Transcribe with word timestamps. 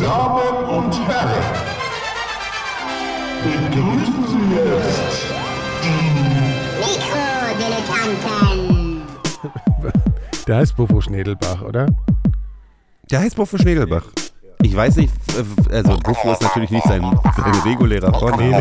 Damen 0.00 0.64
und 0.64 0.94
Herren, 1.06 1.44
begrüßen 3.44 4.24
Sie 4.28 4.44
jetzt 4.56 5.26
Mikrodilettanten. 6.78 9.02
Der 10.46 10.56
heißt 10.56 10.74
Bufo 10.76 11.00
Schnedelbach, 11.02 11.60
oder? 11.62 11.86
Der 13.10 13.20
heißt 13.20 13.36
Buffo 13.36 13.58
Schnegelbach. 13.58 14.04
Ich 14.62 14.74
weiß 14.74 14.96
nicht, 14.96 15.12
äh, 15.36 15.44
also 15.76 15.98
Buffo 15.98 16.32
ist 16.32 16.40
natürlich 16.42 16.70
nicht 16.70 16.86
sein, 16.86 17.02
sein 17.36 17.54
regulärer 17.64 18.12
Vorname. 18.12 18.60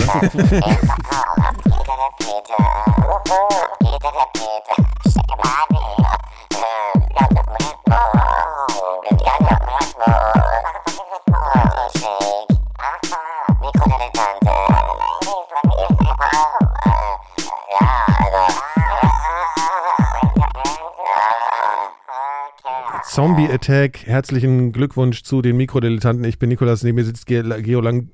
Zombie 23.20 23.50
Attack. 23.50 24.06
Herzlichen 24.06 24.72
Glückwunsch 24.72 25.24
zu 25.24 25.42
den 25.42 25.58
Mikrodilettanten. 25.58 26.24
Ich 26.24 26.40
bin 26.40 26.48
Nikolas, 26.48 26.84
neben 26.84 26.96
mir 26.96 27.04
sitzt 27.04 27.26
Ge 27.26 27.44
Geolang 27.62 28.12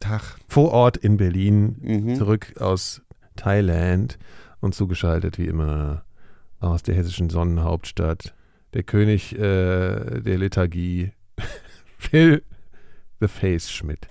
Tag. 0.00 0.20
vor 0.46 0.72
Ort 0.72 0.98
in 0.98 1.16
Berlin, 1.16 1.76
Mhm. 1.80 2.14
zurück 2.16 2.52
aus 2.60 3.00
Thailand 3.36 4.18
und 4.60 4.74
zugeschaltet 4.74 5.38
wie 5.38 5.46
immer 5.46 6.04
aus 6.60 6.82
der 6.82 6.94
hessischen 6.94 7.30
Sonnenhauptstadt. 7.30 8.34
Der 8.74 8.82
König 8.82 9.32
äh, 9.32 9.38
der 10.20 10.36
Lethargie, 10.36 11.12
Phil 11.96 12.42
The 13.20 13.28
Face 13.28 13.70
Schmidt. 13.72 14.08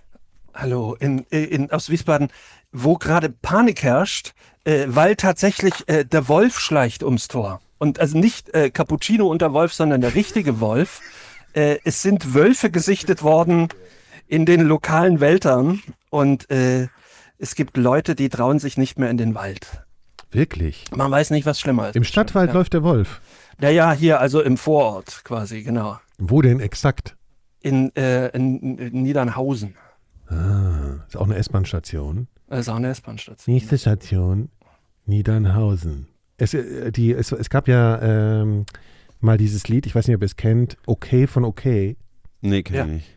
Hallo, 0.56 0.96
in, 1.00 1.20
in, 1.30 1.70
aus 1.70 1.92
Wiesbaden, 1.92 2.30
wo 2.72 2.98
gerade 2.98 3.30
Panik 3.30 3.84
herrscht, 3.84 4.34
äh, 4.64 4.86
weil 4.88 5.16
tatsächlich 5.16 5.88
äh, 5.88 6.06
der 6.06 6.28
Wolf 6.28 6.58
schleicht 6.60 7.04
ums 7.04 7.28
Tor. 7.28 7.62
Und 7.78 8.00
also 8.00 8.18
nicht 8.18 8.54
äh, 8.54 8.70
Cappuccino 8.70 9.28
und 9.28 9.42
der 9.42 9.54
Wolf, 9.54 9.74
sondern 9.74 10.02
der 10.02 10.16
richtige 10.16 10.60
Wolf. 10.60 11.02
Äh, 11.54 11.80
es 11.84 12.02
sind 12.02 12.34
Wölfe 12.34 12.70
gesichtet 12.70 13.24
worden 13.24 13.70
in 14.28 14.46
den 14.46 14.62
lokalen 14.62 15.20
Wäldern 15.20 15.82
und 16.10 16.50
äh, 16.50 16.88
es 17.38 17.56
gibt 17.56 17.78
Leute, 17.78 18.16
die 18.16 18.30
trauen 18.30 18.60
sich 18.60 18.78
nicht 18.78 18.98
mehr 18.98 19.10
in 19.10 19.18
den 19.18 19.36
Wald. 19.36 19.84
Wirklich? 20.32 20.86
Man 20.96 21.12
weiß 21.12 21.30
nicht, 21.32 21.46
was 21.46 21.60
schlimmer 21.60 21.90
ist. 21.90 21.96
Im 21.96 22.04
Stadtwald 22.04 22.50
ja. 22.50 22.54
läuft 22.56 22.74
der 22.74 22.84
Wolf. 22.84 23.22
Ja, 23.62 23.70
ja, 23.70 23.94
hier, 23.94 24.20
also 24.20 24.42
im 24.42 24.58
Vorort 24.58 25.22
quasi, 25.24 25.64
genau. 25.64 25.98
Wo 26.18 26.42
denn 26.42 26.60
exakt? 26.60 27.16
In, 27.62 27.96
äh, 27.96 28.28
in, 28.30 28.78
in 28.78 29.04
Niedernhausen. 29.04 29.76
Ah, 30.28 31.04
ist 31.08 31.16
auch 31.16 31.26
eine 31.26 31.36
S-Bahn-Station. 31.36 32.28
Das 32.48 32.60
ist 32.62 32.70
auch 32.70 32.76
eine 32.76 32.90
S-Bahn-Station. 32.90 33.54
Nächste 33.54 33.78
Station, 33.78 34.50
Niedernhausen. 35.06 36.08
Es, 36.38 36.54
äh, 36.54 36.92
die, 36.92 37.12
es, 37.14 37.32
es 37.32 37.50
gab 37.50 37.68
ja 37.68 38.02
ähm, 38.42 38.66
mal 39.22 39.38
dieses 39.38 39.68
Lied, 39.68 39.86
ich 39.86 39.96
weiß 39.96 40.08
nicht, 40.08 40.16
ob 40.16 40.22
ihr 40.22 40.26
es 40.28 40.36
kennt, 40.36 40.78
Okay 40.86 41.28
von 41.28 41.44
Okay. 41.46 41.96
Nee, 42.42 42.64
kenn 42.64 42.76
Ja. 42.76 42.86
ich 42.86 42.92
nicht. 42.92 43.12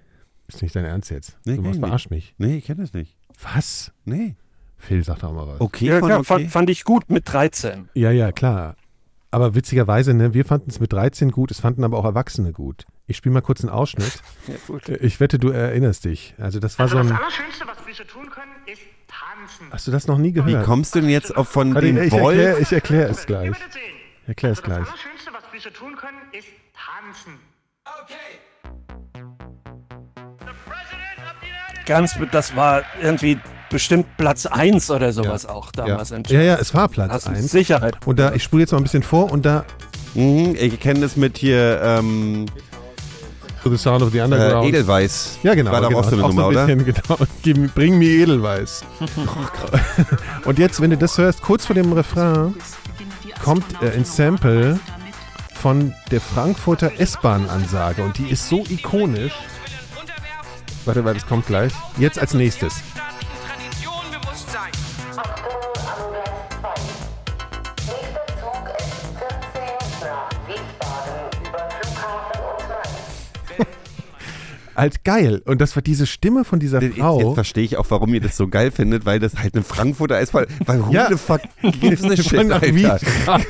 Ist 0.49 0.63
nicht 0.63 0.75
dein 0.75 0.85
Ernst 0.85 1.11
jetzt? 1.11 1.37
Nee, 1.45 1.57
du 1.57 1.63
machst 1.63 1.81
verarsch 1.81 2.09
mich. 2.11 2.35
Nee, 2.39 2.57
ich 2.59 2.65
kenne 2.65 2.81
das 2.81 2.95
nicht. 2.95 3.17
Was? 3.55 3.93
Nee. 4.05 4.35
Phil 4.79 5.03
sagt 5.05 5.25
auch 5.25 5.33
mal 5.33 5.47
was. 5.47 5.61
Okay, 5.61 5.87
Ja, 5.87 5.99
von 5.99 6.09
klar, 6.09 6.19
okay. 6.21 6.27
Fand, 6.27 6.51
fand 6.51 6.71
ich 6.71 6.85
gut 6.85 7.11
mit 7.11 7.31
13. 7.31 7.89
Ja, 7.95 8.11
ja, 8.11 8.33
klar. 8.33 8.77
Aber 9.31 9.55
witzigerweise, 9.55 10.15
ne, 10.15 10.33
wir 10.33 10.47
fanden 10.47 10.71
es 10.71 10.81
mit 10.81 10.91
13 10.93 11.33
gut, 11.33 11.51
es 11.51 11.61
fanden 11.61 11.85
aber 11.85 11.99
auch 11.99 12.05
Erwachsene 12.07 12.53
gut. 12.53 12.87
Ich 13.07 13.19
spiele 13.19 13.35
mal 13.35 13.43
kurz 13.43 13.61
einen 13.61 13.69
Ausschnitt. 13.71 14.23
Ja, 14.49 14.55
gut. 14.67 14.89
Ich 14.89 15.21
wette, 15.21 15.39
du 15.39 15.51
erinnerst 15.51 16.07
dich. 16.07 16.35
Also 16.39 16.61
das 16.61 16.79
war 16.79 16.85
Also 16.85 16.97
so 16.97 17.03
das 17.03 17.13
ein... 17.13 17.19
Allerschönste, 17.19 17.67
was 17.67 17.87
wir 17.87 17.95
so 17.95 18.05
tun 18.05 18.31
können, 18.31 18.53
ist. 18.67 18.81
Hast 19.71 19.87
du 19.87 19.91
das 19.91 20.07
noch 20.07 20.19
nie 20.19 20.29
Wie 20.29 20.33
gehört? 20.43 20.65
kommst 20.67 20.95
du 20.95 21.01
denn 21.01 21.11
jetzt 21.11 21.37
auf 21.37 21.49
von 21.49 21.75
Warte, 21.75 21.87
dem 21.87 22.03
ich 22.03 22.13
Wolf? 22.13 22.37
erkläre 22.39 22.61
ich 22.61 22.73
erklär 22.73 23.11
es 23.11 23.27
gleich. 23.27 23.51
Ich 24.23 24.29
erkläre 24.29 24.53
es 24.53 24.59
Also 24.59 24.71
das 24.71 24.79
gleich. 24.79 24.89
Allerschönste, 24.89 25.31
was 25.33 25.43
wir 25.53 25.61
so 25.61 25.71
tun 25.71 25.97
können, 25.97 26.19
ist 26.33 26.47
tanzen. 26.75 27.39
Ganz, 31.87 32.17
das 32.33 32.55
war 32.55 32.83
irgendwie 33.01 33.39
bestimmt 33.71 34.07
Platz 34.19 34.45
1 34.47 34.91
oder 34.91 35.13
sowas 35.13 35.47
auch 35.47 35.71
Ja. 35.77 35.87
damals. 35.87 36.11
in 36.11 36.23
ja, 36.25 36.43
ja, 36.43 36.55
es 36.57 36.75
war 36.75 36.89
Platz 36.89 37.11
Hast 37.13 37.27
du 37.29 37.31
1. 37.31 37.51
Sicherheit. 37.51 37.97
Und 38.07 38.19
da, 38.19 38.33
ich 38.35 38.43
spule 38.43 38.63
jetzt 38.63 38.73
mal 38.73 38.79
ein 38.79 38.83
bisschen 38.85 39.03
vor 39.03 39.31
und 39.33 39.45
da 39.47 39.65
Mhm, 40.15 40.57
ich 40.59 40.81
kenne 40.81 41.01
das 41.01 41.17
mit 41.17 41.37
hier 41.37 41.81
ähm, 41.83 42.47
To 43.69 43.77
the 43.77 43.83
Sound 43.83 44.03
of 44.03 44.13
the 44.13 44.19
äh, 44.19 44.23
Underground. 44.23 44.67
Edelweiß. 44.67 45.41
Ja, 45.43 45.55
genau. 45.55 45.73
War 45.73 45.83
doch 45.83 45.89
genau. 45.89 46.01
auch 46.01 46.05
so 46.05 46.17
eine 46.17 46.25
Auch 46.25 46.29
Nummer, 46.29 46.45
ein 46.45 46.49
oder? 46.49 46.67
bisschen, 46.67 46.95
Genau. 47.07 47.19
Gib, 47.43 47.75
bring 47.75 47.99
mir 47.99 48.09
Edelweiß. 48.09 48.83
Und 50.45 50.59
jetzt, 50.59 50.81
wenn 50.81 50.91
du 50.91 50.97
das 50.97 51.19
hörst, 51.19 51.43
kurz 51.43 51.67
vor 51.67 51.75
dem 51.75 51.93
Refrain 51.93 52.55
kommt 53.45 53.65
äh, 53.83 53.91
ein 53.91 54.05
Sample 54.05 54.81
von 55.55 55.93
der 56.11 56.21
Frankfurter 56.21 56.93
S-Bahn-Ansage 56.99 58.03
und 58.03 58.17
die 58.17 58.31
ist 58.31 58.49
so 58.49 58.65
ikonisch. 58.69 59.33
Warte, 60.85 61.05
warte, 61.05 61.19
das 61.19 61.29
kommt 61.29 61.47
gleich. 61.47 61.73
Jetzt 61.99 62.19
als 62.19 62.33
nächstes. 62.33 62.75
Halt 74.79 75.05
geil. 75.05 75.43
Und 75.45 75.61
das 75.61 75.75
war 75.77 75.83
diese 75.83 76.07
Stimme 76.07 76.45
von 76.45 76.61
dieser 76.61 76.81
Jetzt, 76.81 76.97
Frau. 76.99 77.21
jetzt 77.21 77.35
verstehe 77.35 77.65
ich 77.65 77.77
auch, 77.77 77.87
warum 77.91 78.15
ihr 78.15 78.21
das 78.21 78.37
so 78.37 78.49
geil 78.49 78.71
findet, 78.71 79.05
weil 79.05 79.19
das 79.19 79.35
halt 79.37 79.55
eine 79.55 79.65
Frankfurter 79.65 80.21
ist, 80.21 80.33
weil, 80.35 80.47
weil 80.65 80.87
who 80.87 80.93
Ja. 80.93 81.09
the 81.11 81.17
fuck 81.17 81.41
gives 81.81 82.05
a 82.05 82.17
shit, 82.23 82.47
nach 82.47 82.63
Alter. 82.63 82.99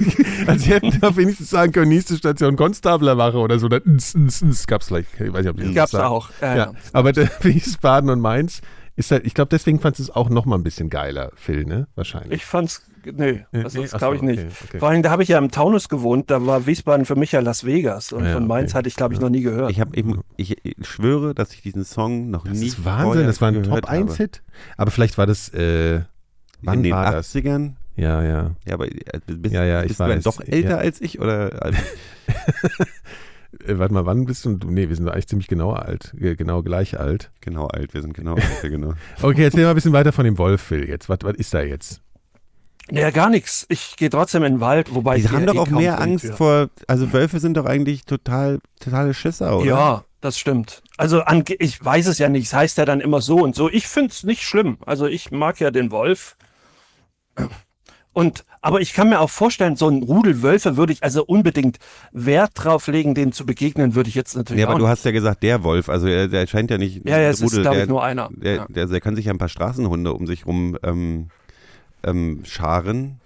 Also 0.46 0.64
sie 0.64 0.70
hätten 0.72 0.98
da 1.00 1.14
wenigstens 1.16 1.50
sagen 1.50 1.72
können, 1.72 1.90
nächste 1.90 2.16
Station 2.16 2.56
Konstablerwache 2.56 3.36
oder 3.36 3.58
so. 3.58 3.68
Ns, 3.68 4.14
ns, 4.16 4.66
gab's 4.66 4.86
gleich. 4.88 5.04
Ich 5.14 5.20
weiß 5.32 5.40
nicht, 5.42 5.50
ob 5.50 5.56
die 5.58 5.66
das 5.66 5.74
Gab's 5.74 5.90
sagen. 5.92 6.06
auch. 6.06 6.30
Ja, 6.40 6.56
Ja, 6.56 6.72
aber 6.94 7.12
der 7.12 7.28
Wiesbaden 7.42 8.08
und 8.10 8.20
Mainz 8.20 8.62
ist 8.96 9.10
halt, 9.10 9.26
ich 9.26 9.34
glaube, 9.34 9.50
deswegen 9.50 9.78
fandst 9.80 9.98
du 10.00 10.04
es 10.04 10.10
auch 10.10 10.30
noch 10.30 10.46
mal 10.46 10.56
ein 10.56 10.64
bisschen 10.64 10.88
geiler, 10.90 11.30
Phil, 11.36 11.64
ne? 11.66 11.86
Wahrscheinlich. 11.94 12.32
Ich 12.40 12.44
fand's, 12.46 12.82
nee, 13.04 13.44
Nee, 13.52 13.62
das 13.62 13.74
nee, 13.74 13.86
glaube 13.86 14.16
ich 14.16 14.22
nicht. 14.22 14.38
okay, 14.40 14.52
okay. 14.68 14.78
Vor 14.78 14.88
allem, 14.88 15.02
da 15.02 15.10
habe 15.10 15.22
ich 15.22 15.28
ja 15.28 15.38
im 15.38 15.50
Taunus 15.50 15.88
gewohnt, 15.88 16.30
da 16.30 16.44
war 16.46 16.66
Wiesbaden 16.66 17.04
für 17.06 17.16
mich 17.16 17.32
ja 17.32 17.40
Las 17.40 17.64
Vegas 17.64 18.12
und 18.12 18.24
Ja, 18.24 18.32
von 18.34 18.46
Mainz 18.46 18.70
okay. 18.72 18.78
hatte 18.78 18.88
ich 18.88 18.96
glaube 18.96 19.14
ich 19.14 19.20
noch 19.20 19.30
nie 19.30 19.42
gehört. 19.42 19.70
Ich 19.70 19.80
habe 19.80 19.96
eben, 19.96 20.20
ich, 20.36 20.56
ich 20.64 20.74
schwöre, 20.86 21.34
dass 21.34 21.52
ich 21.52 21.62
diesen 21.62 21.84
Song 21.84 22.30
noch 22.30 22.44
das 22.44 22.58
nie 22.58 22.66
ist 22.66 22.84
Wahnsinn, 22.84 23.26
das 23.26 23.40
war 23.40 23.48
ein 23.48 23.62
gehört 23.62 23.84
Top 23.84 23.90
1 23.90 24.16
Hit. 24.16 24.42
Aber 24.76 24.90
vielleicht 24.90 25.18
war 25.18 25.26
das, 25.26 25.48
äh, 25.54 26.00
wann 26.62 26.78
In 26.78 26.82
den 26.84 26.92
war 26.92 27.12
das? 27.12 27.34
80ern? 27.34 27.72
Ja, 27.96 28.22
ja. 28.22 28.52
Ja, 28.66 28.74
aber 28.74 28.86
äh, 28.86 28.92
bist, 29.26 29.52
Ja, 29.54 29.64
ja, 29.64 29.82
ich 29.82 29.88
bist 29.88 30.00
du 30.00 30.04
dann 30.06 30.20
doch 30.22 30.40
älter 30.40 30.70
Ja. 30.70 30.76
als 30.76 31.00
ich? 31.00 31.20
Oder 31.20 31.72
Äh, 33.66 33.78
warte 33.78 33.94
mal, 33.94 34.04
wann 34.04 34.26
bist 34.26 34.44
du? 34.44 34.50
Nee, 34.66 34.88
wir 34.90 34.94
sind 34.96 35.08
eigentlich 35.08 35.26
ziemlich 35.26 35.48
genau 35.48 35.72
alt, 35.72 36.14
äh, 36.20 36.36
genau 36.36 36.62
gleich 36.62 37.00
alt. 37.00 37.30
genau 37.40 37.66
alt, 37.66 37.94
wir 37.94 38.02
sind 38.02 38.12
genau 38.12 38.34
alt, 38.34 38.44
ja, 38.62 38.68
genau. 38.68 38.92
Okay, 39.22 39.42
jetzt 39.42 39.54
nehmen 39.54 39.64
wir 39.66 39.70
ein 39.70 39.74
bisschen 39.74 39.94
weiter 39.94 40.12
von 40.12 40.26
dem 40.26 40.36
Wolf, 40.36 40.60
Phil. 40.60 40.86
Jetzt, 40.86 41.08
was, 41.08 41.18
was 41.22 41.34
ist 41.36 41.54
da 41.54 41.62
jetzt? 41.62 42.02
Ja, 42.90 43.10
gar 43.10 43.28
nichts. 43.30 43.66
Ich 43.68 43.96
gehe 43.96 44.10
trotzdem 44.10 44.42
in 44.44 44.54
den 44.54 44.60
Wald, 44.60 44.94
wobei 44.94 45.16
Die 45.16 45.24
ich 45.24 45.30
haben 45.30 45.46
doch 45.46 45.54
eh 45.54 45.58
auch 45.58 45.68
mehr. 45.68 46.00
Angst 46.00 46.26
vor, 46.34 46.68
also 46.86 47.12
Wölfe 47.12 47.38
sind 47.40 47.56
doch 47.56 47.66
eigentlich 47.66 48.04
total, 48.04 48.60
totale 48.80 49.12
Schisser, 49.14 49.58
oder? 49.58 49.66
Ja, 49.66 50.04
das 50.20 50.38
stimmt. 50.38 50.82
Also 50.96 51.20
ange 51.22 51.44
ich 51.58 51.84
weiß 51.84 52.06
es 52.06 52.18
ja 52.18 52.28
nicht. 52.28 52.46
Es 52.46 52.54
heißt 52.54 52.78
ja 52.78 52.84
dann 52.84 53.00
immer 53.00 53.20
so 53.20 53.36
und 53.38 53.54
so. 53.54 53.68
Ich 53.70 53.86
finde 53.86 54.10
es 54.10 54.24
nicht 54.24 54.42
schlimm. 54.42 54.78
Also 54.86 55.06
ich 55.06 55.30
mag 55.30 55.60
ja 55.60 55.70
den 55.70 55.90
Wolf. 55.90 56.36
Und 58.12 58.44
aber 58.60 58.80
ich 58.80 58.94
kann 58.94 59.10
mir 59.10 59.20
auch 59.20 59.30
vorstellen, 59.30 59.76
so 59.76 59.88
ein 59.88 60.02
Rudel 60.02 60.42
Wölfe 60.42 60.76
würde 60.76 60.92
ich 60.92 61.04
also 61.04 61.24
unbedingt 61.24 61.78
Wert 62.10 62.50
drauf 62.54 62.88
legen, 62.88 63.14
denen 63.14 63.30
zu 63.30 63.46
begegnen, 63.46 63.94
würde 63.94 64.08
ich 64.08 64.16
jetzt 64.16 64.34
natürlich 64.36 64.62
Ja, 64.62 64.66
aber 64.68 64.76
du 64.78 64.84
nicht. 64.86 64.90
hast 64.90 65.04
ja 65.04 65.12
gesagt, 65.12 65.44
der 65.44 65.62
Wolf, 65.62 65.88
also 65.88 66.08
er, 66.08 66.26
der 66.26 66.48
scheint 66.48 66.68
ja 66.70 66.78
nicht. 66.78 67.06
Ja, 67.08 67.20
ja, 67.20 67.28
es 67.28 67.40
ist, 67.40 67.52
Rudel, 67.52 67.62
glaube 67.62 67.76
ich, 67.76 67.82
der, 67.82 67.88
nur 67.88 68.02
einer. 68.02 68.28
Der, 68.32 68.54
Ja. 68.56 68.66
der, 68.68 68.86
der 68.86 69.00
kann 69.00 69.14
sich 69.14 69.26
ja 69.26 69.32
ein 69.32 69.38
paar 69.38 69.48
Straßenhunde 69.48 70.12
um 70.12 70.26
sich 70.26 70.46
rum 70.46 70.76
ähm, 70.82 71.28
ähm, 72.04 72.40
scharen 72.44 73.20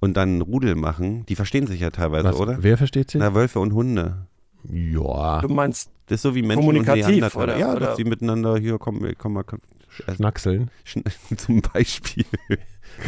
und 0.00 0.16
dann 0.16 0.28
einen 0.30 0.42
Rudel 0.42 0.74
machen. 0.74 1.24
Die 1.26 1.34
verstehen 1.36 1.66
sich 1.66 1.80
ja 1.80 1.90
teilweise, 1.90 2.28
Was, 2.28 2.36
oder? 2.36 2.58
Wer 2.62 2.76
versteht 2.78 3.10
sich? 3.10 3.20
Na, 3.20 3.34
Wölfe 3.34 3.60
und 3.60 3.72
Hunde. 3.72 4.26
ja, 4.70 5.40
Du 5.40 5.48
meinst, 5.48 5.90
Das 6.06 6.16
ist 6.16 6.22
so 6.22 6.34
wie 6.34 6.42
Menschen 6.42 6.60
Kommunikativ, 6.60 7.34
oder- 7.36 7.58
Ja, 7.58 7.72
oder- 7.72 7.80
dass 7.80 7.96
die 7.96 8.04
miteinander 8.04 8.56
hier 8.58 8.78
kommen, 8.78 9.12
komm 9.18 9.34
mal, 9.34 9.44
komm, 9.44 9.60
Schnackseln. 9.88 10.70
schn- 10.86 11.04
zum 11.36 11.60
Beispiel. 11.62 12.24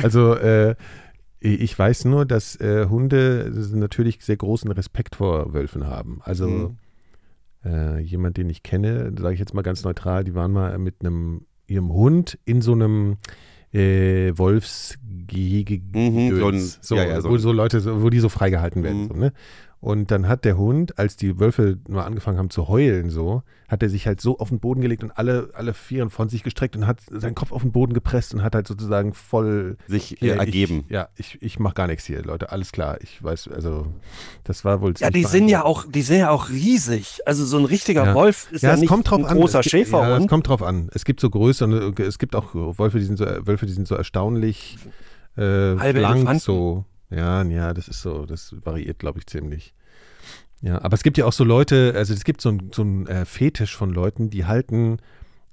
Also, 0.02 0.34
äh, 0.34 0.74
ich 1.40 1.78
weiß 1.78 2.04
nur, 2.04 2.26
dass 2.26 2.56
äh, 2.60 2.86
Hunde 2.88 3.50
natürlich 3.72 4.22
sehr 4.22 4.36
großen 4.36 4.70
Respekt 4.72 5.16
vor 5.16 5.54
Wölfen 5.54 5.86
haben. 5.86 6.20
Also, 6.24 6.48
Mhm. 6.48 6.76
äh, 7.64 7.98
jemand, 8.00 8.36
den 8.36 8.50
ich 8.50 8.62
kenne, 8.62 9.12
sage 9.18 9.34
ich 9.34 9.40
jetzt 9.40 9.54
mal 9.54 9.62
ganz 9.62 9.82
neutral, 9.84 10.24
die 10.24 10.34
waren 10.34 10.52
mal 10.52 10.76
mit 10.78 10.96
einem, 11.00 11.46
ihrem 11.66 11.90
Hund 11.92 12.38
in 12.44 12.60
so 12.60 12.72
einem 12.72 13.16
äh, 13.72 14.32
Wolfsgehege, 14.36 15.80
Mhm, 15.92 16.38
so 16.38 16.52
so, 16.80 16.96
ja, 16.96 17.04
ja, 17.04 17.20
so 17.20 17.30
wo 17.30 17.38
so 17.38 17.52
Leute, 17.52 17.80
so, 17.80 18.02
wo 18.02 18.10
die 18.10 18.20
so 18.20 18.28
freigehalten 18.28 18.82
werden. 18.82 19.02
Mhm. 19.04 19.08
So, 19.08 19.14
ne? 19.14 19.32
Und 19.82 20.10
dann 20.10 20.28
hat 20.28 20.44
der 20.44 20.58
Hund, 20.58 20.98
als 20.98 21.16
die 21.16 21.40
Wölfe 21.40 21.78
mal 21.88 22.04
angefangen 22.04 22.36
haben 22.36 22.50
zu 22.50 22.68
heulen, 22.68 23.08
so, 23.08 23.42
hat 23.66 23.82
er 23.82 23.88
sich 23.88 24.06
halt 24.06 24.20
so 24.20 24.38
auf 24.38 24.50
den 24.50 24.60
Boden 24.60 24.82
gelegt 24.82 25.02
und 25.02 25.10
alle, 25.12 25.48
alle 25.54 25.72
Vieren 25.72 26.10
von 26.10 26.28
sich 26.28 26.42
gestreckt 26.42 26.76
und 26.76 26.86
hat 26.86 26.98
seinen 27.10 27.34
Kopf 27.34 27.50
auf 27.50 27.62
den 27.62 27.72
Boden 27.72 27.94
gepresst 27.94 28.34
und 28.34 28.42
hat 28.42 28.54
halt 28.54 28.68
sozusagen 28.68 29.14
voll 29.14 29.78
Sich 29.86 30.16
hier, 30.18 30.36
ergeben. 30.36 30.82
Ich, 30.86 30.90
ja, 30.92 31.08
ich, 31.16 31.38
ich 31.40 31.58
mach 31.58 31.72
gar 31.72 31.86
nichts 31.86 32.04
hier, 32.04 32.22
Leute. 32.22 32.52
Alles 32.52 32.72
klar. 32.72 32.98
Ich 33.00 33.24
weiß, 33.24 33.48
also, 33.48 33.86
das 34.44 34.66
war 34.66 34.82
wohl 34.82 34.92
Ja, 34.98 35.08
die 35.08 35.24
sind 35.24 35.48
ja 35.48 35.64
auch, 35.64 35.86
die 35.88 36.02
sind 36.02 36.18
ja 36.18 36.28
auch 36.30 36.50
riesig. 36.50 37.20
Also 37.24 37.46
so 37.46 37.56
ein 37.56 37.64
richtiger 37.64 38.04
Ja. 38.04 38.14
Wolf 38.14 38.52
ist 38.52 38.60
ja, 38.62 38.74
es 38.74 38.80
nicht 38.80 38.88
kommt 38.90 39.08
drauf 39.10 39.20
ein 39.20 39.24
an. 39.26 39.38
großer 39.38 39.60
es 39.60 39.64
gibt, 39.64 39.72
Ja, 39.72 39.78
Schäferhund. 39.86 40.24
es 40.24 40.28
kommt 40.28 40.46
drauf 40.48 40.62
an. 40.62 40.90
Es 40.92 41.06
gibt 41.06 41.20
so 41.20 41.30
größere, 41.30 41.94
es 42.02 42.18
gibt 42.18 42.36
auch 42.36 42.54
Wölfe, 42.54 42.98
die 42.98 43.04
sind 43.06 43.16
so, 43.16 43.24
Wölfe, 43.24 43.64
die 43.64 43.72
sind 43.72 43.88
so 43.88 43.94
erstaunlich 43.94 44.76
äh, 45.38 45.40
Halbe 45.78 46.00
blank, 46.00 46.16
Elefanten. 46.16 46.40
so. 46.40 46.84
Ja, 47.10 47.42
ja, 47.42 47.74
das 47.74 47.88
ist 47.88 48.02
so, 48.02 48.26
das 48.26 48.54
variiert, 48.64 48.98
glaube 48.98 49.18
ich, 49.18 49.26
ziemlich. 49.26 49.74
Ja, 50.62 50.82
aber 50.82 50.94
es 50.94 51.02
gibt 51.02 51.16
ja 51.18 51.24
auch 51.24 51.32
so 51.32 51.44
Leute, 51.44 51.94
also 51.96 52.12
es 52.12 52.24
gibt 52.24 52.40
so 52.40 52.50
ein, 52.50 52.70
so 52.74 52.82
ein 52.82 53.06
äh, 53.06 53.24
Fetisch 53.24 53.74
von 53.76 53.90
Leuten, 53.90 54.28
die 54.30 54.44
halten 54.44 54.98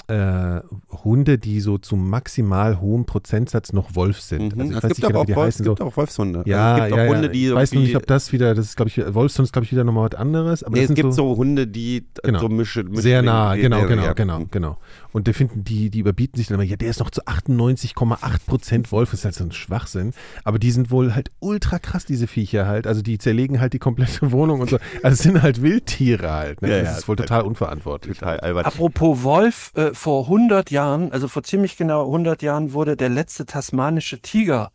äh, 0.09 0.61
Hunde, 1.03 1.37
die 1.37 1.59
so 1.59 1.77
zum 1.77 2.09
maximal 2.09 2.79
hohen 2.79 3.05
Prozentsatz 3.05 3.73
noch 3.73 3.95
Wolf 3.95 4.21
sind. 4.21 4.55
Mhm. 4.55 4.61
Also 4.61 4.71
ich 4.71 4.77
es 4.77 4.83
weiß 4.83 4.89
gibt 4.89 4.97
nicht 4.99 5.05
aber 5.05 5.11
genau, 5.13 5.19
auch, 5.19 5.27
wie 5.27 5.35
Wolf, 5.35 5.47
heißen. 5.47 5.65
es 5.65 5.69
gibt 5.69 5.77
So. 5.79 5.85
auch 5.85 5.97
Wolfshunde. 5.97 6.43
Ja, 6.45 6.73
also 6.75 6.83
es 6.83 6.87
gibt 6.89 6.97
ja, 6.97 7.03
auch 7.03 7.09
Hunde, 7.09 7.27
ja. 7.27 7.31
die 7.33 7.47
ich 7.47 7.53
weiß 7.55 7.73
nur 7.73 7.83
nicht, 7.83 7.95
ob 7.97 8.07
das 8.07 8.31
wieder, 8.31 8.55
das 8.55 8.65
ist, 8.67 8.77
glaube 8.77 8.89
ich, 8.89 9.13
Wolfshund 9.13 9.45
ist, 9.45 9.51
glaube 9.51 9.65
ich, 9.65 9.71
wieder 9.71 9.83
nochmal 9.83 10.09
was 10.11 10.17
anderes. 10.17 10.63
Aber 10.63 10.77
Nee, 10.77 10.83
es 10.83 10.93
gibt 10.93 11.13
so, 11.13 11.33
so 11.33 11.37
Hunde, 11.37 11.67
die 11.67 11.97
äh, 11.97 12.03
Genau. 12.23 12.39
so 12.39 12.47
mische, 12.49 12.83
mische 12.83 13.01
sehr 13.01 13.21
nah, 13.21 13.55
genau, 13.55 13.79
ja, 13.79 13.85
genau, 13.85 14.03
ja. 14.03 14.13
genau, 14.13 14.45
genau. 14.49 14.77
Und 15.17 15.25
die 15.25 15.33
finden, 15.33 15.63
die, 15.63 15.89
die 15.89 15.97
überbieten 15.97 16.37
sich 16.37 16.45
dann 16.45 16.55
immer, 16.55 16.63
ja, 16.63 16.75
der 16.75 16.91
ist 16.91 16.99
noch 16.99 17.09
zu 17.09 17.23
98,8 17.23 18.45
Prozent 18.45 18.91
Wolf, 18.91 19.13
ist 19.13 19.25
halt 19.25 19.33
so 19.33 19.43
ein 19.43 19.51
Schwachsinn. 19.51 20.13
Aber 20.43 20.59
die 20.59 20.69
sind 20.69 20.91
wohl 20.91 21.15
halt 21.15 21.31
ultra 21.39 21.79
krass, 21.79 22.05
diese 22.05 22.27
Viecher 22.27 22.67
halt. 22.67 22.85
Also 22.85 23.01
die 23.01 23.17
zerlegen 23.17 23.59
halt 23.59 23.73
die 23.73 23.79
komplette 23.79 24.31
Wohnung 24.31 24.61
und 24.61 24.69
so. 24.69 24.77
Also 25.01 25.15
es 25.15 25.19
sind 25.23 25.41
halt 25.41 25.63
Wildtiere 25.63 26.31
halt. 26.31 26.61
Ne? 26.61 26.69
Ja, 26.69 26.79
das 26.81 26.89
ja, 26.89 26.97
ist 26.99 27.07
wohl 27.07 27.15
total 27.15 27.41
unverantwortlich. 27.41 28.19
Total 28.19 28.39
albern. 28.41 28.65
Apropos 28.65 29.23
Wolf, 29.23 29.71
äh, 29.73 29.91
vor 29.95 30.25
100 30.25 30.69
Jahren, 30.69 31.11
also 31.11 31.27
vor 31.27 31.41
ziemlich 31.41 31.77
genau 31.77 32.05
100 32.05 32.43
Jahren 32.43 32.73
wurde 32.73 32.95
der 32.95 33.09
letzte 33.09 33.47
tasmanische 33.47 34.21
Tiger 34.21 34.69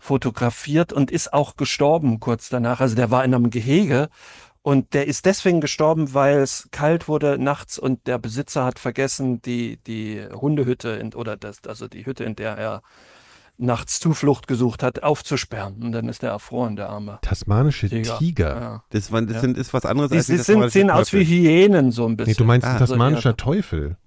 fotografiert 0.00 0.92
und 0.92 1.12
ist 1.12 1.32
auch 1.32 1.56
gestorben 1.56 2.18
kurz 2.18 2.48
danach. 2.48 2.80
Also 2.80 2.96
der 2.96 3.12
war 3.12 3.24
in 3.24 3.32
einem 3.32 3.50
Gehege 3.50 4.08
und 4.66 4.94
der 4.94 5.06
ist 5.06 5.26
deswegen 5.26 5.60
gestorben, 5.60 6.14
weil 6.14 6.38
es 6.38 6.68
kalt 6.70 7.06
wurde 7.06 7.36
nachts 7.38 7.78
und 7.78 8.06
der 8.06 8.16
Besitzer 8.18 8.64
hat 8.64 8.78
vergessen, 8.78 9.42
die, 9.42 9.76
die 9.86 10.26
Hundehütte 10.32 10.88
in, 10.88 11.12
oder 11.12 11.36
das, 11.36 11.58
also 11.68 11.86
die 11.86 12.06
Hütte, 12.06 12.24
in 12.24 12.34
der 12.34 12.56
er 12.56 12.82
nachts 13.58 14.00
Zuflucht 14.00 14.46
gesucht 14.48 14.82
hat, 14.82 15.02
aufzusperren. 15.02 15.82
Und 15.82 15.92
dann 15.92 16.08
ist 16.08 16.22
er 16.22 16.30
erfroren, 16.30 16.76
der 16.76 16.88
arme 16.88 17.18
Tasmanische 17.20 17.90
Tiger. 17.90 18.18
Tiger. 18.18 18.60
Ja. 18.60 18.84
Das, 18.88 19.12
war, 19.12 19.20
das 19.20 19.34
Ja. 19.34 19.40
sind, 19.42 19.58
ist 19.58 19.74
was 19.74 19.84
anderes 19.84 20.10
Die, 20.10 20.16
als 20.16 20.26
die 20.28 20.38
sind, 20.38 20.70
sehen 20.72 20.90
aus 20.90 21.12
wie. 21.12 21.24
Hyänen 21.26 21.92
so 21.92 22.06
ein 22.06 22.16
bisschen. 22.16 22.32
Nee, 22.32 22.36
du 22.38 22.44
meinst 22.44 22.66
ein 22.66 22.76
Ah, 22.76 22.78
tasmanischer 22.78 23.30
ja. 23.30 23.36
Teufel. 23.36 23.98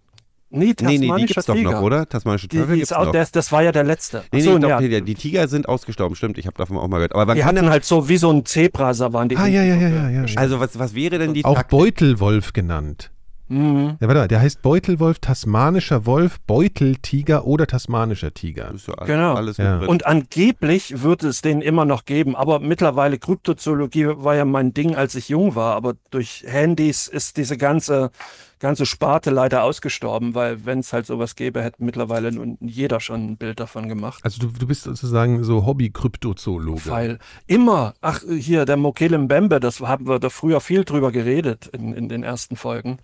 Nee, 0.49 0.73
Nee, 0.79 0.97
nee, 0.97 1.11
die 1.17 1.25
gibt's 1.25 1.45
doch 1.45 1.55
Tiger. 1.55 1.71
noch, 1.71 1.81
oder? 1.81 2.07
Tasmanische 2.07 2.47
Teufel 2.47 2.77
die 2.77 2.95
auch, 2.95 3.05
noch. 3.05 3.11
das, 3.11 3.31
das 3.31 3.51
war 3.51 3.63
ja 3.63 3.73
der 3.73 3.83
letzte. 3.83 4.23
Nee, 4.31 4.39
Ach 4.39 4.43
so, 4.45 4.53
nee, 4.53 4.59
doch, 4.61 4.69
ja. 4.69 4.79
nee, 4.79 5.01
die 5.01 5.15
Tiger 5.15 5.47
sind 5.49 5.67
ausgestorben, 5.67 6.15
stimmt. 6.15 6.37
Ich 6.37 6.47
habe 6.47 6.55
davon 6.57 6.77
auch 6.77 6.87
mal 6.87 6.97
gehört. 6.97 7.15
Aber 7.15 7.35
Die 7.35 7.43
hatten 7.43 7.69
halt 7.69 7.83
so 7.83 8.07
wie 8.07 8.17
so 8.17 8.31
ein 8.31 8.45
Zebra, 8.45 8.93
so 8.93 9.11
waren 9.11 9.27
die. 9.27 9.35
Ah, 9.35 9.47
ja, 9.47 9.61
ja, 9.63 9.75
ja, 9.75 9.89
ja, 9.89 10.09
ja. 10.09 10.25
also 10.37 10.59
was, 10.61 10.79
was 10.79 10.95
wäre 10.95 11.19
denn 11.19 11.33
die 11.33 11.43
Auch 11.43 11.55
Taktik? 11.55 11.77
Beutelwolf 11.77 12.53
genannt. 12.53 13.11
Mhm. 13.49 13.95
Ja, 14.01 14.07
warte 14.07 14.19
mal, 14.21 14.27
der 14.27 14.41
heißt 14.41 14.61
Beutelwolf, 14.61 15.19
tasmanischer 15.19 16.05
Wolf, 16.05 16.37
Beuteltiger 16.47 17.45
oder 17.45 17.65
tasmanischer 17.65 18.33
Tiger. 18.33 18.73
Ja 18.87 18.93
alles, 18.93 19.07
Genau. 19.07 19.33
alles 19.35 19.57
Ja. 19.57 19.79
Und 19.79 20.05
angeblich 20.05 21.01
wird 21.01 21.23
es 21.23 21.41
den 21.41 21.61
immer 21.61 21.85
noch 21.85 22.03
geben, 22.05 22.35
aber 22.35 22.59
mittlerweile 22.59 23.17
Kryptozoologie 23.17 24.07
war 24.07 24.35
ja 24.35 24.43
mein 24.45 24.73
Ding, 24.73 24.95
als 24.95 25.15
ich 25.15 25.29
jung 25.29 25.55
war, 25.55 25.75
aber 25.75 25.93
durch 26.11 26.43
Handys 26.45 27.07
ist 27.07 27.37
diese 27.37 27.55
ganze 27.57 28.11
ganze 28.59 28.85
Sparte 28.85 29.29
leider 29.29 29.63
ausgestorben, 29.63 30.35
weil 30.35 30.65
wenn 30.65 30.79
es 30.79 30.93
halt 30.93 31.05
sowas 31.05 31.35
gäbe, 31.35 31.61
hätte 31.61 31.83
mittlerweile 31.83 32.31
nun 32.31 32.57
jeder 32.61 32.99
schon 32.99 33.31
ein 33.31 33.37
Bild 33.37 33.59
davon 33.59 33.87
gemacht. 33.87 34.19
Also 34.23 34.39
du, 34.39 34.47
du 34.47 34.67
bist 34.67 34.83
sozusagen 34.83 35.43
so 35.43 35.65
Hobby-Kryptozoologe. 35.65 36.89
Weil 36.89 37.19
immer, 37.45 37.93
ach 38.01 38.21
hier, 38.27 38.65
der 38.65 38.77
Mokele 38.77 39.17
Mbembe, 39.17 39.59
das 39.59 39.79
haben 39.81 40.07
wir 40.07 40.19
da 40.19 40.29
früher 40.29 40.61
viel 40.61 40.83
drüber 40.85 41.11
geredet 41.11 41.67
in, 41.67 41.93
in 41.93 42.09
den 42.09 42.23
ersten 42.23 42.55
Folgen. 42.55 42.99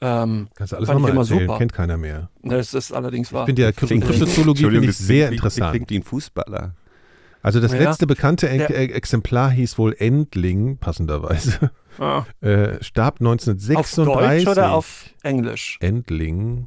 Ähm, 0.00 0.48
Kannst 0.54 0.72
du 0.72 0.76
alles 0.76 0.88
nochmal 0.88 1.12
immer 1.12 1.20
erzählen, 1.22 1.40
super. 1.46 1.58
kennt 1.58 1.72
keiner 1.72 1.96
mehr. 1.96 2.28
das 2.42 2.74
ist 2.74 2.92
allerdings 2.92 3.32
wahr. 3.32 3.44
Ich 3.44 3.46
finde 3.46 3.62
ja 3.62 3.72
Kryptozoologie 3.72 4.64
finde 4.64 4.90
ich 4.90 4.96
sehr 4.96 5.28
klingt 5.28 5.32
interessant. 5.44 5.70
Klingt 5.72 5.90
wie 5.90 5.98
ein 5.98 6.02
Fußballer. 6.02 6.74
Also 7.42 7.60
das 7.60 7.72
Ja. 7.72 7.78
letzte 7.78 8.06
bekannte 8.06 8.48
Exemplar 8.48 9.50
hieß 9.50 9.78
wohl 9.78 9.94
Endling, 9.98 10.78
passenderweise. 10.78 11.70
Ah. 11.98 12.24
Äh, 12.40 12.82
starb 12.82 13.14
Auf 13.16 13.20
1936. 13.20 14.04
Deutsch 14.44 14.46
oder 14.46 14.72
auf 14.72 15.04
Englisch? 15.22 15.78
Endling. 15.80 16.66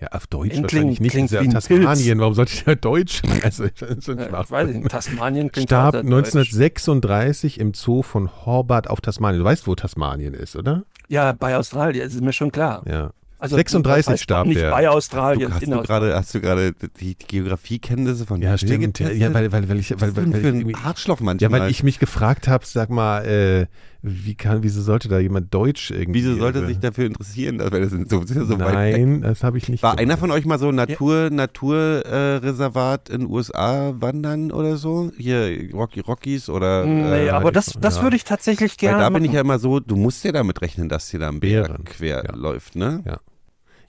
Ja, 0.00 0.08
auf 0.12 0.26
Deutsch 0.28 0.50
Endling 0.50 0.62
wahrscheinlich 0.62 1.00
nicht. 1.00 1.10
klingt 1.10 1.32
Das 1.32 1.40
ist 1.42 1.44
ja 1.44 1.50
wie 1.50 1.52
Tasmanien. 1.80 2.18
Warum 2.20 2.34
sollte 2.34 2.52
ich 2.52 2.64
ja 2.64 2.74
Deutsch? 2.76 3.22
Also, 3.42 3.64
das 3.66 4.06
Ja, 4.06 4.28
Schwachsinn. 4.28 4.28
ich 4.44 4.50
weiß 4.50 4.68
nicht, 4.68 4.88
Tasmanien 4.90 5.50
klingt 5.52 5.68
Starb 5.68 5.88
auch 5.88 5.92
sehr 5.92 6.02
deutsch. 6.02 6.34
1936 6.34 7.58
im 7.60 7.74
Zoo 7.74 8.02
von 8.02 8.30
Horbart 8.46 8.88
auf 8.90 9.00
Tasmanien. 9.00 9.40
Du 9.40 9.44
weißt, 9.44 9.66
wo 9.66 9.74
Tasmanien 9.74 10.34
ist, 10.34 10.54
oder? 10.56 10.84
Ja, 11.08 11.32
bei 11.32 11.56
Australien, 11.56 12.06
ist 12.06 12.20
mir 12.20 12.32
schon 12.32 12.52
klar. 12.52 12.82
Ja. 12.86 13.10
Also, 13.40 13.54
36 13.56 14.04
das 14.04 14.12
heißt 14.14 14.22
starb 14.24 14.46
nicht 14.48 14.60
der. 14.60 14.70
bei 14.72 14.82
Du, 14.82 14.90
Australien. 14.90 15.54
hast, 15.54 15.62
in 15.62 15.70
du 15.70 15.80
gerade, 15.80 16.14
hast 16.14 16.34
du 16.34 16.40
gerade 16.40 16.72
die, 16.72 17.14
die 17.14 17.26
Geografiekenntnisse 17.26 18.26
von 18.26 18.42
Ja, 18.42 18.58
stimmt. 18.58 18.72
Ja, 18.72 19.08
getestet? 19.08 19.16
ja, 19.18 19.32
weil, 19.34 19.52
weil, 19.52 19.68
weil 19.68 19.78
ich, 19.78 19.90
weil, 20.00 20.16
weil, 20.16 20.32
weil, 20.32 20.40
für 20.40 20.56
ich 20.56 20.66
ein 20.66 20.84
Arschloch 20.84 21.20
ja, 21.20 21.24
manchmal. 21.24 21.60
weil 21.60 21.70
ich 21.70 21.84
mich 21.84 22.00
gefragt 22.00 22.48
habe, 22.48 22.66
sag 22.66 22.90
mal, 22.90 23.24
äh, 23.24 23.66
wie 24.00 24.36
kann, 24.36 24.62
wieso 24.62 24.80
sollte 24.80 25.08
da 25.08 25.18
jemand 25.18 25.52
Deutsch 25.52 25.90
irgendwie? 25.90 26.20
Wieso 26.20 26.36
sollte 26.36 26.64
sich 26.66 26.78
dafür 26.78 27.06
interessieren, 27.06 27.58
dass 27.58 27.72
wir 27.72 27.80
das 27.80 27.90
sind 27.90 28.08
so, 28.08 28.22
so 28.24 28.58
weit 28.60 28.94
weg? 28.94 29.06
Nein, 29.06 29.22
das 29.22 29.42
habe 29.42 29.58
ich 29.58 29.68
nicht. 29.68 29.82
War 29.82 29.96
gemacht. 29.96 30.02
einer 30.02 30.16
von 30.16 30.30
euch 30.30 30.44
mal 30.44 30.58
so 30.58 30.70
Natur, 30.70 31.30
Naturreservat 31.30 32.06
äh, 32.06 32.46
Reservat 32.46 33.08
in 33.08 33.28
USA 33.28 33.94
wandern 33.98 34.52
oder 34.52 34.76
so? 34.76 35.10
Hier 35.16 35.70
Rocky 35.72 36.00
Rockies 36.00 36.48
oder 36.48 36.86
Nee, 36.86 37.26
äh, 37.26 37.30
aber 37.30 37.50
das, 37.50 37.76
das 37.80 37.96
ja. 37.96 38.02
würde 38.04 38.16
ich 38.16 38.24
tatsächlich 38.24 38.72
weil 38.72 38.88
gerne 38.90 39.00
da 39.00 39.08
bin 39.08 39.14
machen. 39.14 39.24
ich 39.24 39.32
ja 39.32 39.40
immer 39.40 39.58
so, 39.58 39.80
du 39.80 39.96
musst 39.96 40.24
ja 40.24 40.30
damit 40.30 40.62
rechnen, 40.62 40.88
dass 40.88 41.10
hier 41.10 41.20
da 41.20 41.28
ein 41.28 41.40
Bär 41.40 41.64
Bären, 41.64 41.84
quer 41.84 42.24
ja. 42.24 42.34
läuft, 42.36 42.76
ne? 42.76 43.02
Ja. 43.04 43.18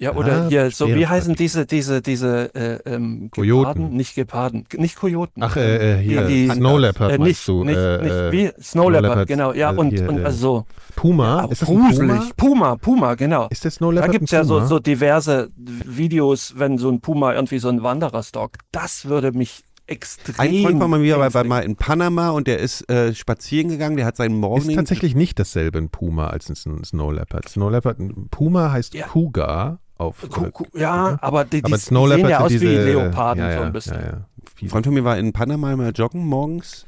Ja, 0.01 0.16
oder 0.16 0.46
Ah, 0.46 0.48
hier, 0.50 0.72
so 0.72 0.88
wie 0.88 1.06
heißen 1.06 1.36
diese, 1.36 1.66
diese, 1.66 2.01
diese 2.01 2.56
äh, 2.56 2.80
ähm, 2.86 3.30
Kojoten. 3.31 3.74
Geparden? 3.74 3.98
Nicht 3.98 4.16
Geparden, 4.16 4.66
nicht 4.78 4.96
Kojoten. 4.96 5.44
Ach, 5.44 5.56
äh, 5.57 6.00
äh, 6.00 6.01
hier, 6.01 6.22
Ja, 6.22 6.28
die- 6.28 6.50
Snow 6.50 6.80
Leopard 6.80 7.12
äh, 7.12 7.18
meinst 7.18 7.28
nicht, 7.28 7.48
du? 7.50 7.63
nicht, 7.66 7.75
äh, 7.78 8.01
nicht 8.01 8.31
wie 8.57 8.63
Snow 8.63 8.89
Leopard, 8.89 9.03
Leopard, 9.10 9.27
genau, 9.27 9.53
ja, 9.53 9.72
äh, 9.74 9.75
und, 9.75 9.89
hier, 9.89 10.08
und 10.10 10.20
äh, 10.20 10.24
also 10.24 10.38
so. 10.39 10.65
Puma? 10.96 11.39
Aber 11.41 11.51
ist 11.51 11.62
das 11.62 11.70
ein 11.70 11.75
Puma? 11.75 11.89
gruselig. 11.89 12.36
Puma, 12.38 12.75
Puma, 12.77 13.15
genau. 13.15 13.48
Ist 13.50 13.63
der 13.65 13.72
Snow 13.72 13.89
Da 13.89 13.96
Leopard 13.96 14.12
gibt 14.13 14.24
es 14.25 14.34
ein 14.34 14.38
ja 14.38 14.44
so, 14.46 14.65
so 14.65 14.79
diverse 14.79 15.50
Videos, 15.58 16.53
wenn 16.58 16.77
so 16.77 16.89
ein 16.89 17.01
Puma 17.01 17.34
irgendwie 17.34 17.60
so 17.60 17.68
einen 17.70 17.84
Wanderer 17.84 18.24
stalkt. 18.24 18.62
Das 18.72 19.06
würde 19.06 19.32
mich 19.34 19.63
extrem. 19.88 20.36
Ein 20.38 20.62
Freund 20.62 20.79
von 20.82 21.01
mir 21.01 21.18
war, 21.20 21.34
war 21.34 21.44
mal 21.44 21.62
in 21.62 21.75
Panama 21.75 22.29
und 22.29 22.48
der 22.48 22.60
ist 22.60 22.89
äh, 22.91 23.13
spazieren 23.15 23.70
gegangen, 23.70 23.98
der 23.98 24.06
hat 24.06 24.15
seinen 24.18 24.36
ist 24.36 24.39
Morning... 24.41 24.75
tatsächlich 24.75 25.15
nicht 25.15 25.39
dasselbe 25.39 25.79
ein 25.79 25.89
Puma 25.89 26.27
als 26.27 26.48
ein 26.50 26.56
Sn- 26.56 26.86
Snow 26.86 27.12
Leopard. 27.12 27.50
Snow 27.50 27.72
Leopard, 27.72 28.00
ein 28.00 28.27
Puma 28.29 28.72
heißt 28.72 28.94
Ja. 28.94 29.08
Cougar 29.08 29.79
auf. 30.00 30.27
Ku- 30.29 30.46
äh, 30.46 30.51
ku- 30.51 30.65
Ja, 30.74 31.18
aber 31.22 31.46
die, 31.46 31.62
die, 31.62 31.65
aber 31.65 31.75
die 31.77 31.82
Snow 31.84 32.08
sehen 32.08 32.18
Leopard 32.18 32.32
ja 32.32 32.39
aus 32.39 32.50
diese, 32.50 32.65
wie 32.65 32.75
Leoparden 32.75 33.44
ja, 33.44 33.51
ja, 33.51 33.58
so 33.58 33.63
ein 33.63 33.74
bisschen. 33.74 33.96
Ja, 33.96 34.01
ja. 34.63 34.70
Freund 34.70 34.86
von 34.86 34.94
mir 34.94 35.03
war 35.03 35.18
in 35.18 35.32
Panama 35.34 35.75
mal 35.75 35.91
joggen 35.91 36.25
morgens 36.25 36.86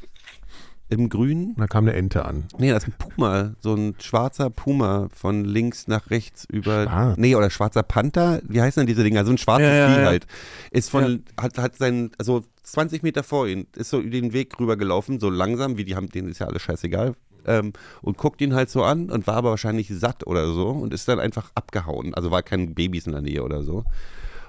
im 0.90 1.08
Grün. 1.08 1.50
Und 1.52 1.60
da 1.60 1.68
kam 1.68 1.86
eine 1.86 1.94
Ente 1.94 2.26
an. 2.26 2.46
Nee, 2.58 2.70
das 2.72 2.84
ist 2.84 2.90
ein 2.90 2.96
Puma, 2.98 3.54
so 3.62 3.74
ein 3.76 3.96
schwarzer 4.00 4.50
Puma 4.50 5.08
von 5.16 5.46
links 5.46 5.88
nach 5.88 6.10
rechts 6.10 6.46
über. 6.52 6.84
Schwarz. 6.84 7.18
Nee, 7.18 7.36
oder 7.36 7.50
schwarzer 7.50 7.84
Panther, 7.84 8.42
wie 8.48 8.62
heißen 8.62 8.82
denn 8.82 8.88
diese 8.88 9.04
Dinger? 9.04 9.24
So 9.24 9.32
ein 9.32 9.38
schwarzes 9.38 9.68
Ja, 9.68 9.74
ja, 9.74 9.88
Vieh 9.96 10.02
ja. 10.02 10.06
halt. 10.08 10.28
Ist 10.72 10.90
von, 10.90 11.24
hat, 11.40 11.58
hat 11.58 11.78
seinen, 11.78 12.12
also 12.18 12.42
20 12.64 13.04
Meter 13.04 13.24
vor 13.24 13.48
ihn, 13.48 13.68
ist 13.76 13.90
so 13.90 14.00
über 14.02 14.12
den 14.20 14.34
Weg 14.34 14.60
rübergelaufen, 14.60 15.20
so 15.22 15.30
langsam, 15.30 15.78
wie 15.78 15.86
die 15.86 15.96
haben, 15.96 16.10
denen 16.10 16.30
ist 16.30 16.40
ja 16.40 16.48
alles 16.48 16.62
scheißegal. 16.62 17.14
Ähm, 17.46 17.74
und 18.02 18.18
guckt 18.18 18.42
ihn 18.42 18.54
halt 18.54 18.70
so 18.70 18.84
an 18.84 19.10
und 19.10 19.28
war 19.28 19.36
aber 19.36 19.50
wahrscheinlich 19.52 19.90
satt 19.90 20.26
oder 20.28 20.52
so 20.54 20.70
und 20.70 20.94
ist 20.94 21.08
dann 21.08 21.20
einfach 21.20 21.52
abgehauen. 21.56 22.14
Also 22.14 22.32
war 22.32 22.44
kein 22.44 22.74
Babys 22.74 23.06
in 23.08 23.14
der 23.14 23.22
Nähe 23.22 23.44
oder 23.44 23.64
so. 23.64 23.84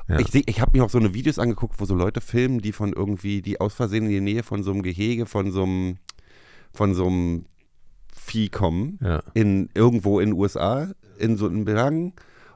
Ja. 0.09 0.19
Ich, 0.19 0.35
ich 0.35 0.61
habe 0.61 0.77
mir 0.77 0.85
auch 0.85 0.91
so 0.91 0.99
eine 0.99 1.15
Videos 1.15 1.39
angeguckt, 1.39 1.75
wo 1.79 1.85
so 1.85 1.95
Leute 1.95 2.21
filmen, 2.21 2.61
die 2.61 2.73
von 2.73 2.93
irgendwie, 2.93 3.41
die 3.41 3.61
aus 3.61 3.75
Versehen 3.75 4.05
in 4.05 4.11
die 4.11 4.21
Nähe 4.21 4.43
von 4.43 4.63
so 4.63 4.73
einem 4.73 4.83
Gehege, 4.83 5.27
von 5.27 5.53
so 5.53 5.63
einem, 5.63 5.99
von 6.73 6.95
so 6.95 7.07
einem 7.07 7.45
Vieh 8.15 8.49
kommen 8.49 8.99
Ja. 9.03 9.23
in 9.35 9.69
irgendwo 9.75 10.21
in 10.21 10.31
den 10.31 10.39
USA, 10.39 10.89
in 11.19 11.37
so 11.37 11.47
einem 11.47 11.65
Bergen. 11.65 12.13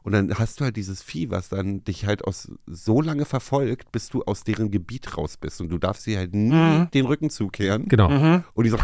Und 0.06 0.12
dann 0.12 0.32
hast 0.38 0.60
du 0.60 0.64
halt 0.64 0.76
dieses 0.76 1.02
Vieh, 1.02 1.30
was 1.32 1.48
dann 1.48 1.82
dich 1.82 2.06
halt 2.06 2.24
aus 2.24 2.48
so 2.68 3.02
lange 3.02 3.24
verfolgt, 3.24 3.90
bis 3.90 4.08
du 4.08 4.22
aus 4.22 4.44
deren 4.44 4.70
Gebiet 4.70 5.18
raus 5.18 5.36
bist. 5.36 5.60
Und 5.60 5.68
du 5.68 5.78
darfst 5.78 6.04
sie 6.04 6.16
halt 6.16 6.32
nie 6.32 6.52
Mhm. 6.54 6.88
den 6.94 7.06
Rücken 7.06 7.28
zukehren. 7.28 7.86
Genau. 7.88 8.40
Und 8.54 8.62
die 8.64 8.70
so, 8.70 8.76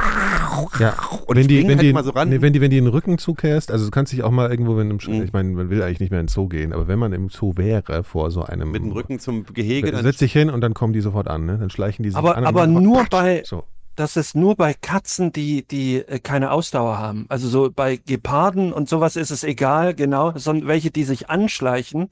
Ja. 0.81 0.95
und 1.27 1.37
wenn 1.37 1.47
die, 1.47 1.63
wenn 1.63 1.69
halt 1.79 1.83
die, 1.83 1.93
mal 1.93 2.03
so 2.03 2.11
ran. 2.11 2.29
nee, 2.29 2.41
wenn 2.41 2.53
die, 2.53 2.61
wenn 2.61 2.71
die 2.73 2.79
den 2.79 2.89
Rücken 2.89 3.19
zukehrst, 3.19 3.71
also 3.71 3.85
du 3.85 3.93
kannst 3.93 4.13
dich 4.13 4.25
auch 4.25 4.33
mal 4.33 4.51
irgendwo, 4.51 4.77
wenn 4.77 4.91
im, 4.91 4.99
Mhm. 5.07 5.23
ich 5.23 5.33
meine, 5.33 5.51
man 5.51 5.71
will 5.71 5.81
eigentlich 5.85 6.01
nicht 6.01 6.11
mehr 6.11 6.19
in 6.19 6.27
den 6.27 6.29
Zoo 6.33 6.49
gehen, 6.49 6.73
aber 6.73 6.89
wenn 6.89 6.99
man 6.99 7.13
im 7.13 7.29
Zoo 7.29 7.53
wäre 7.57 8.03
vor 8.03 8.33
so 8.33 8.43
einem, 8.43 8.73
mit 8.73 8.83
dem 8.83 8.91
Rücken 8.91 9.21
zum 9.21 9.45
Gehege, 9.45 9.93
dann 9.93 10.03
setz 10.03 10.19
dich 10.19 10.33
hin 10.33 10.51
und 10.51 10.61
dann 10.61 10.75
kommen 10.75 10.93
die 10.93 11.01
sofort 11.01 11.29
an, 11.29 11.47
ne? 11.47 11.57
Dann 11.57 11.71
schleichen 11.71 12.03
die 12.03 12.11
sich 12.11 12.17
Aber- 12.19 12.37
an. 12.37 12.45
aber 12.45 12.67
nur 12.67 13.05
bei- 13.09 13.45
so. 13.47 13.63
Das 13.97 14.17
ist 14.17 14.35
nur 14.35 14.57
bei 14.57 14.75
Katzen, 14.75 15.33
die, 15.33 15.67
die 15.67 15.97
äh, 15.97 16.19
keine 16.19 16.51
Ausdauer 16.51 16.99
haben. 16.99 17.27
Also 17.29 17.49
so 17.49 17.71
bei 17.71 17.97
Geparden 17.97 18.73
und 18.73 18.89
sowas 18.89 19.17
ist 19.17 19.31
es 19.31 19.45
egal, 19.45 19.95
genau, 19.95 20.33
sondern 20.37 20.69
welche, 20.69 20.91
die 20.91 21.05
sich 21.05 21.31
anschleichen 21.31 22.11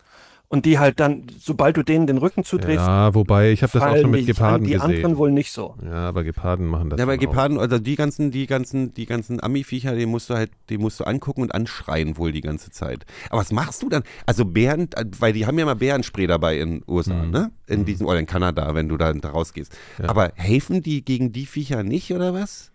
und 0.53 0.67
die 0.67 0.81
halt 0.81 0.99
dann, 0.99 1.29
sobald 1.39 1.77
du 1.77 1.85
denen 1.85 2.09
den 2.09 2.19
Rücken 2.19 2.43
zudrehst, 2.43 2.81
Ja, 2.81 3.15
wobei, 3.15 3.53
ich 3.53 3.63
habe 3.63 3.73
das 3.73 3.83
auch 3.83 3.97
schon 3.97 4.11
mit 4.11 4.23
die 4.23 4.27
Geparden 4.27 4.67
die 4.67 4.73
gesehen. 4.73 4.91
anderen 4.91 5.17
wohl 5.17 5.31
nicht 5.31 5.53
so. 5.53 5.77
Ja, 5.85 6.09
aber 6.09 6.25
Geparden 6.25 6.67
machen 6.67 6.91
das 6.91 6.99
Ja, 6.99 7.07
auch. 7.09 7.17
Geparden, 7.17 7.57
also 7.61 7.79
die 7.79 7.95
ganzen, 7.95 8.33
die 8.33 8.47
ganzen, 8.47 8.93
die 8.93 9.07
ganzen 9.07 9.41
Ami-Viecher, 9.41 9.95
die 9.95 10.07
musst 10.07 10.29
du 10.29 10.35
halt, 10.35 10.51
die 10.69 10.77
musst 10.77 10.99
du 10.99 11.05
angucken 11.05 11.43
und 11.43 11.55
anschreien 11.55 12.17
wohl 12.19 12.33
die 12.33 12.41
ganze 12.41 12.71
Zeit. 12.71 13.07
Aber 13.31 13.41
was 13.41 13.53
machst 13.53 13.81
du 13.83 13.89
dann? 13.89 14.03
Also 14.27 14.45
Bären, 14.45 14.89
weil 15.21 15.33
die 15.33 15.47
haben 15.47 15.57
ja 15.57 15.65
mal 15.65 15.77
Bärenspray 15.77 16.27
dabei 16.27 16.59
in 16.59 16.83
USA, 16.89 17.15
Mhm. 17.15 17.31
ne? 17.31 17.53
In 17.69 17.85
diesen, 17.85 18.05
oder 18.05 18.19
in 18.19 18.27
Kanada, 18.27 18.75
wenn 18.75 18.89
du 18.89 18.97
da, 18.97 19.13
da 19.13 19.29
rausgehst. 19.31 19.73
Aber 20.03 20.33
helfen 20.35 20.83
die 20.83 21.05
gegen 21.05 21.31
die 21.31 21.47
Viecher 21.47 21.85
nicht, 21.85 22.13
oder 22.13 22.35
was? 22.35 22.73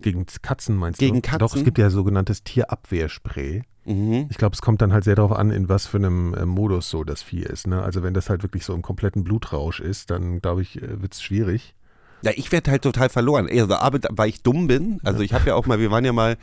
Gegen 0.00 0.26
Katzen 0.42 0.76
meinst 0.76 0.98
Gegen 0.98 1.22
du? 1.22 1.30
Doch, 1.38 1.46
es 1.46 1.52
Katzen? 1.52 1.64
gibt 1.64 1.78
ja 1.78 1.90
sogenanntes 1.90 2.42
Tierabwehrspray. 2.42 3.62
Mhm. 3.88 4.26
Ich 4.28 4.36
glaube, 4.36 4.54
es 4.54 4.60
kommt 4.60 4.82
dann 4.82 4.92
halt 4.92 5.04
sehr 5.04 5.14
darauf 5.14 5.32
an, 5.32 5.50
in 5.50 5.68
was 5.68 5.86
für 5.86 5.96
einem 5.96 6.34
äh, 6.34 6.44
Modus 6.44 6.90
so 6.90 7.04
das 7.04 7.22
Vieh 7.22 7.42
ist. 7.42 7.66
Ne? 7.66 7.82
Also 7.82 8.02
wenn 8.02 8.12
das 8.12 8.28
halt 8.28 8.42
wirklich 8.42 8.64
so 8.64 8.74
im 8.74 8.82
kompletten 8.82 9.24
Blutrausch 9.24 9.80
ist, 9.80 10.10
dann 10.10 10.40
glaube 10.40 10.60
ich, 10.60 10.82
äh, 10.82 11.00
wird 11.00 11.14
es 11.14 11.22
schwierig. 11.22 11.74
Ja, 12.22 12.32
ich 12.34 12.52
werde 12.52 12.70
halt 12.70 12.82
total 12.82 13.08
verloren. 13.08 13.48
Also, 13.50 13.74
aber 13.76 14.00
weil 14.10 14.28
ich 14.28 14.42
dumm 14.42 14.66
bin, 14.66 15.00
also 15.04 15.20
ich 15.20 15.32
habe 15.32 15.46
ja 15.46 15.54
auch 15.54 15.66
mal, 15.66 15.78
wir 15.78 15.90
waren 15.90 16.04
ja 16.04 16.12
mal, 16.12 16.36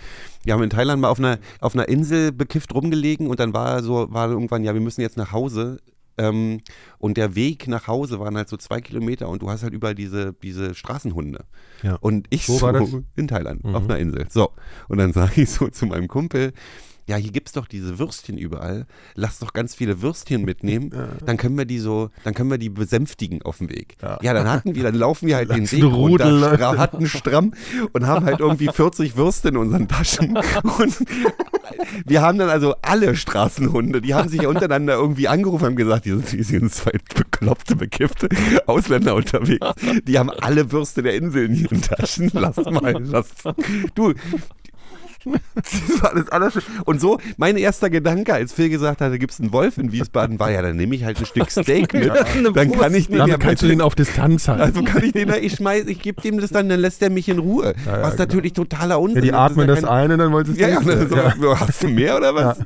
wir 0.43 0.53
haben 0.53 0.63
in 0.63 0.69
Thailand 0.69 1.01
mal 1.01 1.09
auf 1.09 1.19
einer, 1.19 1.37
auf 1.59 1.75
einer 1.75 1.87
Insel 1.87 2.31
bekifft 2.31 2.73
rumgelegen 2.73 3.27
und 3.27 3.39
dann 3.39 3.53
war 3.53 3.83
so, 3.83 4.07
war 4.11 4.29
irgendwann, 4.29 4.63
ja, 4.63 4.73
wir 4.73 4.81
müssen 4.81 5.01
jetzt 5.01 5.17
nach 5.17 5.31
Hause. 5.31 5.79
Ähm, 6.17 6.61
und 6.97 7.17
der 7.17 7.35
Weg 7.35 7.67
nach 7.67 7.87
Hause 7.87 8.21
waren 8.21 8.37
halt 8.37 8.47
so 8.47 8.55
zwei 8.55 8.79
Kilometer 8.79 9.27
und 9.27 9.41
du 9.41 9.49
hast 9.49 9.63
halt 9.63 9.73
überall 9.73 9.95
diese, 9.95 10.31
diese 10.31 10.73
Straßenhunde. 10.73 11.43
Ja. 11.83 11.97
Und 11.99 12.27
ich 12.29 12.47
Wo 12.47 12.57
so 12.57 13.03
in 13.17 13.27
Thailand, 13.27 13.65
auf 13.65 13.83
einer 13.83 13.99
Insel. 13.99 14.25
So. 14.29 14.51
Und 14.87 14.97
dann 14.97 15.11
sage 15.13 15.41
ich 15.41 15.49
so 15.49 15.67
zu 15.67 15.85
meinem 15.87 16.07
Kumpel, 16.07 16.53
ja, 17.07 17.17
hier 17.17 17.31
gibt's 17.31 17.51
doch 17.51 17.67
diese 17.67 17.99
Würstchen 17.99 18.37
überall. 18.37 18.85
Lass 19.13 19.39
doch 19.39 19.53
ganz 19.53 19.75
viele 19.75 20.01
Würstchen 20.01 20.43
mitnehmen. 20.43 20.91
Dann 21.25 21.37
können 21.37 21.57
wir 21.57 21.65
die 21.65 21.79
so, 21.79 22.09
dann 22.23 22.33
können 22.33 22.49
wir 22.49 22.57
die 22.57 22.69
besänftigen 22.69 23.41
auf 23.43 23.59
dem 23.59 23.69
Weg. 23.69 23.97
Ja, 24.01 24.33
dann 24.33 24.49
hatten 24.49 24.75
wir, 24.75 24.83
dann 24.83 24.95
laufen 24.95 25.27
wir 25.27 25.35
halt 25.35 25.51
den 25.51 25.71
Weg 25.71 25.83
runter, 25.83 26.31
Leute. 26.31 26.77
hatten 26.77 27.07
stramm 27.07 27.53
und 27.93 28.07
haben 28.07 28.25
halt 28.25 28.39
irgendwie 28.39 28.67
40 28.67 29.15
Würste 29.17 29.49
in 29.49 29.57
unseren 29.57 29.87
Taschen. 29.87 30.37
Und 30.77 30.97
wir 32.05 32.21
haben 32.21 32.37
dann 32.37 32.49
also 32.49 32.75
alle 32.81 33.15
Straßenhunde, 33.15 34.01
die 34.01 34.13
haben 34.13 34.29
sich 34.29 34.45
untereinander 34.45 34.95
irgendwie 34.95 35.27
angerufen, 35.27 35.65
haben 35.65 35.75
gesagt, 35.75 36.05
hier 36.05 36.17
sind, 36.17 36.29
hier 36.29 36.43
sind 36.43 36.73
zwei 36.73 36.91
bekloppte, 37.15 37.75
bekiffte 37.75 38.29
Ausländer 38.65 39.15
unterwegs. 39.15 39.65
Die 40.03 40.17
haben 40.17 40.29
alle 40.29 40.71
Würste 40.71 41.03
der 41.03 41.15
Insel 41.15 41.45
in 41.45 41.55
ihren 41.55 41.81
Taschen. 41.81 42.31
Lass 42.33 42.57
mal, 42.57 42.95
lass. 43.03 43.27
Du, 43.93 44.13
das 45.55 46.01
war 46.01 46.13
das 46.15 46.29
alles. 46.29 46.53
Und 46.85 47.01
so, 47.01 47.19
mein 47.37 47.57
erster 47.57 47.89
Gedanke, 47.89 48.33
als 48.33 48.53
Phil 48.53 48.69
gesagt 48.69 49.01
hatte, 49.01 49.17
gibt 49.19 49.33
es 49.33 49.39
einen 49.39 49.51
Wolf 49.53 49.77
in 49.77 49.91
Wiesbaden, 49.91 50.39
war 50.39 50.51
ja, 50.51 50.61
dann 50.61 50.75
nehme 50.77 50.95
ich 50.95 51.03
halt 51.03 51.19
ein 51.19 51.25
Stück 51.25 51.49
Steak 51.51 51.93
mit. 51.93 52.11
Dann 52.53 52.71
kann 52.71 52.93
ich 52.93 53.07
den 53.07 53.27
ja 53.27 53.37
kannst 53.37 53.63
du 53.63 53.67
den 53.67 53.81
auf 53.81 53.95
Distanz 53.95 54.47
halten. 54.47 54.61
also 54.61 54.83
kann 54.83 55.03
ich 55.03 55.11
den 55.13 55.27
da, 55.29 55.35
ich 55.37 55.53
schmeiß, 55.55 55.85
ich 55.87 56.01
gebe 56.01 56.21
dem 56.21 56.39
das 56.39 56.49
dann, 56.51 56.69
dann 56.69 56.79
lässt 56.79 57.01
er 57.01 57.09
mich 57.09 57.29
in 57.29 57.39
Ruhe. 57.39 57.73
ja, 57.85 58.01
was 58.03 58.17
natürlich 58.17 58.53
totaler 58.53 58.99
Unsinn 58.99 59.17
ja, 59.17 59.21
die 59.21 59.27
ist. 59.29 59.33
atmen 59.35 59.69
ist 59.69 59.75
das 59.75 59.81
ja 59.83 59.87
kein- 59.87 59.97
ein 60.05 60.11
und 60.13 60.19
dann 60.19 60.31
wollen 60.31 60.45
sie 60.45 60.51
es 60.53 60.57
Ja, 60.59 60.67
ja, 60.69 60.79
dann 60.79 61.41
so, 61.41 61.59
hast 61.59 61.83
du 61.83 61.87
mehr 61.87 62.17
oder 62.17 62.35
was? 62.35 62.57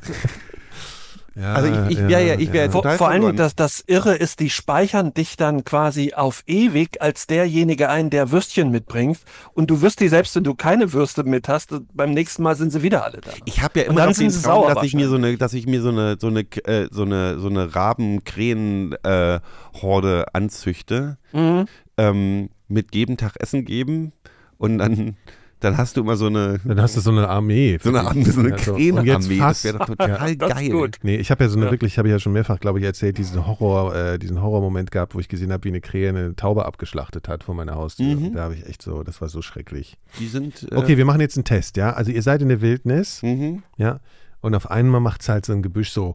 Ja, 1.36 1.54
Also 1.54 1.68
ich- 1.88 1.98
ich 1.98 2.08
wär 2.08 2.20
ja- 2.22 2.34
ich 2.38 2.52
wär 2.52 2.70
Vor, 2.70 2.82
Total 2.82 2.98
vor 2.98 3.08
allen 3.08 3.20
Dingen, 3.22 3.36
verloren. 3.36 3.54
das, 3.56 3.78
das 3.78 3.84
Irre 3.86 4.14
ist, 4.16 4.40
die 4.40 4.50
speichern 4.50 5.14
dich 5.14 5.36
dann 5.36 5.64
quasi 5.64 6.12
auf 6.14 6.42
ewig 6.46 7.00
als 7.00 7.26
derjenige 7.28 7.88
ein, 7.88 8.10
der 8.10 8.30
Würstchen 8.32 8.70
mitbringt. 8.70 9.18
Und 9.54 9.70
du 9.70 9.80
wirst 9.80 10.00
die 10.00 10.08
selbst, 10.08 10.34
wenn 10.36 10.44
du 10.44 10.54
keine 10.54 10.92
Würste 10.92 11.22
mit 11.24 11.48
hast, 11.48 11.72
beim 11.94 12.10
nächsten 12.10 12.42
Mal 12.42 12.56
sind 12.56 12.72
sie 12.72 12.82
wieder 12.82 13.04
alle 13.04 13.20
da. 13.20 13.30
Ich 13.44 13.62
habe 13.62 13.80
ja 13.80 13.86
immer 13.86 14.06
noch 14.06 14.14
den 14.16 14.30
Traum, 14.30 14.74
dass 14.74 14.84
ich 14.84 14.94
mir 14.94 15.08
so 15.08 15.14
eine, 15.16 15.36
dass 15.36 15.52
ich 15.54 15.66
mir 15.66 15.80
so 15.82 15.90
eine, 15.90 16.16
so 16.20 16.26
eine, 16.26 16.40
äh, 16.40 16.88
so 16.90 17.02
eine, 17.02 17.38
so 17.38 17.48
eine 17.48 17.74
Raben-Krähen-Horde 17.74 20.26
anzüchte, 20.34 21.18
Mhm. 21.32 21.66
ähm, 21.96 22.50
mit 22.68 22.94
jedem 22.94 23.16
Tag 23.16 23.34
Essen 23.40 23.64
geben 23.64 24.12
und 24.58 24.78
dann, 24.78 25.16
dann 25.60 25.76
hast 25.76 25.96
du 25.96 26.00
immer 26.00 26.16
so 26.16 26.26
eine, 26.26 26.58
Dann 26.64 26.80
hast 26.80 26.96
du 26.96 27.00
so 27.00 27.10
eine 27.10 27.28
Armee. 27.28 27.78
so 27.82 27.90
eine, 27.90 28.00
Arme, 28.00 28.24
so 28.24 28.40
eine 28.40 28.50
Ja, 28.50 28.56
Krähenarmee. 28.56 29.38
Das 29.38 29.62
wäre 29.64 29.78
doch 29.78 29.86
total 29.86 30.30
ist 30.30 30.38
geil. 30.38 30.70
gut. 30.70 30.96
Nee, 31.02 31.16
ich 31.16 31.30
habe 31.30 31.44
ja 31.44 31.50
so 31.50 31.58
eine 31.58 31.70
wirklich, 31.70 31.98
habe 31.98 32.08
ich 32.08 32.12
ja 32.12 32.18
schon 32.18 32.32
mehrfach, 32.32 32.58
glaube 32.60 32.78
ich, 32.78 32.84
erzählt, 32.84 33.18
diesen 33.18 33.46
Horror, 33.46 33.94
äh, 33.94 34.18
diesen 34.18 34.40
Horrormoment 34.42 34.90
gehabt, 34.90 35.14
wo 35.14 35.20
ich 35.20 35.28
gesehen 35.28 35.52
habe, 35.52 35.64
wie 35.64 35.68
eine 35.68 35.80
Krähe 35.80 36.08
eine 36.08 36.34
Taube 36.34 36.64
abgeschlachtet 36.66 37.28
hat 37.28 37.44
vor 37.44 37.54
meiner 37.54 37.74
Haustür. 37.76 38.16
Mhm. 38.16 38.34
Da 38.34 38.42
habe 38.44 38.54
ich 38.54 38.66
echt 38.66 38.82
so, 38.82 39.02
das 39.02 39.20
war 39.20 39.28
so 39.28 39.42
schrecklich. 39.42 39.96
Die 40.18 40.26
sind. 40.26 40.66
Äh, 40.72 40.76
Okay, 40.76 40.96
wir 40.96 41.04
machen 41.04 41.20
jetzt 41.20 41.36
einen 41.36 41.44
Test, 41.44 41.76
ja. 41.76 41.92
Also 41.92 42.10
ihr 42.10 42.22
seid 42.22 42.42
in 42.42 42.48
der 42.48 42.60
Wildnis, 42.60 43.22
Mhm. 43.22 43.62
ja, 43.76 44.00
und 44.40 44.54
auf 44.54 44.70
einmal 44.70 45.00
macht 45.00 45.20
es 45.20 45.28
halt 45.28 45.44
so 45.44 45.52
ein 45.52 45.60
Gebüsch 45.62 45.90
so. 45.90 46.14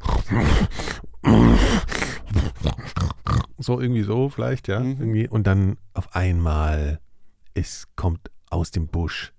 So 3.57 3.79
irgendwie 3.79 4.03
so 4.03 4.29
vielleicht, 4.29 4.67
ja. 4.67 4.79
Mhm. 4.79 4.97
Irgendwie. 4.99 5.27
Und 5.29 5.47
dann 5.47 5.77
auf 5.93 6.15
einmal 6.15 6.99
es 7.53 7.87
kommt 7.95 8.29
aus 8.49 8.71
dem 8.71 8.87
Busch 8.87 9.31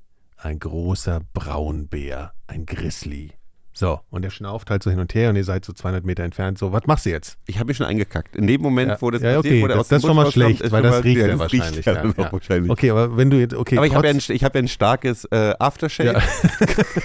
ein 0.47 0.61
großer 0.61 1.23
Braunbär, 1.35 2.33
ein 2.47 2.67
Grizzly. 2.67 3.33
So, 3.73 4.01
und 4.09 4.23
der 4.23 4.31
schnauft 4.31 4.71
halt 4.71 4.83
so 4.83 4.91
hin 4.91 5.01
und 5.01 5.13
her 5.13 5.29
und 5.29 5.37
ihr 5.37 5.45
seid 5.45 5.65
so 5.65 5.73
200 5.73 6.05
Meter 6.05 6.23
entfernt. 6.23 6.57
So, 6.57 6.73
was 6.73 6.87
machst 6.87 7.05
du 7.05 7.11
jetzt? 7.11 7.37
Ich 7.47 7.59
habe 7.59 7.67
mich 7.67 7.77
schon 7.77 7.85
eingekackt. 7.85 8.35
In 8.35 8.47
dem 8.47 8.63
Moment, 8.63 8.93
Ja, 8.93 9.03
wo 9.03 9.11
das 9.11 9.21
ja, 9.21 9.35
passiert, 9.35 9.53
okay, 9.53 9.63
wo 9.63 9.67
der 9.67 9.77
das, 9.77 9.81
aus 9.85 9.89
das 9.89 9.99
ist 9.99 10.07
schon 10.07 10.17
mal 10.17 10.31
schlecht, 10.31 10.63
ist 10.63 10.73
weil 10.73 10.83
das 10.83 11.05
riecht 11.05 11.21
ja, 11.21 11.27
das 11.27 11.39
wahrscheinlich. 11.41 11.77
riecht 11.77 11.87
ja 11.87 12.05
ja, 12.05 12.33
wahrscheinlich. 12.33 12.71
Okay, 12.71 12.91
aber 12.91 13.17
wenn 13.19 13.29
du 13.29 13.39
jetzt, 13.39 13.55
okay, 13.55 13.77
Aber 13.77 13.87
ich 13.87 13.95
habe 13.95 14.07
ja, 14.07 14.15
ein, 14.15 14.19
trotz- 14.19 14.31
ich 14.31 14.45
hab 14.45 14.55
ja 14.55 14.63
ein 14.63 14.69
starkes 14.69 15.25
äh, 15.27 15.53
Aftershave. 15.59 16.23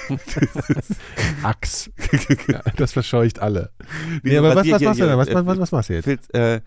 Ja. 0.10 0.18
Axt. 1.44 1.90
das 2.78 2.94
verscheucht 2.94 3.40
alle. 3.40 3.72
Nee, 4.24 4.38
aber 4.38 4.56
was, 4.56 4.70
was 4.70 4.78
hier, 4.80 4.88
machst 4.88 5.02
du 5.02 5.06
denn? 5.06 5.18
Was, 5.18 5.34
was, 5.34 5.46
was, 5.46 5.60
was 5.60 5.72
machst 5.72 5.90
du 5.90 5.94
jetzt? 5.96 6.06
Willst, 6.06 6.34
äh, 6.34 6.62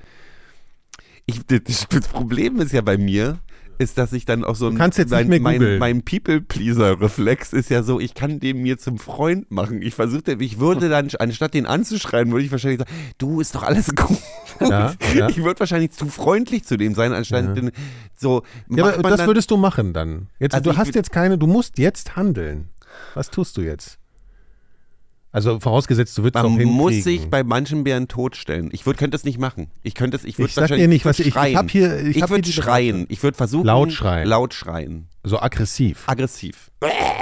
ich, 1.25 1.47
das, 1.47 1.87
das 1.89 2.09
Problem 2.09 2.61
ist 2.61 2.73
ja 2.73 2.83
bei 2.83 2.99
mir, 2.99 3.39
ist, 3.79 3.99
dass 3.99 4.13
ich 4.13 4.25
dann 4.25 4.45
auch 4.45 4.57
so 4.57 4.69
ein, 4.69 4.75
mein, 4.77 5.43
mein, 5.43 5.79
mein 5.79 6.03
People-Pleaser-Reflex 6.03 7.53
ist 7.53 7.71
ja 7.71 7.83
so, 7.83 8.01
ich 8.01 8.15
kann 8.15 8.41
den 8.41 8.63
mir 8.63 8.79
zum 8.79 8.99
Freund 8.99 9.51
machen. 9.51 9.83
Ich 9.83 9.95
versuchte, 9.95 10.37
ich 10.41 10.59
würde 10.59 10.89
dann, 10.89 11.09
anstatt 11.19 11.55
den 11.55 11.67
anzuschreien, 11.67 12.31
würde 12.33 12.45
ich 12.45 12.51
wahrscheinlich 12.53 12.81
sagen, 12.81 12.91
du, 13.19 13.41
ist 13.41 13.55
doch 13.55 13.63
alles 13.63 13.95
gut. 13.95 14.19
Ja, 14.61 14.95
ja. 15.15 15.29
Ich 15.29 15.43
würde 15.43 15.61
wahrscheinlich 15.61 15.93
zu 15.93 16.07
freundlich 16.07 16.65
zu 16.65 16.77
dem 16.77 16.95
sein, 16.95 17.13
anstatt 17.13 17.45
Ja. 17.47 17.53
den, 17.53 17.71
so. 18.17 18.43
Ja, 18.69 18.85
aber 18.95 19.11
das 19.11 19.19
dann- 19.19 19.27
würdest 19.27 19.51
du 19.51 19.57
machen 19.57 19.93
dann. 19.93 20.29
Jetzt, 20.39 20.55
Also 20.55 20.71
du 20.71 20.77
hast 20.77 20.95
jetzt 20.95 21.11
keine, 21.13 21.39
du 21.39 21.47
musst 21.47 21.79
jetzt 21.79 22.17
handeln. 22.17 22.69
Was 23.15 23.31
tust 23.31 23.57
du 23.57 23.63
jetzt? 23.63 23.99
Also 25.35 25.59
vorausgesetzt, 25.59 26.17
du 26.17 26.23
würdest 26.23 26.37
Man 26.37 26.45
auch 26.47 26.49
hinkriegen. 26.51 26.73
muss 26.75 27.03
sich 27.03 27.29
bei 27.29 27.43
manchen 27.43 27.83
Bären 27.83 28.07
totstellen. 28.07 28.69
Ich 28.73 28.87
würd, 28.87 28.99
könnte 28.99 29.17
es 29.17 29.25
nicht 29.25 29.39
machen. 29.41 29.67
Ich 29.83 29.95
könnte 29.97 30.17
es, 30.17 30.23
ich 30.25 30.39
würde 30.39 30.49
Ich 30.49 30.55
sag 30.55 30.69
dir 30.69 30.87
nicht, 30.87 31.05
was 31.05 31.19
ich- 31.19 31.27
ich 31.27 31.35
schreien. 31.35 31.57
hab 31.57 31.71
hier- 31.73 32.07
ich 32.07 32.23
hab 32.23 32.29
hier 32.29 32.37
würde 32.39 32.53
schreien. 32.53 33.07
Ich 33.09 33.21
würde 33.25 33.37
versuchen 33.37 33.67
Laut 33.67 33.93
schreien. 33.93 34.29
Laut 34.29 34.55
schreien. 34.55 35.09
so 35.25 35.41
aggressiv 35.41 36.05
Aggressiv. 36.07 36.71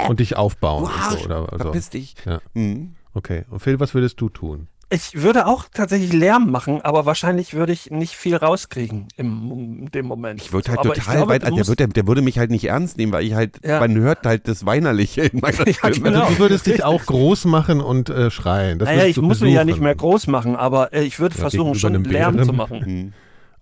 und 0.07 0.19
dich 0.19 0.35
aufbauen. 0.37 0.83
Du 0.85 1.13
und 1.13 1.19
so, 1.19 1.25
oder, 1.25 1.51
also. 1.51 1.63
verpiss 1.63 1.89
dich. 1.89 2.13
Ja. 2.25 2.39
Mhm. 2.53 2.93
Okay. 3.15 3.45
Und 3.49 3.59
Phil, 3.61 3.79
was 3.79 3.95
würdest 3.95 4.21
du 4.21 4.29
tun? 4.29 4.67
Ich 4.93 5.23
würde 5.23 5.47
auch 5.47 5.65
tatsächlich 5.73 6.13
Lärm 6.13 6.51
machen, 6.51 6.81
aber 6.81 7.07
wahrscheinlich 7.07 7.55
würde 7.55 7.71
ich 7.73 7.89
nicht 7.89 8.15
viel 8.15 8.35
rauskriegen 8.35 9.07
im, 9.17 9.51
in 9.51 9.91
dem 9.91 10.05
Moment. 10.05 10.39
Ich 10.39 10.53
würde 10.53 10.69
halt 10.69 10.79
Aber 10.81 10.89
ich 10.95 10.99
total 10.99 11.15
glaube, 11.17 11.31
weit, 11.31 11.43
also 11.43 11.55
der, 11.55 11.67
würde, 11.67 11.87
der 11.87 12.07
würde 12.07 12.21
mich 12.21 12.37
halt 12.37 12.51
nicht 12.51 12.65
ernst 12.65 12.97
nehmen, 12.97 13.11
weil 13.11 13.25
ich 13.25 13.33
halt, 13.33 13.59
Ja. 13.65 13.79
man 13.79 13.95
hört 13.97 14.23
halt 14.23 14.47
das 14.47 14.67
Weinerliche 14.67 15.21
in 15.23 15.39
meiner 15.39 15.67
Ja, 15.67 15.73
Stimme. 15.73 16.11
genau. 16.11 16.21
Also 16.25 16.33
du 16.35 16.39
würdest 16.41 16.67
dich 16.67 16.83
auch 16.83 17.01
groß 17.07 17.45
machen 17.45 17.81
und 17.81 18.09
äh, 18.11 18.29
schreien. 18.29 18.77
Das 18.77 18.87
Naja, 18.87 19.05
ich 19.05 19.17
muss 19.17 19.41
mich 19.41 19.53
ja 19.55 19.63
nicht 19.65 19.79
mehr 19.81 19.95
groß 19.95 20.27
machen, 20.27 20.55
aber 20.55 20.93
äh, 20.93 21.01
ich 21.03 21.19
würde 21.19 21.33
Ja, 21.35 21.41
versuchen, 21.41 21.73
schon 21.73 21.93
Lärm 22.03 22.35
Bären. 22.35 22.45
zu 22.45 22.53
machen. 22.53 22.83
Mhm. 22.85 23.13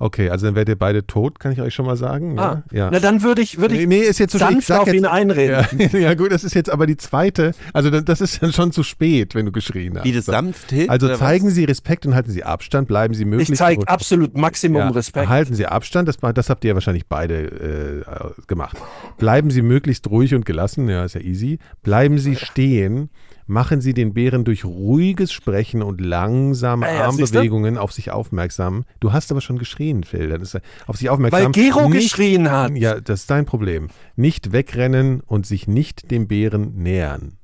Okay, 0.01 0.29
also 0.29 0.45
dann 0.47 0.55
werdet 0.55 0.69
ihr 0.75 0.79
beide 0.79 1.05
tot, 1.05 1.39
kann 1.39 1.51
ich 1.51 1.61
euch 1.61 1.73
schon 1.73 1.85
mal 1.85 1.95
sagen. 1.95 2.39
Ah, 2.39 2.63
Ja. 2.71 2.77
ja. 2.77 2.89
Na, 2.91 2.99
dann 2.99 3.21
würde 3.23 3.41
ich, 3.41 3.57
würde 3.59 3.75
ich 3.75 3.81
Nee, 3.87 3.99
nee, 3.99 4.01
ist 4.01 4.19
jetzt 4.19 4.31
so. 4.31 4.37
Ich 4.37 4.43
sanft 4.43 4.67
sag 4.67 4.79
auf 4.81 4.87
jetzt- 4.87 4.95
ihn 4.97 5.05
einreden. 5.05 5.65
Ja, 5.93 5.99
ja, 5.99 6.13
gut, 6.15 6.31
das 6.31 6.43
ist 6.43 6.53
jetzt 6.55 6.69
aber 6.71 6.87
die 6.87 6.97
zweite. 6.97 7.53
Also 7.73 7.89
das- 7.89 8.21
ist 8.21 8.41
dann 8.41 8.51
schon 8.53 8.71
zu 8.71 8.83
spät, 8.83 9.35
wenn 9.35 9.45
du 9.45 9.51
geschrien 9.51 9.95
hast. 9.97 10.05
Wie 10.05 10.11
das 10.11 10.25
sanft 10.25 10.69
hilft. 10.71 10.89
Also 10.89 11.13
zeigen 11.15 11.49
Sie 11.49 11.63
Respekt 11.65 12.05
und 12.05 12.15
halten 12.15 12.31
Sie 12.31 12.43
Abstand, 12.43 12.87
bleiben 12.87 13.13
Sie 13.13 13.25
möglichst 13.25 13.51
Ich 13.53 13.57
zeige 13.59 13.87
absolut 13.87 14.35
Maximum 14.37 14.77
Ja, 14.81 14.89
Respekt. 14.89 15.29
Halten 15.29 15.53
Sie 15.53 15.65
Abstand, 15.65 16.07
das, 16.07 16.17
das 16.17 16.49
habt 16.49 16.63
ihr 16.63 16.69
ja 16.69 16.73
wahrscheinlich 16.75 17.05
beide 17.07 18.03
äh, 18.05 18.41
gemacht. 18.47 18.77
Bleiben 19.17 19.51
Sie 19.51 19.61
möglichst 19.61 20.09
ruhig 20.09 20.33
und 20.35 20.45
gelassen, 20.45 20.89
ja, 20.89 21.03
ist 21.05 21.15
ja 21.15 21.21
easy. 21.21 21.59
Bleiben 21.83 22.17
Sie 22.17 22.35
stehen, 22.35 23.09
machen 23.47 23.81
Sie 23.81 23.93
den 23.93 24.13
Bären 24.13 24.43
durch 24.43 24.65
ruhiges 24.65 25.31
Sprechen 25.31 25.81
und 25.81 26.01
langsame 26.01 26.85
siehste? 26.87 27.03
Armbewegungen 27.39 27.77
auf 27.77 27.91
sich 27.91 28.11
aufmerksam. 28.11 28.85
Du 28.99 29.13
hast 29.13 29.31
aber 29.31 29.41
schon 29.41 29.57
geschrien, 29.59 30.03
Phil. 30.03 30.29
Das 30.29 30.41
ist, 30.55 30.61
auf 30.87 30.97
sich 30.97 31.09
aufmerksam. 31.09 31.45
Weil 31.45 31.51
Gero 31.51 31.89
Nicht- 31.89 32.03
geschrien 32.03 32.49
hat. 32.51 32.75
Ja, 32.75 32.99
das 32.99 33.21
ist 33.21 33.29
dein 33.29 33.45
Problem. 33.45 33.87
Nicht 34.15 34.51
wegrennen 34.51 35.21
und 35.21 35.45
sich 35.45 35.67
nicht 35.67 36.11
dem 36.11 36.27
Bären 36.27 36.75
nähern. 36.75 37.37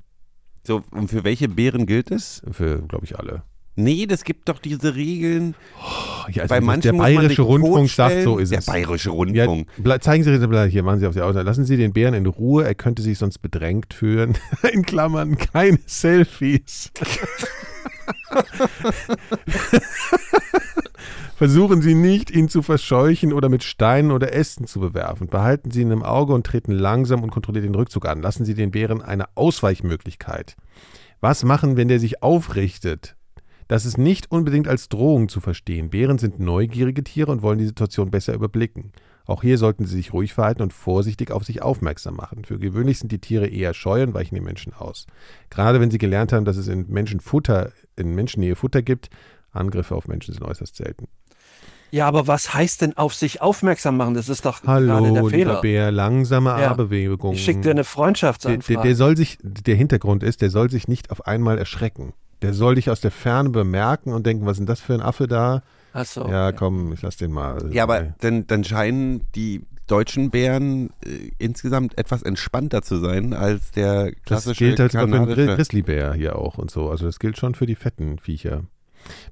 So, 0.66 0.84
und 0.92 1.10
für 1.10 1.24
welche 1.24 1.48
Bären 1.48 1.86
gilt 1.86 2.12
es? 2.12 2.42
Für, 2.51 2.82
glaube 2.82 3.06
ich, 3.06 3.18
alle. 3.18 3.44
Nee, 3.79 4.07
das 4.07 4.24
gibt 4.24 4.50
doch 4.50 4.57
diese 4.60 4.96
Regeln. 4.96 5.53
Ja, 6.31 6.41
also 6.41 6.53
Bei 6.53 6.60
manchen 6.62 6.91
der 6.93 7.00
bayerische 7.03 7.43
Rundfunk 7.43 7.89
sagt, 7.89 8.24
so 8.24 8.39
ist 8.39 8.51
Der 8.51 8.57
es. 8.60 8.65
bayerische 8.65 9.10
Ja, 9.10 9.15
Rundfunk. 9.15 9.67
ble- 9.81 10.00
zeigen 10.01 10.24
Sie 10.24 10.31
bitte 10.31 10.65
hier, 10.65 10.81
machen 10.84 11.00
Sie 11.00 11.05
auf 11.07 11.13
die 11.13 11.22
Aussage. 11.22 11.46
Lassen 11.46 11.63
Sie 11.63 11.77
den 11.77 11.93
Bären 11.93 12.15
in 12.15 12.25
Ruhe, 12.25 12.65
er 12.65 12.74
könnte 12.75 13.03
sich 13.03 13.19
sonst 13.19 13.38
bedrängt 13.39 13.93
fühlen. 13.93 14.36
In 14.74 14.81
Klammern, 14.84 15.38
keine 15.38 15.77
Selfies. 15.86 16.91
Versuchen 21.36 21.81
Sie 21.84 21.93
nicht, 21.93 22.31
ihn 22.31 22.50
zu 22.50 22.63
verscheuchen 22.63 23.31
oder 23.31 23.48
mit 23.50 23.63
Steinen 23.63 24.12
oder 24.12 24.34
Ästen 24.34 24.65
zu 24.65 24.79
bewerfen. 24.79 25.27
Behalten 25.27 25.69
Sie 25.69 25.81
ihn 25.81 25.91
im 25.91 26.01
Auge 26.01 26.34
und 26.34 26.48
treten 26.48 26.72
langsam 26.72 27.22
und 27.22 27.29
kontrolliert 27.29 27.65
den 27.65 27.75
Rückzug 27.75 28.07
an. 28.07 28.22
Lassen 28.24 28.43
Sie 28.43 28.55
den 28.55 28.72
Bären 28.72 29.03
eine 29.03 29.25
Ausweichmöglichkeit. 29.36 30.55
Was 31.22 31.43
machen, 31.43 31.77
wenn 31.77 31.89
der 31.89 32.00
sich 32.00 32.24
aufrichtet? 32.24 33.15
Das 33.67 33.86
ist 33.86 33.97
nicht 33.97 34.31
unbedingt 34.31 34.67
als 34.67 34.89
Drohung 34.89 35.27
zu 35.29 35.39
verstehen. 35.41 35.89
Bären 35.89 36.17
sind 36.17 36.39
neugierige 36.39 37.03
Tiere 37.03 37.31
und 37.31 37.41
wollen 37.41 37.59
die 37.59 37.65
Situation 37.65 38.12
besser 38.12 38.33
überblicken. 38.33 38.91
Auch 39.25 39.41
hier 39.41 39.57
sollten 39.57 39.86
sie 39.86 39.95
sich 39.95 40.13
ruhig 40.13 40.33
verhalten 40.33 40.62
und 40.62 40.71
vorsichtig 40.71 41.31
auf 41.31 41.43
sich 41.43 41.62
aufmerksam 41.62 42.15
machen. 42.15 42.45
Für 42.45 42.59
gewöhnlich 42.59 43.00
sind 43.00 43.12
die 43.12 43.19
Tiere 43.19 43.47
eher 43.47 43.74
scheu 43.74 44.03
und 44.03 44.13
weichen 44.13 44.36
den 44.36 44.45
Menschen 44.45 44.74
aus. 44.74 45.05
Gerade 45.50 45.81
wenn 45.81 45.91
sie 45.91 45.97
gelernt 45.97 46.31
haben, 46.31 46.45
dass 46.45 46.55
es 46.55 46.69
in 46.69 46.88
Menschen 46.88 47.19
Futter, 47.19 47.71
in 47.97 48.15
Menschennähe 48.15 48.55
Futter 48.55 48.81
gibt, 48.81 49.09
Angriffe 49.51 49.95
auf 49.95 50.07
Menschen 50.07 50.33
sind 50.33 50.43
äußerst 50.43 50.75
selten. 50.75 51.07
Ja, 51.91 52.05
aber 52.07 52.27
was 52.27 52.53
heißt 52.53 52.81
denn 52.81 52.97
auf 52.97 53.13
sich 53.13 53.41
aufmerksam 53.41 53.97
machen? 53.97 54.13
Das 54.13 54.27
ist 54.29 54.45
doch 54.45 54.62
gerade 54.62 54.86
der 54.86 54.95
Hallo, 54.95 55.29
Fehler. 55.29 55.62
Bär, 55.62 55.91
langsame 55.91 56.50
Ja. 56.50 56.69
Armbewegungen. 56.69 57.36
Ich 57.36 57.43
schicke 57.43 57.62
dir 57.62 57.69
eine 57.71 57.75
der, 57.75 57.86
Freundschaftsanfrage. 57.86 58.74
der, 58.74 58.83
der 58.83 58.95
soll 58.95 59.15
sich, 59.15 59.38
der 59.41 59.75
Hintergrund 59.75 60.24
ist, 60.24 60.41
der 60.41 60.50
soll 60.50 60.69
sich 60.69 60.88
nicht 60.88 61.12
auf 61.12 61.25
einmal 61.27 61.57
erschrecken. 61.57 62.13
Der 62.41 62.53
soll 62.53 62.75
dich 62.75 62.89
aus 62.89 63.01
der 63.01 63.12
Ferne 63.12 63.50
bemerken 63.50 64.13
und 64.13 64.25
denken, 64.25 64.46
was 64.46 64.53
ist 64.53 64.60
denn 64.60 64.65
das 64.67 64.79
für 64.79 64.94
ein 64.94 65.01
Affe 65.01 65.27
da? 65.27 65.63
Ach 65.94 66.06
so. 66.06 66.27
Ja, 66.27 66.51
komm, 66.51 66.94
ich 66.94 67.01
lass 67.01 67.17
den 67.17 67.32
mal. 67.32 67.74
Ja, 67.74 67.84
aber 67.84 68.13
dann, 68.20 68.46
dann 68.46 68.63
scheinen 68.63 69.24
die 69.34 69.63
deutschen 69.88 70.29
Bären 70.29 70.89
äh, 71.03 71.32
insgesamt 71.38 71.98
etwas 71.98 72.22
entspannter 72.22 72.82
zu 72.82 72.98
sein 72.98 73.34
als 73.34 73.72
der 73.72 74.12
das 74.12 74.15
klassische 74.25 74.65
gilt 74.65 74.79
halt 74.79 74.91
für 74.91 75.36
den. 75.36 75.56
Grizzlybär 75.56 76.13
hier 76.13 76.36
auch 76.36 76.58
und 76.58 76.70
so. 76.70 76.89
Also 76.89 77.06
das 77.06 77.20
gilt 77.20 77.38
schon 77.38 77.56
für 77.56 77.65
die 77.65 77.75
fetten 77.75 78.20
Viecher. 78.20 78.63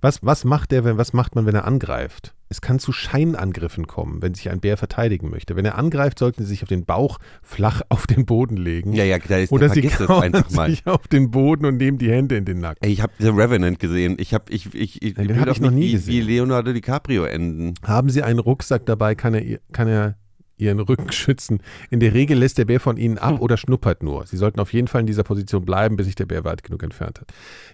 Was, 0.02 0.20
was 0.24 0.44
macht 0.46 0.72
der, 0.72 0.84
wenn, 0.84 0.98
was 0.98 1.14
macht 1.14 1.36
man, 1.36 1.46
wenn 1.46 1.56
er 1.56 1.66
angreift? 1.66 2.34
Es 2.48 2.62
kann 2.62 2.78
zu 2.78 2.92
Scheinangriffen 2.92 3.88
kommen, 3.88 4.22
wenn 4.22 4.36
sich 4.36 4.50
ein 4.50 4.60
Bär 4.60 4.78
verteidigen 4.78 5.30
möchte. 5.30 5.56
Wenn 5.56 5.66
er 5.66 5.78
angreift, 5.78 6.20
sollten 6.20 6.44
sie 6.44 6.50
sich 6.50 6.62
auf 6.64 6.70
den 6.70 6.86
Bauch 6.86 7.18
flach 7.42 7.82
auf 7.90 8.06
den 8.08 8.26
Boden 8.26 8.56
legen. 8.58 8.94
Ja, 8.94 9.04
ja, 9.04 9.18
da 9.18 9.38
ist, 9.38 9.52
Oder 9.52 9.70
sie 9.70 9.90
mal. 10.52 10.70
sich 10.70 10.86
auf 10.86 11.08
den 11.08 11.32
Boden 11.32 11.66
und 11.66 11.78
nehmen 11.78 11.98
die 11.98 12.12
Hände 12.12 12.38
in 12.38 12.46
den 12.46 12.60
Nacken. 12.60 12.84
Ey, 12.84 12.92
ich 12.92 13.02
habe 13.02 13.14
The 13.18 13.30
Revenant 13.30 13.80
gesehen. 13.80 14.16
Ich 14.20 14.34
habe 14.34 14.52
ich 14.52 14.74
ich 14.76 15.02
ich, 15.02 15.16
Den 15.16 15.30
will 15.30 15.40
hab 15.40 15.48
doch 15.48 15.56
ich 15.56 15.62
noch 15.62 15.72
nie 15.72 15.88
wie, 15.88 15.92
gesehen. 15.94 16.14
wie 16.14 16.22
Leonardo 16.22 16.72
DiCaprio 16.72 17.26
enden. 17.26 17.74
Haben 17.84 18.10
sie 18.10 18.22
einen 18.22 18.40
Rucksack 18.40 18.86
dabei, 18.86 19.16
kann 19.16 19.34
er, 19.34 19.60
kann 19.72 19.88
er 19.88 20.16
ihren 20.58 20.80
Rücken 20.80 21.12
schützen. 21.12 21.60
In 21.90 22.00
der 22.00 22.14
Regel 22.14 22.38
lässt 22.38 22.58
der 22.58 22.66
Bär 22.66 22.80
von 22.80 22.98
ihnen 22.98 23.18
ab 23.18 23.42
oder 23.42 23.58
schnuppert 23.58 24.04
nur. 24.04 24.26
Sie 24.26 24.38
sollten 24.38 24.60
auf 24.60 24.72
jeden 24.74 24.88
Fall 24.88 25.02
in 25.02 25.08
dieser 25.08 25.24
Position 25.24 25.66
bleiben, 25.66 25.96
bis 25.98 26.06
sich 26.06 26.16
der 26.16 26.26
Bär 26.26 26.44
weit 26.44 26.64
genug 26.64 26.82
entfernt 26.84 27.20
hat. 27.20 27.28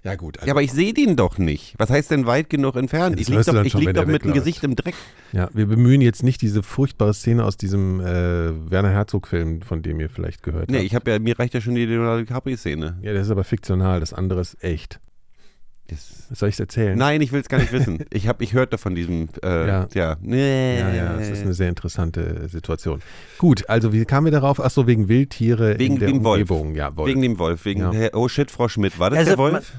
Ja 0.03 0.15
gut, 0.15 0.38
also, 0.39 0.47
Ja, 0.47 0.53
aber 0.53 0.61
ich 0.63 0.71
sehe 0.71 0.93
den 0.93 1.15
doch 1.15 1.38
nicht. 1.38 1.75
Was 1.77 1.89
heißt 1.89 2.09
denn 2.11 2.25
weit 2.25 2.50
genug 2.50 2.75
entfernt? 2.75 3.15
Ja, 3.17 3.21
ich 3.21 3.27
lieg 3.27 3.38
hörst 3.38 3.50
du 3.50 3.53
doch, 3.53 3.63
ich 3.65 3.71
schon, 3.71 3.81
lieg 3.81 3.93
doch 3.93 4.05
mit 4.05 4.23
dem. 4.25 4.33
Gesicht 4.33 4.63
im 4.63 4.75
Dreck. 4.75 4.95
ja, 5.31 5.50
wir 5.53 5.65
bemühen 5.67 6.01
jetzt 6.01 6.23
nicht 6.23 6.41
diese 6.41 6.63
furchtbare 6.63 7.13
Szene 7.13 7.43
aus 7.45 7.57
diesem 7.57 8.00
äh, 8.00 8.71
Werner 8.71 8.89
Herzog-Film, 8.91 9.61
von 9.61 9.81
dem 9.81 10.00
ihr 10.00 10.09
vielleicht 10.09 10.41
gehört 10.43 10.69
Nee, 10.71 10.77
habt. 10.77 10.85
ich 10.85 10.95
habe 10.95 11.11
ja, 11.11 11.19
mir 11.19 11.38
reicht 11.38 11.53
ja 11.53 11.61
schon 11.61 11.75
die 11.75 11.85
Leonardo 11.85 12.21
DiCaprio-Szene. 12.23 12.97
Ja, 13.01 13.13
das 13.13 13.27
ist 13.27 13.31
aber 13.31 13.43
fiktional, 13.43 14.00
das 14.00 14.13
andere 14.13 14.41
ist 14.41 14.63
echt. 14.63 15.00
Das- 15.91 16.17
Soll 16.33 16.48
ich 16.50 16.55
es 16.55 16.60
erzählen? 16.62 16.98
Nein, 16.98 17.19
ich 17.21 17.31
will 17.33 17.41
es 17.41 17.50
gar 17.50 17.57
nicht 17.60 17.71
wissen. 17.74 18.05
Ich 18.13 18.27
habe, 18.27 18.41
ich 18.43 18.53
hörte 18.53 18.77
von 18.77 18.95
diesem, 18.95 19.27
äh, 19.43 19.67
Ja. 19.67 19.88
ja. 19.93 20.15
Nee. 20.21 20.79
Ja, 20.79 20.89
ja, 20.93 21.13
das 21.17 21.27
ist 21.29 21.41
eine 21.43 21.53
sehr 21.53 21.67
interessante 21.69 22.48
Situation. 22.48 23.01
Gut, 23.38 23.67
also 23.69 23.91
wie 23.91 24.05
kamen 24.05 24.25
wir 24.25 24.31
darauf? 24.31 24.60
Achso, 24.62 24.88
wegen 24.88 25.10
Wildtiere 25.10 25.77
Wegen 25.77 25.95
in 25.95 26.00
der 26.00 26.07
dem 26.10 26.24
Wolf. 26.24 26.50
Umgebung. 26.50 26.75
Ja, 26.75 26.95
Wolf. 26.95 27.10
Wegen 27.10 27.21
dem 27.21 27.38
Wolf, 27.38 27.65
wegen, 27.65 27.81
Ja. 27.81 27.91
Herr- 27.91 28.13
oh 28.15 28.27
shit, 28.29 28.50
Frau 28.50 28.69
Schmidt, 28.69 28.98
war 28.98 29.09
das 29.09 29.20
Also, 29.20 29.31
der 29.31 29.37
Wolf? 29.37 29.74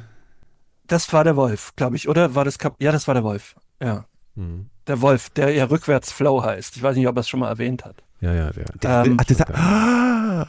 Das 0.87 1.11
war 1.15 1.25
der 1.25 1.37
Wolf, 1.37 1.73
glaube 1.77 1.97
ich, 1.97 2.07
oder? 2.09 2.35
War 2.35 2.45
das 2.45 2.59
Kap 2.59 2.75
Ja, 2.79 2.93
das 2.93 3.07
war 3.09 3.15
der 3.15 3.25
Wolf. 3.25 3.55
Ja. 3.83 4.05
Mhm. 4.35 4.67
Der 4.87 5.01
Wolf, 5.01 5.31
der 5.31 5.51
ja 5.55 5.65
rückwärts 5.65 6.13
Flow 6.13 6.43
heißt. 6.45 6.77
Ich 6.77 6.83
weiß 6.83 6.97
nicht, 6.97 7.07
ob 7.09 7.17
er 7.17 7.21
es 7.21 7.29
schon 7.29 7.41
mal 7.41 7.49
erwähnt 7.49 7.85
hat. 7.85 8.03
Ja, 8.21 8.35
ja, 8.35 8.51
der. 8.51 8.67
Ähm, 9.07 9.17
Ach, 9.19 9.25
das, 9.25 9.41
ah, 9.43 10.47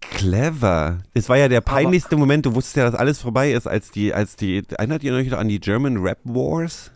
clever. 0.00 0.98
Das 1.14 1.28
war 1.28 1.36
ja 1.36 1.48
der 1.48 1.60
peinlichste 1.60 2.16
Moment. 2.16 2.46
Du 2.46 2.54
wusstest 2.54 2.76
ja, 2.76 2.84
dass 2.84 2.94
alles 2.94 3.20
vorbei 3.20 3.52
ist, 3.52 3.66
als 3.66 3.90
die, 3.90 4.12
als 4.14 4.36
die, 4.36 4.62
erinnert 4.70 5.02
ihr 5.02 5.14
euch 5.14 5.30
noch 5.30 5.38
an 5.38 5.48
die 5.48 5.60
German 5.60 5.98
Rap 5.98 6.18
Wars? 6.24 6.90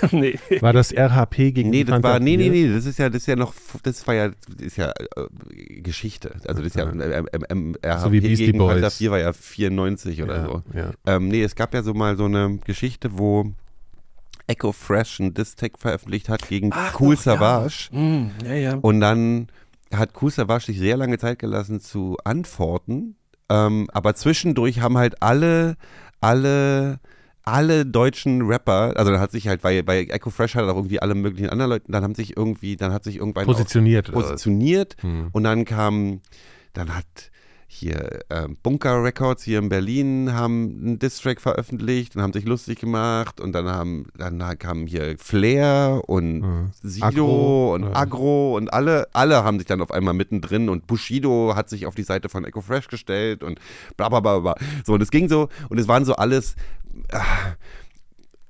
nee. 0.10 0.38
War 0.60 0.72
das 0.72 0.92
RHP 0.92 1.52
gegen 1.52 1.70
Nee, 1.70 1.84
die 1.84 1.90
das 1.90 2.02
war, 2.02 2.18
nee, 2.18 2.36
nee, 2.36 2.50
4? 2.50 2.52
nee, 2.52 2.74
das 2.74 2.86
ist 2.86 2.98
ja, 2.98 3.08
das 3.08 3.22
ist 3.22 3.26
ja 3.26 3.36
noch, 3.36 3.54
das 3.82 4.06
war 4.06 4.14
ja, 4.14 4.28
das 4.28 4.66
ist 4.66 4.76
ja 4.76 4.90
äh, 4.90 5.80
Geschichte. 5.80 6.34
Also 6.46 6.62
das 6.62 6.74
ist 6.74 6.76
ja, 6.76 6.90
ähm, 6.90 7.28
ähm, 7.32 7.44
ähm, 7.48 7.76
RHP 7.84 8.00
So 8.00 8.12
wie 8.12 8.20
Beastie 8.20 8.46
gegen 8.46 8.58
Panther 8.58 8.80
Boys. 8.80 8.96
4 8.96 9.10
war 9.10 9.18
ja 9.18 9.32
94 9.32 10.22
oder 10.22 10.36
ja, 10.36 10.44
so. 10.44 10.62
Ja. 10.74 10.90
Ähm, 11.06 11.28
nee, 11.28 11.42
es 11.42 11.54
gab 11.54 11.74
ja 11.74 11.82
so 11.82 11.94
mal 11.94 12.16
so 12.16 12.24
eine 12.24 12.58
Geschichte, 12.64 13.10
wo 13.18 13.52
Echo 14.48 14.72
Fresh 14.72 15.20
ein 15.20 15.34
Diss-Tag 15.34 15.78
veröffentlicht 15.78 16.28
hat 16.28 16.48
gegen 16.48 16.70
Ach, 16.72 16.98
Cool 17.00 17.16
doch, 17.16 17.24
ja. 17.24 17.32
Savage. 17.32 17.88
Hm, 17.90 18.30
ja, 18.44 18.54
ja. 18.54 18.74
Und 18.80 19.00
dann 19.00 19.48
hat 19.94 20.10
Savage 20.20 20.66
sich 20.66 20.78
sehr 20.78 20.96
lange 20.96 21.18
Zeit 21.18 21.38
gelassen 21.38 21.80
zu 21.80 22.16
antworten. 22.24 23.16
Ähm, 23.48 23.88
aber 23.92 24.14
zwischendurch 24.14 24.80
haben 24.80 24.98
halt 24.98 25.22
alle, 25.22 25.76
alle, 26.20 26.98
alle 27.42 27.86
deutschen 27.86 28.42
Rapper, 28.42 28.92
also 28.96 29.12
dann 29.12 29.20
hat 29.20 29.30
sich 29.30 29.46
halt, 29.46 29.62
bei, 29.62 29.82
bei 29.82 30.00
Echo 30.04 30.30
Fresh 30.30 30.56
hat 30.56 30.64
auch 30.64 30.76
irgendwie 30.76 31.00
alle 31.00 31.14
möglichen 31.14 31.48
anderen 31.48 31.70
Leute, 31.70 31.84
dann 31.88 32.02
haben 32.02 32.14
sich 32.16 32.36
irgendwie, 32.36 32.76
dann 32.76 32.92
hat 32.92 33.04
sich 33.04 33.16
irgendwann 33.16 33.46
Positioniert. 33.46 34.10
positioniert 34.10 34.96
Hm. 35.00 35.28
und 35.30 35.44
dann 35.44 35.64
kam, 35.64 36.20
dann 36.72 36.94
hat 36.94 37.30
hier 37.76 38.20
ähm, 38.30 38.56
Bunker 38.62 39.02
Records 39.02 39.42
hier 39.42 39.58
in 39.58 39.68
Berlin 39.68 40.32
haben 40.32 40.80
einen 40.82 40.98
Distrack 40.98 41.40
veröffentlicht 41.40 42.16
und 42.16 42.22
haben 42.22 42.32
sich 42.32 42.44
lustig 42.44 42.80
gemacht 42.80 43.40
und 43.40 43.52
dann 43.52 43.66
haben 43.66 44.06
dann 44.16 44.38
kam 44.58 44.86
hier 44.86 45.16
Flair 45.18 46.02
und 46.06 46.40
Mhm. 46.40 46.70
Sido 46.82 47.06
Agro, 47.06 47.74
und 47.74 47.82
ja. 47.84 47.94
Agro 47.94 48.56
und 48.56 48.72
alle 48.72 49.06
alle 49.12 49.44
haben 49.44 49.58
sich 49.58 49.66
dann 49.66 49.80
auf 49.80 49.90
einmal 49.90 50.14
mittendrin 50.14 50.68
und 50.68 50.86
Bushido 50.86 51.54
hat 51.54 51.68
sich 51.68 51.86
auf 51.86 51.94
die 51.94 52.02
Seite 52.02 52.28
von 52.28 52.44
Echo 52.44 52.60
Fresh 52.60 52.88
gestellt 52.88 53.42
und 53.42 53.60
bla 53.96 54.08
bla 54.08 54.20
bla 54.20 54.38
bla. 54.38 54.54
So 54.84 54.94
und 54.94 55.02
es 55.02 55.10
ging 55.10 55.28
so 55.28 55.48
und 55.68 55.78
es 55.78 55.88
waren 55.88 56.04
so 56.04 56.16
alles 56.16 56.56
äh, 57.08 57.18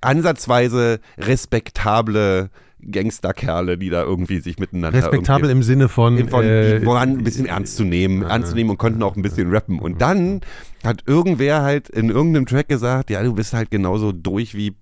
ansatzweise 0.00 1.00
respektable 1.18 2.50
Gangsterkerle, 2.78 3.78
die 3.78 3.90
da 3.90 4.02
irgendwie 4.02 4.38
sich 4.40 4.58
miteinander 4.58 4.98
Respektabel 4.98 5.50
im 5.50 5.62
Sinne 5.62 5.88
von. 5.88 6.28
von, 6.28 6.44
äh, 6.44 6.80
ein 6.84 7.24
bisschen 7.24 7.46
ernst 7.46 7.76
zu 7.76 7.84
nehmen, 7.84 8.22
ernst 8.22 8.50
zu 8.50 8.54
nehmen 8.54 8.70
und 8.70 8.78
konnten 8.78 9.02
auch 9.02 9.16
ein 9.16 9.22
bisschen 9.22 9.50
rappen. 9.50 9.78
Und 9.78 10.00
dann 10.00 10.40
hat 10.84 11.02
irgendwer 11.06 11.62
halt 11.62 11.88
in 11.88 12.10
irgendeinem 12.10 12.46
Track 12.46 12.68
gesagt, 12.68 13.10
ja, 13.10 13.22
du 13.22 13.34
bist 13.34 13.54
halt 13.54 13.70
genauso 13.70 14.12
durch 14.12 14.54
wie 14.54 14.74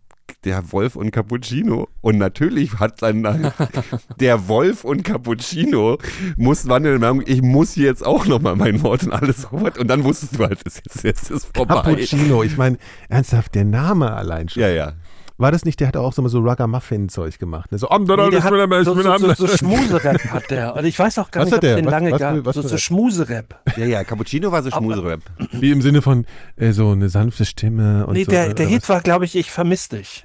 der 0.44 0.72
Wolf 0.72 0.96
und 0.96 1.10
Cappuccino. 1.10 1.88
Und 2.00 2.18
natürlich 2.18 2.78
hat 2.78 3.02
dann 3.02 3.26
halt 3.26 3.52
der 4.20 4.48
Wolf 4.48 4.84
und 4.84 5.02
Cappuccino 5.02 5.98
muss 6.36 6.68
wann 6.68 6.84
in 6.84 6.90
der 6.90 6.98
Meinung, 6.98 7.22
ich 7.26 7.42
muss 7.42 7.72
hier 7.72 7.86
jetzt 7.86 8.04
auch 8.04 8.26
nochmal 8.26 8.56
mein 8.56 8.82
Wort 8.82 9.04
und 9.04 9.12
alles 9.12 9.50
Robert. 9.52 9.78
Und 9.78 9.88
dann 9.88 10.04
wusstest 10.04 10.38
du 10.38 10.44
halt, 10.44 10.60
es 10.64 10.76
ist 10.76 10.84
jetzt, 10.84 11.04
jetzt 11.04 11.30
ist 11.30 11.56
vorbei. 11.56 11.74
Cappuccino, 11.74 12.42
ich 12.42 12.56
meine, 12.56 12.78
ernsthaft, 13.08 13.54
der 13.54 13.64
Name 13.64 14.12
allein 14.12 14.48
schon. 14.48 14.62
Ja, 14.62 14.68
ja. 14.68 14.92
War 15.36 15.50
das 15.50 15.64
nicht, 15.64 15.80
der 15.80 15.88
hat 15.88 15.96
auch 15.96 16.12
so, 16.12 16.26
so 16.28 16.38
Rugger-Muffin-Zeug 16.38 17.38
gemacht? 17.40 17.72
Ne? 17.72 17.78
So, 17.78 17.88
am 17.90 18.04
Nee, 18.04 18.30
der 18.30 18.44
hat 18.44 18.52
so, 18.84 18.94
so, 18.94 19.18
so, 19.18 19.34
so 19.34 19.48
Schmuserap 19.48 20.24
hat 20.30 20.48
der. 20.50 20.76
Und 20.76 20.84
ich 20.84 20.96
weiß 20.96 21.18
auch 21.18 21.30
gar 21.32 21.40
Was 21.42 21.46
nicht, 21.46 21.54
ob 21.56 21.60
der? 21.62 21.76
den 21.76 21.86
Was- 21.86 21.90
lange 21.90 22.12
was 22.12 22.20
gab. 22.20 22.34
für- 22.36 22.46
was 22.46 22.54
so, 22.54 22.62
so 22.62 22.68
Rap? 22.68 22.78
Schmuserap. 22.80 23.60
Ja, 23.76 23.84
ja, 23.84 24.04
Cappuccino 24.04 24.52
war 24.52 24.62
so 24.62 24.70
Schmuserap. 24.70 25.20
Wie 25.52 25.72
im 25.72 25.82
Sinne 25.82 26.02
von 26.02 26.24
äh, 26.56 26.70
so 26.70 26.90
eine 26.92 27.08
sanfte 27.08 27.44
Stimme 27.44 28.06
und 28.06 28.14
Nee, 28.14 28.24
so. 28.24 28.30
der, 28.30 28.54
der 28.54 28.66
was- 28.66 28.72
Hit 28.72 28.88
war, 28.88 29.00
glaube 29.00 29.24
ich, 29.24 29.34
ich 29.34 29.50
vermiss 29.50 29.88
dich. 29.88 30.24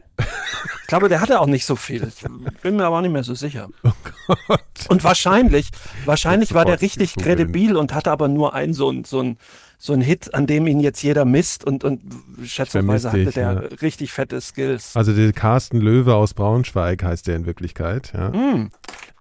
Ich 0.82 0.88
glaube, 0.88 1.08
der 1.10 1.22
hatte 1.22 1.40
auch 1.40 1.48
nicht 1.48 1.66
so 1.66 1.76
viel. 1.76 2.06
Ich 2.08 2.62
bin 2.62 2.76
mir 2.76 2.84
aber 2.86 2.98
auch 2.98 3.02
nicht 3.02 3.12
mehr 3.14 3.24
so 3.24 3.34
sicher. 3.36 3.70
Und 4.90 5.04
wahrscheinlich, 5.04 5.70
wahrscheinlich 6.06 6.54
war 6.54 6.66
der 6.66 6.82
richtig 6.82 7.16
kredibil 7.16 7.76
und 7.78 7.94
hatte 7.94 8.12
aber 8.12 8.28
nur 8.28 8.54
einen 8.54 8.74
so 8.74 8.90
ein, 8.92 9.04
so 9.06 9.22
ein, 9.22 9.38
so 9.82 9.94
ein 9.94 10.02
Hit, 10.02 10.34
an 10.36 10.46
dem 10.46 10.68
ihn 10.68 10.82
jetzt 10.82 11.02
jeder 11.02 11.24
misst 11.24 11.64
und, 11.64 11.86
und 11.86 12.02
schätzungsweise 12.44 13.12
hatte 13.14 13.24
dich, 13.26 13.34
der 13.34 13.82
richtig 13.82 14.12
fette 14.12 14.42
Skills. 14.42 14.96
Also 14.96 15.14
der 15.14 15.32
Carsten 15.32 15.80
Löwe 15.80 16.16
aus 16.16 16.34
Braunschweig 16.34 17.02
heißt 17.02 17.28
der 17.28 17.38
in 17.38 17.46
Wirklichkeit, 17.46 18.12
ja. 18.14 18.34
Hm. 18.34 18.72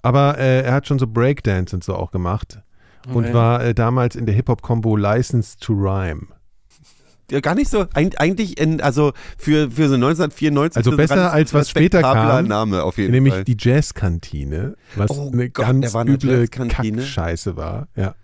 Aber 0.02 0.36
äh, 0.38 0.62
er 0.62 0.72
hat 0.72 0.88
schon 0.88 0.98
so 0.98 1.06
Breakdance 1.06 1.74
und 1.76 1.84
so 1.84 1.94
auch 1.94 2.10
gemacht. 2.10 2.60
Und 3.06 3.24
Okay. 3.24 3.34
war 3.34 3.64
äh, 3.64 3.72
damals 3.74 4.16
in 4.16 4.26
der 4.26 4.34
Hip-Hop-Combo 4.34 4.96
Licensed 4.96 5.60
to 5.62 5.72
Rhyme. 5.72 6.26
Ja, 7.30 7.40
gar 7.40 7.54
nicht 7.54 7.70
so. 7.70 7.86
Eig 7.94 8.18
eigentlich, 8.20 8.58
in, 8.58 8.80
also 8.80 9.12
für, 9.36 9.70
für 9.70 9.88
so 9.88 9.94
1994. 9.94 10.76
Also 10.78 10.96
besser 10.96 11.32
als 11.32 11.54
was 11.54 11.70
später 11.70 12.00
kam, 12.02 12.46
Name 12.48 12.82
auf 12.82 12.98
jeden 12.98 13.12
Nämlich 13.12 13.34
Fall. 13.34 13.44
die 13.44 13.56
Jazzkantine, 13.58 14.74
was 14.96 15.10
Oh 15.10 15.30
eine 15.32 15.50
Gott, 15.50 15.66
ganz 15.66 15.94
üble 15.94 16.40
Jazzkantine? 16.40 16.96
Kackscheiße 17.02 17.56
war. 17.56 17.86
Ja. 17.94 18.14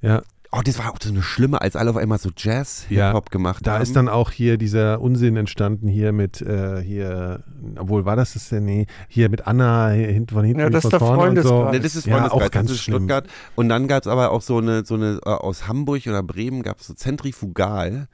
Ja. 0.00 0.22
Oh, 0.56 0.60
das 0.62 0.78
war 0.78 0.92
auch 0.92 0.98
so 1.02 1.08
eine 1.10 1.20
schlimme, 1.22 1.60
als 1.60 1.74
alle 1.74 1.90
auf 1.90 1.96
einmal 1.96 2.18
so 2.18 2.30
Jazz-Hip-Hop 2.36 3.30
gemacht 3.30 3.66
da 3.66 3.72
haben. 3.74 3.82
ist 3.82 3.96
dann 3.96 4.08
auch 4.08 4.30
hier 4.30 4.56
dieser 4.56 5.00
Unsinn 5.00 5.36
entstanden 5.36 5.88
hier 5.88 6.12
mit 6.12 6.40
äh, 6.42 6.80
hier, 6.80 7.42
obwohl 7.76 8.04
war 8.04 8.14
das 8.14 8.34
das 8.34 8.50
denn? 8.50 8.64
Nee, 8.64 8.86
hier 9.08 9.28
mit 9.30 9.46
Anna 9.48 9.88
hinten 9.88 10.32
von 10.32 10.44
hinten 10.44 10.60
Ja, 10.60 10.70
das 10.70 10.82
von 10.82 10.88
ist 10.88 10.92
der 10.92 11.00
vorne 11.00 11.30
und 11.30 11.42
so. 11.42 11.48
Freundeskreis. 11.48 11.72
Ne, 11.72 11.80
das 11.80 11.96
ist 11.96 12.06
Ja, 12.06 12.12
Freundeskreis, 12.18 12.46
auch 12.46 12.50
ganz 12.52 12.68
das 12.70 12.76
ist 12.78 12.82
schlimm. 12.84 12.96
Stuttgart. 12.98 13.26
Und 13.56 13.68
dann 13.68 13.88
gab 13.88 14.02
es 14.02 14.06
aber 14.06 14.30
auch 14.30 14.42
so 14.42 14.58
eine, 14.58 14.84
so 14.84 14.94
eine 14.94 15.18
äh, 15.24 15.28
aus 15.28 15.66
Hamburg 15.66 16.06
oder 16.06 16.22
Bremen 16.22 16.62
gab 16.62 16.78
es 16.80 16.86
so 16.86 16.94
Zentrifugal. 16.94 18.06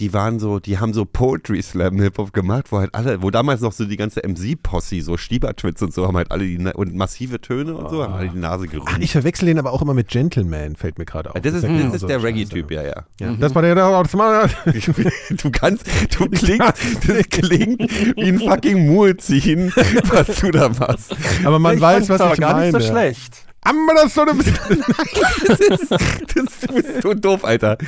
Die 0.00 0.12
waren 0.12 0.40
so, 0.40 0.58
die 0.58 0.78
haben 0.78 0.92
so 0.92 1.04
Poetry 1.04 1.62
Slam 1.62 2.00
Hip-Hop 2.00 2.32
gemacht, 2.32 2.66
wo 2.70 2.78
halt 2.78 2.94
alle, 2.94 3.22
wo 3.22 3.30
damals 3.30 3.60
noch 3.60 3.72
so 3.72 3.84
die 3.84 3.96
ganze 3.96 4.22
MC-Posse, 4.26 5.02
so 5.02 5.16
Stiebertwitz 5.16 5.82
und 5.82 5.94
so, 5.94 6.06
haben 6.08 6.16
halt 6.16 6.32
alle 6.32 6.44
die, 6.44 6.58
Na- 6.58 6.74
und 6.74 6.94
massive 6.96 7.40
Töne 7.40 7.74
und 7.74 7.90
so, 7.90 8.02
haben 8.02 8.14
alle 8.14 8.28
die 8.28 8.38
Nase 8.38 8.66
gerührt. 8.66 8.88
Ach, 8.88 8.98
ich 8.98 9.12
verwechsel 9.12 9.46
den 9.46 9.58
aber 9.58 9.72
auch 9.72 9.82
immer 9.82 9.94
mit 9.94 10.08
Gentleman, 10.08 10.74
fällt 10.74 10.98
mir 10.98 11.04
gerade 11.04 11.30
auf. 11.30 11.36
Ja, 11.36 11.40
das 11.40 11.54
ist, 11.54 11.62
ja 11.62 11.68
das 11.68 11.78
genau 11.78 11.94
ist 11.94 12.00
so 12.00 12.06
der 12.08 12.16
ein 12.16 12.22
Reggae-Typ, 12.22 12.70
ja, 12.72 12.82
ja. 12.82 13.04
Ja, 13.20 13.32
Das 13.34 13.54
war 13.54 13.62
der, 13.62 13.74
der 13.76 14.02
das 14.02 14.12
mal. 14.14 14.50
Du 15.42 15.50
kannst, 15.50 15.86
du 16.18 16.28
klingst, 16.30 16.72
das 17.06 17.28
klingt 17.30 17.80
wie 18.16 18.28
ein 18.28 18.40
fucking 18.40 18.86
Muezzin, 18.86 19.72
was 20.08 20.26
du 20.40 20.50
da 20.50 20.70
machst. 20.70 21.14
Aber 21.44 21.58
man 21.60 21.76
ich 21.76 21.80
weiß, 21.80 22.08
was 22.08 22.20
aber 22.20 22.34
ich 22.34 22.40
gar 22.40 22.54
meine. 22.54 22.72
nicht 22.72 22.82
so 22.84 22.92
schlecht. 22.92 23.46
Aber 23.64 23.94
das 23.94 24.14
so 24.14 24.20
eine 24.26 24.34
Das 24.34 25.60
ist, 25.60 25.90
das, 25.90 26.60
du 26.60 26.74
bist 26.74 27.02
so 27.02 27.14
doof, 27.14 27.44
Alter. 27.44 27.78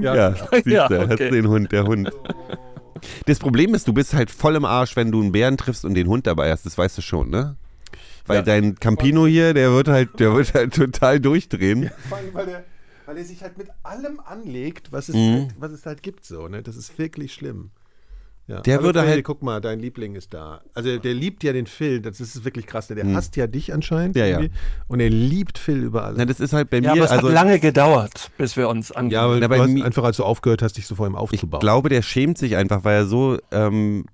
Ja, 0.00 0.34
siehst 0.52 0.66
Ja, 0.66 0.88
du, 0.88 1.00
hast 1.00 1.12
okay. 1.12 1.30
den 1.30 1.48
Hund, 1.48 1.72
der 1.72 1.84
Hund. 1.84 2.10
Das 3.26 3.38
Problem 3.38 3.74
ist, 3.74 3.86
du 3.88 3.92
bist 3.92 4.14
halt 4.14 4.30
voll 4.30 4.56
im 4.56 4.64
Arsch, 4.64 4.96
wenn 4.96 5.10
du 5.12 5.20
einen 5.20 5.32
Bären 5.32 5.56
triffst 5.56 5.84
und 5.84 5.94
den 5.94 6.06
Hund 6.08 6.26
dabei 6.26 6.50
hast. 6.50 6.64
Das 6.66 6.78
weißt 6.78 6.96
du 6.98 7.02
schon, 7.02 7.30
ne? 7.30 7.56
Weil 8.26 8.42
dein 8.42 8.76
Campino 8.76 9.26
hier, 9.26 9.52
der 9.52 9.72
wird 9.72 9.88
halt, 9.88 10.18
der 10.18 10.34
wird 10.34 10.54
halt 10.54 10.74
total 10.74 11.20
durchdrehen. 11.20 11.90
Vor 12.08 12.16
allem, 12.18 12.32
weil 12.32 12.46
der, 12.46 12.64
weil 13.04 13.18
er 13.18 13.24
sich 13.24 13.42
halt 13.42 13.58
mit 13.58 13.68
allem 13.82 14.18
anlegt, 14.24 14.92
was 14.92 15.10
es, 15.10 15.14
Mhm. 15.14 15.32
halt, 15.42 15.54
was 15.58 15.72
es 15.72 15.84
halt 15.84 16.02
gibt. 16.02 16.24
So, 16.24 16.48
ne? 16.48 16.62
Das 16.62 16.76
ist 16.76 16.96
wirklich 16.98 17.34
schlimm. 17.34 17.70
Ja. 18.46 18.60
Der 18.60 18.82
würde 18.82 19.00
Phil, 19.00 19.08
halt- 19.08 19.24
Guck 19.24 19.42
mal, 19.42 19.60
dein 19.62 19.80
Liebling 19.80 20.16
ist 20.16 20.34
da. 20.34 20.60
Also 20.74 20.98
der 20.98 21.14
liebt 21.14 21.42
ja 21.44 21.54
den 21.54 21.66
Phil, 21.66 22.00
das 22.00 22.20
ist 22.20 22.44
wirklich 22.44 22.66
krass. 22.66 22.88
Der 22.88 23.02
hasst 23.14 23.36
ja 23.36 23.46
dich 23.46 23.72
anscheinend. 23.72 24.16
Ja, 24.16 24.26
ja. 24.26 24.40
Und 24.86 25.00
er 25.00 25.08
liebt 25.08 25.56
Phil 25.56 25.82
über 25.82 26.04
alles. 26.04 26.18
Na, 26.18 26.26
das 26.26 26.40
ist 26.40 26.52
halt 26.52 26.68
bei 26.68 26.76
Ja, 26.76 26.82
mir, 26.82 26.90
aber 26.92 27.04
es 27.04 27.10
also 27.10 27.28
hat 27.28 27.34
lange 27.34 27.58
gedauert, 27.58 28.30
bis 28.36 28.56
wir 28.58 28.68
uns 28.68 28.92
an. 28.92 29.08
ja, 29.08 29.26
weil 29.30 29.40
Na, 29.40 29.46
du 29.46 29.48
bei 29.48 29.60
hast 29.60 29.70
mir- 29.70 29.84
einfach, 29.86 30.04
als 30.04 30.18
du 30.18 30.24
aufgehört 30.24 30.60
hast, 30.60 30.76
dich 30.76 30.86
so 30.86 30.94
vor 30.94 31.06
ihm 31.06 31.12
ich 31.14 31.18
aufzubauen. 31.18 31.60
glaube, 31.60 31.88
der 31.88 32.02
schämt 32.02 32.36
sich 32.36 32.56
einfach, 32.56 32.84
weil 32.84 32.96
er 32.96 33.06
so, 33.06 33.38
ähm, 33.50 34.04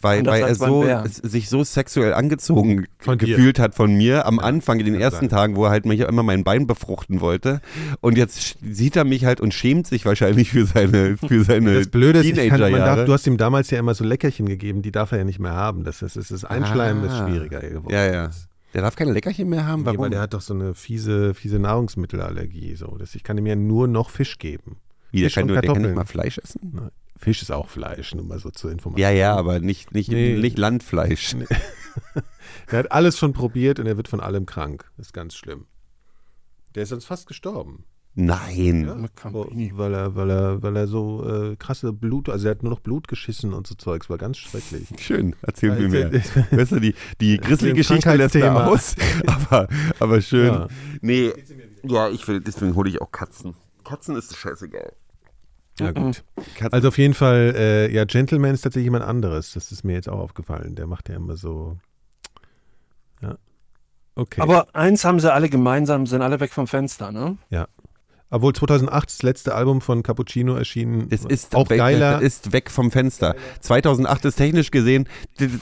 weil, 0.00 0.24
weil 0.26 0.42
er 0.42 0.54
so, 0.54 0.84
sich 1.22 1.48
so 1.48 1.62
sexuell 1.62 2.12
angezogen 2.14 2.86
Von 2.98 3.18
dir. 3.18 3.26
gefühlt 3.36 3.58
hat 3.58 3.74
von 3.74 3.94
mir 3.94 4.26
am 4.26 4.38
Anfang, 4.38 4.80
in 4.80 4.86
den 4.86 4.94
ersten 5.00 5.26
sein. 5.26 5.28
Tagen, 5.28 5.56
wo 5.56 5.64
er 5.66 5.70
halt 5.70 5.84
mich 5.86 6.00
immer 6.00 6.22
mein 6.22 6.42
Bein 6.42 6.66
befruchten 6.66 7.20
wollte. 7.20 7.60
Und 8.00 8.16
jetzt 8.18 8.56
sieht 8.62 8.96
er 8.96 9.04
mich 9.04 9.24
halt 9.24 9.40
und 9.40 9.52
schämt 9.54 9.86
sich 9.86 10.04
wahrscheinlich 10.04 10.50
für 10.50 10.64
seine, 10.66 11.16
für 11.16 11.44
seine 11.44 11.74
das 11.74 11.88
Blöde 11.88 12.20
ist, 12.20 12.26
ich 12.26 12.34
kann, 12.34 12.48
man 12.48 12.58
Teenagerjahre. 12.70 12.96
darf, 12.96 13.06
du 13.06 13.12
hast 13.12 13.26
ihm 13.26 13.36
damals 13.36 13.57
ja 13.70 13.78
immer 13.78 13.94
so 13.94 14.04
Leckerchen 14.04 14.46
gegeben, 14.46 14.82
die 14.82 14.92
darf 14.92 15.12
er 15.12 15.18
ja 15.18 15.24
nicht 15.24 15.38
mehr 15.40 15.52
haben. 15.52 15.84
Das 15.84 16.02
ist, 16.02 16.16
das 16.16 16.30
ist 16.30 16.44
Einschleimen 16.44 17.04
ist 17.04 17.12
Ah. 17.12 17.26
schwieriger 17.28 17.60
geworden. 17.60 17.92
Ja, 17.92 18.06
ja. 18.10 18.30
Der 18.74 18.82
darf 18.82 18.96
keine 18.96 19.12
Leckerchen 19.12 19.48
mehr 19.48 19.66
haben? 19.66 19.80
Nee, 19.80 19.86
Warum? 19.86 19.98
weil 20.00 20.10
der 20.10 20.20
hat 20.20 20.34
doch 20.34 20.40
so 20.42 20.54
eine 20.54 20.74
fiese, 20.74 21.34
fiese 21.34 21.58
Nahrungsmittelallergie. 21.58 22.74
So. 22.76 22.96
Das, 22.98 23.14
ich 23.14 23.24
kann 23.24 23.36
ihm 23.38 23.46
ja 23.46 23.56
nur 23.56 23.88
noch 23.88 24.10
Fisch 24.10 24.38
geben. 24.38 24.76
Wie, 25.10 25.20
der 25.20 25.26
Fisch 25.28 25.34
kann, 25.34 25.42
und 25.44 25.48
nur, 25.54 25.60
der 25.60 25.72
kann 25.72 25.82
nicht 25.82 25.94
mal 25.94 26.04
Fleisch 26.06 26.38
essen? 26.38 26.72
Nein. 26.74 26.90
Fisch 27.16 27.42
ist 27.42 27.50
auch 27.50 27.68
Fleisch, 27.68 28.14
nur 28.14 28.24
mal 28.24 28.38
so 28.38 28.50
zur 28.50 28.70
Information. 28.70 29.00
Ja, 29.02 29.10
ja, 29.10 29.34
aber 29.34 29.58
nicht, 29.58 29.92
nicht, 29.92 30.08
Nee. 30.10 30.36
nicht 30.38 30.56
Landfleisch. 30.56 31.34
Der 32.70 32.78
hat 32.80 32.92
alles 32.92 33.18
schon 33.18 33.32
probiert 33.32 33.80
und 33.80 33.86
er 33.86 33.96
wird 33.96 34.06
von 34.08 34.20
allem 34.20 34.46
krank. 34.46 34.90
Das 34.96 35.06
ist 35.08 35.12
ganz 35.12 35.34
schlimm. 35.34 35.66
Der 36.74 36.84
ist 36.84 36.90
sonst 36.90 37.06
fast 37.06 37.26
gestorben. 37.26 37.84
Nein. 38.20 39.08
Campini. 39.14 39.70
Weil 39.76 39.94
er, 39.94 40.16
weil 40.16 40.28
er, 40.28 40.60
weil 40.60 40.76
er 40.76 40.88
so 40.88 41.24
äh, 41.24 41.54
krasse 41.54 41.92
Blut, 41.92 42.28
also 42.28 42.48
er 42.48 42.50
hat 42.50 42.64
nur 42.64 42.72
noch 42.72 42.80
Blut 42.80 43.06
geschissen 43.06 43.54
und 43.54 43.68
so 43.68 43.76
Zeugs, 43.76 44.10
war 44.10 44.18
ganz 44.18 44.38
schrecklich. 44.38 44.88
Schön, 44.98 45.36
erzähl 45.42 45.70
mir 45.70 45.82
Ja, 45.82 46.08
mehr. 46.10 46.22
Weißt 46.50 46.72
du, 46.72 46.80
die, 46.80 46.96
die 47.20 47.36
Erzähl 47.36 47.48
grizzly 47.48 47.70
ein 47.70 47.76
Geschichte 47.76 48.16
lässt 48.16 48.34
er 48.34 48.66
aus, 48.66 48.96
aber, 49.26 49.68
aber 50.00 50.20
schön. 50.20 50.52
Ja. 50.52 50.68
Nee, 51.00 51.32
ja, 51.84 52.08
ich 52.08 52.26
will, 52.26 52.40
deswegen 52.40 52.74
hole 52.74 52.90
ich 52.90 53.00
auch 53.00 53.12
Katzen. 53.12 53.54
Katzen 53.84 54.16
ist 54.16 54.36
scheißegal. 54.36 54.92
Ja, 55.78 55.92
gut. 55.92 56.24
Katzen, 56.56 56.72
Also 56.72 56.88
auf 56.88 56.98
jeden 56.98 57.14
Fall, 57.14 57.54
äh, 57.56 57.94
ja, 57.94 58.04
Gentleman 58.04 58.52
ist 58.52 58.62
tatsächlich 58.62 58.86
jemand 58.86 59.04
anderes. 59.04 59.52
Das 59.52 59.70
ist 59.70 59.84
mir 59.84 59.92
jetzt 59.92 60.08
auch 60.08 60.18
aufgefallen. 60.18 60.74
Der 60.74 60.88
macht 60.88 61.08
ja 61.08 61.14
immer 61.14 61.36
so. 61.36 61.78
Ja. 63.22 63.36
Okay. 64.16 64.40
Aber 64.40 64.74
eins 64.74 65.04
haben 65.04 65.20
sie 65.20 65.32
alle 65.32 65.48
gemeinsam, 65.48 66.04
sind 66.06 66.22
alle 66.22 66.40
weg 66.40 66.52
vom 66.52 66.66
Fenster, 66.66 67.12
ne? 67.12 67.38
Obwohl 68.30 68.54
2008 68.54 69.08
das 69.08 69.22
letzte 69.22 69.54
Album 69.54 69.80
von 69.80 70.02
Cappuccino 70.02 70.54
erschienen. 70.54 71.06
es 71.10 71.24
ist, 71.24 71.54
auch 71.54 71.70
weg, 71.70 71.78
geiler. 71.78 72.18
es 72.18 72.34
ist 72.34 72.52
weg 72.52 72.70
vom 72.70 72.90
Fenster. 72.90 73.34
2008 73.60 74.26
ist 74.26 74.36
technisch 74.36 74.70
gesehen, 74.70 75.08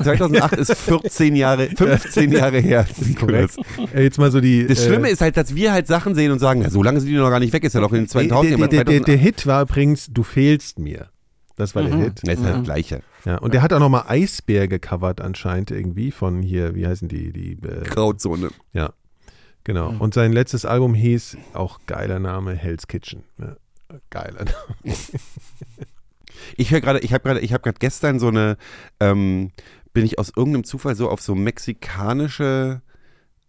2008 0.03 0.53
ist 0.57 0.75
14 0.75 1.37
Jahre, 1.37 1.69
15 1.69 2.33
Jahre 2.33 2.59
her. 2.59 2.87
korrekt. 3.21 3.57
Äh, 3.95 4.03
jetzt 4.03 4.19
mal 4.19 4.33
so 4.33 4.41
die. 4.41 4.67
Das 4.67 4.81
äh, 4.81 4.89
Schlimme 4.89 5.11
ist 5.11 5.21
halt, 5.21 5.37
dass 5.37 5.55
wir 5.55 5.73
halt 5.73 5.87
Sachen 5.87 6.17
sehen 6.17 6.33
und 6.33 6.41
sagen, 6.41 6.63
ja, 6.63 6.71
so 6.71 6.83
lange 6.83 7.01
sind 7.01 7.09
die 7.09 7.17
noch 7.17 7.31
gar 7.31 7.41
nicht 7.41 7.53
weg, 7.53 7.63
ist 7.63 7.75
ja 7.75 7.81
noch 7.81 7.93
in 7.93 8.03
den 8.03 8.09
2000 8.09 8.51
der, 8.51 8.57
der, 8.57 8.69
der, 8.69 8.85
2008 8.85 9.09
der 9.09 9.17
Hit 9.17 9.47
war 9.47 9.63
übrigens 9.63 10.09
Du 10.11 10.25
fehlst 10.25 10.79
mir. 10.79 11.11
Das 11.57 11.75
war 11.75 11.85
der 11.85 11.97
Hit. 11.97 12.21
Das 12.25 12.39
ist 12.39 12.45
halt 12.45 12.57
das 12.57 12.65
Gleiche. 12.65 13.01
Ja, 13.25 13.39
und 13.39 13.55
der 13.55 13.63
hat 13.63 13.73
auch 13.73 13.81
nochmal 13.81 14.05
Eisbär 14.09 14.69
gecovert 14.69 15.21
anscheinend 15.21 15.71
irgendwie 15.71 16.11
von 16.11 16.43
hier, 16.43 16.75
wie 16.75 16.87
heißen 16.87 17.09
die? 17.09 17.33
die 17.33 17.53
äh, 17.53 17.83
Grauzone. 17.85 18.51
ja, 18.73 18.93
genau. 19.67 19.95
Und 19.99 20.15
sein 20.15 20.33
letztes 20.33 20.65
Album 20.65 20.95
hieß, 20.95 21.37
auch 21.53 21.81
geiler 21.87 22.19
Name, 22.19 22.55
Hell's 22.55 22.87
Kitchen. 22.87 23.25
Ja, 23.39 23.57
geiler 24.09 24.45
Name. 24.45 24.97
Ich 26.57 26.71
höre 26.71 26.81
gerade, 26.81 27.01
ich 27.01 27.13
habe 27.13 27.23
gerade, 27.23 27.41
ich 27.41 27.53
habe 27.53 27.63
gerade 27.63 27.79
gestern 27.79 28.19
so 28.19 28.29
eine, 28.29 28.57
ähm, 29.01 29.53
bin 29.93 30.05
ich 30.05 30.19
aus 30.19 30.33
irgendeinem 30.37 30.65
Zufall 30.65 30.95
so 30.95 31.09
auf 31.09 31.23
so 31.23 31.35
mexikanische, 31.35 32.83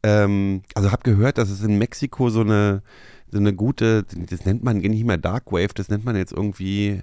ähm, 0.03 0.63
also 0.73 0.91
habe 0.91 1.03
gehört, 1.03 1.37
dass 1.37 1.49
es 1.49 1.61
in 1.63 1.77
Mexiko 1.77 2.29
so 2.29 2.41
eine, 2.41 2.81
so 3.29 3.39
eine 3.39 3.53
gute, 3.53 4.03
das 4.03 4.45
nennt 4.45 4.63
man 4.63 4.77
nicht 4.77 5.05
mehr 5.05 5.17
Dark 5.17 5.51
Wave, 5.51 5.73
das 5.75 5.89
nennt 5.89 6.05
man 6.05 6.15
jetzt 6.15 6.31
irgendwie, 6.31 7.01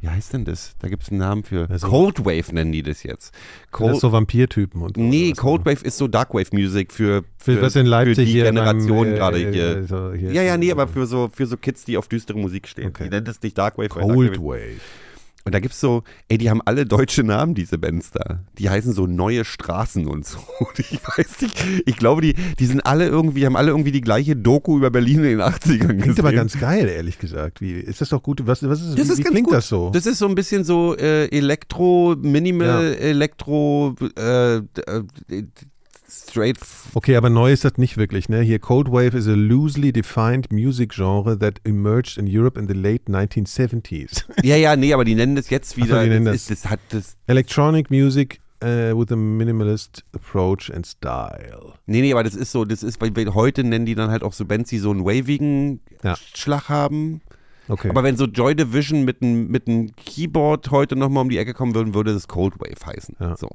wie 0.00 0.08
heißt 0.08 0.32
denn 0.32 0.44
das? 0.44 0.74
Da 0.80 0.88
gibt 0.88 1.02
es 1.02 1.10
einen 1.10 1.18
Namen 1.18 1.42
für. 1.44 1.68
Also- 1.70 1.88
Cold 1.88 2.24
Wave 2.24 2.52
nennen 2.54 2.72
die 2.72 2.82
das 2.82 3.02
jetzt. 3.02 3.32
Das 3.32 3.70
Cold, 3.70 3.94
ist 3.94 4.00
so 4.00 4.12
Vampirtypen 4.12 4.80
und 4.82 4.96
so. 4.96 5.02
nee, 5.02 5.32
Cold. 5.32 5.64
Wave 5.66 5.84
ist 5.84 5.98
so 5.98 6.08
Dark 6.08 6.32
Wave 6.34 6.48
Music 6.52 6.92
für, 6.92 7.22
Für, 7.38 7.56
für, 7.56 7.62
was 7.62 7.76
in 7.76 7.86
Leipzig 7.86 8.16
für 8.16 8.24
die 8.24 8.32
hier 8.32 8.44
Generation 8.44 8.98
beim, 9.04 9.12
äh, 9.12 9.16
gerade 9.16 9.42
äh, 9.42 9.52
hier. 9.52 9.86
so 9.86 10.12
hier. 10.12 10.32
Ja, 10.32 10.42
ja, 10.42 10.56
nee, 10.56 10.70
aber 10.72 10.88
für 10.88 11.06
so, 11.06 11.30
für 11.32 11.46
so 11.46 11.56
Kids, 11.56 11.84
die 11.84 11.96
auf 11.96 12.08
düstere 12.08 12.38
Musik 12.38 12.66
stehen. 12.68 12.88
Okay. 12.88 13.04
Die 13.04 13.10
nennt 13.10 13.28
es 13.28 13.42
nicht 13.42 13.56
Dark 13.58 13.76
Wave. 13.78 13.90
weil 13.94 14.02
Dark 14.02 14.14
Cold 14.14 14.38
Wave- 14.38 14.42
Wave. 14.44 14.80
Und 15.44 15.54
da 15.54 15.60
gibt's 15.60 15.80
so, 15.80 16.02
ey, 16.28 16.36
die 16.36 16.50
haben 16.50 16.60
alle 16.64 16.84
deutsche 16.84 17.24
Namen, 17.24 17.54
diese 17.54 17.78
Bands 17.78 18.10
da. 18.10 18.40
Die 18.58 18.68
heißen 18.68 18.92
so 18.92 19.06
neue 19.06 19.44
Straßen 19.44 20.06
und 20.06 20.26
so. 20.26 20.38
Ich 20.90 21.00
weiß 21.02 21.40
nicht, 21.42 21.64
ich 21.86 21.96
glaube, 21.96 22.20
die, 22.20 22.34
die 22.34 22.66
sind 22.66 22.80
alle 22.80 23.06
irgendwie, 23.06 23.46
haben 23.46 23.56
alle 23.56 23.70
irgendwie 23.70 23.92
die 23.92 24.00
gleiche 24.00 24.36
Doku 24.36 24.76
über 24.76 24.90
Berlin 24.90 25.18
in 25.18 25.38
den 25.38 25.40
80ern 25.40 25.78
gesehen. 25.78 26.00
Klingt 26.00 26.18
aber 26.18 26.32
ganz 26.32 26.58
geil, 26.58 26.88
ehrlich 26.88 27.18
gesagt. 27.18 27.60
Wie, 27.60 27.72
ist 27.72 28.00
das 28.00 28.10
doch 28.10 28.22
gut? 28.22 28.46
Was, 28.46 28.62
was 28.68 28.80
ist, 28.80 28.98
das 28.98 29.08
wie, 29.08 29.12
ist 29.12 29.18
wie 29.18 29.22
klingt 29.22 29.46
gut. 29.48 29.56
das 29.56 29.68
so? 29.68 29.90
Das 29.90 30.06
ist 30.06 30.18
so 30.18 30.26
ein 30.28 30.34
bisschen 30.34 30.64
so 30.64 30.96
äh, 30.96 31.26
Elektro, 31.26 32.16
Minimal, 32.20 32.92
Ja. 32.92 32.98
Elektro, 32.98 33.94
äh, 34.18 34.56
äh, 34.56 34.62
straight. 36.30 36.56
Okay, 36.94 37.16
aber 37.16 37.28
neu 37.30 37.52
ist 37.52 37.64
das 37.64 37.76
nicht 37.76 37.96
wirklich, 37.96 38.28
ne? 38.28 38.40
Hier 38.40 38.58
Cold 38.58 38.88
Wave 38.90 39.14
is 39.16 39.26
a 39.28 39.34
loosely 39.34 39.92
defined 39.92 40.50
music 40.52 40.94
genre 40.94 41.38
that 41.38 41.60
emerged 41.64 42.16
in 42.18 42.26
Europe 42.26 42.58
in 42.58 42.66
the 42.68 42.74
late 42.74 43.04
1970s. 43.10 44.24
Ja, 44.42 44.56
ja, 44.56 44.76
nee, 44.76 44.92
aber 44.94 45.04
die 45.04 45.14
nennen 45.14 45.36
das 45.36 45.50
jetzt 45.50 45.72
Ach 45.72 45.76
so, 45.80 45.84
wieder. 45.84 46.02
die 46.04 46.08
nennen 46.10 46.24
das, 46.24 46.46
das- 46.46 46.50
ist, 46.50 46.64
das 46.64 46.70
hat 46.70 46.80
das. 46.90 47.16
Electronic 47.26 47.90
music 47.90 48.40
uh, 48.62 48.96
with 48.98 49.10
a 49.12 49.16
minimalist 49.16 50.04
approach 50.14 50.72
and 50.74 50.86
style. 50.86 51.74
Nee, 51.86 52.00
nee, 52.00 52.12
aber 52.12 52.24
das 52.24 52.34
ist 52.34 52.52
so, 52.52 52.64
das 52.64 52.82
ist, 52.82 53.00
weil 53.00 53.12
heute 53.34 53.64
nennen 53.64 53.86
die 53.86 53.94
dann 53.94 54.10
halt 54.10 54.22
auch 54.22 54.32
so 54.32 54.44
Bands, 54.44 54.70
die 54.70 54.78
so 54.78 54.90
einen 54.90 55.04
wavigen 55.04 55.80
Ja. 56.02 56.16
Schlag 56.34 56.68
haben. 56.68 57.20
Okay. 57.68 57.88
Aber 57.90 58.02
wenn 58.02 58.16
so 58.16 58.24
Joy 58.24 58.56
Division 58.56 59.04
mit 59.04 59.22
einem 59.22 59.46
mit 59.48 59.64
Keyboard 59.96 60.70
heute 60.72 60.96
nochmal 60.96 61.22
um 61.22 61.28
die 61.28 61.38
Ecke 61.38 61.54
kommen 61.54 61.74
würden, 61.74 61.94
würde 61.94 62.12
das 62.12 62.26
Cold 62.26 62.54
Wave 62.58 62.84
heißen. 62.84 63.16
Ja. 63.20 63.36
So. 63.36 63.48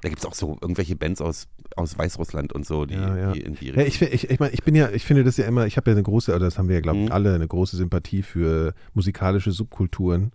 Da 0.00 0.08
gibt 0.08 0.20
es 0.20 0.26
auch 0.26 0.34
so 0.34 0.56
irgendwelche 0.60 0.94
Bands 0.96 1.20
aus, 1.20 1.48
aus 1.76 1.98
Weißrussland 1.98 2.52
und 2.52 2.64
so, 2.66 2.86
die, 2.86 2.94
Ja, 2.94 3.16
ja. 3.16 3.32
die 3.32 3.40
in 3.40 3.54
die 3.56 3.66
Ja, 3.70 3.82
ich, 3.82 4.00
ich, 4.00 4.30
ich, 4.30 4.38
mein, 4.40 4.52
ich 4.52 4.62
bin 4.62 4.74
ja, 4.74 4.90
ich 4.90 5.04
finde 5.04 5.24
das 5.24 5.36
ja 5.36 5.46
immer, 5.46 5.66
ich 5.66 5.76
habe 5.76 5.90
ja 5.90 5.94
eine 5.96 6.02
große, 6.04 6.30
oder 6.34 6.44
das 6.44 6.56
haben 6.58 6.68
wir 6.68 6.76
ja, 6.76 6.80
glaube 6.80 6.98
ich, 6.98 7.06
Mhm. 7.06 7.12
alle, 7.12 7.34
eine 7.34 7.48
große 7.48 7.76
Sympathie 7.76 8.22
für 8.22 8.74
musikalische 8.94 9.50
Subkulturen, 9.50 10.32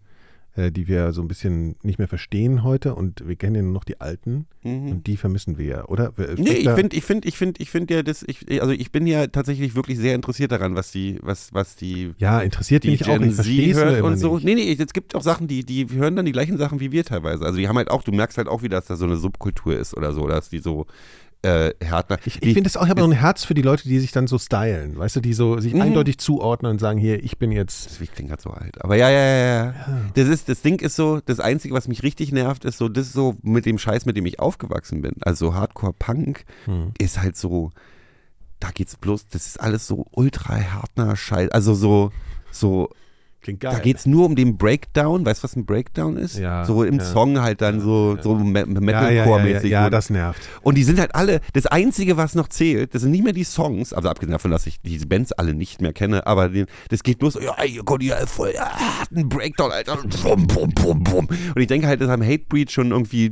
äh, 0.56 0.72
die 0.72 0.88
wir 0.88 1.12
so 1.14 1.22
ein 1.22 1.28
bisschen 1.28 1.76
nicht 1.82 1.98
mehr 2.00 2.08
verstehen 2.08 2.64
heute 2.64 2.96
und 2.96 3.28
wir 3.28 3.36
kennen 3.36 3.56
ja 3.56 3.62
nur 3.62 3.74
noch 3.74 3.84
die 3.84 4.00
alten 4.02 4.46
und 4.64 5.08
die 5.08 5.18
vermissen 5.18 5.58
wir 5.58 5.66
ja, 5.66 5.86
oder? 5.86 6.14
Mhm. 6.16 6.36
Nee, 6.38 6.52
ich 6.52 6.70
finde, 6.70 6.96
ich 6.96 7.04
finde, 7.04 7.28
ich 7.28 7.38
finde, 7.38 7.62
ich 7.62 7.70
finde 7.70 7.96
ja, 7.96 8.04
das, 8.04 8.24
ich, 8.26 8.62
also 8.62 8.72
ich 8.72 8.92
bin 8.94 9.06
ja 9.08 9.28
tatsächlich 9.28 9.76
wirklich 9.76 9.98
sehr 9.98 10.16
interessiert 10.16 10.54
daran, 10.54 10.76
was 10.76 10.92
die, 10.92 11.20
was, 11.22 11.54
was 11.54 11.76
die, 11.76 12.14
Ja, 12.18 12.40
interessiert 12.40 12.86
die 12.86 12.92
mich 12.92 13.04
auch, 13.04 13.08
Gen 13.08 13.24
ich 13.24 13.36
Z 13.36 13.36
verstehe 13.36 13.74
hört 13.74 14.02
und 14.04 14.18
so. 14.18 14.36
nicht. 14.36 14.46
Nee, 14.46 14.56
nee, 14.56 14.78
es 14.80 14.94
gibt 14.94 15.16
auch 15.16 15.22
Sachen, 15.22 15.48
die, 15.48 15.66
die 15.66 15.90
hören 15.90 16.16
dann 16.16 16.26
die 16.26 16.32
gleichen 16.32 16.58
Sachen 16.58 16.80
wie 16.80 16.92
wir 16.94 17.04
teilweise. 17.04 17.44
Also 17.44 17.58
die 17.58 17.68
haben 17.68 17.78
halt 17.78 17.92
auch, 17.92 18.04
du 18.04 18.12
merkst 18.12 18.38
halt 18.38 18.48
auch 18.48 18.62
wieder, 18.64 18.78
dass 18.78 18.86
da 18.86 18.96
so 18.96 19.06
eine 19.06 19.18
Subkultur 19.18 19.78
ist 19.78 19.98
oder 19.98 20.14
so, 20.14 20.28
dass 20.28 20.50
die 20.50 20.60
so 20.60 20.86
äh, 21.44 21.74
Härtner. 21.84 22.18
Ich, 22.26 22.42
ich 22.42 22.54
finde 22.54 22.68
es 22.68 22.78
auch, 22.78 22.84
ich 22.84 22.90
habe 22.90 23.02
auch 23.02 23.08
ein 23.08 23.12
Herz 23.12 23.44
für 23.44 23.54
die 23.54 23.62
Leute, 23.62 23.88
die 23.88 24.00
sich 24.00 24.12
dann 24.12 24.28
so 24.28 24.40
stylen, 24.40 24.98
weißt 24.98 25.18
du, 25.18 25.20
die 25.20 25.34
so 25.34 25.60
sich 25.60 25.76
eindeutig 25.80 26.18
zuordnen 26.18 26.72
und 26.72 26.80
sagen, 26.80 26.98
hier, 26.98 27.24
ich 27.24 27.38
bin 27.38 27.52
jetzt. 27.52 27.86
Das 27.86 28.10
klingt 28.10 28.30
gerade 28.30 28.42
so 28.42 28.50
alt. 28.52 28.82
Aber 28.84 28.96
ja, 28.96 29.10
ja, 29.10 29.20
ja, 29.20 29.66
ja. 29.66 29.74
Das, 30.16 30.28
ist, 30.28 30.50
das 30.50 30.62
Ding 30.62 30.80
ist 30.80 30.96
so, 30.96 31.20
das 31.26 31.40
Einzige, 31.40 31.74
was 31.74 31.88
mich 31.88 32.02
richtig 32.04 32.32
nervt, 32.32 32.66
ist 32.66 32.78
so, 32.78 32.90
das 32.90 33.08
ist 33.08 33.14
so 33.14 33.36
mit 33.44 33.66
dem 33.66 33.78
Scheiß, 33.78 34.06
mit 34.06 34.18
dem 34.18 34.26
ich 34.26 34.40
aufgewachsen 34.40 35.02
bin. 35.02 35.16
Also 35.22 35.54
Hardcore-Punk 35.54 36.46
ist 36.98 37.22
halt 37.22 37.38
so, 37.38 37.72
da 38.60 38.70
geht's 38.72 38.96
bloß, 38.96 39.28
das 39.28 39.48
ist 39.48 39.60
alles 39.60 39.86
so 39.88 40.06
ultra 40.12 40.56
härtner 40.56 41.16
Scheiß. 41.16 41.50
Also 41.52 41.74
so, 41.74 42.12
so, 42.52 42.90
Klingt 43.44 43.64
da 43.64 43.78
geht's 43.80 44.06
nur 44.06 44.26
um 44.26 44.36
den 44.36 44.58
Breakdown. 44.58 45.26
Weißt 45.26 45.42
du, 45.42 45.44
was 45.44 45.56
ein 45.56 45.66
Breakdown 45.66 46.18
ist? 46.18 46.40
Ja, 46.40 46.66
So 46.66 46.84
im 46.84 47.00
ja. 47.00 47.04
Song 47.06 47.42
halt 47.42 47.62
dann 47.62 47.80
so, 47.82 48.18
so 48.22 48.36
Me- 48.36 48.60
ja, 48.60 48.66
ja, 48.66 49.10
ja, 49.10 49.12
ja, 49.12 49.26
Metalcore-mäßig. 49.26 49.70
ja, 49.70 49.90
das 49.90 50.10
nervt. 50.10 50.42
und 50.62 50.76
die 50.78 50.84
sind 50.84 51.00
halt 51.00 51.14
alle, 51.14 51.42
das 51.54 51.66
Einzige, 51.68 52.18
was 52.18 52.36
noch 52.36 52.48
zählt, 52.48 52.96
das 52.96 53.02
sind 53.04 53.12
nicht 53.12 53.24
mehr 53.24 53.34
die 53.34 53.44
Songs, 53.44 53.94
also 53.94 54.10
abgesehen 54.10 54.32
davon, 54.32 54.50
dass 54.52 54.66
ich 54.66 54.80
diese 54.82 55.06
Bands 55.08 55.32
alle 55.34 55.54
nicht 55.54 55.82
mehr 55.82 55.94
kenne, 55.94 56.26
aber 56.26 56.50
die, 56.50 56.66
das 56.90 57.04
geht 57.04 57.20
bloß, 57.20 57.38
ja, 57.44 57.64
ihr 57.64 57.84
kommt 57.84 58.02
ja 58.04 58.16
voll, 58.26 58.52
ja, 58.56 58.72
hat 59.02 59.10
einen 59.16 59.30
Breakdown, 59.30 59.72
Alter, 59.72 59.98
bum, 60.24 60.48
bum, 60.48 60.70
bum, 60.72 61.04
bum. 61.04 61.28
Und 61.28 61.62
ich 61.62 61.68
denke 61.68 61.88
halt, 61.88 62.00
das 62.02 62.10
haben 62.10 62.24
Hatebreed 62.24 62.72
schon 62.72 62.92
irgendwie 62.92 63.26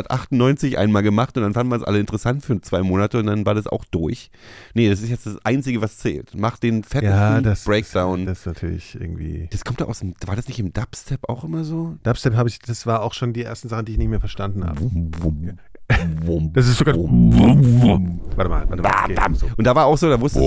1998 0.00 0.78
einmal 0.78 1.02
gemacht 1.02 1.36
und 1.36 1.42
dann 1.42 1.54
fanden 1.54 1.72
wir 1.72 1.76
es 1.76 1.82
alle 1.82 1.98
interessant 1.98 2.44
für 2.44 2.60
zwei 2.60 2.82
Monate 2.82 3.18
und 3.18 3.26
dann 3.26 3.44
war 3.46 3.54
das 3.54 3.66
auch 3.66 3.84
durch. 3.90 4.30
Nee, 4.74 4.88
das 4.88 5.00
ist 5.02 5.10
jetzt 5.10 5.26
das 5.26 5.36
Einzige, 5.44 5.80
was 5.82 5.98
zählt. 5.98 6.32
Mach 6.36 6.58
den 6.58 6.84
fetten 6.84 7.06
Ja, 7.06 7.40
das 7.40 7.64
Breakdown. 7.64 8.26
Das 8.26 8.40
ist 8.40 8.46
natürlich 8.46 8.96
irgendwie. 9.00 9.48
Das 9.56 9.64
kommt 9.64 9.80
ja 9.80 9.86
aus 9.86 10.00
dem, 10.00 10.14
war 10.26 10.36
das 10.36 10.48
nicht 10.48 10.58
im 10.58 10.74
Dubstep 10.74 11.28
auch 11.30 11.42
immer 11.42 11.64
so? 11.64 11.96
Dubstep 12.02 12.34
habe 12.34 12.50
ich, 12.50 12.58
das 12.58 12.86
war 12.86 13.00
auch 13.02 13.14
schon 13.14 13.32
die 13.32 13.42
ersten 13.42 13.70
Sachen, 13.70 13.86
die 13.86 13.92
ich 13.92 13.98
nicht 13.98 14.10
mehr 14.10 14.20
verstanden 14.20 14.64
habe. 14.64 14.80
Wum, 14.82 15.10
Das 16.52 16.68
ist 16.68 16.76
sogar. 16.76 16.94
Warte 16.96 18.50
mal, 18.50 18.68
warte 18.68 18.82
mal. 18.82 18.90
Okay. 19.04 19.52
Und 19.56 19.66
da 19.66 19.74
war 19.74 19.86
auch 19.86 19.96
so, 19.96 20.10
da 20.10 20.20
wusste 20.20 20.40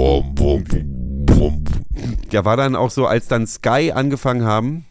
Ja, 2.31 2.45
war 2.45 2.55
dann 2.55 2.75
auch 2.75 2.91
so, 2.91 3.07
als 3.07 3.27
dann 3.27 3.47
Sky 3.47 3.91
angefangen 3.93 4.43
haben, 4.43 4.85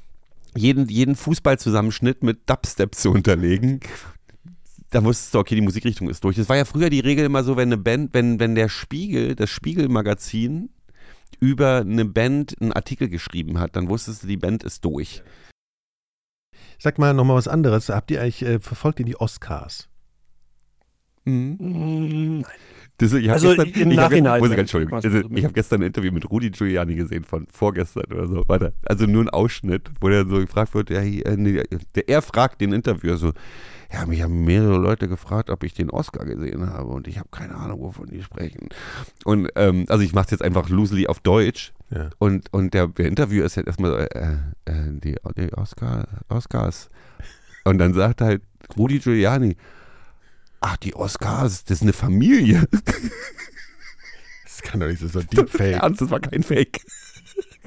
jeden, 0.56 0.88
jeden 0.88 1.14
Fußballzusammenschnitt 1.14 2.24
mit 2.24 2.50
Dubstep 2.50 2.96
zu 2.96 3.10
unterlegen, 3.12 3.80
da 4.90 5.04
wusstest 5.04 5.34
du, 5.34 5.38
okay, 5.38 5.54
die 5.54 5.60
Musikrichtung 5.60 6.08
ist 6.08 6.24
durch. 6.24 6.36
Das 6.36 6.48
war 6.48 6.56
ja 6.56 6.64
früher 6.64 6.90
die 6.90 7.00
Regel 7.00 7.26
immer 7.26 7.44
so, 7.44 7.56
wenn 7.56 7.68
eine 7.68 7.76
Band, 7.76 8.14
wenn, 8.14 8.40
wenn 8.40 8.56
der 8.56 8.68
Spiegel, 8.68 9.36
das 9.36 9.50
Spiegelmagazin 9.50 10.70
über 11.40 11.80
eine 11.80 12.04
Band 12.04 12.54
einen 12.60 12.72
Artikel 12.72 13.08
geschrieben 13.08 13.58
hat, 13.58 13.76
dann 13.76 13.88
wusstest 13.88 14.22
du, 14.22 14.26
die 14.26 14.36
Band 14.36 14.64
ist 14.64 14.84
durch. 14.84 15.22
Sag 16.78 16.98
mal 16.98 17.14
nochmal 17.14 17.36
was 17.36 17.48
anderes. 17.48 17.88
Habt 17.88 18.10
ihr 18.10 18.20
eigentlich, 18.20 18.42
äh, 18.42 18.60
verfolgt 18.60 19.00
ihr 19.00 19.06
die 19.06 19.20
Oscars? 19.20 19.88
Mm, 21.24 22.42
Das, 23.00 23.12
ich 23.12 23.28
hab 23.28 23.34
Also 23.34 23.48
gestern, 23.54 23.68
im 23.82 23.90
ich 23.92 23.96
Nachhinein, 23.96 24.22
Gestern, 24.22 24.38
muss 24.40 24.48
ich, 24.48 24.50
wenn- 24.52 24.58
Entschuldigung, 24.60 24.94
also, 25.02 25.36
ich 25.36 25.44
habe 25.44 25.54
gestern 25.54 25.82
ein 25.82 25.86
Interview 25.86 26.10
mit 26.12 26.28
Rudi 26.30 26.50
Giuliani 26.50 26.96
gesehen 26.96 27.22
von 27.24 27.46
vorgestern 27.52 28.04
oder 28.12 28.26
so. 28.26 28.42
Warte, 28.48 28.72
also 28.84 29.06
nur 29.06 29.22
ein 29.24 29.28
Ausschnitt, 29.30 29.90
wo 30.00 30.08
der 30.08 30.26
so 30.26 30.38
gefragt 30.40 30.74
wird, 30.74 30.90
ja, 30.90 31.00
hier, 31.00 31.24
äh, 31.26 31.36
nee, 31.36 31.62
der, 31.94 32.08
er 32.08 32.22
fragt 32.22 32.60
den 32.60 32.72
Interviewer 32.72 33.16
so, 33.16 33.32
ja, 33.92 34.04
mich 34.04 34.20
haben 34.22 34.44
mehrere 34.44 34.78
Leute 34.78 35.06
gefragt, 35.08 35.48
ob 35.48 35.62
ich 35.62 35.74
den 35.74 35.90
Oscar 35.90 36.24
gesehen 36.26 36.68
habe 36.68 36.88
und 36.90 37.06
ich 37.08 37.18
habe 37.18 37.28
keine 37.30 37.54
Ahnung, 37.54 37.80
wovon 37.80 38.08
die 38.08 38.22
sprechen. 38.22 38.68
Und 39.24 39.48
ähm, 39.54 39.86
also 39.88 40.02
ich 40.02 40.12
mache 40.12 40.26
es 40.26 40.30
jetzt 40.32 40.42
einfach 40.42 40.68
loosely 40.68 41.06
auf 41.06 41.20
Deutsch. 41.20 41.72
Ja. 41.90 42.10
Und, 42.18 42.52
und 42.52 42.74
der, 42.74 42.88
der 42.88 43.06
Interviewer 43.06 43.46
ist 43.46 43.56
halt 43.56 43.66
erstmal 43.68 43.92
so, 43.92 43.96
äh, 43.96 44.32
äh, 44.66 44.90
die, 45.02 45.14
die 45.38 45.52
Oscar, 45.54 46.06
Oscars. 46.28 46.90
Und 47.64 47.78
dann 47.78 47.94
sagt 47.94 48.20
halt 48.20 48.42
Rudi 48.76 48.98
Giuliani, 48.98 49.56
ach, 50.60 50.76
die 50.78 50.94
Oscars, 50.94 51.64
das 51.64 51.78
ist 51.78 51.82
eine 51.82 51.92
Familie. 51.92 52.66
Das 54.44 54.62
kann 54.62 54.80
doch 54.80 54.88
nicht 54.88 55.00
so, 55.00 55.06
so 55.08 55.20
Das 55.20 55.24
ist 55.30 55.38
Deepfake. 55.38 55.74
ernst, 55.82 56.00
das 56.00 56.10
war 56.10 56.20
kein 56.20 56.42
Fake. 56.42 56.80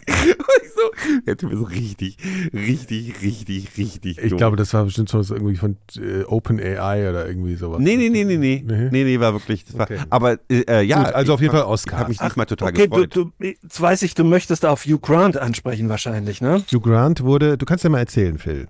So, 0.08 1.20
der 1.28 1.38
Typ 1.38 1.52
ist 1.52 1.60
so 1.60 1.64
richtig, 1.66 2.18
richtig, 2.54 3.22
richtig, 3.22 3.78
richtig 3.78 4.18
Ich 4.18 4.30
dumm. 4.30 4.38
glaube, 4.40 4.58
das 4.58 4.74
war 4.74 4.84
bestimmt 4.86 5.10
so 5.10 5.20
irgendwie 5.34 5.56
von 5.56 5.78
äh, 5.98 6.24
OpenAI 6.24 7.08
oder 7.10 7.28
irgendwie 7.28 7.56
sowas. 7.56 7.80
Nee, 7.80 7.98
nee, 7.98 8.10
nee, 8.10 8.24
nee, 8.24 8.38
nee. 8.38 8.64
Nee? 8.66 8.90
Nee, 8.92 9.04
nee, 9.04 9.20
war 9.20 9.34
wirklich. 9.34 9.64
Das 9.66 9.78
war, 9.78 9.84
Okay. 9.86 10.00
Aber 10.10 10.40
äh, 10.50 10.82
ja. 10.84 11.04
Gut, 11.04 11.14
also 11.14 11.34
auf 11.36 11.42
jeden 11.42 11.52
Fall. 11.56 11.72
Ich 11.76 11.94
habe 11.94 12.10
mich 12.10 12.18
diesmal 12.18 12.46
total 12.48 12.70
okay, 12.70 12.88
du, 12.88 13.08
gefreut. 13.08 13.16
du, 13.16 13.32
jetzt 13.40 13.80
weiß 13.80 14.02
ich, 14.02 14.16
du 14.16 14.24
möchtest 14.24 14.66
auf 14.66 14.86
Hugh 14.86 15.00
Grant 15.00 15.38
ansprechen 15.38 15.88
wahrscheinlich, 15.88 16.42
ne? 16.42 16.64
Hugh 16.72 16.82
Grant 16.82 17.22
wurde, 17.22 17.58
du 17.58 17.66
kannst 17.66 17.84
ja 17.84 17.90
mal 17.90 18.00
erzählen, 18.00 18.38
Phil. 18.40 18.68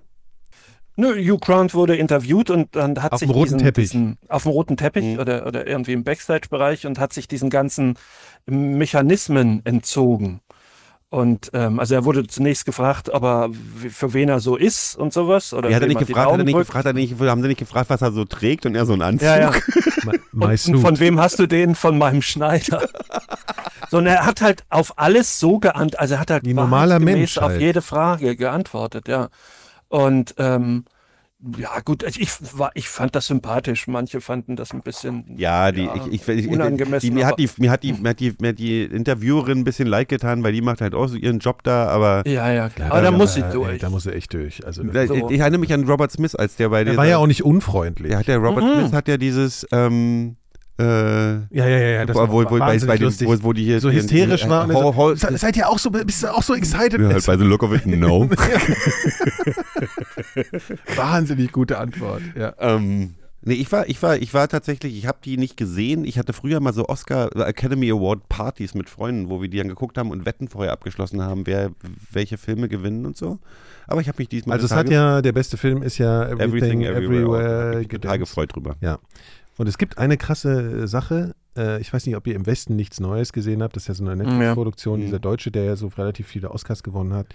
Nö, 0.96 1.14
Hugh 1.16 1.38
Grant 1.40 1.72
wurde 1.74 1.96
interviewt 1.96 2.50
und 2.50 2.76
dann 2.76 3.02
hat 3.02 3.12
Auf 3.12 3.20
sich 3.20 3.28
dem 3.28 3.32
roten 3.32 3.44
diesen, 3.44 3.58
Teppich. 3.60 3.90
Diesen, 3.90 4.18
auf 4.28 4.42
dem 4.42 4.52
roten 4.52 4.76
Teppich 4.76 5.04
Mhm. 5.14 5.18
oder, 5.20 5.46
oder 5.46 5.66
irgendwie 5.66 5.92
im 5.94 6.04
Backstage-Bereich 6.04 6.86
und 6.86 6.98
hat 6.98 7.12
sich 7.14 7.26
diesen 7.28 7.48
ganzen 7.48 7.94
Mechanismen 8.46 9.62
entzogen. 9.64 10.40
Und 11.08 11.50
ähm, 11.52 11.78
also 11.78 11.94
er 11.94 12.06
wurde 12.06 12.26
zunächst 12.26 12.64
gefragt, 12.64 13.10
ob 13.10 13.22
er 13.22 13.50
w- 13.50 13.90
für 13.90 14.14
wen 14.14 14.30
er 14.30 14.40
so 14.40 14.56
ist 14.56 14.96
und 14.96 15.12
sowas. 15.12 15.52
Oder 15.52 15.68
Ja, 15.68 15.76
hat 15.76 15.82
er 15.82 15.88
nicht 15.88 15.98
gefragt, 15.98 16.30
hat 16.30 16.38
er 16.38 16.44
nicht 16.44 16.56
gefragt, 16.56 16.74
hat 16.78 16.86
er 16.86 16.92
nicht, 16.94 17.20
haben 17.20 17.42
sie 17.42 17.48
nicht 17.48 17.58
gefragt, 17.58 17.90
was 17.90 18.00
er 18.00 18.12
so 18.12 18.24
trägt 18.24 18.64
und 18.64 18.74
er 18.74 18.86
so 18.86 18.94
einen 18.94 19.02
Anzug? 19.02 19.26
Ja, 19.26 19.38
ja. 19.38 19.52
My, 20.04 20.12
my 20.32 20.44
Und 20.46 20.58
suit. 20.58 20.80
von 20.80 20.98
wem 21.00 21.20
hast 21.20 21.38
du 21.38 21.46
den? 21.46 21.74
Von 21.74 21.98
meinem 21.98 22.22
Schneider. 22.22 22.88
so, 23.90 23.98
und 23.98 24.06
er 24.06 24.24
hat 24.24 24.40
halt 24.40 24.64
auf 24.70 24.98
alles 24.98 25.38
so 25.38 25.58
geantwortet, 25.58 26.00
also 26.00 26.14
er 26.14 26.20
hat 26.20 26.30
halt 26.30 26.46
normaler 26.46 26.98
Mensch 26.98 27.36
auf 27.36 27.50
halt. 27.50 27.60
jede 27.60 27.82
Frage 27.82 28.34
geantwortet, 28.34 29.06
ja. 29.06 29.28
Und 29.92 30.34
ähm, 30.38 30.84
ja, 31.58 31.80
gut, 31.84 32.02
also 32.04 32.18
ich, 32.20 32.30
war, 32.56 32.70
ich 32.74 32.88
fand 32.88 33.14
das 33.14 33.26
sympathisch. 33.26 33.86
Manche 33.88 34.20
fanden 34.20 34.54
das 34.56 34.72
ein 34.72 34.80
bisschen. 34.80 35.24
Ja, 35.36 35.70
die, 35.72 35.82
Ja, 35.84 35.94
ich, 36.08 36.26
ich, 36.26 36.28
ich, 36.28 36.48
unangemessen, 36.48 37.04
die, 37.10 37.14
mir, 37.14 37.26
hat 37.26 37.38
die, 37.38 37.48
mir, 37.58 37.70
hat 37.70 37.82
die, 37.82 37.92
mir, 37.92 38.08
hat 38.10 38.20
die, 38.20 38.34
mir 38.40 38.48
hat 38.50 38.58
die 38.58 38.84
Interviewerin 38.84 39.58
ein 39.58 39.64
bisschen 39.64 39.88
leid 39.88 40.08
getan, 40.08 40.42
weil 40.44 40.52
die 40.52 40.62
macht 40.62 40.80
halt 40.80 40.94
auch 40.94 41.08
so 41.08 41.16
ihren 41.16 41.40
Job 41.40 41.62
da, 41.64 41.88
aber 41.88 42.22
Ja, 42.26 42.50
ja, 42.52 42.68
klar. 42.68 42.88
Ja, 42.88 42.92
aber 42.94 43.02
da 43.02 43.10
ja, 43.10 43.16
muss 43.16 43.34
sie 43.34 43.42
ey, 43.42 43.52
durch. 43.52 43.80
Da 43.80 43.90
muss 43.90 44.06
er 44.06 44.14
echt 44.14 44.32
durch. 44.32 44.64
Also, 44.64 44.82
Da- 44.84 45.06
So. 45.06 45.28
ich 45.30 45.40
erinnere 45.40 45.58
mich 45.60 45.72
an 45.74 45.84
Robert 45.84 46.12
Smith, 46.12 46.34
als 46.36 46.56
der 46.56 46.68
bei 46.70 46.78
er 46.78 46.84
der 46.86 46.96
war 46.96 47.06
ja 47.06 47.18
auch 47.18 47.26
nicht 47.26 47.44
unfreundlich. 47.44 48.10
der 48.10 48.20
hat 48.20 48.28
der 48.28 48.38
Robert 48.38 48.64
Mhm. 48.64 48.78
Smith 48.80 48.92
hat 48.92 49.08
ja 49.08 49.16
dieses 49.18 49.66
ähm, 49.72 50.36
äh, 50.78 50.84
ja, 50.84 51.44
ja, 51.50 51.66
ja, 51.68 51.78
ja. 51.78 52.06
Das 52.06 52.16
wo, 52.16 52.20
war 52.20 52.32
wo, 52.32 52.44
bei, 52.44 52.78
bei 52.78 52.96
den, 52.98 53.10
wo, 53.10 53.42
wo 53.42 53.52
die 53.52 53.64
hier 53.64 53.80
so 53.80 53.90
hysterisch 53.90 54.42
die- 54.44 54.48
war. 54.48 54.64
Und 54.64 54.70
er 54.70 54.76
Ho- 54.76 54.82
so, 54.92 54.96
ho- 54.96 55.14
"Se- 55.14 55.36
seid 55.38 55.56
ihr 55.56 55.68
auch 55.68 55.78
so, 55.78 55.90
bist 55.90 56.22
du 56.22 56.28
auch 56.34 56.42
so 56.42 56.54
excited? 56.54 57.00
ja, 57.00 57.08
halt 57.10 57.26
bei 57.26 57.36
The 57.36 57.44
Look 57.44 57.62
of 57.62 57.74
It, 57.74 57.86
no. 57.86 58.28
Wahnsinnig 60.96 61.52
gute 61.52 61.78
Antwort. 61.78 62.22
Ja. 62.38 62.54
ähm, 62.58 63.14
nee, 63.42 63.54
ich 63.54 63.70
war, 63.72 63.88
ich 63.88 64.02
war, 64.02 64.16
ich 64.16 64.32
war 64.34 64.48
tatsächlich, 64.48 64.96
ich 64.96 65.06
habe 65.06 65.18
die 65.24 65.36
nicht 65.36 65.56
gesehen. 65.56 66.04
Ich 66.04 66.18
hatte 66.18 66.32
früher 66.32 66.60
mal 66.60 66.72
so 66.72 66.88
Oscar 66.88 67.34
Academy 67.46 67.90
Award 67.90 68.28
Partys 68.28 68.74
mit 68.74 68.88
Freunden, 68.88 69.28
wo 69.28 69.40
wir 69.42 69.48
die 69.48 69.58
dann 69.58 69.68
geguckt 69.68 69.98
haben 69.98 70.10
und 70.10 70.26
Wetten 70.26 70.48
vorher 70.48 70.72
abgeschlossen 70.72 71.22
haben, 71.22 71.46
wer 71.46 71.70
welche 72.10 72.38
Filme 72.38 72.68
gewinnen 72.68 73.06
und 73.06 73.16
so. 73.16 73.38
Aber 73.86 74.00
ich 74.00 74.08
habe 74.08 74.16
mich 74.18 74.28
diesmal 74.28 74.54
Also 74.56 74.66
es 74.66 74.72
hat 74.72 74.88
ja, 74.88 75.20
der 75.22 75.32
beste 75.32 75.56
Film 75.56 75.82
ist 75.82 75.98
ja 75.98 76.22
Everything 76.28 76.48
Everything, 76.48 76.82
Everywhere. 76.82 77.04
Everywhere. 77.04 77.68
Hab 77.72 77.78
mich 77.78 77.88
total 77.88 78.18
gefreut 78.18 78.54
drüber. 78.54 78.76
Ja. 78.80 78.98
Und 79.58 79.66
es 79.68 79.78
gibt 79.78 79.98
eine 79.98 80.16
krasse 80.16 80.86
Sache. 80.88 81.34
Äh, 81.56 81.80
ich 81.80 81.92
weiß 81.92 82.06
nicht, 82.06 82.16
ob 82.16 82.26
ihr 82.26 82.34
im 82.34 82.46
Westen 82.46 82.74
nichts 82.76 83.00
Neues 83.00 83.32
gesehen 83.32 83.62
habt. 83.62 83.76
Das 83.76 83.84
ist 83.84 83.88
ja 83.88 83.94
so 83.94 84.04
eine 84.04 84.16
Netflix-Produktion, 84.16 85.00
Mhm. 85.00 85.04
dieser 85.04 85.18
Deutsche, 85.18 85.50
der 85.50 85.64
ja 85.64 85.76
so 85.76 85.88
relativ 85.88 86.26
viele 86.26 86.50
Oscars 86.50 86.82
gewonnen 86.82 87.12
hat. 87.12 87.26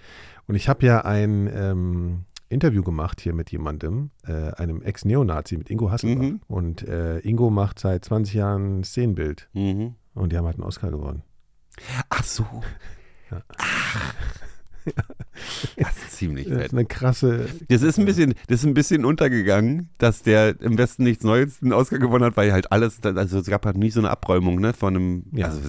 Und 0.48 0.56
ich 0.56 0.68
habe 0.68 0.86
ja 0.86 1.06
ein 1.06 1.50
ähm, 1.54 2.24
Interview 2.50 2.82
gemacht 2.84 3.22
hier 3.22 3.34
mit 3.34 3.52
jemandem, 3.52 4.10
äh, 4.26 4.32
einem 4.54 4.82
Ex-Neonazi, 4.82 5.58
mit 5.58 5.70
Ingo 5.70 5.92
Hasselbach. 5.92 6.24
Mhm. 6.24 6.42
Und 6.48 6.84
äh, 6.88 7.20
Ingo 7.20 7.50
macht 7.50 7.78
seit 7.80 8.06
20 8.06 8.34
Jahren 8.34 8.84
Szenenbild. 8.84 9.50
Mhm. 9.54 9.96
Und 10.16 10.32
die 10.32 10.38
haben 10.38 10.46
halt 10.46 10.56
einen 10.56 10.64
Oscar 10.66 10.90
gewonnen. 10.92 11.22
Ach 12.10 12.24
so. 12.24 12.46
Ja. 13.30 13.42
Ach. 13.58 14.14
Das 15.78 15.95
ist 15.97 16.12
ziemlich 16.17 16.45
Das 16.50 16.58
fett. 16.58 16.65
ist 16.67 16.73
eine 16.73 16.86
krasse. 16.86 17.47
Das 17.69 17.82
ist 17.82 18.00
ein 18.00 18.06
bisschen, 18.06 18.34
das 18.47 18.60
ist 18.62 18.65
ein 18.65 18.73
bisschen 18.73 19.06
untergegangen, 19.06 19.89
dass 19.97 20.23
der 20.23 20.60
im 20.62 20.78
Westen 20.78 21.04
nichts 21.04 21.23
Neues 21.23 21.62
einen 21.62 21.73
Oscar 21.73 22.00
gewonnen 22.00 22.26
hat, 22.26 22.38
weil 22.38 22.52
halt 22.52 22.71
alles, 22.71 23.00
also 23.04 23.39
es 23.39 23.45
gab 23.47 23.65
halt 23.65 23.78
nie 23.78 23.91
so 23.91 24.00
eine 24.00 24.10
Abräumung, 24.10 24.60
ne, 24.60 24.73
von 24.73 24.95
einem, 24.95 25.23
Ja. 25.34 25.47
also 25.47 25.62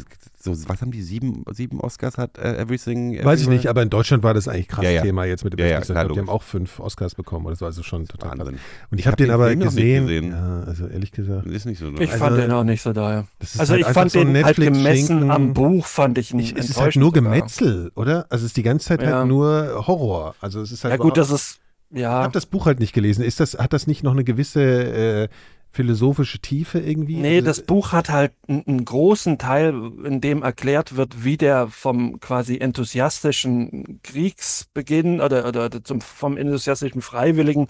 so, 0.55 0.69
was 0.69 0.81
haben 0.81 0.91
die, 0.91 1.03
sieben, 1.03 1.45
sieben 1.53 1.81
Oscars 1.81 2.19
hat 2.19 2.39
äh, 2.39 2.57
Everything? 2.57 3.11
Weiß 3.25 3.41
ich 3.41 3.47
Everywhere? 3.47 3.51
nicht, 3.51 3.67
aber 3.69 3.83
in 3.83 3.91
Deutschland 3.91 4.23
war 4.23 4.35
das 4.35 4.49
eigentlich 4.49 4.69
krass 4.69 4.85
Ja, 4.85 4.91
ja. 4.91 5.03
Thema 5.03 5.25
jetzt 5.25 5.45
mit 5.45 5.53
dem 5.53 5.61
Ja, 5.61 5.67
ja, 5.67 5.81
klar, 5.81 5.97
ich 6.03 6.07
glaub, 6.07 6.13
die 6.15 6.21
haben 6.21 6.29
auch 6.29 6.43
fünf 6.43 6.81
Oscars 6.81 7.15
bekommen. 7.15 7.47
oder 7.47 7.57
so, 7.57 7.67
also 7.67 7.83
schon 7.83 8.07
total 8.07 8.31
krass. 8.31 8.39
Wahnsinn. 8.41 8.55
Und 8.91 8.99
ich 8.99 9.01
Ich 9.01 9.07
habe 9.07 9.13
hab 9.13 9.17
den 9.19 9.27
den 9.27 9.35
aber 9.35 9.47
Film 9.49 9.59
nicht 9.59 9.69
gesehen. 9.69 10.07
gesehen. 10.07 10.31
Ja, 10.33 10.63
also 10.67 10.87
ehrlich 10.87 11.13
gesagt. 11.13 11.47
Ist 11.47 11.67
nicht 11.67 11.79
so. 11.79 11.89
Ich 11.99 12.01
Also, 12.13 12.19
fand 12.25 12.39
den 12.39 12.51
auch 12.53 12.65
nicht 12.65 12.83
so 12.83 12.93
da. 12.93 13.27
Das 13.39 13.55
ist 13.55 13.61
Also 13.61 13.73
halt 13.75 13.83
ich 13.87 13.89
fand 13.89 14.11
so 14.13 14.25
den 14.25 14.45
halt 14.45 14.57
gemessen 14.57 14.75
Netflix-Schinken. 14.75 15.31
am 15.31 15.53
Buch, 15.55 15.87
fand 15.87 16.19
ich 16.19 16.33
ihn 16.33 16.39
Ich, 16.41 16.57
es 16.57 16.71
ist 16.71 16.81
halt 16.81 16.97
nur 16.97 17.09
sogar. 17.15 17.23
Gemetzel, 17.23 17.93
oder? 17.95 18.27
Also 18.31 18.45
es 18.45 18.51
ist 18.51 18.57
die 18.57 18.63
ganze 18.63 18.87
Zeit 18.89 19.03
Ja. 19.03 19.19
halt 19.19 19.29
nur 19.29 19.85
Horror. 19.87 20.35
Also 20.41 20.61
es 20.61 20.73
ist 20.73 20.85
halt 20.85 20.93
Ja 20.93 20.97
gut, 20.99 21.17
das 21.17 21.31
ist, 21.31 21.59
Ich 21.91 22.01
ja, 22.01 22.11
habe 22.11 22.33
das 22.33 22.47
Buch 22.47 22.67
halt 22.67 22.81
nicht 22.81 22.93
gelesen. 22.93 23.23
Ist 23.25 23.41
das, 23.41 23.55
hat 23.59 23.73
das 23.73 23.87
nicht 23.87 24.03
noch 24.03 24.13
eine 24.13 24.25
gewisse 24.25 24.61
äh, 24.63 25.29
philosophische 25.70 26.38
Tiefe 26.38 26.78
irgendwie? 26.81 27.16
nee, 27.16 27.37
Also, 27.37 27.46
das 27.46 27.62
Buch 27.62 27.92
hat 27.92 28.09
halt 28.09 28.33
einen, 28.48 28.85
großen 28.85 29.38
Teil, 29.38 29.74
in 30.04 30.20
dem 30.20 30.42
erklärt 30.42 30.96
wird, 30.96 31.24
wie 31.24 31.37
der 31.37 31.68
vom 31.68 32.20
quasi 32.20 32.59
enthusiastischen 32.59 34.00
Kriegsbeginn 34.02 35.20
oder, 35.20 35.46
oder, 35.46 35.85
zum, 35.85 36.00
vom 36.00 36.37
enthusiastischen 36.37 37.02
Freiwilligen 37.02 37.68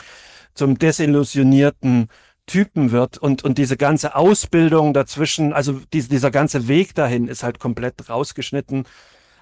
zum 0.55 0.79
desillusionierten 0.79 2.09
Typen 2.47 2.91
wird 2.93 3.19
und, 3.19 3.45
und 3.45 3.59
diese 3.59 3.77
ganze 3.77 4.17
Ausbildung 4.17 4.95
dazwischen, 4.95 5.53
also 5.53 5.81
dies, 5.93 6.09
dieser 6.09 6.31
ganze 6.31 6.67
Weg 6.67 6.95
dahin 6.95 7.29
ist 7.29 7.43
halt 7.43 7.61
komplett 7.61 8.09
rausgeschnitten, 8.09 8.85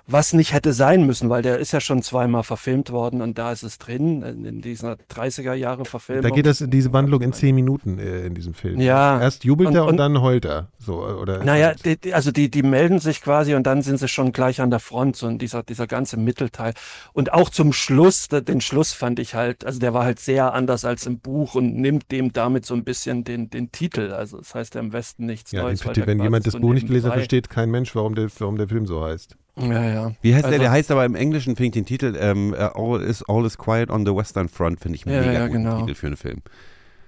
was 0.08 0.32
nicht 0.32 0.52
hätte 0.52 0.72
sein 0.72 1.04
müssen, 1.04 1.28
weil 1.30 1.42
der 1.42 1.58
ist 1.58 1.72
ja 1.72 1.80
schon 1.80 2.00
zweimal 2.00 2.44
verfilmt 2.44 2.92
worden 2.92 3.20
und 3.22 3.38
da 3.38 3.50
ist 3.50 3.64
es 3.64 3.78
drin, 3.78 4.22
in, 4.22 4.44
in 4.44 4.60
dieser 4.60 4.96
30er 5.12 5.54
Jahre 5.54 5.84
Verfilmung. 5.84 6.22
Da 6.22 6.30
geht 6.30 6.46
das, 6.46 6.64
diese 6.66 6.92
Wandlung 6.92 7.22
in 7.22 7.32
zehn 7.32 7.54
Minuten 7.54 7.98
äh, 7.98 8.26
in 8.26 8.34
diesem 8.34 8.54
Film. 8.54 8.80
Ja. 8.80 9.20
Erst 9.20 9.44
jubelt 9.44 9.70
Und- 9.70 9.74
er 9.74 9.82
und, 9.82 9.90
und- 9.90 9.96
dann 9.96 10.20
heult 10.20 10.44
er. 10.44 10.68
So, 10.78 11.04
oder 11.04 11.42
Naja, 11.42 11.74
die, 11.74 12.14
also 12.14 12.30
die, 12.30 12.50
die 12.50 12.62
melden 12.62 13.00
sich 13.00 13.20
quasi 13.20 13.56
und 13.56 13.66
dann 13.66 13.82
sind 13.82 13.98
sie 13.98 14.06
schon 14.06 14.30
gleich 14.30 14.60
an 14.60 14.70
der 14.70 14.78
Front, 14.78 15.16
so 15.16 15.26
in 15.26 15.38
dieser, 15.38 15.64
dieser 15.64 15.88
ganze 15.88 16.16
Mittelteil. 16.16 16.74
Und 17.12 17.32
auch 17.32 17.50
zum 17.50 17.72
Schluss, 17.72 18.28
den 18.28 18.60
Schluss 18.60 18.92
fand 18.92 19.18
ich 19.18 19.34
halt, 19.34 19.66
also 19.66 19.80
der 19.80 19.92
war 19.92 20.04
halt 20.04 20.20
sehr 20.20 20.54
anders 20.54 20.84
als 20.84 21.06
im 21.06 21.18
Buch 21.18 21.56
und 21.56 21.74
nimmt 21.74 22.12
dem 22.12 22.32
damit 22.32 22.64
so 22.64 22.74
ein 22.74 22.84
bisschen 22.84 23.24
den, 23.24 23.50
den 23.50 23.72
Titel. 23.72 24.12
Also 24.12 24.38
das 24.38 24.54
heißt 24.54 24.76
ja 24.76 24.80
im 24.80 24.92
Westen 24.92 25.26
nichts 25.26 25.50
ja, 25.50 25.62
Neues. 25.62 25.80
der 25.80 26.06
wenn 26.06 26.22
jemand 26.22 26.46
das 26.46 26.54
Buch 26.54 26.74
nicht 26.74 26.86
gelesen 26.86 27.06
hat, 27.06 27.14
versteht 27.14 27.50
kein 27.50 27.70
Mensch, 27.72 27.96
warum 27.96 28.14
der, 28.14 28.28
warum 28.38 28.56
der 28.56 28.68
Film 28.68 28.86
so 28.86 29.04
heißt. 29.04 29.36
Ja, 29.58 29.84
ja. 29.84 30.12
Wie 30.20 30.34
heißt 30.34 30.44
der? 30.44 30.52
Also- 30.52 30.62
Der 30.62 30.70
heißt 30.70 30.90
aber 30.90 31.04
im 31.04 31.14
Englischen, 31.14 31.56
finde 31.56 31.66
ich 31.68 31.72
den 31.72 31.86
Titel, 31.86 32.16
ähm, 32.18 32.52
äh, 32.54 32.58
all, 32.74 33.00
is, 33.02 33.22
all 33.28 33.44
is 33.46 33.56
Quiet 33.56 33.90
on 33.90 34.04
the 34.04 34.14
Western 34.14 34.48
Front, 34.48 34.80
finde 34.80 34.96
ich 34.96 35.06
einen 35.06 35.14
Ja, 35.16 35.20
mega 35.22 35.32
ja, 35.32 35.46
genau. 35.48 35.80
Titel 35.80 35.94
für 35.94 36.06
einen 36.08 36.16
Film. 36.16 36.42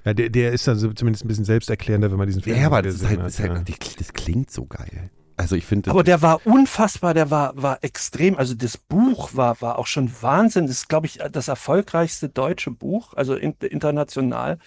Ja, 0.05 0.15
der, 0.15 0.31
der 0.31 0.53
ist 0.53 0.67
also 0.69 0.93
zumindest 0.93 1.25
ein 1.25 1.29
bisschen 1.29 1.45
selbsterklärender, 1.45 2.11
wenn 2.11 2.17
man 2.19 2.27
diesen 2.27 2.43
Film 2.43 2.59
Ja, 2.59 2.67
aber 2.67 2.81
das, 2.83 2.95
ist 2.95 3.07
halt, 3.07 3.21
das, 3.21 3.39
ist 3.39 3.41
hat. 3.41 3.51
halt, 3.51 4.01
das 4.01 4.13
klingt 4.15 4.51
so 4.51 4.65
geil. 4.65 5.11
Also 5.39 5.55
ich 5.55 5.67
finde. 5.67 5.93
Aber 5.93 6.03
der 6.03 6.21
war 6.21 6.45
unfassbar, 6.47 7.15
der 7.15 7.31
war, 7.31 7.53
war 7.55 7.79
extrem, 7.83 8.37
also 8.37 8.55
das 8.55 8.77
Buch 8.77 9.31
war, 9.35 9.61
war 9.61 9.79
auch 9.79 9.87
schon 9.87 10.11
Wahnsinn. 10.21 10.67
Das 10.67 10.79
ist, 10.79 10.89
glaube 10.89 11.07
ich, 11.07 11.21
das 11.31 11.47
erfolgreichste 11.47 12.29
deutsche 12.29 12.73
Buch, 12.73 13.15
also 13.15 13.37
in, 13.37 13.55
international. 13.61 14.59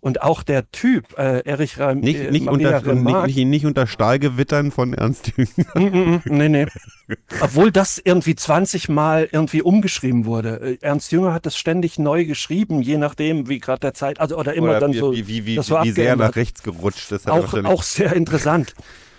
Und 0.00 0.22
auch 0.22 0.42
der 0.42 0.70
Typ, 0.70 1.18
äh, 1.18 1.40
Erich 1.40 1.78
Reim, 1.78 2.00
nicht, 2.00 2.20
äh, 2.20 2.30
nicht, 2.30 2.48
unter, 2.48 2.80
nicht, 2.94 3.26
nicht, 3.26 3.44
nicht 3.46 3.66
unter 3.66 3.86
Stahlgewittern 3.86 4.70
von 4.70 4.94
Ernst 4.94 5.32
Jünger. 5.36 5.50
Mm, 5.74 5.80
mm, 5.80 6.14
mm, 6.14 6.22
nee, 6.24 6.48
nee. 6.48 6.66
Obwohl 7.40 7.70
das 7.70 8.00
irgendwie 8.02 8.34
20 8.34 8.88
Mal 8.88 9.28
irgendwie 9.30 9.60
umgeschrieben 9.60 10.24
wurde. 10.24 10.60
Äh, 10.60 10.78
Ernst 10.80 11.12
Jünger 11.12 11.34
hat 11.34 11.44
das 11.44 11.58
ständig 11.58 11.98
neu 11.98 12.24
geschrieben, 12.24 12.80
je 12.80 12.96
nachdem, 12.96 13.50
wie 13.50 13.58
gerade 13.58 13.80
der 13.80 13.94
Zeit, 13.94 14.20
also 14.20 14.38
oder 14.38 14.54
immer 14.54 14.70
Oder 14.70 14.80
dann 14.80 14.94
wie, 14.94 14.98
so. 14.98 15.12
wie, 15.12 15.28
wie, 15.28 15.46
wie, 15.46 15.58
wie 15.58 15.90
sehr 15.90 16.16
nach 16.16 16.34
rechts 16.34 16.62
gerutscht. 16.62 17.12
Das 17.12 17.26
hat 17.26 17.34
er 17.34 17.44
auch, 17.44 17.64
auch 17.64 17.82
sehr 17.82 18.14
interessant. 18.14 18.74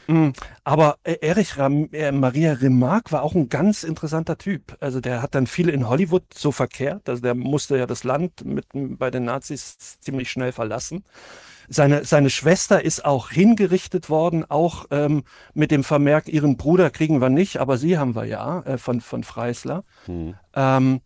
Mm, 0.07 0.29
Aber 0.63 0.97
äh, 1.03 1.17
Erich 1.21 1.57
Ram, 1.57 1.89
äh, 1.91 2.11
Maria 2.11 2.53
Remarque 2.53 3.11
war 3.11 3.23
auch 3.23 3.35
ein 3.35 3.49
ganz 3.49 3.83
interessanter 3.83 4.37
Typ. 4.37 4.77
Also 4.79 5.01
der 5.01 5.21
hat 5.21 5.35
dann 5.35 5.47
viel 5.47 5.69
in 5.69 5.89
Hollywood 5.89 6.23
so 6.33 6.51
verkehrt. 6.51 7.09
Also 7.09 7.21
der 7.21 7.35
musste 7.35 7.77
ja 7.77 7.85
das 7.85 8.03
Land 8.03 8.45
mit, 8.45 8.67
bei 8.73 9.11
den 9.11 9.25
Nazis 9.25 9.99
ziemlich 9.99 10.29
schnell 10.29 10.51
verlassen. 10.51 11.03
Seine, 11.67 12.05
seine 12.05 12.29
Schwester 12.29 12.83
ist 12.83 13.05
auch 13.05 13.31
hingerichtet 13.31 14.09
worden, 14.09 14.45
auch 14.47 14.85
ähm, 14.91 15.23
mit 15.55 15.71
dem 15.71 15.83
Vermerk, 15.83 16.27
ihren 16.27 16.57
Bruder 16.57 16.91
kriegen 16.91 17.21
wir 17.21 17.29
nicht, 17.29 17.57
aber 17.57 17.77
sie 17.77 17.97
haben 17.97 18.15
wir 18.15 18.25
ja, 18.25 18.59
äh, 18.61 18.77
von, 18.77 19.01
von 19.01 19.23
Freisler. 19.23 19.83
Ähm, 20.53 21.01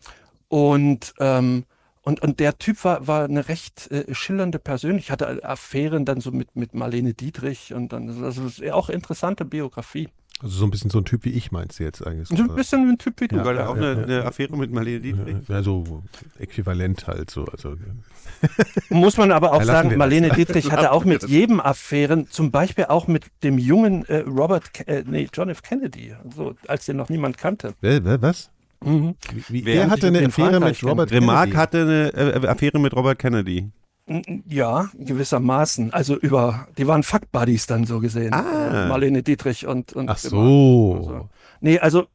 und, 0.49 1.13
ähm, 1.19 1.63
und, 2.01 2.21
und 2.21 2.39
der 2.39 2.57
Typ 2.57 2.83
war, 2.83 3.07
war 3.07 3.25
eine 3.25 3.47
recht 3.49 3.91
äh, 3.91 4.13
schillernde 4.13 4.59
Persönlichkeit, 4.59 5.21
hatte 5.21 5.43
Affären 5.43 6.05
dann 6.05 6.21
so 6.21 6.31
mit, 6.31 6.55
mit 6.55 6.73
Marlene 6.73 7.13
Dietrich 7.13 7.73
und 7.73 7.93
dann, 7.93 8.07
also 8.23 8.43
das 8.43 8.59
ist 8.59 8.71
auch 8.71 8.89
interessante 8.89 9.45
Biografie. 9.45 10.09
Also 10.41 10.55
so 10.55 10.65
ein 10.65 10.71
bisschen 10.71 10.89
so 10.89 10.99
ein 10.99 11.05
Typ 11.05 11.25
wie 11.25 11.31
ich 11.31 11.51
meinst 11.51 11.79
du 11.79 11.83
jetzt 11.83 12.05
eigentlich. 12.05 12.29
So 12.29 12.35
ein 12.35 12.55
bisschen 12.55 12.89
ein 12.89 12.97
Typ 12.97 13.19
wie 13.19 13.27
du. 13.27 13.43
Weil 13.43 13.57
er 13.57 13.69
auch 13.69 13.75
ja, 13.75 13.91
eine, 13.91 14.01
ja, 14.01 14.03
eine 14.03 14.25
Affäre 14.25 14.55
mit 14.55 14.71
Marlene 14.71 15.01
Dietrich. 15.01 15.35
Ja, 15.49 15.61
so 15.61 16.01
äquivalent 16.37 17.07
halt 17.07 17.29
so. 17.29 17.43
Also, 17.43 17.75
Muss 18.89 19.17
man 19.17 19.33
aber 19.33 19.51
auch 19.51 19.59
Ja, 19.59 19.65
sagen, 19.65 19.89
das. 19.89 19.97
Marlene 19.97 20.29
Dietrich 20.29 20.71
hatte 20.71 20.93
auch 20.93 21.03
mit 21.03 21.27
jedem 21.27 21.59
Affären, 21.59 22.27
zum 22.29 22.51
Beispiel 22.51 22.85
auch 22.85 23.07
mit 23.07 23.25
dem 23.43 23.57
jungen 23.57 24.05
äh, 24.05 24.19
Robert, 24.19 24.87
äh, 24.87 25.03
nee, 25.05 25.27
John 25.33 25.49
F. 25.49 25.61
Kennedy, 25.61 26.15
so, 26.33 26.55
als 26.67 26.85
den 26.85 26.95
noch 26.95 27.09
niemand 27.09 27.37
kannte. 27.37 27.73
wer, 27.81 28.05
wer, 28.05 28.21
was? 28.21 28.49
Mhm. 28.83 29.15
Wie, 29.33 29.43
wie, 29.49 29.65
Wer 29.65 29.73
der 29.75 29.83
hat 29.85 29.91
hatte 29.91 30.07
eine 30.07 30.19
in 30.19 30.27
Affäre 30.27 30.51
Frankreich 30.51 30.81
mit 30.83 30.91
Robert 30.91 31.11
Remarque 31.11 31.51
Kennedy. 31.51 31.57
hatte 31.57 31.81
eine 31.81 32.43
äh, 32.43 32.47
Affäre 32.47 32.79
mit 32.79 32.93
Robert 32.95 33.19
Kennedy. 33.19 33.69
Ja, 34.47 34.89
gewissermaßen. 34.97 35.93
Also 35.93 36.17
über, 36.17 36.67
die 36.77 36.87
waren 36.87 37.03
Fuck 37.03 37.31
Buddies 37.31 37.67
dann 37.67 37.85
so 37.85 37.99
gesehen. 37.99 38.33
Ah. 38.33 38.85
Äh, 38.85 38.87
Marlene 38.87 39.21
Dietrich 39.21 39.67
und, 39.67 39.93
und 39.93 40.09
Ach 40.09 40.17
so. 40.17 40.95
Also, 40.99 41.29
nee, 41.61 41.77
also 41.77 42.07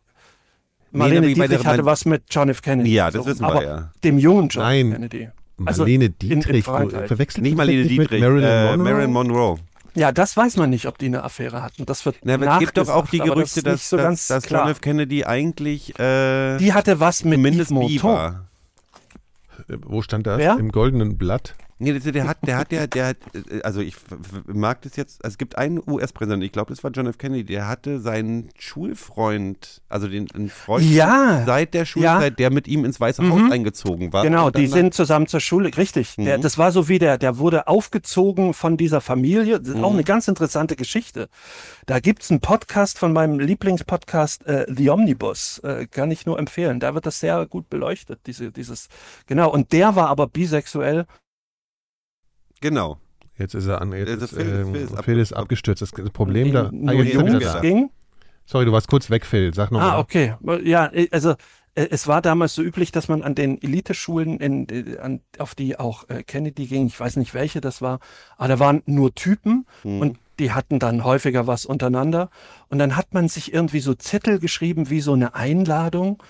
Marlene 0.90 1.26
Nee, 1.28 1.34
Dietrich 1.34 1.64
hatte 1.66 1.84
was 1.84 2.04
mit 2.04 2.24
John 2.30 2.48
F. 2.48 2.62
Kennedy. 2.62 2.94
Ja, 2.94 3.10
das 3.10 3.24
wissen 3.26 3.42
wir 3.42 3.48
aber 3.48 3.64
ja. 3.64 3.92
Dem 4.02 4.18
jungen 4.18 4.48
John 4.48 4.62
Nein. 4.64 4.86
F. 4.88 4.92
Kennedy. 4.94 5.28
Also 5.66 5.82
Marlene 5.82 6.06
in- 6.06 6.10
in 6.12 6.40
Dietrich, 6.40 6.64
du 6.64 6.70
Frankreich. 6.70 7.06
verwechselst 7.06 7.42
Nicht 7.42 7.56
Marlene 7.56 7.82
Dietrich, 7.86 8.10
mit 8.10 8.20
Marilyn 8.20 8.44
äh, 8.44 8.64
Monroe? 8.76 8.84
Marilyn 8.92 9.12
Monroe. 9.12 9.56
Ja, 9.96 10.10
das 10.12 10.36
weiß 10.36 10.56
man 10.56 10.70
nicht, 10.70 10.86
ob 10.86 10.98
die 10.98 11.06
eine 11.06 11.22
Affäre 11.22 11.62
hatten. 11.62 11.86
Das 11.86 12.04
wird 12.04 12.16
Na, 12.24 12.34
aber 12.34 12.52
es 12.54 12.58
gibt 12.58 12.76
doch 12.76 12.88
auch 12.88 13.06
die 13.08 13.18
Gerüchte, 13.20 13.62
das 13.62 13.74
dass, 13.80 13.90
so 13.90 13.96
dass, 13.96 14.04
ganz 14.04 14.26
dass. 14.28 14.48
John 14.48 14.68
F. 14.68 14.80
Kennedy 14.80 15.24
eigentlich 15.24 15.98
äh, 15.98 16.58
Die 16.58 16.72
hatte 16.72 16.98
was 17.00 17.24
mit 17.24 17.34
zumindest 17.34 17.70
Yves 17.70 17.78
bi 17.78 18.00
Montand. 18.00 18.02
war. 18.04 18.44
Äh, 19.68 19.76
Wo 19.82 20.02
stand 20.02 20.26
das? 20.26 20.38
Wer? 20.38 20.58
Im 20.58 20.72
goldenen 20.72 21.16
Blatt. 21.16 21.54
Nee, 21.78 21.92
das- 21.92 22.04
der 22.04 22.26
hat, 22.28 22.38
der 22.46 22.56
hat 22.56 22.70
ja, 22.72 22.86
der 22.86 23.06
hat, 23.08 23.16
äh, 23.34 23.60
also 23.62 23.80
ich 23.80 23.96
mag 24.46 24.82
das 24.82 24.94
jetzt, 24.96 25.24
also 25.24 25.34
es 25.34 25.38
gibt 25.38 25.58
einen 25.58 25.82
US-Präsidenten, 25.86 26.42
ich 26.44 26.52
glaube, 26.52 26.72
das 26.72 26.84
war 26.84 26.90
John 26.92 27.06
F. 27.08 27.18
Kennedy, 27.18 27.44
der 27.44 27.66
hatte 27.68 27.98
seinen 28.00 28.50
Schulfreund, 28.58 29.82
also 29.88 30.06
den 30.08 30.30
einen 30.34 30.50
Freund 30.50 30.84
Ja. 30.88 31.42
seit 31.46 31.74
der 31.74 31.84
Schulzeit, 31.84 32.22
Ja. 32.22 32.30
der 32.30 32.50
mit 32.50 32.68
ihm 32.68 32.84
ins 32.84 33.00
Weiße 33.00 33.28
Haus 33.28 33.50
eingezogen 33.50 34.12
war. 34.12 34.22
Genau, 34.22 34.50
die 34.50 34.66
sind 34.66 34.94
zusammen 34.94 35.26
zur 35.26 35.40
Schule, 35.40 35.76
richtig. 35.76 36.14
Der, 36.16 36.38
Mhm. 36.38 36.42
das 36.42 36.58
war 36.58 36.70
so 36.72 36.88
wie 36.88 36.98
der, 36.98 37.18
der 37.18 37.38
wurde 37.38 37.66
aufgezogen 37.66 38.54
von 38.54 38.76
dieser 38.76 39.00
Familie. 39.00 39.60
Das 39.60 39.70
ist 39.70 39.82
auch 39.82 39.90
Mhm. 39.90 39.96
eine 39.96 40.04
ganz 40.04 40.28
interessante 40.28 40.76
Geschichte. 40.76 41.28
Da 41.86 42.00
gibt's 42.00 42.30
einen 42.30 42.40
Podcast 42.40 42.98
von 42.98 43.12
meinem 43.12 43.38
Lieblingspodcast, 43.40 44.46
äh, 44.46 44.66
The 44.68 44.90
Omnibus. 44.90 45.58
Äh, 45.58 45.86
kann 45.86 46.10
ich 46.10 46.24
nur 46.26 46.38
empfehlen. 46.38 46.80
Da 46.80 46.94
wird 46.94 47.06
das 47.06 47.20
sehr 47.20 47.46
gut 47.46 47.68
beleuchtet, 47.68 48.20
diese, 48.26 48.52
dieses, 48.52 48.88
genau. 49.26 49.50
Und 49.50 49.72
der 49.72 49.96
war 49.96 50.08
aber 50.08 50.26
bisexuell. 50.28 51.06
Genau. 52.60 52.98
Jetzt 53.36 53.54
ist 53.54 53.66
er 53.66 53.80
an. 53.80 53.92
Jetzt 53.92 54.08
Äh, 54.10 54.14
ist, 54.24 54.30
Phil- 54.34 54.40
ähm, 54.66 54.72
Phil 54.72 54.82
ist 54.82 54.94
ab- 54.96 55.04
Phil 55.04 55.18
ist 55.18 55.32
abgestürzt. 55.32 55.82
Das 55.82 55.90
Problem 56.12 56.52
da. 56.52 56.70
nur 56.72 56.90
Ah, 56.90 56.94
jetzt 56.94 57.14
ist 57.14 57.18
wieder 57.20 57.30
Jungs 57.40 57.52
da. 57.52 57.60
ging. 57.60 57.90
Sorry, 58.46 58.64
du 58.64 58.72
warst 58.72 58.88
kurz 58.88 59.10
weg, 59.10 59.24
Phil. 59.26 59.52
Sag 59.54 59.70
nochmal. 59.72 59.90
Ah, 59.92 59.98
okay. 59.98 60.34
Ja, 60.64 60.86
äh, 60.92 61.08
also 61.10 61.30
äh, 61.74 61.88
es 61.90 62.06
war 62.06 62.22
damals 62.22 62.54
so 62.54 62.62
üblich, 62.62 62.92
dass 62.92 63.08
man 63.08 63.22
an 63.22 63.34
den 63.34 63.60
Eliteschulen, 63.60 64.38
in, 64.38 64.68
äh, 64.68 64.98
an, 64.98 65.20
auf 65.38 65.54
die 65.54 65.78
auch 65.80 66.08
äh, 66.08 66.22
Kennedy 66.22 66.66
ging, 66.66 66.86
ich 66.86 67.00
weiß 67.00 67.16
nicht 67.16 67.34
welche 67.34 67.60
das 67.60 67.82
war, 67.82 67.98
aber 68.36 68.48
da 68.48 68.58
waren 68.60 68.82
nur 68.86 69.14
Typen 69.14 69.66
Mhm. 69.82 70.00
und 70.00 70.18
die 70.38 70.50
hatten 70.52 70.78
dann 70.80 71.04
häufiger 71.04 71.46
was 71.46 71.64
untereinander. 71.64 72.28
Und 72.68 72.78
dann 72.80 72.96
hat 72.96 73.14
man 73.14 73.28
sich 73.28 73.52
irgendwie 73.54 73.78
so 73.80 73.94
Zettel 73.94 74.38
geschrieben, 74.40 74.90
wie 74.90 75.00
so 75.00 75.12
eine 75.12 75.34
Einladung, 75.36 76.22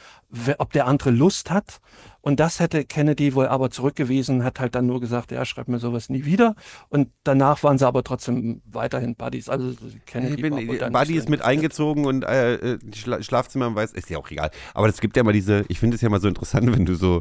ob 0.59 0.73
der 0.73 0.87
andere 0.87 1.11
Lust 1.11 1.51
hat. 1.51 1.81
Und 2.21 2.41
das 2.41 2.59
hätte 2.59 2.87
Kennedy 2.87 3.35
wohl 3.35 3.47
aber 3.49 3.71
zurückgewiesen, 3.71 4.45
hat 4.45 4.59
halt 4.59 4.75
dann 4.75 4.87
nur 4.87 4.99
gesagt, 4.99 5.31
ja, 5.31 5.45
schreib 5.45 5.69
mir 5.69 5.79
sowas 5.79 6.09
nie 6.09 6.25
wieder. 6.25 6.55
Und 6.89 7.11
danach 7.23 7.63
waren 7.63 7.77
sie 7.77 7.87
aber 7.87 8.03
trotzdem 8.03 8.63
weiterhin 8.65 9.15
Buddies. 9.15 9.51
Also 9.51 9.75
Kennedy 10.07 10.37
Ich 10.37 10.41
bin, 10.41 10.93
Buddy 10.93 11.17
ist 11.17 11.29
mit 11.29 11.43
eingezogen 11.43 12.07
und 12.07 12.25
äh, 12.25 12.79
Schla 12.95 13.23
Schlafzimmer 13.23 13.75
weiß, 13.75 13.93
ist 13.93 14.09
ja 14.09 14.17
auch 14.17 14.31
egal. 14.31 14.51
Aber 14.73 14.89
es 14.89 15.03
gibt 15.03 15.19
ja 15.19 15.23
mal 15.23 15.35
diese, 15.35 15.67
ich 15.69 15.79
finde 15.79 15.97
es 15.97 16.01
ja 16.01 16.09
mal 16.09 16.21
so 16.21 16.29
interessant, 16.29 16.73
wenn 16.75 16.87
du 16.87 16.95
so 16.95 17.21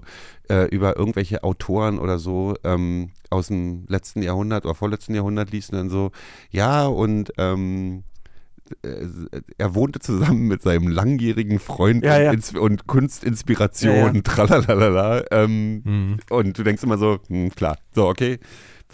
äh, 0.50 0.70
über 0.70 0.96
irgendwelche 0.96 1.44
Autoren 1.44 2.00
oder 2.00 2.18
so 2.18 2.56
ähm, 2.64 3.12
aus 3.30 3.48
dem 3.48 3.86
letzten 3.90 4.24
Jahrhundert 4.24 4.64
oder 4.64 4.74
vorletzten 4.74 5.16
Jahrhundert 5.16 5.52
liest 5.52 5.72
und 5.72 5.80
dann 5.80 5.90
so, 5.90 6.12
ja, 6.50 6.86
und 6.86 7.34
ähm, 7.38 8.04
äh, 8.06 8.13
er 9.58 9.76
wohnte 9.76 10.00
zusammen 10.00 10.48
mit 10.48 10.62
seinem 10.62 10.88
langjährigen 10.88 11.60
Freund 11.60 12.04
Ja, 12.04 12.18
ja. 12.20 12.30
und, 12.30 12.36
Ins 12.36 12.54
und 12.56 12.88
Kunstinspiration, 12.88 13.96
Ja, 13.96 14.12
ja. 14.14 14.22
tralalala. 14.22 15.24
Ähm, 15.32 15.82
Mhm. 15.86 16.18
Und 16.30 16.58
du 16.58 16.64
denkst 16.64 16.84
immer 16.84 16.98
so, 16.98 17.20
hm, 17.28 17.50
klar, 17.52 17.78
so, 17.94 18.08
okay. 18.08 18.40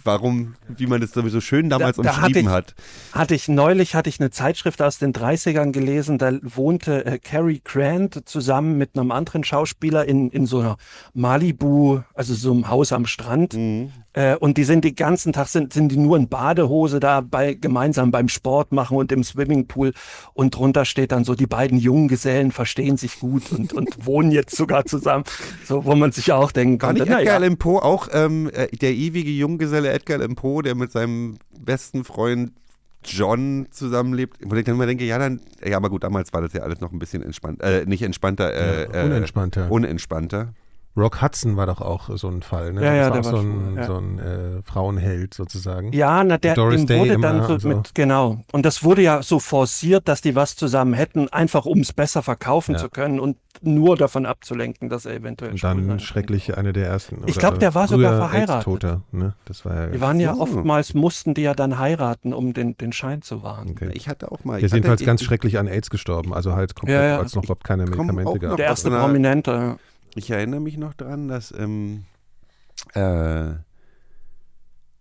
Warum, 0.06 0.56
wie 0.78 0.88
man 0.88 1.02
das 1.02 1.12
sowieso 1.12 1.42
schön 1.42 1.70
damals 1.70 1.98
Da- 1.98 2.04
da 2.04 2.10
hatte 2.16 2.28
umschrieben 2.28 2.44
ich- 2.44 2.56
hat. 2.56 2.74
Hatte 3.12 3.36
ich 3.36 3.50
neulich 3.50 3.96
hatte 3.96 4.08
ich 4.10 4.22
eine 4.22 4.30
Zeitschrift 4.30 4.82
aus 4.82 4.98
den 4.98 5.12
30ern 5.12 5.74
gelesen, 5.74 6.18
da 6.18 6.32
wohnte 6.42 7.06
äh, 7.06 7.20
Cary 7.20 7.62
Grant 7.66 8.22
zusammen 8.28 8.78
mit 8.78 8.98
einem 8.98 9.12
anderen 9.12 9.44
Schauspieler 9.44 10.06
in, 10.06 10.30
in 10.30 10.46
so 10.46 10.60
einer 10.60 10.78
Malibu, 11.14 12.00
also 12.14 12.34
so 12.34 12.52
einem 12.54 12.70
Haus 12.70 12.94
am 12.94 13.06
Strand. 13.06 13.54
Mhm. 13.56 13.92
Äh, 14.14 14.36
und 14.36 14.58
die 14.58 14.64
sind 14.64 14.84
den 14.84 14.96
ganzen 14.96 15.34
Tag 15.34 15.48
sind, 15.48 15.74
sind 15.74 15.92
die 15.92 15.98
nur 15.98 16.18
in 16.18 16.30
Badehose 16.30 17.00
da 17.00 17.22
bei, 17.22 17.54
gemeinsam 17.54 18.12
beim 18.12 18.28
Sport 18.28 18.72
machen 18.72 18.98
und 18.98 19.12
im 19.12 19.24
Swimmingpool. 19.24 19.94
Und 20.34 20.56
drunter 20.56 20.86
steht 20.86 21.12
dann 21.12 21.24
so, 21.24 21.36
die 21.36 21.48
beiden 21.48 21.78
jungen 21.78 22.08
Gesellen 22.08 22.52
verstehen 22.52 22.98
sich 22.98 23.20
gut 23.20 23.52
und, 23.52 23.74
und 23.74 23.90
wohnen 24.06 24.32
jetzt 24.32 24.56
sogar 24.56 24.86
zusammen. 24.86 25.26
So, 25.66 25.86
wo 25.86 25.96
man 25.96 26.12
sich 26.12 26.32
auch 26.32 26.52
denken 26.52 26.82
War 26.82 26.94
kann. 26.94 27.02
nicht 27.02 27.10
Edgar 27.10 27.36
Allan 27.36 27.58
Poe 27.58 27.84
auch 27.84 28.08
ähm, 28.12 28.50
äh, 28.54 28.68
der 28.76 28.94
ewige 28.94 29.32
Junggeselle 29.32 29.92
Edgar 29.92 30.20
Allan 30.20 30.36
Poe, 30.36 30.64
der 30.64 30.76
mit 30.76 30.92
seinem 30.92 31.38
besten 31.60 32.04
Freund 32.04 32.52
John 33.04 33.68
zusammenlebt? 33.72 34.38
Wo 34.44 34.56
ich 34.56 34.66
dann 34.66 34.76
immer 34.76 34.86
denke, 34.86 35.06
ja, 35.06 35.18
dann, 35.18 35.42
ja, 35.64 35.78
aber 35.78 35.90
gut, 35.90 36.04
damals 36.04 36.34
war 36.34 36.42
das 36.42 36.54
ja 36.54 36.62
alles 36.62 36.82
noch 36.82 36.92
ein 36.92 37.00
bisschen 37.00 37.24
entspannt, 37.24 37.62
äh, 37.62 37.86
nicht 37.86 38.02
entspannter, 38.02 38.54
äh, 38.54 38.88
Ja, 38.92 39.04
unentspannter. 39.06 39.68
Äh, 39.68 39.70
unentspannter. 39.70 40.54
Rock 41.00 41.22
Hudson 41.22 41.58
war 41.58 41.66
doch 41.66 41.82
auch 41.82 42.10
so 42.18 42.28
ein 42.28 42.42
Fall, 42.42 42.74
ne? 42.74 42.84
Ja, 42.84 42.94
ja, 42.94 43.10
das 43.10 43.26
der 43.28 43.34
war 43.34 43.40
auch 43.40 43.44
war 43.44 43.44
so 43.44 43.48
ein, 43.48 43.64
schwul, 43.70 43.78
ja. 43.78 43.86
so 43.86 43.96
ein 43.98 44.20
äh, 44.20 44.62
Frauenheld 44.64 45.34
sozusagen. 45.34 45.92
Ja, 45.94 46.24
na, 46.24 46.38
der 46.38 46.56
Doris 46.56 46.86
Day 46.86 47.00
wurde 47.00 47.18
dann 47.20 47.44
so 47.44 47.54
und 47.54 47.62
so. 47.62 47.68
mit, 47.68 47.96
genau. 47.96 48.40
Und 48.52 48.66
das 48.66 48.84
wurde 48.84 49.02
ja 49.02 49.22
so 49.24 49.40
forciert, 49.40 50.08
dass 50.08 50.22
die 50.22 50.36
was 50.36 50.56
zusammen 50.56 50.94
hätten, 50.94 51.30
einfach 51.30 51.66
um 51.66 51.80
es 51.80 51.94
besser 51.94 52.22
verkaufen 52.22 52.74
Ja. 52.74 52.78
zu 52.80 52.90
können 52.90 53.20
und 53.20 53.38
nur 53.62 53.98
davon 53.98 54.26
abzulenken, 54.26 54.88
dass 54.90 55.06
er 55.06 55.16
eventuell 55.16 55.52
Und 55.52 55.64
dann 55.64 56.00
schrecklich 56.00 56.58
eine 56.58 56.72
der 56.72 56.88
ersten. 56.88 57.24
Ich 57.26 57.36
oder 57.38 57.50
glaub, 57.50 57.60
der 57.60 57.76
war 57.76 57.88
sogar 57.90 58.16
verheiratet. 58.18 58.56
AIDS-Toter, 58.56 59.02
ne? 59.12 59.34
Das 59.46 59.66
war 59.66 59.76
ja. 59.76 59.88
Die 59.88 60.00
waren 60.00 60.20
ja 60.20 60.36
So. 60.36 60.42
oftmals, 60.42 60.94
mussten 60.94 61.34
die 61.34 61.42
ja 61.42 61.54
dann 61.54 61.78
heiraten, 61.78 62.34
um 62.34 62.54
den, 62.54 62.78
den 62.78 62.94
Schein 62.94 63.22
zu 63.22 63.44
wahren. 63.44 63.72
okay. 63.72 63.90
Ich 63.94 64.08
hatte 64.08 64.32
auch 64.32 64.44
mal. 64.46 64.60
Der 64.60 64.68
ist 64.68 64.74
jedenfalls 64.74 65.04
ganz 65.04 65.22
ich, 65.22 65.28
schrecklich 65.28 65.58
an 65.60 65.68
AIDS 65.68 65.90
gestorben, 65.90 66.34
also 66.34 66.54
halt 66.56 66.76
komplett, 66.76 67.02
Ja, 67.02 67.08
ja. 67.08 67.20
als 67.20 67.36
noch 67.36 67.44
überhaupt 67.44 67.66
keine 67.66 67.84
Medikamente 67.86 68.40
gab. 68.40 68.56
Der 68.58 68.68
erste 68.68 68.90
Prominente. 68.92 69.78
Ich 70.16 70.30
erinnere 70.30 70.60
mich 70.60 70.78
noch 70.78 70.94
dran, 70.94 71.28
dass 71.28 71.52
ähm, 71.52 72.06
äh, 72.94 73.54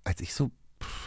als 0.05 0.21
ich 0.21 0.35
so, 0.35 0.51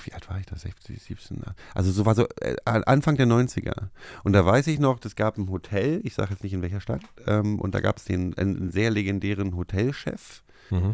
wie 0.03 0.13
alt 0.13 0.29
war 0.29 0.39
ich 0.39 0.45
da, 0.45 0.55
60, 0.55 1.01
17, 1.01 1.41
also 1.73 1.91
so 1.91 2.05
war 2.05 2.15
so 2.15 2.27
äh, 2.41 2.55
Anfang 2.65 3.17
der 3.17 3.27
90er. 3.27 3.89
Und 4.23 4.33
da 4.33 4.45
weiß 4.45 4.67
ich 4.67 4.79
noch, 4.79 4.99
es 5.03 5.15
gab 5.15 5.37
ein 5.37 5.49
Hotel, 5.49 6.01
ich 6.03 6.13
sage 6.13 6.31
jetzt 6.31 6.43
nicht 6.43 6.53
in 6.53 6.61
welcher 6.61 6.81
Stadt, 6.81 7.01
ähm, 7.27 7.59
und 7.59 7.73
da 7.75 7.81
gab 7.81 7.97
es 7.97 8.05
den 8.05 8.37
einen 8.37 8.71
sehr 8.71 8.91
legendären 8.91 9.55
Hotelchef. 9.55 10.43
Mhm. 10.69 10.93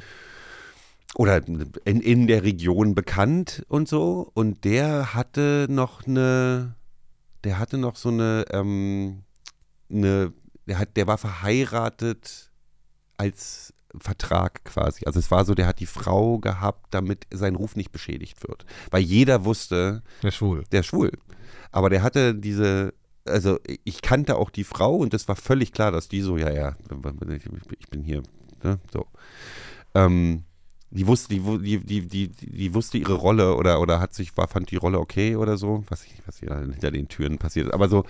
Oder 1.15 1.41
in, 1.47 2.01
in 2.01 2.27
der 2.27 2.43
Region 2.43 2.93
bekannt 2.93 3.65
und 3.69 3.87
so. 3.87 4.29
Und 4.33 4.65
der 4.65 5.13
hatte 5.13 5.67
noch 5.69 6.05
eine, 6.05 6.75
der 7.43 7.59
hatte 7.59 7.77
noch 7.77 7.95
so 7.95 8.09
eine, 8.09 8.45
ähm, 8.51 9.23
eine 9.89 10.33
der, 10.67 10.79
hat, 10.79 10.97
der 10.97 11.07
war 11.07 11.17
verheiratet 11.17 12.46
als 13.18 13.74
Vertrag 13.99 14.63
quasi. 14.65 15.05
Also 15.05 15.20
es 15.20 15.32
war 15.32 15.43
so, 15.45 15.55
der 15.55 15.65
hat 15.68 15.80
die 15.80 15.86
Frau 15.86 16.38
gehabt, 16.39 16.88
damit 16.93 17.26
sein 17.32 17.55
Ruf 17.55 17.76
nicht 17.76 17.91
beschädigt 17.91 18.47
wird. 18.47 18.65
Weil 18.91 19.01
jeder 19.01 19.43
wusste, 19.45 20.03
Der 20.24 20.32
schwul. 20.32 20.63
der 20.72 20.84
schwul. 20.84 21.11
Aber 21.72 21.89
der 21.89 22.03
hatte 22.03 22.36
diese, 22.36 22.93
also 23.26 23.59
ich 23.84 24.01
kannte 24.01 24.36
auch 24.38 24.49
die 24.49 24.63
Frau 24.63 24.95
und 24.97 25.13
das 25.13 25.28
war 25.28 25.36
völlig 25.36 25.72
klar, 25.72 25.91
dass 25.91 26.07
die 26.09 26.22
so, 26.22 26.38
ja, 26.38 26.51
ja, 26.51 26.76
ich 27.80 27.88
bin 27.89 28.03
hier, 28.03 28.22
ne, 28.63 28.80
so. 28.91 29.07
Ähm, 29.95 30.43
die 30.89 31.05
wusste, 31.07 31.30
die, 31.34 31.43
wu- 31.43 31.57
die, 31.57 31.80
die, 31.80 32.07
die, 32.07 32.30
die 32.30 32.74
wusste 32.74 32.97
ihre 32.97 33.13
Rolle 33.15 33.55
oder, 33.55 33.82
oder 33.82 33.99
hat 33.99 34.13
sich, 34.13 34.36
war, 34.38 34.47
fand 34.47 34.72
die 34.72 34.78
Rolle 34.78 34.99
okay 34.99 35.36
oder 35.36 35.57
so. 35.57 35.84
Weiß 35.89 36.05
ich 36.05 36.11
nicht, 36.11 36.28
was 36.28 36.39
hier 36.39 36.55
hinter 36.57 36.91
den 36.91 37.09
Türen 37.09 37.38
passiert 37.38 37.68
ist. 37.68 37.74
Aber 37.74 37.89
so, 37.89 38.05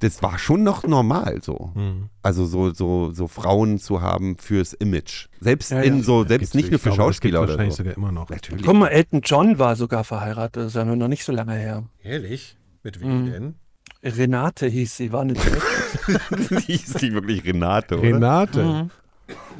das 0.00 0.22
war 0.22 0.38
schon 0.38 0.62
noch 0.62 0.84
normal 0.86 1.40
so. 1.42 1.72
Mhm. 1.74 2.10
Also 2.22 2.44
so, 2.46 2.72
so, 2.72 3.12
so 3.12 3.28
Frauen 3.28 3.78
zu 3.78 4.00
haben 4.02 4.36
fürs 4.38 4.72
Image. 4.74 5.28
Selbst 5.40 5.70
Ja, 5.70 5.80
in 5.80 5.98
ja. 5.98 6.02
so, 6.02 6.22
Ja, 6.22 6.28
selbst 6.28 6.52
gibt's- 6.52 6.54
nicht 6.54 6.70
nur 6.70 6.78
für 6.78 6.90
glaube, 6.90 6.96
das 6.98 7.04
Schauspieler 7.06 7.40
oder 7.40 7.48
wahrscheinlich 7.50 7.74
so. 7.74 7.82
sogar 7.82 7.96
immer 7.96 8.12
noch. 8.12 8.28
Natürlich. 8.28 8.64
Guck 8.64 8.76
mal, 8.76 8.88
Elton 8.88 9.20
John 9.24 9.58
war 9.58 9.74
sogar 9.76 10.04
verheiratet, 10.04 10.56
das 10.56 10.66
ist 10.68 10.74
ja 10.76 10.84
nur 10.84 10.96
noch 10.96 11.08
nicht 11.08 11.24
so 11.24 11.32
lange 11.32 11.54
her. 11.54 11.84
Ehrlich? 12.02 12.56
Mit 12.82 13.00
wem 13.00 13.22
Mhm. 13.24 13.30
denn? 13.32 13.54
Renate 14.02 14.66
hieß 14.66 14.96
sie, 14.96 15.12
war 15.12 15.22
eine 15.22 15.32
Deutsche. 15.34 16.60
Hieß 16.66 16.94
die 16.94 17.12
wirklich 17.12 17.44
Renate, 17.44 17.94
oder? 17.98 18.02
Renate. 18.08 18.62
Mhm. 18.64 18.90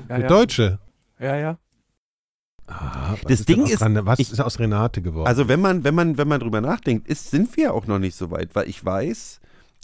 ja, 0.09 0.14
Eine 0.14 0.24
ja. 0.24 0.28
Deutsche. 0.28 0.78
ja, 1.18 1.37
ja. 1.37 1.59
Ah, 2.68 3.12
was 3.12 3.20
Das 3.22 3.30
ist 3.41 3.49
Ding 3.49 3.62
aus 3.62 3.70
ist, 3.70 3.80
was 3.80 4.18
ich- 4.18 4.32
ist 4.32 4.41
aus 4.41 4.59
Renate 4.59 5.01
geworden? 5.01 5.26
Also 5.28 5.49
wenn 5.49 5.61
man, 5.61 5.84
wenn 5.84 5.95
man, 5.95 6.18
wenn 6.18 6.26
man 6.28 6.41
drüber 6.41 6.61
nachdenkt, 6.61 7.07
ist, 7.09 7.30
sind 7.30 7.57
wir 7.57 7.72
auch 7.72 7.87
noch 7.87 7.99
nicht 8.01 8.16
so 8.16 8.30
weit, 8.32 8.55
weil 8.55 8.68
ich 8.68 8.84
weiß, 8.84 9.41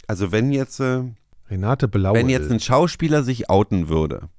also 0.07 0.31
wenn 0.31 0.51
jetzt, 0.51 0.79
äh, 0.79 1.03
Renate 1.49 1.87
Blau. 1.87 2.13
wenn 2.13 2.29
jetzt 2.29 2.51
ein 2.51 2.59
Schauspieler 2.59 3.23
sich 3.23 3.49
outen 3.49 3.89
würde, 3.89 4.29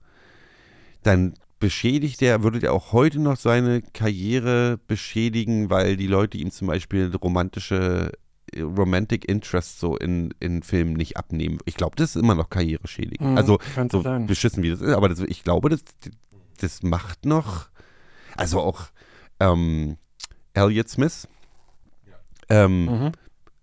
dann 1.02 1.34
beschädigt 1.60 2.20
er, 2.22 2.42
würde 2.42 2.60
er 2.60 2.72
auch 2.72 2.92
heute 2.92 3.20
noch 3.20 3.36
seine 3.36 3.82
Karriere 3.82 4.78
beschädigen, 4.86 5.70
weil 5.70 5.96
die 5.96 6.06
Leute 6.06 6.36
ihm 6.38 6.50
zum 6.50 6.68
Beispiel 6.68 7.14
romantische 7.14 8.12
äh, 8.52 8.60
Romantic 8.60 9.28
Interest 9.28 9.80
so 9.80 9.96
in, 9.96 10.34
in 10.40 10.62
Filmen 10.62 10.94
nicht 10.94 11.16
abnehmen. 11.16 11.58
Ich 11.64 11.74
glaube, 11.74 11.96
das 11.96 12.16
ist 12.16 12.22
immer 12.22 12.34
noch 12.34 12.50
karriereschädigend. 12.50 13.30
Mhm, 13.30 13.36
also 13.36 13.58
so 13.90 14.02
sein. 14.02 14.26
beschissen 14.26 14.62
wie 14.62 14.70
das 14.70 14.80
ist, 14.80 14.92
aber 14.92 15.08
das, 15.08 15.20
ich 15.20 15.44
glaube, 15.44 15.70
das, 15.70 15.84
das 16.60 16.82
macht 16.82 17.24
noch, 17.24 17.68
also 18.36 18.60
auch 18.60 18.86
ähm, 19.40 19.96
Elliot 20.52 20.88
Smith 20.88 21.28
ähm, 22.48 22.84
Mhm. 22.84 23.12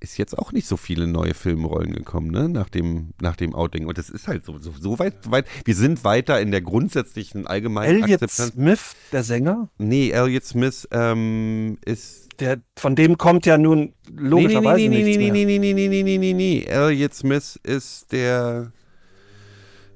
Ist 0.02 0.18
jetzt 0.18 0.38
auch 0.38 0.52
nicht 0.52 0.68
so 0.68 0.78
viele 0.78 1.08
neue 1.08 1.34
Filmrollen 1.34 1.94
gekommen, 1.94 2.32
ne, 2.32 2.50
nach 2.50 2.70
dem, 2.70 3.12
nach 3.22 3.36
dem 3.36 3.54
Outing. 3.56 3.86
Und 3.86 3.98
das 3.98 4.10
ist 4.10 4.28
halt 4.28 4.46
so, 4.46 4.58
so, 4.58 4.74
so 4.80 5.00
weit, 5.00 5.14
weit, 5.32 5.46
wir 5.64 5.76
sind 5.76 6.04
weiter 6.04 6.42
in 6.42 6.52
der 6.52 6.62
grundsätzlichen 6.62 7.46
allgemeinen 7.48 8.04
Elliot 8.04 8.24
Akzeptanz. 8.24 8.54
Smith, 8.54 8.96
der 9.12 9.24
Sänger, 9.24 9.70
Nee, 9.78 10.10
Elliot 10.10 10.44
Smith 10.44 10.88
ähm, 10.92 11.78
ist 11.86 12.30
der, 12.40 12.60
von 12.78 12.96
dem 12.96 13.18
kommt 13.18 13.46
ja 13.46 13.58
nun 13.60 13.94
logischerweise 14.12 14.78
nee, 14.78 14.88
nee, 14.90 15.04
nee, 15.04 15.18
nichts 15.18 15.34
nee, 15.34 15.46
nee, 15.46 15.60
nee, 15.60 15.74
nee, 15.74 15.88
nee, 15.88 16.04
nee, 16.04 16.18
nee, 16.18 16.34
nee, 16.34 16.34
nee. 16.34 16.64
Elliot 16.66 17.14
Smith 17.14 17.60
ist 17.64 18.12
der 18.12 18.72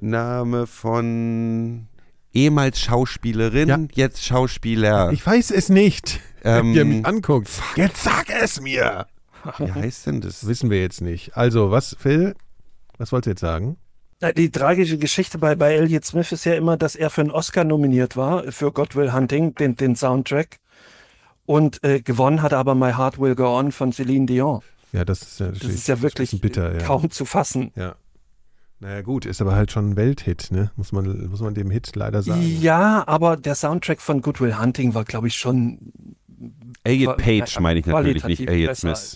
Name 0.02 0.68
von 0.68 1.88
ehemals 2.34 2.80
Schauspielerin, 2.80 3.70
Ja. 3.70 3.80
jetzt 3.94 4.24
Schauspieler. 4.24 5.12
ich 5.14 5.26
weiß 5.26 5.52
es 5.52 5.70
nicht. 5.70 6.20
Ähm, 6.48 6.76
Wie 6.76 6.78
er 6.78 6.86
mich 6.86 7.04
anguckt. 7.08 7.50
Jetzt 7.76 8.04
sag 8.04 8.30
es 8.30 8.62
mir. 8.62 9.08
Wie 9.58 9.72
heißt 9.72 10.08
denn 10.08 10.22
Das 10.22 10.42
das? 10.42 10.50
wissen 10.50 10.70
wir 10.70 10.82
jetzt 10.82 11.02
nicht. 11.02 11.36
Also, 11.38 11.72
was, 11.72 11.96
Phil? 12.00 12.36
Was 12.98 13.12
wolltest 13.12 13.26
du 13.28 13.30
jetzt 13.32 13.42
sagen? 13.42 13.78
Die 14.38 14.50
tragische 14.50 14.98
Geschichte 14.98 15.38
bei, 15.38 15.56
bei 15.56 15.74
Elliot 15.76 16.06
Smith 16.06 16.32
ist 16.32 16.46
ja 16.46 16.54
immer, 16.56 16.78
dass 16.78 16.96
er 16.96 17.10
für 17.10 17.22
einen 17.22 17.32
Oscar 17.32 17.64
nominiert 17.66 18.16
war, 18.16 18.50
für 18.52 18.72
God 18.72 18.96
Will 18.96 19.12
Hunting, 19.14 19.54
den, 19.56 19.76
den 19.76 19.96
Soundtrack. 19.96 20.58
Und 21.46 21.84
äh, 21.84 22.02
gewonnen 22.02 22.42
hat 22.42 22.54
aber 22.54 22.74
My 22.76 22.94
Heart 22.94 23.20
Will 23.20 23.36
Go 23.36 23.58
On 23.60 23.72
von 23.72 23.92
Celine 23.92 24.26
Dion. 24.26 24.62
Ja, 24.94 25.04
das 25.06 25.22
ist 25.22 25.40
ja, 25.40 25.52
Das 25.52 25.64
ist 25.64 25.88
ja 25.88 26.02
wirklich 26.02 26.40
bitter, 26.42 26.72
ja. 26.74 26.80
kaum 26.80 27.12
zu 27.12 27.26
fassen. 27.26 27.72
Ja. 27.76 27.96
Naja, 28.80 29.02
gut, 29.02 29.26
ist 29.26 29.42
aber 29.42 29.56
halt 29.56 29.72
schon 29.72 29.92
ein 29.92 29.96
Welthit, 29.96 30.48
ne? 30.52 30.72
Muss 30.76 30.92
man, 30.92 31.28
muss 31.30 31.42
man 31.42 31.54
dem 31.54 31.70
Hit 31.70 31.96
leider 31.96 32.22
sagen. 32.24 32.42
Ja, 32.62 33.04
aber 33.08 33.38
der 33.38 33.56
Soundtrack 33.56 34.02
von 34.02 34.22
Good 34.22 34.42
Will 34.42 34.58
Hunting 34.58 34.94
war, 34.94 35.04
glaube 35.04 35.28
ich, 35.28 35.36
schon 35.36 35.94
Elliot 36.84 37.18
Page 37.18 37.60
meine 37.60 37.80
ich 37.80 37.86
natürlich 37.86 38.24
nicht, 38.26 38.48
Elliot 38.50 38.76
Smith. 38.76 39.16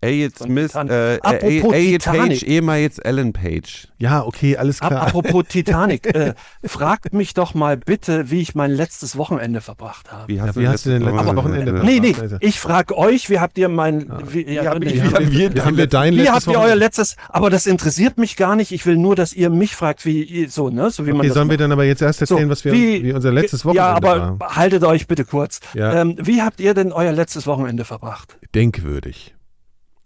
Elliot 0.00 0.38
Smith, 0.38 0.74
äh, 0.74 1.18
Elliot. 1.18 2.02
Page, 2.04 2.42
ehemals 2.42 2.98
Ellen 2.98 3.32
Page. 3.32 3.88
Ja, 3.98 4.24
okay, 4.24 4.56
alles 4.56 4.80
klar. 4.80 5.02
apropos 5.02 5.44
Titanic, 5.48 6.06
äh, 6.14 6.34
fragt 6.64 7.12
mich 7.12 7.34
doch 7.34 7.54
mal 7.54 7.76
bitte, 7.76 8.30
wie 8.30 8.40
ich 8.40 8.54
mein 8.54 8.70
letztes 8.72 9.16
Wochenende 9.16 9.60
verbracht 9.60 10.10
habe. 10.10 10.26
Wie 10.28 10.40
hast, 10.40 10.56
Ja, 10.56 10.62
wie 10.62 10.68
hast 10.68 10.86
du 10.86 10.90
denn 10.90 11.02
letztes 11.02 11.36
Wochenende 11.36 11.72
Nee, 11.84 12.00
nee, 12.00 12.16
Also- 12.20 12.36
ich 12.40 12.58
frage 12.58 12.96
euch, 12.96 13.30
wie 13.30 13.38
habt 13.38 13.58
ihr 13.58 13.68
mein, 13.68 14.10
wie, 14.28 14.50
ja, 14.50 14.76
nee, 14.78 14.86
wie, 14.86 15.54
wie 15.54 15.60
haben 15.60 15.76
wir 15.76 15.84
Wie 15.84 15.88
dein 15.88 16.14
wie 16.14 16.18
letztes 16.18 16.34
habt 16.34 16.46
ihr 16.48 16.60
euer 16.60 16.74
letztes, 16.76 17.16
aber 17.28 17.50
das 17.50 17.66
interessiert 17.66 18.18
mich 18.18 18.36
gar 18.36 18.56
nicht, 18.56 18.72
ich 18.72 18.84
will 18.86 18.96
nur, 18.96 19.14
dass 19.14 19.32
ihr 19.32 19.50
mich 19.50 19.76
fragt, 19.76 20.04
wie, 20.04 20.46
so, 20.46 20.68
ne, 20.70 20.90
so 20.90 21.06
wie 21.06 21.12
man 21.12 21.26
das 21.26 21.34
sollen 21.34 21.50
wir 21.50 21.56
dann 21.56 21.72
aber 21.72 21.84
jetzt 21.84 22.02
erst 22.02 22.20
erzählen, 22.20 22.48
was 22.48 22.64
wir, 22.64 22.72
wie, 22.72 23.12
unser 23.12 23.30
letztes 23.32 23.64
Wochenende 23.64 23.78
Ja, 23.88 23.94
aber 23.94 24.38
war? 24.40 24.56
haltet 24.56 24.82
euch 24.84 25.06
bitte 25.06 25.24
kurz. 25.24 25.60
Ähm, 25.76 26.16
wie 26.20 26.42
habt 26.42 26.60
ihr 26.60 26.74
denn 26.74 26.91
euer 26.94 27.12
letztes 27.12 27.46
Wochenende 27.46 27.84
verbracht? 27.84 28.38
Denkwürdig. 28.54 29.34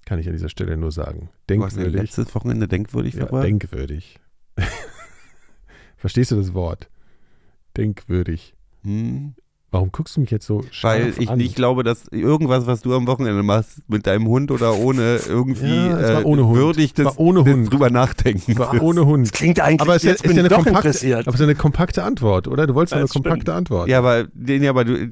Kann 0.05 0.19
ich 0.21 0.27
an 0.29 0.33
dieser 0.35 0.49
Stelle 0.49 0.77
nur 0.77 0.93
sagen. 0.93 1.31
Du 1.49 1.63
hast 1.63 1.75
Denkwürdig. 1.77 2.01
letztes 2.03 2.35
Wochenende 2.35 2.69
denkwürdig 2.69 3.15
Ja, 3.15 3.21
verbracht? 3.21 3.45
denkwürdig. 3.45 4.19
Verstehst 5.97 6.31
du 6.31 6.37
das 6.37 6.55
Wort? 6.55 6.89
Denkwürdig. 7.77 8.55
Hm? 8.83 9.35
Warum 9.73 9.91
guckst 9.91 10.17
du 10.17 10.21
mich 10.21 10.31
jetzt 10.31 10.47
so 10.47 10.59
Weil 10.63 10.69
scharf 10.71 11.19
ich 11.19 11.29
an? 11.29 11.39
nicht 11.39 11.57
glaube, 11.57 11.83
dass 11.83 12.07
irgendwas, 12.09 12.67
was 12.67 12.83
du 12.83 12.95
am 12.95 13.07
Wochenende 13.09 13.43
machst, 13.43 13.81
mit 13.89 14.07
deinem 14.07 14.27
Hund 14.29 14.51
oder 14.53 14.77
ohne 14.77 15.17
irgendwie 15.29 15.67
Ja, 15.67 16.21
äh, 16.21 16.25
ohne 16.25 16.47
Hund. 16.47 16.57
würdig 16.57 16.95
das, 16.95 17.19
ohne 17.19 17.43
das 17.43 17.53
Hund. 17.53 17.73
drüber 17.73 17.91
nachdenken. 17.91 18.57
war 18.59 18.81
ohne 18.81 19.05
Hund. 19.05 19.33
Klingt 19.33 19.61
eigentlich, 19.61 19.81
Aber 19.81 19.97
es 19.97 20.05
jetzt 20.05 20.23
ist 20.23 20.29
bin 20.29 20.37
ja 20.37 20.45
eine 20.45 20.49
kompakte, 20.55 20.79
interessiert. 20.79 21.21
aber 21.27 21.29
es 21.31 21.35
ist 21.35 21.41
ja 21.41 21.47
eine 21.47 21.55
kompakte 21.57 22.05
Antwort, 22.05 22.47
oder? 22.49 22.67
Du 22.69 22.75
wolltest 22.75 22.93
ja 22.93 22.99
eine 22.99 23.05
das 23.05 23.11
stimmt. 23.11 23.25
kompakte 23.27 23.53
Antwort. 23.55 23.89
Ja, 23.89 23.99
aber, 23.99 24.25
den, 24.33 24.63
ja, 24.63 24.71
aber 24.71 24.85
du, 24.85 25.11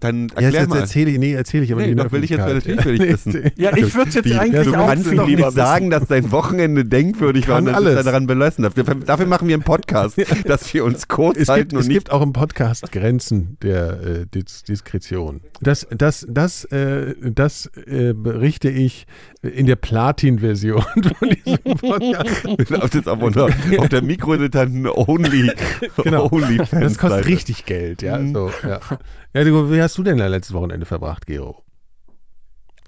dann 0.00 0.28
Ja, 0.28 0.42
erklär 0.42 0.60
jetzt 0.62 0.68
mal. 0.70 0.78
erzähle 0.80 1.10
ich, 1.10 1.18
nee, 1.18 1.32
erzähle 1.32 1.64
ich 1.64 1.72
aber 1.72 1.82
Nee, 1.82 1.94
nicht 1.94 2.04
doch 2.04 2.12
will 2.12 2.24
ich 2.24 2.30
jetzt 2.30 2.40
natürlich 2.40 2.84
will 2.84 2.94
ich 2.94 3.00
Ja, 3.00 3.08
wissen. 3.12 3.50
Ja, 3.56 3.76
ich 3.76 3.94
würde 3.94 4.08
es 4.08 4.14
jetzt 4.14 4.24
Wie? 4.26 4.34
eigentlich 4.34 4.64
Du 4.66 4.74
auch 4.74 4.86
kannst 4.86 5.10
nicht 5.12 5.50
sagen, 5.52 5.90
dass 5.90 6.06
dein 6.06 6.30
Wochenende 6.32 6.84
denkwürdig 6.84 7.48
war 7.48 7.58
und 7.58 7.66
dann 7.66 7.74
alles. 7.74 8.04
daran 8.04 8.26
belassen. 8.26 8.62
Dafür, 8.64 8.84
dafür 8.84 9.26
machen 9.26 9.48
wir 9.48 9.54
einen 9.54 9.62
Podcast, 9.62 10.16
dass 10.44 10.72
wir 10.72 10.84
uns 10.84 11.08
kurz 11.08 11.38
Es, 11.38 11.48
halten 11.48 11.68
gibt, 11.68 11.72
und 11.74 11.80
es 11.80 11.86
nicht 11.88 11.96
gibt 11.96 12.10
auch 12.12 12.22
im 12.22 12.32
Podcast 12.32 12.90
Grenzen 12.92 13.56
der 13.62 14.00
äh, 14.02 14.26
Dis 14.32 14.62
Diskretion. 14.64 15.40
Das, 15.60 15.86
das, 15.90 16.26
das, 16.28 16.64
äh, 16.66 17.14
das 17.22 17.70
äh, 17.86 18.12
berichte 18.12 18.68
ich 18.68 19.06
in 19.42 19.66
der 19.66 19.76
Platin-Version 19.76 20.82
von 21.18 21.30
diesem 21.30 21.58
Podcast. 21.78 22.46
auf, 22.82 22.90
das, 22.90 23.06
auf, 23.06 23.22
unter, 23.22 23.48
auf 23.78 23.88
der 23.88 24.02
mikrodilettanten 24.02 24.86
Only, 24.86 25.50
Genau. 26.02 26.28
Only 26.30 26.58
Das 26.70 26.98
kostet 26.98 27.26
richtig 27.26 27.64
Geld, 27.64 28.02
ja. 28.02 28.18
Mhm. 28.18 28.32
So, 28.34 28.50
ja. 28.62 28.80
ja 29.34 29.44
du, 29.44 29.70
wie 29.70 29.78
hast 29.86 29.96
du 29.98 30.02
denn 30.02 30.18
dein 30.18 30.30
letztes 30.30 30.52
Wochenende 30.54 30.84
verbracht, 30.86 31.26
Gero? 31.26 31.62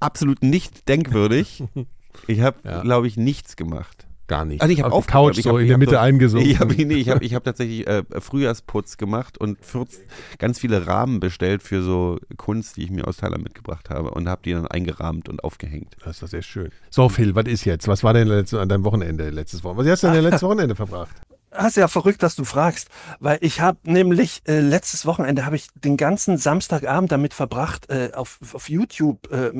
Absolut 0.00 0.42
nicht 0.42 0.88
denkwürdig. 0.88 1.64
Ich 2.26 2.40
habe, 2.40 2.58
Ja. 2.64 2.80
glaube 2.82 3.06
ich, 3.06 3.16
nichts 3.16 3.54
gemacht. 3.54 4.08
gar 4.26 4.44
nicht. 4.44 4.60
Also 4.60 4.72
ich 4.72 4.82
habe 4.82 4.92
auf 4.92 5.06
der 5.06 5.12
Couch 5.12 5.40
so 5.40 5.56
in 5.56 5.68
der 5.68 5.78
Mitte 5.78 6.00
eingesunken. 6.00 6.50
Ich 6.50 6.58
habe 6.58 6.74
nee, 6.74 6.94
ich 6.94 7.08
hab, 7.10 7.22
ich 7.22 7.32
hab 7.34 7.44
tatsächlich 7.44 7.86
äh, 7.86 8.02
Frühjahrsputz 8.18 8.96
gemacht 8.96 9.38
und 9.38 9.64
14, 9.64 10.02
ganz 10.38 10.58
viele 10.58 10.86
Rahmen 10.88 11.20
bestellt 11.20 11.62
für 11.62 11.80
so 11.80 12.18
Kunst, 12.36 12.76
die 12.76 12.82
ich 12.82 12.90
mir 12.90 13.06
aus 13.06 13.18
Thailand 13.18 13.44
mitgebracht 13.44 13.88
habe 13.88 14.10
und 14.10 14.28
habe 14.28 14.42
die 14.44 14.52
dann 14.52 14.66
eingerahmt 14.66 15.28
und 15.28 15.44
aufgehängt. 15.44 15.94
Das 16.04 16.16
ist 16.16 16.22
doch 16.22 16.28
sehr 16.28 16.42
schön. 16.42 16.70
So, 16.90 17.08
Phil, 17.08 17.36
was 17.36 17.46
ist 17.46 17.64
jetzt? 17.64 17.86
Was 17.86 18.02
war 18.02 18.12
denn 18.14 18.26
letzte, 18.26 18.60
an 18.60 18.68
deinem 18.68 18.84
Wochenende 18.84 19.30
letztes 19.30 19.62
Wochenende? 19.62 19.92
Was 19.92 20.02
hast 20.02 20.10
du 20.10 20.12
denn 20.14 20.24
letztes 20.28 20.42
Wochenende 20.42 20.74
verbracht? 20.74 21.14
Das 21.50 21.68
ist 21.68 21.76
ja 21.76 21.88
verrückt, 21.88 22.22
dass 22.22 22.36
du 22.36 22.44
fragst, 22.44 22.88
weil 23.20 23.38
ich 23.40 23.60
habe 23.60 23.78
nämlich 23.84 24.42
äh, 24.46 24.60
letztes 24.60 25.06
Wochenende 25.06 25.46
habe 25.46 25.56
ich 25.56 25.68
den 25.74 25.96
ganzen 25.96 26.36
Samstagabend 26.36 27.10
damit 27.10 27.34
verbracht, 27.34 27.88
äh, 27.90 28.10
auf, 28.14 28.38
auf 28.52 28.68
YouTube 28.68 29.30
äh, 29.32 29.50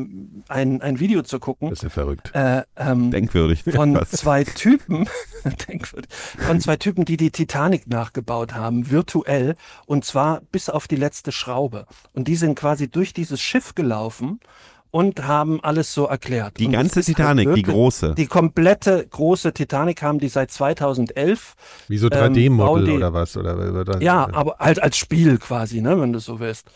ein, 0.48 0.82
ein 0.82 1.00
Video 1.00 1.22
zu 1.22 1.38
gucken. 1.38 1.70
Das 1.70 1.78
ist 1.78 1.84
ja 1.84 1.88
verrückt. 1.88 2.30
Äh, 2.34 2.62
ähm, 2.76 3.10
Denkwürdig. 3.10 3.64
von 3.74 3.94
Was? 3.94 4.10
zwei 4.10 4.44
Typen, 4.44 5.08
denkwürdig, 5.68 6.10
von 6.38 6.60
zwei 6.60 6.76
Typen, 6.76 7.04
die 7.04 7.16
die 7.16 7.30
Titanic 7.30 7.86
nachgebaut 7.86 8.54
haben, 8.54 8.90
virtuell, 8.90 9.56
und 9.86 10.04
zwar 10.04 10.42
bis 10.52 10.68
auf 10.68 10.88
die 10.88 10.96
letzte 10.96 11.32
Schraube. 11.32 11.86
Und 12.12 12.28
die 12.28 12.36
sind 12.36 12.54
quasi 12.54 12.88
durch 12.88 13.12
dieses 13.12 13.40
Schiff 13.40 13.74
gelaufen 13.74 14.40
und 14.90 15.26
haben 15.26 15.62
alles 15.62 15.92
so 15.92 16.04
erklärt. 16.06 16.58
Die 16.58 16.66
und 16.66 16.72
ganze 16.72 17.00
es 17.00 17.08
ist 17.08 17.16
Titanic, 17.16 17.44
die 17.44 17.50
wirklich- 17.50 17.66
große. 17.66 18.14
Die 18.16 18.26
komplette 18.26 19.06
große 19.08 19.52
Titanic 19.52 20.02
haben 20.02 20.18
die 20.18 20.28
seit 20.28 20.50
2011. 20.50 21.54
Wie 21.88 21.98
so 21.98 22.10
ähm, 22.10 22.32
3D-Model 22.34 22.56
bauen 22.66 22.84
die- 22.84 22.90
oder 22.92 23.12
was? 23.12 23.36
Oder, 23.36 23.56
oder, 23.80 24.00
Ja, 24.02 24.28
aber 24.32 24.56
halt 24.58 24.82
als 24.82 24.96
Spiel 24.96 25.38
quasi, 25.38 25.80
ne, 25.80 26.00
wenn 26.00 26.12
du 26.12 26.18
so 26.18 26.40
willst. 26.40 26.66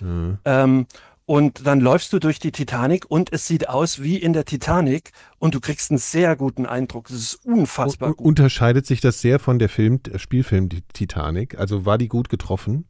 Ähm, 0.45 0.87
und 1.25 1.67
dann 1.67 1.81
läufst 1.81 2.13
du 2.13 2.19
durch 2.19 2.41
die 2.41 2.51
Titanic 2.53 3.05
und 3.09 3.33
es 3.33 3.47
sieht 3.47 3.69
aus 3.69 4.03
wie 4.03 4.17
in 4.17 4.33
der 4.33 4.45
Titanic 4.45 5.13
und 5.39 5.55
du 5.55 5.61
kriegst 5.61 5.91
einen 5.91 5.99
sehr 5.99 6.35
guten 6.37 6.67
Eindruck. 6.67 7.09
Das 7.09 7.17
ist 7.19 7.47
unfassbar 7.47 8.11
U- 8.11 8.15
gut. 8.15 8.27
Unterscheidet 8.27 8.87
sich 8.87 9.01
das 9.01 9.21
sehr 9.21 9.39
von 9.39 9.59
der 9.61 9.69
Film, 9.69 10.01
Spielfilm 10.17 10.69
die 10.69 10.83
Titanic? 10.93 11.59
Also 11.59 11.87
war 11.87 11.97
die 11.97 12.09
gut 12.09 12.29
getroffen? 12.29 12.87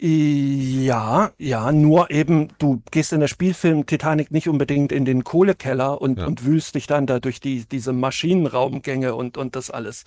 Ja, 0.00 1.30
ja, 1.38 1.70
nur 1.70 2.10
eben, 2.10 2.48
du 2.58 2.82
gehst 2.90 3.12
in 3.12 3.20
der 3.20 3.28
Spielfilm 3.28 3.86
Titanic 3.86 4.32
nicht 4.32 4.48
unbedingt 4.48 4.90
in 4.90 5.04
den 5.04 5.22
Kohlekeller 5.22 6.00
und, 6.02 6.18
Ja. 6.18 6.26
und 6.26 6.44
wühlst 6.44 6.74
dich 6.74 6.86
dann 6.88 7.06
da 7.06 7.20
durch 7.20 7.38
die, 7.40 7.64
diese 7.64 7.92
Maschinenraumgänge 7.92 9.14
und, 9.14 9.38
und 9.38 9.54
das 9.54 9.70
alles. 9.70 10.04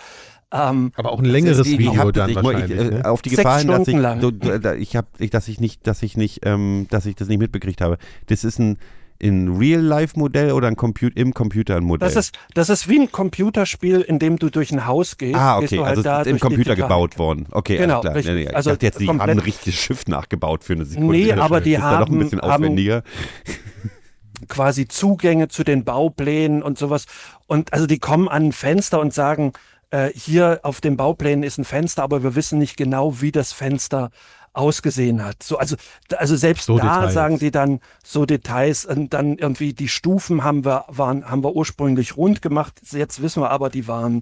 Ähm, 0.51 0.91
Aber 0.95 1.11
auch 1.13 1.19
ein 1.19 1.25
längeres 1.25 1.65
Video 1.65 2.11
dann 2.11 2.29
ich, 2.29 2.35
wahrscheinlich. 2.35 2.71
Ich, 2.71 2.85
äh, 2.85 2.89
ne? 2.97 3.05
Auf 3.05 3.21
die 3.21 3.29
Gefahr 3.29 3.59
hin, 3.59 3.67
dass 3.69 3.88
ich, 3.88 3.97
so, 4.21 4.31
da- 4.31 4.73
ich 4.75 4.95
hab, 4.95 5.07
ich, 5.19 5.29
dass 5.29 5.47
ich 5.47 5.59
nicht, 5.61 5.88
dass 5.88 6.03
ich 6.03 6.17
nicht, 6.17 6.41
ähm, 6.45 6.88
dass 6.89 7.05
ich 7.05 7.15
das 7.15 7.27
nicht 7.29 7.39
mitbekriegt 7.39 7.79
habe. 7.81 7.97
Das 8.27 8.43
ist 8.43 8.59
ein 8.59 8.77
in 9.20 9.57
Real-Life-Modell 9.57 10.51
oder 10.51 10.68
ein 10.68 10.76
Compu 10.76 11.07
im 11.15 11.34
Computer 11.34 11.76
ein 11.78 11.84
Modell? 11.84 12.07
das, 12.07 12.15
ist, 12.15 12.38
das 12.53 12.70
ist 12.70 12.88
wie 12.88 12.99
ein 12.99 13.11
Computerspiel, 13.11 14.01
in 14.01 14.20
dem 14.20 14.38
du 14.38 14.49
durch 14.49 14.72
ein 14.72 14.86
Haus 14.86 15.18
gehst. 15.18 15.36
ah, 15.38 15.59
gehst 15.59 15.74
okay, 15.74 15.78
du 15.78 15.82
halt 15.86 15.89
also 15.91 16.01
da 16.03 16.22
ist 16.22 16.28
im 16.28 16.39
Computer 16.39 16.76
gebaut 16.76 17.18
worden. 17.18 17.47
Okay, 17.51 17.78
Genau, 17.78 17.95
alles 17.95 18.01
klar. 18.03 18.15
richtig. 18.15 18.36
Nee, 18.36 18.43
nee, 18.45 18.53
Also 18.53 18.72
jetzt, 18.80 18.99
die 18.99 19.07
haben 19.07 19.20
ein 19.22 19.39
richtiges 19.39 19.80
Schiff 19.80 20.05
nachgebaut 20.07 20.63
für 20.63 20.74
eine 20.74 20.86
Sekunde. 20.86 21.11
Nee, 21.18 21.32
aber 21.34 21.61
die 21.61 21.74
ist 21.74 21.82
dann 21.82 21.99
noch 21.99 22.07
ein 22.07 22.11
haben- 22.13 22.20
bisschen 22.20 22.41
haben- 22.41 22.51
aufwendiger. 22.51 23.03
quasi 24.47 24.88
Zugänge 24.88 25.47
zu 25.47 25.63
den 25.63 25.84
Bauplänen 25.84 26.61
und 26.61 26.78
sowas. 26.78 27.05
Und 27.47 27.74
also 27.74 27.88
die 27.88 27.99
kommen 27.99 28.28
an 28.28 28.45
ein 28.47 28.51
Fenster 28.51 28.99
und 28.99 29.13
sagen, 29.13 29.53
äh, 29.89 30.09
hier 30.13 30.59
auf 30.63 30.80
den 30.82 30.95
Bauplänen 30.97 31.43
ist 31.43 31.57
ein 31.57 31.65
Fenster, 31.65 32.03
aber 32.03 32.22
wir 32.24 32.36
wissen 32.36 32.59
nicht 32.59 32.78
genau, 32.78 33.22
wie 33.22 33.32
das 33.32 33.51
Fenster 33.51 34.11
ausgesehen 34.58 35.24
hat. 35.24 35.43
So, 35.43 35.58
also, 35.58 35.76
also 36.18 36.36
selbst 36.36 36.66
So 36.66 36.78
da 36.78 36.95
Details. 36.95 37.14
sagen 37.14 37.39
die 37.39 37.51
dann 37.51 37.80
so 38.03 38.26
Details 38.26 38.86
und 38.86 39.14
dann 39.14 39.38
irgendwie 39.38 39.74
die 39.74 39.88
Stufen 39.88 40.43
haben 40.43 40.66
wir, 40.66 40.86
waren, 40.88 41.30
haben 41.30 41.43
wir 41.43 41.55
ursprünglich 41.55 42.18
rund 42.18 42.41
gemacht. 42.41 42.80
Jetzt 42.91 43.22
wissen 43.22 43.41
wir 43.41 43.51
aber, 43.51 43.70
die 43.70 43.88
waren 43.88 44.22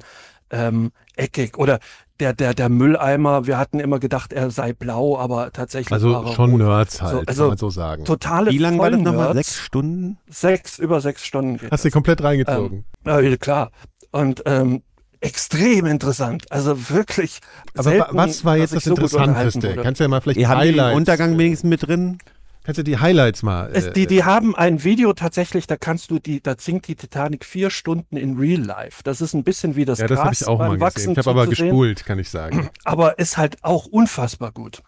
ähm, 0.52 0.92
eckig 1.16 1.58
oder 1.58 1.80
der, 2.20 2.34
der, 2.34 2.54
der 2.54 2.70
Mülleimer, 2.70 3.46
wir 3.46 3.58
hatten 3.58 3.80
immer 3.80 4.00
gedacht, 4.00 4.32
er 4.32 4.50
sei 4.50 4.72
blau, 4.74 5.18
aber 5.18 5.52
tatsächlich 5.52 5.92
war 5.92 5.96
Also 5.98 6.30
er 6.30 6.34
schon 6.34 6.52
rot. 6.52 6.60
Nerds 6.60 7.02
halt, 7.02 7.12
So, 7.12 7.18
kann 7.20 7.28
also 7.28 7.48
man 7.50 7.58
so 7.58 7.70
sagen. 7.70 8.06
Totale 8.06 8.52
Wie 8.52 8.58
lange 8.58 8.78
war 8.78 8.92
das 8.92 9.02
nochmal? 9.02 9.34
Sechs 9.34 9.58
Stunden? 9.58 10.18
Sechs, 10.30 10.80
über 10.80 11.02
sechs 11.02 11.26
Stunden 11.26 11.58
geht 11.58 11.72
Hast 11.72 11.84
du 11.84 11.92
komplett 11.92 12.24
reingezogen. 12.24 12.86
Ähm, 13.06 13.26
ja, 13.32 13.38
klar. 13.38 13.72
Und 14.12 14.44
ähm, 14.46 14.84
extrem 15.26 15.86
interessant. 15.86 16.46
Also 16.52 16.90
wirklich. 16.90 17.40
Aber 17.74 17.84
selten, 17.90 18.18
was 18.18 18.46
war 18.46 18.58
jetzt 18.58 18.74
das 18.74 18.84
so 18.84 18.92
Interessanteste? 18.92 19.76
Kannst 19.82 20.00
du 20.00 20.04
ja 20.04 20.08
mal 20.08 20.22
vielleicht 20.22 20.40
Ihr 20.40 20.50
habt 20.50 20.64
den 20.64 20.76
Highlights. 20.76 20.96
Untergang 20.96 21.38
wenigstens 21.38 21.70
mit 21.70 21.88
drin? 21.88 22.18
Kannst 22.64 22.80
du 22.80 22.84
die 22.84 22.98
Highlights 22.98 23.44
mal. 23.44 23.70
Es, 23.74 23.86
äh, 23.86 23.94
die, 23.94 24.08
die 24.08 24.24
haben 24.24 24.56
ein 24.56 24.84
Video 24.84 25.14
tatsächlich, 25.14 25.68
da 25.68 25.78
kannst 25.78 26.10
du 26.10 26.18
die, 26.18 26.42
da 26.42 26.56
singt 26.58 26.88
die 26.88 26.96
Titanic 26.96 27.46
vier 27.46 27.70
Stunden 27.70 28.18
in 28.18 28.38
Real 28.40 28.62
Life. 28.62 29.02
Das 29.04 29.22
ist 29.22 29.36
ein 29.36 29.44
bisschen 29.44 29.76
wie 29.76 29.86
das 29.86 30.00
ja, 30.00 30.08
das 30.08 30.18
habe 30.18 30.30
Gras 30.30 30.42
ich 30.42 30.48
auch 30.48 30.58
beim 30.58 30.72
mal 30.72 30.80
Wachsen 30.80 30.96
gesehen. 30.96 31.12
Ich 31.12 31.18
habe 31.20 31.30
aber 31.30 31.48
gespult, 31.48 32.06
kann 32.06 32.18
ich 32.18 32.30
sagen. 32.30 32.70
Aber 32.84 33.20
ist 33.20 33.38
halt 33.38 33.64
auch 33.64 33.86
unfassbar 33.86 34.52
gut. 34.52 34.82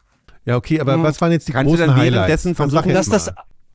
Ja, 0.45 0.55
okay, 0.55 0.79
aber 0.79 1.03
was 1.03 1.19
waren 1.21 1.31
jetzt 1.31 1.47
die 1.47 1.51
Kannst 1.51 1.67
du 1.67 1.77
großen 1.77 1.87
dann 1.87 1.97
Highlights? 1.97 2.43
sag 2.43 2.55
versuchen, 2.55 2.93
Dass 2.93 3.09
das. 3.09 3.31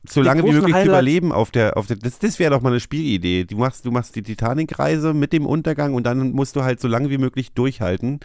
So 0.07 0.21
lange 0.21 0.43
wie 0.43 0.51
möglich 0.51 0.73
Highlights- 0.73 0.87
überleben 0.87 1.31
auf 1.31 1.51
der, 1.51 1.77
auf 1.77 1.87
der 1.87 1.97
das, 1.97 2.19
das 2.19 2.39
wäre 2.39 2.51
doch 2.51 2.61
mal 2.61 2.69
eine 2.69 2.79
Spielidee. 2.79 3.45
Du 3.45 3.57
machst, 3.57 3.85
du 3.85 3.91
machst 3.91 4.15
die 4.15 4.23
Titanic-Reise 4.23 5.13
mit 5.13 5.33
dem 5.33 5.45
Untergang 5.45 5.93
und 5.93 6.03
dann 6.03 6.31
musst 6.31 6.55
du 6.55 6.63
halt 6.63 6.79
so 6.79 6.87
lange 6.87 7.09
wie 7.09 7.17
möglich 7.17 7.53
durchhalten 7.53 8.19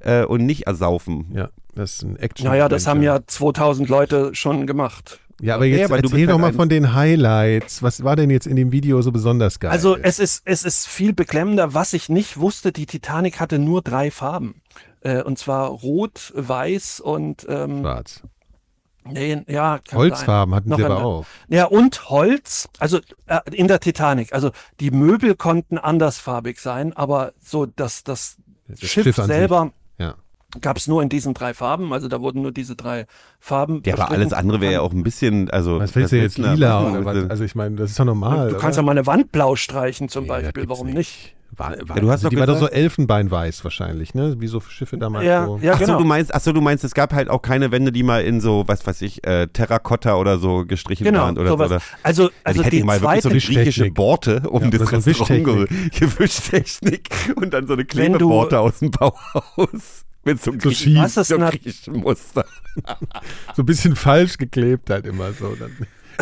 äh, 0.00 0.24
und 0.24 0.44
nicht 0.46 0.66
ersaufen. 0.66 1.26
Ja, 1.34 1.50
das 1.74 1.94
ist 1.94 2.02
ein 2.02 2.16
Action. 2.16 2.46
Naja, 2.48 2.68
das 2.68 2.86
haben 2.86 3.02
ja 3.02 3.20
2000 3.24 3.88
Leute 3.88 4.34
schon 4.34 4.66
gemacht. 4.66 5.20
Ja, 5.40 5.54
aber 5.54 5.64
jetzt 5.64 5.90
aber 5.90 6.02
du 6.02 6.08
erzähl 6.08 6.26
doch 6.26 6.32
halt 6.34 6.42
mal 6.42 6.52
von 6.52 6.68
den 6.68 6.92
Highlights. 6.94 7.82
Was 7.82 8.04
war 8.04 8.14
denn 8.14 8.28
jetzt 8.28 8.46
in 8.46 8.56
dem 8.56 8.72
Video 8.72 9.00
so 9.00 9.10
besonders 9.10 9.58
geil? 9.58 9.70
Also 9.70 9.96
es 9.96 10.18
ist, 10.18 10.42
es 10.44 10.64
ist 10.64 10.86
viel 10.86 11.14
beklemmender. 11.14 11.72
Was 11.72 11.94
ich 11.94 12.08
nicht 12.10 12.38
wusste, 12.38 12.72
die 12.72 12.84
Titanic 12.86 13.40
hatte 13.40 13.58
nur 13.58 13.80
drei 13.80 14.10
Farben. 14.10 14.60
Äh, 15.00 15.22
und 15.22 15.38
zwar 15.38 15.68
rot, 15.68 16.32
weiß 16.36 17.00
und 17.00 17.46
ähm, 17.48 17.80
Schwarz. 17.80 18.22
Nee, 19.04 19.42
ja, 19.48 19.78
kann 19.88 19.98
Holzfarben 19.98 20.50
sein. 20.52 20.56
hatten 20.56 20.68
Noch 20.70 20.76
sie 20.78 20.84
aber 20.84 20.96
eine. 20.96 21.04
auch. 21.04 21.26
Ja, 21.48 21.64
und 21.66 22.10
Holz, 22.10 22.68
also 22.78 22.98
äh, 23.26 23.40
in 23.52 23.68
der 23.68 23.80
Titanic. 23.80 24.32
Also 24.32 24.50
die 24.80 24.90
Möbel 24.90 25.34
konnten 25.34 25.78
andersfarbig 25.78 26.58
sein, 26.60 26.92
aber 26.96 27.32
so 27.40 27.66
das, 27.66 28.04
das, 28.04 28.36
Das 28.68 28.80
Schiff, 28.80 29.04
Schiff 29.04 29.16
selber 29.16 29.72
Ja. 29.98 30.14
gab 30.60 30.76
es 30.76 30.86
nur 30.86 31.02
in 31.02 31.08
diesen 31.08 31.34
drei 31.34 31.54
Farben. 31.54 31.92
Also 31.92 32.08
da 32.08 32.20
wurden 32.20 32.42
nur 32.42 32.52
diese 32.52 32.76
drei 32.76 33.06
Farben. 33.38 33.82
Ja, 33.86 33.94
aber 33.94 34.10
alles 34.10 34.32
andere 34.32 34.60
wäre 34.60 34.72
ja 34.74 34.80
auch 34.80 34.92
ein 34.92 35.02
bisschen, 35.02 35.50
also. 35.50 35.78
Was 35.80 35.94
willst 35.94 36.12
du 36.12 36.16
jetzt 36.20 36.38
lila 36.38 36.90
oder 36.90 37.04
was? 37.04 37.30
Also, 37.30 37.44
ich 37.44 37.54
meine, 37.54 37.76
das 37.76 37.90
ist 37.90 37.98
doch 37.98 38.04
normal. 38.04 38.50
Du 38.50 38.58
kannst 38.58 38.76
ja 38.76 38.82
oder? 38.82 38.86
mal 38.86 38.92
eine 38.92 39.06
Wand 39.06 39.32
blau 39.32 39.56
streichen 39.56 40.08
zum 40.08 40.24
Nee, 40.24 40.28
Beispiel. 40.28 40.68
Warum 40.68 40.88
nicht? 40.90 41.34
War, 41.56 41.70
war, 41.88 41.96
Ja, 41.96 42.00
du 42.02 42.08
hast 42.08 42.12
also 42.20 42.24
doch 42.26 42.30
die 42.30 42.36
war 42.38 42.46
doch 42.46 42.58
so 42.58 42.68
Elfenbeinweiß 42.68 43.64
wahrscheinlich, 43.64 44.14
ne? 44.14 44.36
Wie 44.38 44.46
so 44.46 44.60
Schiffe 44.60 44.96
damals 44.98 45.26
Ja, 45.26 45.44
so. 45.46 45.58
ja, 45.60 45.72
Achso, 45.72 45.84
genau. 45.86 45.98
du 45.98 46.04
meinst, 46.04 46.34
achso, 46.34 46.52
du 46.52 46.60
meinst, 46.60 46.84
es 46.84 46.94
gab 46.94 47.12
halt 47.12 47.28
auch 47.28 47.42
keine 47.42 47.70
Wände, 47.72 47.90
die 47.92 48.02
mal 48.02 48.22
in 48.22 48.40
so, 48.40 48.64
was 48.66 48.86
weiß 48.86 49.02
ich, 49.02 49.26
äh, 49.26 49.46
Terrakotta 49.48 50.14
oder 50.16 50.38
so 50.38 50.64
gestrichen 50.64 51.04
Genau, 51.04 51.20
waren 51.22 51.38
oder 51.38 51.50
sowas. 51.50 51.68
so. 51.68 51.74
Oder, 51.74 51.82
Also, 52.02 52.30
also 52.44 52.60
ich 52.60 52.66
hätte 52.66 52.76
die 52.76 52.82
mal 52.84 53.00
wirklich 53.00 53.22
so 53.22 53.28
eine 53.30 53.38
griechische. 53.40 53.90
Borte 53.90 54.42
um 54.48 54.62
Ja, 54.64 54.70
das 54.70 54.92
Restaurant 54.92 55.06
Wischtechnik. 55.06 55.68
ge- 55.68 55.90
Gewischtechnik 56.00 57.08
und 57.36 57.52
dann 57.52 57.66
so 57.66 57.72
eine 57.74 57.84
Klebeborte 57.84 58.58
aus 58.60 58.78
dem 58.78 58.90
Bauhaus 58.92 60.04
mit 60.24 60.42
so 60.42 60.52
einem 60.52 60.60
So 60.60 60.70
ist 60.70 60.84
so 61.28 61.38
griechischen 61.38 61.96
Muster. 61.96 62.44
So 63.56 63.62
ein 63.62 63.66
bisschen 63.66 63.96
falsch 63.96 64.38
geklebt 64.38 64.90
halt 64.90 65.04
immer 65.06 65.32
so. 65.32 65.54
Dann. 65.56 65.72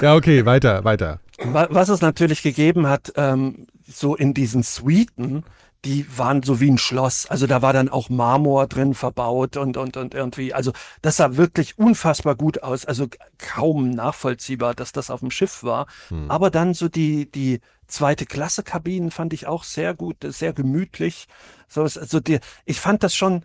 Ja, 0.01 0.14
okay, 0.16 0.47
weiter, 0.47 0.83
weiter. 0.85 1.20
Wa- 1.39 1.68
Was 1.70 1.89
es 1.89 2.01
natürlich 2.01 2.43
gegeben 2.43 2.86
hat, 2.89 3.12
ähm, 3.16 3.66
so 3.86 4.16
in 4.16 4.34
diesen 4.34 4.62
Suiten, 4.62 5.45
die 5.84 6.05
waren 6.18 6.43
so 6.43 6.59
wie 6.61 6.70
ein 6.70 6.78
Schloss. 6.78 7.26
Also 7.26 7.47
da 7.47 7.62
war 7.62 7.72
dann 7.72 7.89
auch 7.89 8.09
Marmor 8.11 8.66
drin 8.66 8.95
verbaut 8.95 9.57
und, 9.57 9.76
und, 9.76 9.97
und 9.97 10.12
irgendwie, 10.14 10.53
also 10.53 10.72
das 11.03 11.16
sah 11.16 11.36
wirklich 11.36 11.78
unfassbar 11.78 12.34
gut 12.34 12.62
aus. 12.64 12.84
Also 12.84 13.07
kaum 13.39 13.91
nachvollziehbar, 13.91 14.74
dass 14.74 14.91
das 14.93 15.11
auf 15.11 15.20
dem 15.20 15.30
Schiff 15.30 15.62
war. 15.62 15.86
Aber 16.28 16.51
dann 16.51 16.74
so 16.74 16.89
die, 16.89 17.30
die 17.30 17.61
zweite 17.86 18.26
Klasse 18.26 18.64
Kabinen 18.64 19.12
fand 19.12 19.32
ich 19.32 19.47
auch 19.47 19.62
sehr 19.62 19.95
gut, 19.95 20.16
sehr 20.22 20.53
gemütlich. 20.53 21.28
So, 21.68 21.82
also 21.82 22.18
die, 22.20 22.41
ich 22.64 22.80
fand 22.80 23.05
das 23.05 23.14
schon, 23.14 23.45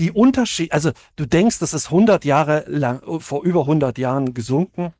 die 0.00 0.10
Unterschied, 0.10 0.72
also 0.72 0.90
du 1.16 1.26
denkst, 1.26 1.60
das 1.60 1.74
ist 1.74 1.86
100 1.86 2.24
Jahre 2.24 2.64
lang, 2.66 3.02
vor 3.20 3.44
über 3.44 3.60
100 3.60 3.98
Jahren 3.98 4.34
gesunken 4.34 4.92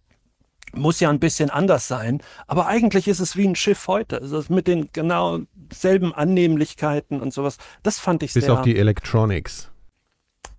muss 0.74 1.00
ja 1.00 1.10
ein 1.10 1.20
bisschen 1.20 1.50
anders 1.50 1.88
sein, 1.88 2.20
aber 2.46 2.66
eigentlich 2.66 3.08
ist 3.08 3.20
es 3.20 3.36
wie 3.36 3.46
ein 3.46 3.56
Schiff 3.56 3.88
heute. 3.88 4.20
Also 4.20 4.42
mit 4.48 4.66
den 4.66 4.88
genau 4.92 5.40
selben 5.72 6.14
Annehmlichkeiten 6.14 7.20
und 7.20 7.32
sowas. 7.32 7.58
Das 7.82 7.98
fand 7.98 8.22
ich 8.22 8.32
Bis 8.32 8.44
sehr. 8.44 8.54
auf 8.54 8.62
die 8.62 8.76
Electronics. 8.76 9.70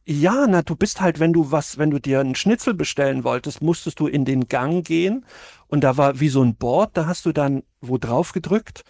ja, 0.06 0.46
na, 0.48 0.62
du 0.62 0.76
bist 0.76 1.02
halt, 1.02 1.20
wenn 1.20 1.34
du 1.34 1.52
was, 1.52 1.78
wenn 1.78 1.92
du 1.92 2.00
dir 2.00 2.20
einen 2.20 2.36
Schnitzel 2.36 2.74
bestellen 2.74 3.24
wolltest, 3.24 3.62
musstest 3.62 4.00
du 4.00 4.08
in 4.08 4.26
den 4.26 4.48
Gang 4.50 4.86
gehen 4.86 5.26
und 5.68 5.84
da 5.84 5.98
war 5.98 6.20
wie 6.20 6.30
so 6.30 6.44
ein 6.44 6.56
Board, 6.56 6.92
da 6.94 7.06
hast 7.06 7.26
du 7.26 7.32
dann 7.32 7.64
wo 7.82 7.98
drauf 7.98 8.34
gedrückt 8.34 8.84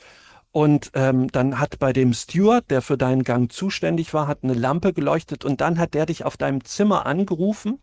und 0.52 0.92
ähm, 0.94 1.32
dann 1.32 1.60
hat 1.60 1.80
bei 1.80 1.94
dem 1.94 2.14
Steward, 2.14 2.70
der 2.70 2.82
für 2.82 2.98
deinen 2.98 3.24
Gang 3.24 3.52
zuständig 3.52 4.14
war, 4.14 4.28
hat 4.28 4.44
eine 4.44 4.54
Lampe 4.54 4.94
geleuchtet 4.94 5.46
und 5.46 5.62
dann 5.62 5.80
hat 5.80 5.94
der 5.94 6.06
dich 6.06 6.26
auf 6.26 6.38
deinem 6.38 6.64
Zimmer 6.64 7.06
angerufen 7.06 7.80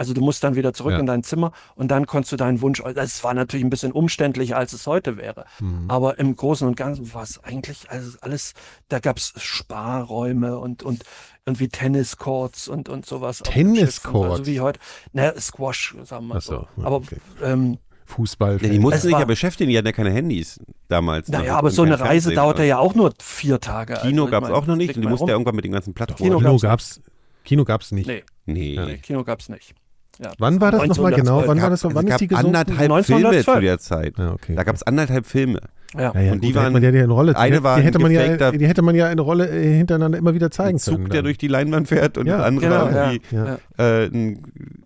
Also 0.00 0.14
du 0.14 0.22
musst 0.22 0.42
dann 0.42 0.56
wieder 0.56 0.72
zurück 0.72 0.92
Ja. 0.94 0.98
in 0.98 1.04
dein 1.04 1.22
Zimmer 1.22 1.52
und 1.74 1.90
dann 1.90 2.06
konntest 2.06 2.32
du 2.32 2.36
deinen 2.38 2.62
Wunsch. 2.62 2.82
Das 2.94 3.22
war 3.22 3.34
natürlich 3.34 3.62
ein 3.66 3.68
bisschen 3.68 3.92
umständlicher, 3.92 4.56
als 4.56 4.72
es 4.72 4.86
heute 4.86 5.18
wäre. 5.18 5.44
Mhm. 5.60 5.84
Aber 5.88 6.18
im 6.18 6.34
Großen 6.34 6.66
und 6.66 6.74
Ganzen 6.74 7.12
war 7.12 7.22
es 7.22 7.38
eigentlich 7.44 7.90
also 7.90 8.16
alles, 8.22 8.54
da 8.88 8.98
gab 8.98 9.18
es 9.18 9.34
Sparräume 9.36 10.58
und, 10.58 10.82
und 10.82 11.02
irgendwie 11.44 11.68
Tenniscourts 11.68 12.66
und, 12.68 12.88
und 12.88 13.04
sowas. 13.04 13.40
Tenniscourts? 13.44 14.30
Also 14.30 14.46
wie 14.46 14.60
heute, 14.60 14.80
naja, 15.12 15.38
Squash, 15.38 15.94
sagen 16.04 16.24
wir 16.24 16.28
mal 16.34 16.38
Ach 16.38 16.42
so, 16.42 16.66
so. 16.76 16.82
Aber 16.82 16.96
okay. 16.96 17.16
ähm, 17.42 17.76
Fußball. 18.06 18.58
Ja, 18.62 18.70
die 18.70 18.78
mussten 18.78 18.96
Es 18.96 19.02
sich 19.02 19.12
ja 19.12 19.24
beschäftigen, 19.26 19.68
die 19.70 19.76
hatten 19.76 19.86
ja 19.86 19.92
keine 19.92 20.10
Handys 20.12 20.58
damals. 20.88 21.28
naja, 21.28 21.52
noch 21.52 21.58
aber 21.58 21.70
so 21.70 21.82
eine 21.82 22.00
Reise 22.00 22.30
Fernsehen. 22.30 22.36
dauerte 22.36 22.64
ja 22.64 22.78
auch 22.78 22.94
nur 22.94 23.12
vier 23.20 23.60
Tage. 23.60 23.98
Kino 24.00 24.22
Also, 24.22 24.30
gab 24.32 24.44
es 24.44 24.50
auch 24.50 24.66
noch 24.66 24.76
nicht 24.76 24.96
und 24.96 25.02
die 25.02 25.08
mussten 25.08 25.26
ja 25.28 25.34
irgendwann 25.34 25.56
mit 25.56 25.66
den 25.66 25.72
ganzen 25.72 25.92
Plattformen. 25.92 26.30
Kino 26.30 26.38
Kino 26.38 26.56
gab's 26.58 26.94
gab's, 26.96 27.10
Kino 27.44 27.64
gab's 27.64 27.92
nicht. 27.92 28.06
Nee, 28.06 28.24
Nee. 28.46 28.76
nee, 28.84 28.96
Kino 28.96 29.22
gab 29.22 29.40
es 29.40 29.48
nicht. 29.50 29.74
Ja. 30.22 30.32
Wann 30.38 30.60
war 30.60 30.70
das 30.70 30.86
nochmal 30.86 31.14
1912. 31.14 31.16
genau? 31.16 31.48
Wann 31.48 31.62
war 31.62 31.70
das? 31.70 31.82
es 31.84 31.94
Wann 31.94 32.06
ist 32.06 32.20
die 32.20 32.26
gab 32.26 32.44
anderthalb 32.44 32.78
Filme 32.78 32.94
1912. 33.28 33.44
zu 33.54 33.60
der 33.62 33.78
Zeit. 33.78 34.18
Ja, 34.18 34.32
okay. 34.32 34.54
Da 34.54 34.64
gab 34.64 34.76
es 34.76 34.82
anderthalb 34.82 35.26
Filme. 35.26 35.60
Ja. 35.94 36.12
Ja, 36.14 36.20
ja, 36.20 36.32
Und 36.32 36.44
die 36.44 36.48
gut, 36.48 36.56
waren- 36.56 36.72
man 36.74 36.82
ja 36.82 36.90
die 36.92 36.98
eine 37.00 37.12
Rolle, 37.12 37.36
eine 37.36 37.56
die, 37.56 37.62
war 37.64 37.78
die 37.78 37.82
hätte 37.84 37.98
man 37.98 38.12
ja, 38.12 38.50
die 38.52 38.66
hätte 38.68 38.82
man 38.82 38.94
ja 38.94 39.06
eine 39.06 39.20
Rolle 39.22 39.48
äh, 39.48 39.76
hintereinander 39.78 40.18
immer 40.18 40.34
wieder 40.34 40.50
zeigen 40.50 40.76
Ein 40.76 40.78
Zug, 40.78 40.94
können. 40.96 41.08
der 41.08 41.16
dann. 41.16 41.24
durch 41.24 41.38
die 41.38 41.48
Leinwand 41.48 41.88
fährt 41.88 42.18
und 42.18 42.26
Ja, 42.26 42.36
das 42.38 42.46
andere 42.46 42.66
genau, 42.68 42.86
irgendwie, 42.86 43.56
äh, 43.78 44.06
ein, 44.06 44.84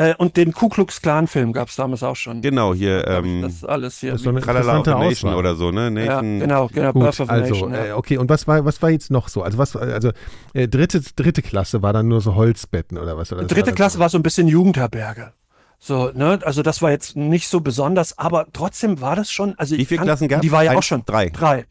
Äh, 0.00 0.14
und 0.16 0.38
den 0.38 0.52
Ku 0.52 0.70
Klux 0.70 1.02
Klan 1.02 1.26
Film 1.26 1.52
gab 1.52 1.68
es 1.68 1.76
damals 1.76 2.02
auch 2.02 2.16
schon. 2.16 2.40
genau 2.40 2.72
hier 2.72 3.06
ähm, 3.06 3.42
das 3.42 3.52
ist 3.52 3.68
alles 3.68 4.00
hier. 4.00 4.12
das 4.12 4.20
ist 4.20 4.24
so 4.24 4.30
eine 4.30 4.40
Tralala 4.40 4.78
of 4.78 4.86
Nation 4.86 5.34
oder 5.34 5.54
so, 5.56 5.70
ne? 5.70 5.84
ja, 5.84 5.90
Nation, 5.90 6.40
genau, 6.40 6.68
genau. 6.68 6.92
Gut, 6.94 7.02
Birth 7.02 7.20
of 7.20 7.28
also, 7.28 7.52
Nation. 7.52 7.74
äh, 7.74 7.88
Ja. 7.88 7.96
okay, 7.96 8.16
und 8.16 8.30
was 8.30 8.48
war, 8.48 8.64
was 8.64 8.80
war 8.80 8.88
jetzt 8.88 9.10
noch 9.10 9.28
so? 9.28 9.42
Also, 9.42 9.58
was, 9.58 9.76
also 9.76 10.12
äh, 10.54 10.68
dritte, 10.68 11.02
dritte 11.16 11.42
Klasse 11.42 11.82
war 11.82 11.92
dann 11.92 12.08
nur 12.08 12.22
so 12.22 12.34
Holzbetten 12.34 12.96
oder 12.96 13.18
was? 13.18 13.30
Oder 13.30 13.44
Dritte 13.44 13.66
war 13.66 13.74
Klasse 13.74 13.98
das 13.98 14.00
war 14.00 14.08
so 14.08 14.16
ein 14.16 14.22
bisschen 14.22 14.48
Jugendherberge. 14.48 15.34
So, 15.78 16.10
ne, 16.14 16.38
also 16.44 16.62
das 16.62 16.80
war 16.80 16.90
jetzt 16.92 17.16
nicht 17.16 17.48
so 17.48 17.60
besonders, 17.60 18.16
aber 18.16 18.46
trotzdem 18.54 19.02
war 19.02 19.16
das 19.16 19.30
schon. 19.30 19.54
Also 19.58 19.76
Wie 19.76 19.84
viele 19.84 20.00
Klassen 20.02 20.28
gab's? 20.28 20.40
Die 20.40 20.52
war 20.52 20.62
ja 20.64 20.70
auch 20.70 20.76
Eins, 20.76 20.86
schon 20.86 21.02
drei. 21.04 21.28
Drei. 21.28 21.66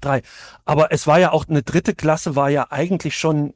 Drei. 0.00 0.22
Aber 0.64 0.90
es 0.90 1.06
war 1.06 1.20
ja 1.20 1.30
auch 1.30 1.48
eine 1.48 1.62
dritte 1.62 1.94
Klasse, 1.94 2.34
war 2.34 2.50
ja 2.50 2.66
eigentlich 2.70 3.16
schon, 3.16 3.54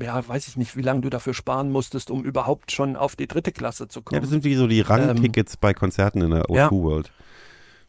ja, 0.00 0.26
weiß 0.26 0.48
ich 0.48 0.56
nicht, 0.56 0.76
wie 0.76 0.82
lange 0.82 1.00
du 1.02 1.10
dafür 1.10 1.34
sparen 1.34 1.70
musstest, 1.70 2.10
um 2.10 2.24
überhaupt 2.24 2.72
schon 2.72 2.96
auf 2.96 3.16
die 3.16 3.26
dritte 3.26 3.52
Klasse 3.52 3.88
zu 3.88 4.00
Ja, 4.00 4.04
kommen. 4.04 4.20
das 4.22 4.30
sind 4.30 4.44
wie 4.44 4.54
so 4.54 4.66
die 4.66 4.80
Rangtickets 4.80 5.56
bei 5.56 5.74
Konzerten 5.74 6.20
in 6.22 6.30
der 6.30 6.44
O2 6.46 6.56
ja. 6.56 6.70
World. 6.70 7.12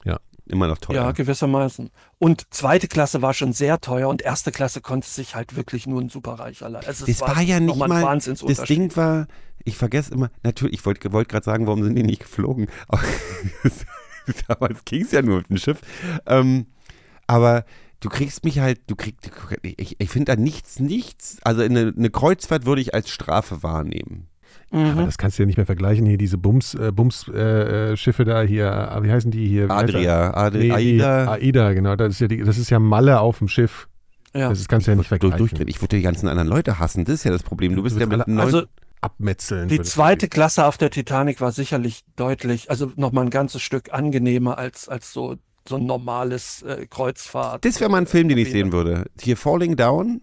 Ja. 0.06 0.20
Immer 0.46 0.68
noch 0.68 0.78
teuer. 0.78 0.96
Ja, 0.96 1.12
gewissermaßen. 1.12 1.90
Und 2.20 2.54
zweite 2.54 2.88
Klasse 2.90 3.22
war 3.22 3.34
schon 3.34 3.54
sehr 3.54 3.80
teuer 3.80 4.10
und 4.10 4.22
erste 4.22 4.52
Klasse 4.52 4.82
konnte 4.82 5.08
sich 5.08 5.36
halt 5.36 5.56
wirklich 5.56 5.88
nur 5.88 6.02
ein 6.02 6.10
Superreicher 6.10 6.70
leisten. 6.70 6.90
Also 6.90 7.06
es 7.08 7.18
Das 7.20 7.30
war 7.30 7.42
ja 7.42 7.60
nicht 7.62 7.82
ein 7.82 7.90
mal, 7.90 8.20
das. 8.20 8.64
Ding 8.64 8.94
war, 8.98 9.28
ich 9.64 9.78
vergesse 9.78 10.14
immer, 10.14 10.30
natürlich, 10.44 10.80
ich 10.80 10.86
wollte 10.86 11.14
wollt 11.14 11.30
gerade 11.30 11.46
sagen, 11.46 11.66
warum 11.66 11.84
sind 11.84 11.96
die 11.96 12.04
nicht 12.04 12.22
geflogen? 12.24 12.68
Damals 14.48 14.84
ging 14.86 15.04
es 15.04 15.12
ja 15.12 15.22
nur 15.22 15.38
mit 15.38 15.50
dem 15.50 15.58
Schiff. 15.58 15.80
Ähm, 16.26 16.68
aber 17.28 17.66
du 18.04 18.10
kriegst 18.10 18.44
mich 18.44 18.60
halt, 18.60 18.82
du 18.88 18.96
kriegst, 18.96 19.32
ich, 19.64 19.96
ich 20.00 20.10
finde 20.10 20.36
da 20.36 20.42
nichts, 20.42 20.80
nichts, 20.80 21.38
also 21.44 21.62
eine, 21.62 21.94
eine 21.98 22.10
Kreuzfahrt 22.10 22.66
würde 22.66 22.82
ich 22.82 22.94
als 22.94 23.10
Strafe 23.10 23.64
wahrnehmen. 23.64 24.28
Mhm. 24.72 24.86
Aber 24.92 25.04
das 25.06 25.18
kannst 25.18 25.38
du 25.38 25.44
ja 25.44 25.48
nicht 25.48 25.58
mehr 25.58 25.66
vergleichen. 25.66 26.06
Hier 26.06 26.18
diese 26.18 26.38
Bums, 26.38 26.74
äh, 26.76 26.92
Bums 26.92 27.28
äh, 27.34 27.92
äh, 27.94 27.98
Schiffe 27.98 28.26
da 28.26 28.42
hier, 28.42 28.68
äh, 28.96 29.04
wie 29.04 29.12
heißen 29.12 29.32
die 29.32 29.48
hier? 29.48 29.70
Adria, 29.70 30.28
er? 30.28 30.38
Ad 30.38 30.58
Nee, 30.58 30.72
Aida. 30.72 31.32
Aida, 31.32 31.74
genau. 31.74 31.96
Das 31.96 32.14
ist 32.14 32.20
ja, 32.20 32.28
die, 32.28 32.38
das 32.44 32.58
ist 32.58 32.70
ja 32.70 32.80
Malle 32.80 33.20
auf 33.20 33.38
dem 33.40 33.48
Schiff. 33.48 33.88
ja. 34.34 34.50
Das 34.50 34.60
ist, 34.60 34.68
kannst 34.70 34.88
du 34.88 34.92
ja 34.92 34.96
nicht 34.96 35.10
durch, 35.12 35.20
vergleichen. 35.20 35.38
durchdrehen. 35.40 35.68
Ich 35.68 35.82
würde 35.82 35.96
die 35.98 36.02
ganzen 36.04 36.28
anderen 36.28 36.48
Leute 36.50 36.80
hassen, 36.80 37.06
das 37.06 37.16
ist 37.16 37.24
ja 37.24 37.32
das 37.32 37.44
Problem. 37.44 37.76
Du 37.76 37.84
bist 37.84 37.96
Du 37.96 38.00
ja 38.00 38.06
mit 38.08 38.22
alle- 38.22 38.32
neun, 38.34 38.46
Also 38.46 38.64
Abmetzeln. 39.02 39.68
Die 39.70 39.82
zweite. 39.82 40.28
Klasse 40.30 40.66
auf 40.66 40.78
der 40.78 40.90
Titanic 40.90 41.42
war 41.42 41.52
sicherlich 41.52 42.04
deutlich, 42.16 42.70
also 42.70 42.92
nochmal 42.96 43.26
ein 43.26 43.30
ganzes 43.32 43.62
Stück 43.62 43.94
angenehmer 43.94 44.58
als, 44.58 44.88
als 44.88 45.12
so, 45.14 45.36
so 45.68 45.76
ein 45.78 45.86
normales 45.86 46.62
äh, 46.64 46.86
Kreuzfahrt. 46.90 47.64
Das 47.66 47.80
wäre 47.80 47.90
mal 47.90 47.98
ein 48.00 48.08
Film, 48.08 48.28
den 48.30 48.38
ich 48.38 48.52
sehen 48.52 48.72
würde. 48.72 49.06
Hier 49.22 49.38
Falling 49.38 49.76
Down, 49.76 50.22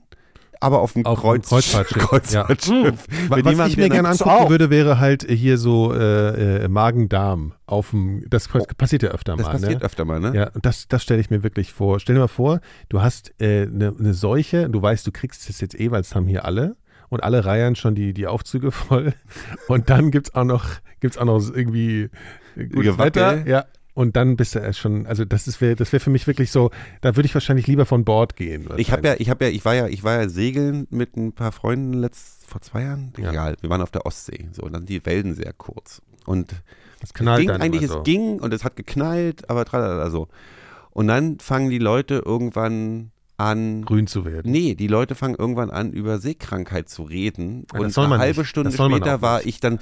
aber 0.60 0.80
auf 0.80 0.92
dem 0.92 1.06
Auf 1.06 1.20
Kreuz 1.20 1.42
dem 1.42 1.48
Kreuzfahrtschiff, 1.48 2.02
Kreuzfahrtschiff. 2.08 3.06
Wa- 3.28 3.36
Mit 3.36 3.44
Was 3.46 3.52
jemandem, 3.52 3.66
ich 3.66 3.76
mir 3.78 3.88
gerne 3.88 4.08
angucken 4.10 4.30
auch. 4.30 4.50
würde, 4.50 4.68
wäre 4.68 4.98
halt 4.98 5.26
hier 5.28 5.56
so 5.56 5.94
äh, 5.94 6.64
äh, 6.64 6.68
Magen-Darm 6.68 7.54
auf 7.66 7.90
dem. 7.90 8.24
Das 8.28 8.48
passiert 8.48 9.02
ja 9.02 9.08
öfter 9.10 9.36
Das 9.36 9.46
mal. 9.46 9.52
passiert 9.52 9.80
ne? 9.80 9.84
öfter 9.84 10.04
mal, 10.04 10.20
ne? 10.20 10.32
Ja, 10.36 10.50
und 10.50 10.66
das, 10.66 10.86
das 10.88 11.02
stelle 11.02 11.20
ich 11.20 11.30
mir 11.30 11.42
wirklich 11.42 11.72
vor. 11.72 11.98
Stell 12.00 12.16
dir 12.16 12.20
mal 12.20 12.28
vor, 12.28 12.60
du 12.90 13.00
hast 13.00 13.32
eine 13.40 13.48
äh, 13.62 13.66
ne 13.66 13.94
ne 13.96 14.12
Seuche, 14.14 14.68
du 14.68 14.82
weißt, 14.82 15.06
du 15.06 15.12
kriegst 15.12 15.48
es 15.48 15.60
jetzt 15.62 15.78
eh, 15.80 15.90
weil 15.90 16.02
es 16.02 16.14
haben 16.14 16.26
hier 16.26 16.44
alle. 16.44 16.76
Und 17.08 17.24
alle 17.24 17.44
reihen 17.44 17.74
schon 17.74 17.96
die, 17.96 18.12
die 18.14 18.28
Aufzüge 18.28 18.70
voll. 18.70 19.14
Und 19.66 19.90
dann 19.90 20.12
gibt 20.12 20.28
es 20.28 20.34
auch 20.36 20.44
noch, 20.44 20.64
gibt's 21.00 21.18
auch 21.18 21.24
noch 21.24 21.40
irgendwie 21.52 22.08
gutes 22.54 22.92
Gewackel. 22.96 23.22
Wetter. 23.22 23.48
Ja. 23.48 23.64
Und 23.94 24.16
dann 24.16 24.36
bist 24.36 24.54
du 24.54 24.60
erst 24.60 24.78
schon, 24.78 25.06
also 25.06 25.24
das 25.24 25.48
ist 25.48 25.60
das 25.60 25.92
wäre 25.92 26.00
für 26.00 26.10
mich 26.10 26.26
wirklich 26.26 26.50
so, 26.50 26.70
da 27.00 27.16
würde 27.16 27.26
ich 27.26 27.34
wahrscheinlich 27.34 27.66
lieber 27.66 27.86
von 27.86 28.04
Bord 28.04 28.36
gehen. 28.36 28.68
Ich 28.76 28.92
habe 28.92 29.06
ja, 29.06 29.14
ich 29.18 29.30
habe 29.30 29.44
ja, 29.44 29.50
ich 29.50 29.64
war 29.64 29.74
ja, 29.74 29.88
ich 29.88 30.04
war 30.04 30.20
ja 30.20 30.28
segeln 30.28 30.86
mit 30.90 31.16
ein 31.16 31.32
paar 31.32 31.52
Freunden 31.52 31.94
letzt 31.94 32.46
vor 32.46 32.60
zwei 32.60 32.82
Jahren. 32.82 33.12
Ja. 33.18 33.30
Egal, 33.30 33.56
wir 33.60 33.70
waren 33.70 33.82
auf 33.82 33.90
der 33.90 34.06
Ostsee. 34.06 34.48
So, 34.52 34.62
und 34.62 34.72
dann 34.72 34.86
die 34.86 35.04
Wellen 35.06 35.34
sehr 35.34 35.52
kurz. 35.52 36.02
Und 36.24 36.54
knallt 37.14 37.40
ging 37.40 37.48
dann 37.48 37.60
eigentlich, 37.60 37.88
so. 37.88 37.98
es 37.98 38.04
ging 38.04 38.40
und 38.40 38.52
es 38.54 38.64
hat 38.64 38.76
geknallt, 38.76 39.48
aber 39.50 39.64
tralala 39.64 40.10
so. 40.10 40.28
Und 40.90 41.08
dann 41.08 41.38
fangen 41.38 41.70
die 41.70 41.78
Leute 41.78 42.22
irgendwann 42.24 43.10
an. 43.36 43.84
grün 43.84 44.06
zu 44.06 44.24
werden. 44.24 44.52
Nee, 44.52 44.74
die 44.74 44.86
Leute 44.86 45.14
fangen 45.14 45.34
irgendwann 45.34 45.70
an, 45.70 45.92
über 45.92 46.18
Seekrankheit 46.18 46.88
zu 46.88 47.02
reden. 47.02 47.66
Ja, 47.72 47.80
und 47.80 47.96
eine 47.96 48.18
halbe 48.18 48.40
nicht. 48.40 48.50
Stunde 48.50 48.72
später 48.72 49.22
war 49.22 49.46
ich 49.46 49.60
dann. 49.60 49.78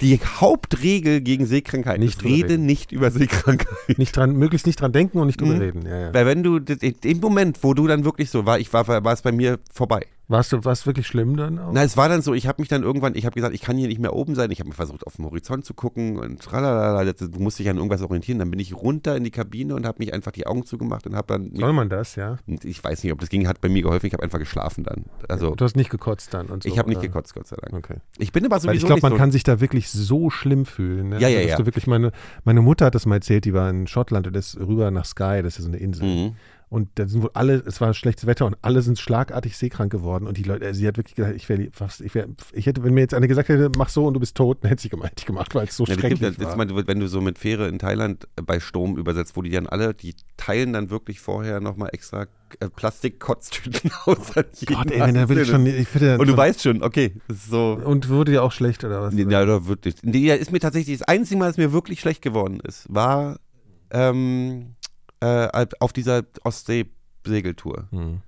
Die 0.00 0.18
Hauptregel 0.18 1.20
gegen 1.20 1.46
Seekrankheit 1.46 2.00
Nicht 2.00 2.18
ist 2.18 2.24
rede 2.24 2.48
reden. 2.54 2.66
nicht 2.66 2.90
über 2.92 3.10
Seekrankheit. 3.10 3.96
Nicht 3.98 4.16
dran, 4.16 4.36
möglichst 4.36 4.66
nicht 4.66 4.80
dran 4.80 4.92
denken 4.92 5.18
und 5.18 5.28
nicht 5.28 5.40
drüber 5.40 5.54
Mhm. 5.54 5.60
reden. 5.60 5.86
Ja, 5.86 5.98
ja. 6.00 6.14
Weil 6.14 6.26
wenn 6.26 6.42
du, 6.42 6.56
im 7.04 7.20
Moment, 7.20 7.58
wo 7.62 7.74
du 7.74 7.86
dann 7.86 8.04
wirklich 8.04 8.28
so 8.30 8.44
war, 8.44 8.58
ich 8.58 8.72
war, 8.72 8.86
war 8.88 9.12
es 9.12 9.22
bei 9.22 9.30
mir 9.32 9.58
vorbei. 9.72 10.06
Warst 10.26 10.52
du, 10.52 10.64
war 10.64 10.72
es 10.72 10.86
wirklich 10.86 11.06
schlimm 11.06 11.36
dann 11.36 11.58
auch? 11.58 11.70
Na, 11.72 11.82
es 11.82 11.98
war 11.98 12.08
dann 12.08 12.22
so, 12.22 12.32
ich 12.32 12.46
habe 12.46 12.62
mich 12.62 12.68
dann 12.68 12.82
irgendwann, 12.82 13.14
ich 13.14 13.26
habe 13.26 13.34
gesagt, 13.34 13.54
ich 13.54 13.60
kann 13.60 13.76
hier 13.76 13.88
nicht 13.88 14.00
mehr 14.00 14.14
oben 14.14 14.34
sein. 14.34 14.50
Ich 14.50 14.58
habe 14.60 14.72
versucht, 14.72 15.06
auf 15.06 15.16
den 15.16 15.26
Horizont 15.26 15.66
zu 15.66 15.74
gucken 15.74 16.18
und 16.18 16.40
tralalala, 16.40 17.04
das- 17.12 17.30
du 17.30 17.40
musst 17.40 17.58
dich 17.58 17.68
an 17.68 17.76
irgendwas 17.76 18.00
orientieren. 18.00 18.38
Dann 18.38 18.50
bin 18.50 18.58
ich 18.58 18.74
runter 18.74 19.16
in 19.16 19.24
die 19.24 19.30
Kabine 19.30 19.74
und 19.74 19.86
habe 19.86 19.98
mich 19.98 20.14
einfach 20.14 20.32
die 20.32 20.46
Augen 20.46 20.64
zugemacht 20.64 21.06
und 21.06 21.14
habe 21.14 21.26
dann, 21.26 21.50
mich, 21.50 21.60
Soll 21.60 21.74
man 21.74 21.90
das, 21.90 22.16
ja? 22.16 22.36
ich 22.46 22.82
weiß 22.82 23.02
nicht, 23.04 23.12
ob 23.12 23.20
das 23.20 23.28
ging, 23.28 23.46
hat 23.46 23.60
bei 23.60 23.68
mir 23.68 23.82
geholfen. 23.82 24.06
Ich 24.06 24.14
habe 24.14 24.22
einfach 24.22 24.38
geschlafen 24.38 24.84
dann. 24.84 25.04
Also, 25.28 25.54
Du 25.54 25.64
hast 25.64 25.76
nicht 25.76 25.90
gekotzt 25.90 26.32
dann 26.32 26.46
und 26.46 26.62
so. 26.62 26.68
ich 26.70 26.78
habe 26.78 26.88
nicht 26.88 27.02
gekotzt, 27.02 27.34
Gott 27.34 27.46
sei 27.46 27.56
Dank. 27.56 27.74
Okay. 27.74 27.98
Ich 28.18 28.32
bin 28.32 28.46
aber 28.46 28.56
sowieso 28.56 28.68
Weil 28.68 28.76
ich 28.76 28.84
glaube, 28.86 29.02
man 29.02 29.12
so, 29.12 29.18
kann 29.18 29.30
sich 29.30 29.42
da 29.42 29.60
wirklich 29.60 29.90
so 29.90 30.30
schlimm 30.30 30.64
fühlen. 30.64 31.10
Ne? 31.10 31.20
Ja, 31.20 31.28
ja, 31.28 31.40
Dass 31.42 31.50
ja. 31.50 31.56
Du 31.58 31.66
wirklich 31.66 31.86
meine, 31.86 32.12
meine 32.44 32.62
Mutter 32.62 32.86
hat 32.86 32.94
das 32.94 33.04
mal 33.04 33.16
erzählt, 33.16 33.44
die 33.44 33.52
war 33.52 33.68
in 33.68 33.86
Schottland 33.86 34.26
und 34.26 34.34
ist 34.36 34.58
rüber 34.58 34.90
nach 34.90 35.04
Skye, 35.04 35.42
das 35.42 35.58
ist 35.58 35.64
so 35.64 35.68
eine 35.68 35.76
Insel. 35.78 36.06
Mhm. 36.06 36.36
Und 36.74 36.88
da 36.96 37.06
sind 37.06 37.22
wohl 37.22 37.30
alle, 37.34 37.62
es 37.66 37.80
war 37.80 37.94
schlechtes 37.94 38.26
Wetter 38.26 38.46
und 38.46 38.56
alle 38.62 38.82
sind 38.82 38.98
schlagartig 38.98 39.56
seekrank 39.56 39.92
geworden. 39.92 40.26
Und 40.26 40.36
die 40.38 40.42
Leute, 40.42 40.66
also 40.66 40.80
sie 40.80 40.88
hat 40.88 40.96
wirklich 40.96 41.14
gedacht, 41.14 41.34
ich 41.36 41.48
wäre 41.48 41.68
fast, 41.70 42.00
ich 42.00 42.16
wäre, 42.16 42.26
ich 42.52 42.66
hätte, 42.66 42.82
wenn 42.82 42.92
mir 42.94 43.02
jetzt 43.02 43.14
eine 43.14 43.28
gesagt 43.28 43.48
hätte, 43.48 43.70
mach 43.78 43.88
so 43.90 44.04
und 44.06 44.14
du 44.14 44.18
bist 44.18 44.36
tot, 44.36 44.58
dann 44.62 44.70
hätte 44.70 44.82
sie 44.82 44.88
hätte 44.90 45.14
ich 45.18 45.24
gemacht, 45.26 45.54
weil 45.54 45.68
es 45.68 45.76
so 45.76 45.84
Ja, 45.84 45.94
schrecklich 45.94 46.18
gibt, 46.20 46.40
war. 46.40 46.56
mal, 46.56 46.86
wenn 46.88 46.98
du 46.98 47.06
so 47.06 47.20
mit 47.20 47.38
Fähre 47.38 47.68
in 47.68 47.78
Thailand 47.78 48.26
äh, 48.34 48.42
bei 48.42 48.58
Sturm 48.58 48.96
übersetzt, 48.96 49.36
wo 49.36 49.42
die 49.42 49.50
dann 49.50 49.68
alle, 49.68 49.94
die 49.94 50.16
teilen 50.36 50.72
dann 50.72 50.90
wirklich 50.90 51.20
vorher 51.20 51.60
nochmal 51.60 51.90
extra 51.92 52.26
äh, 52.58 52.68
Plastikkotztüten 52.68 53.92
aus. 54.04 54.36
an 54.36 54.44
jeden 54.56 54.74
Gott, 54.74 54.90
ey, 54.90 54.98
da 55.12 55.28
wirklich 55.28 55.46
schon, 55.46 55.60
Einzelnen. 55.60 55.80
ich 55.80 55.88
finde, 55.88 56.14
Und 56.18 56.26
du 56.26 56.32
schon, 56.32 56.36
weißt 56.38 56.62
schon, 56.62 56.82
okay, 56.82 57.12
so. 57.28 57.80
und 57.84 58.08
wurde 58.08 58.32
dir 58.32 58.42
auch 58.42 58.50
schlecht 58.52 58.82
oder 58.82 59.00
was? 59.00 59.14
Nee, 59.14 59.26
Ja, 59.30 59.44
da 59.46 59.66
wirklich. 59.68 59.94
Nee, 60.02 60.34
ist 60.34 60.50
mir 60.50 60.58
tatsächlich 60.58 60.98
das 60.98 61.06
einzige 61.06 61.38
Mal, 61.38 61.46
dass 61.46 61.56
mir 61.56 61.72
wirklich 61.72 62.00
schlecht 62.00 62.20
geworden 62.20 62.58
ist, 62.64 62.86
war 62.92 63.38
ähm, 63.90 64.74
äh, 65.20 65.66
auf 65.80 65.92
dieser 65.92 66.24
Ostsee-Segeltour. 66.42 67.88
Hm. 67.90 68.22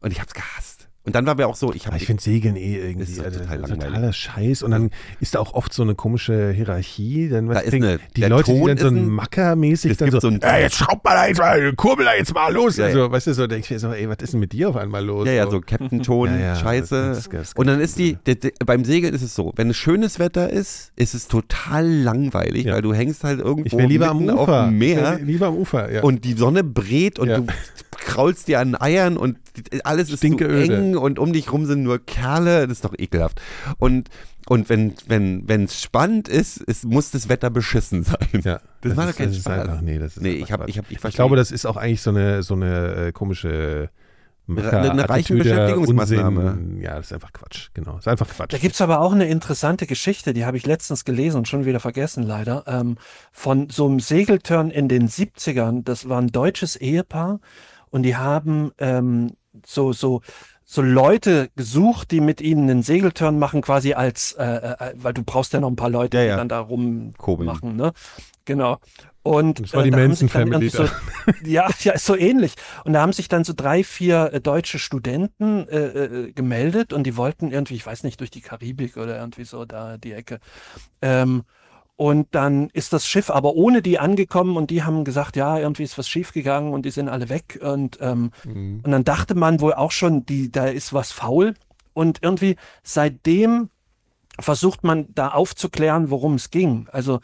Und 0.00 0.10
ich 0.10 0.20
hab's 0.20 0.34
gehasst. 0.34 0.71
Und 1.04 1.16
dann 1.16 1.26
war 1.26 1.34
mir 1.34 1.48
auch 1.48 1.56
so, 1.56 1.72
ich 1.72 1.86
habe 1.88 1.96
ich 1.96 2.06
finde 2.06 2.22
Segeln 2.22 2.54
eh 2.54 2.76
irgendwie 2.76 3.10
Ist 3.10 3.18
Alter, 3.18 3.40
total 3.42 3.60
totaler 3.62 3.88
langweilig. 3.90 4.16
Scheiß. 4.16 4.62
Und 4.62 4.70
dann 4.70 4.90
ist 5.18 5.34
da 5.34 5.40
auch 5.40 5.52
oft 5.54 5.72
so 5.72 5.82
eine 5.82 5.96
komische 5.96 6.52
Hierarchie. 6.52 7.28
Dann 7.28 7.48
Da 7.48 7.56
was 7.56 7.62
ist 7.64 7.70
kriegen 7.70 7.84
eine- 7.84 7.98
die 8.16 8.20
Leute, 8.22 8.52
die 8.52 8.58
Ton 8.60 8.68
dann 8.68 8.78
so 8.78 8.86
ist 8.86 8.92
ein 8.92 9.08
Mackermäßig 9.08 9.96
dann 9.96 10.10
so, 10.12 10.20
so 10.20 10.28
ein- 10.28 10.40
"Ey, 10.42 10.62
jetzt 10.62 10.76
schraubt 10.76 11.04
mal 11.04 11.14
da 11.14 11.26
jetzt 11.26 11.38
mal, 11.38 11.72
kurbel 11.74 12.04
da 12.04 12.14
jetzt 12.14 12.32
mal 12.32 12.52
los. 12.52 12.76
Ja, 12.76 12.84
also, 12.84 12.98
ja. 13.00 13.10
weißt 13.10 13.26
du, 13.26 13.34
so 13.34 13.46
denke 13.48 13.64
ich 13.64 13.70
mir 13.72 13.80
so, 13.80 13.88
ey, 13.92 14.08
was 14.08 14.18
ist 14.22 14.32
denn 14.32 14.38
mit 14.40 14.52
dir 14.52 14.68
auf 14.68 14.76
einmal 14.76 15.04
los? 15.04 15.26
Ja, 15.26 15.32
ja, 15.32 15.50
so 15.50 15.60
Captain-Ton, 15.60 16.30
Ja, 16.34 16.38
ja, 16.38 16.54
Scheiße. 16.56 16.94
das- 17.08 17.24
das- 17.24 17.28
das- 17.28 17.52
und 17.54 17.66
dann 17.66 17.80
ist 17.80 17.98
die, 17.98 18.16
der, 18.24 18.36
der, 18.36 18.52
beim 18.64 18.84
Segeln 18.84 19.12
ist 19.12 19.22
es 19.22 19.34
so, 19.34 19.52
wenn 19.56 19.70
es 19.70 19.76
schönes 19.76 20.20
Wetter 20.20 20.50
ist, 20.50 20.92
ist 20.94 21.14
es 21.14 21.26
total 21.26 21.84
langweilig, 21.90 22.66
Ja. 22.66 22.74
weil 22.74 22.82
du 22.82 22.94
hängst 22.94 23.24
halt 23.24 23.40
irgendwo 23.40 23.76
Ich 23.80 23.88
lieber 23.88 24.08
am 24.08 24.22
Ufer. 24.28 24.38
auf 24.38 24.68
dem 24.68 24.78
Meer 24.78 25.18
lieber 25.20 25.48
am 25.48 25.56
Ufer, 25.56 25.90
ja. 25.92 26.02
und 26.02 26.24
die 26.24 26.34
Sonne 26.34 26.62
brät 26.62 27.18
und 27.18 27.28
Ja. 27.28 27.38
du 27.38 27.46
kraulst 27.90 28.46
dir 28.48 28.60
an 28.60 28.74
Eiern 28.80 29.16
und 29.16 29.36
alles 29.84 30.10
ist 30.10 30.22
so 30.22 30.26
eng 30.28 30.96
und 30.96 31.18
um 31.18 31.32
dich 31.32 31.52
rum 31.52 31.66
sind 31.66 31.82
nur 31.82 31.98
Kerle, 32.04 32.62
das 32.66 32.78
ist 32.78 32.84
doch 32.84 32.94
ekelhaft. 32.96 33.40
Und, 33.78 34.08
und 34.48 34.68
wenn 34.68 34.94
wenn 35.06 35.48
wenn, 35.48 35.64
es 35.64 35.80
spannend 35.82 36.28
ist, 36.28 36.62
es 36.66 36.84
muss 36.84 37.10
das 37.10 37.28
Wetter 37.28 37.50
beschissen 37.50 38.02
sein. 38.04 38.18
ja, 38.44 38.60
Das, 38.80 38.96
war 38.96 39.04
doch 39.04 39.10
ist- 39.10 39.16
kein 39.18 39.28
das 39.28 39.36
ist 39.36 39.42
Spaß. 39.44 39.60
einfach, 39.60 39.80
nee, 39.82 39.98
das 39.98 40.16
ist 40.16 40.22
nee, 40.22 40.32
ich 40.32 40.50
habe 40.52 40.68
ich 40.68 40.78
hab, 40.78 40.90
ich, 40.90 41.04
Ich 41.04 41.14
glaube, 41.14 41.36
das 41.36 41.50
ist 41.50 41.66
auch 41.66 41.76
eigentlich 41.76 42.02
so 42.02 42.10
eine, 42.10 42.42
so 42.42 42.54
eine 42.54 42.94
äh, 43.08 43.12
komische 43.12 43.90
Macher, 44.46 44.80
Eine- 44.80 44.90
eine 44.90 45.08
reiche 45.08 45.36
Beschäftigungsmaßnahme. 45.36 46.40
Unsinn. 46.52 46.80
Ja, 46.82 46.96
das 46.96 47.06
ist 47.06 47.12
einfach 47.12 47.32
Quatsch. 47.32 47.68
Genau, 47.74 47.98
ist 47.98 48.08
einfach 48.08 48.28
Quatsch. 48.28 48.52
Da 48.52 48.58
gibt's 48.58 48.80
aber 48.80 49.00
auch 49.00 49.12
eine 49.12 49.28
interessante 49.28 49.86
Geschichte, 49.86 50.32
die 50.32 50.44
habe 50.44 50.56
ich 50.56 50.66
letztens 50.66 51.04
gelesen 51.04 51.36
und 51.38 51.46
schon 51.48 51.64
wieder 51.64 51.78
vergessen 51.78 52.24
leider, 52.24 52.64
ähm, 52.66 52.96
von 53.30 53.70
so 53.70 53.86
einem 53.86 54.00
Segeltörn 54.00 54.70
in 54.72 54.88
den 54.88 55.08
70ern. 55.08 55.84
Das 55.84 56.08
war 56.08 56.20
ein 56.20 56.26
deutsches 56.32 56.74
Ehepaar 56.74 57.38
und 57.90 58.02
die 58.02 58.16
haben 58.16 58.72
ähm, 58.78 59.30
so, 59.66 59.92
so, 59.92 60.20
so 60.64 60.82
Leute 60.82 61.50
gesucht, 61.56 62.10
die 62.10 62.20
mit 62.20 62.40
ihnen 62.40 62.70
einen 62.70 62.82
Segeltörn 62.82 63.38
machen, 63.38 63.60
quasi 63.62 63.94
als, 63.94 64.32
äh, 64.38 64.44
äh, 64.44 64.92
weil 64.96 65.12
du 65.12 65.22
brauchst 65.22 65.52
ja 65.52 65.60
noch 65.60 65.68
ein 65.68 65.76
paar 65.76 65.90
Leute, 65.90 66.16
Ja, 66.18 66.22
die 66.22 66.28
ja. 66.30 66.36
dann 66.36 66.48
da 66.48 66.60
rum 66.60 67.12
Kurbeln. 67.18 67.46
machen, 67.46 67.76
ne? 67.76 67.92
Genau. 68.44 68.78
Und 69.24 69.60
Das 69.60 69.74
war 69.74 69.84
die 69.84 69.90
da 69.90 69.98
haben 69.98 70.08
Manson 70.08 70.26
sich 70.28 70.32
dann 70.32 70.48
Family 70.50 70.68
So, 70.68 70.88
ja, 71.44 71.68
ja, 71.82 71.92
ist 71.92 72.06
so 72.06 72.16
ähnlich. 72.16 72.54
Und 72.84 72.94
da 72.94 73.02
haben 73.02 73.12
sich 73.12 73.28
dann 73.28 73.44
so 73.44 73.52
drei, 73.54 73.84
vier 73.84 74.30
äh, 74.32 74.40
deutsche 74.40 74.80
Studenten 74.80 75.68
äh, 75.68 75.78
äh, 75.78 76.32
gemeldet 76.32 76.92
und 76.92 77.04
die 77.04 77.16
wollten 77.16 77.52
irgendwie, 77.52 77.74
ich 77.74 77.86
weiß 77.86 78.02
nicht, 78.02 78.18
durch 78.18 78.30
die 78.32 78.40
Karibik 78.40 78.96
oder 78.96 79.18
irgendwie 79.20 79.44
so 79.44 79.64
da 79.64 79.96
die 79.96 80.12
Ecke. 80.12 80.40
Ähm, 81.02 81.44
und 81.96 82.28
dann 82.34 82.68
ist 82.70 82.92
das 82.92 83.06
Schiff 83.06 83.30
aber 83.30 83.54
ohne 83.54 83.82
die 83.82 83.98
angekommen 83.98 84.56
und 84.56 84.70
die 84.70 84.82
haben 84.82 85.04
gesagt, 85.04 85.36
ja, 85.36 85.58
irgendwie 85.58 85.84
ist 85.84 85.98
was 85.98 86.08
schiefgegangen 86.08 86.72
und 86.72 86.84
die 86.84 86.90
sind 86.90 87.08
alle 87.08 87.28
weg. 87.28 87.60
Und, 87.62 87.98
ähm, 88.00 88.32
und 88.82 88.90
dann 88.90 89.04
dachte 89.04 89.34
man 89.34 89.60
wohl 89.60 89.74
auch 89.74 89.92
schon, 89.92 90.26
die, 90.26 90.50
da 90.50 90.66
ist 90.66 90.92
was 90.92 91.12
faul. 91.12 91.54
Und 91.92 92.18
irgendwie 92.22 92.56
seitdem 92.82 93.68
versucht 94.40 94.82
man 94.82 95.14
da 95.14 95.28
aufzuklären, 95.28 96.10
worum 96.10 96.34
es 96.34 96.50
ging. 96.50 96.88
Also 96.90 97.20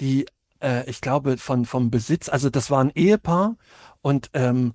die, 0.00 0.26
äh, 0.62 0.88
ich 0.88 1.00
glaube, 1.00 1.38
von, 1.38 1.64
vom 1.64 1.90
Besitz, 1.90 2.28
also 2.28 2.50
das 2.50 2.70
war 2.70 2.84
ein 2.84 2.92
Ehepaar 2.94 3.56
und 4.02 4.30
ähm, 4.34 4.74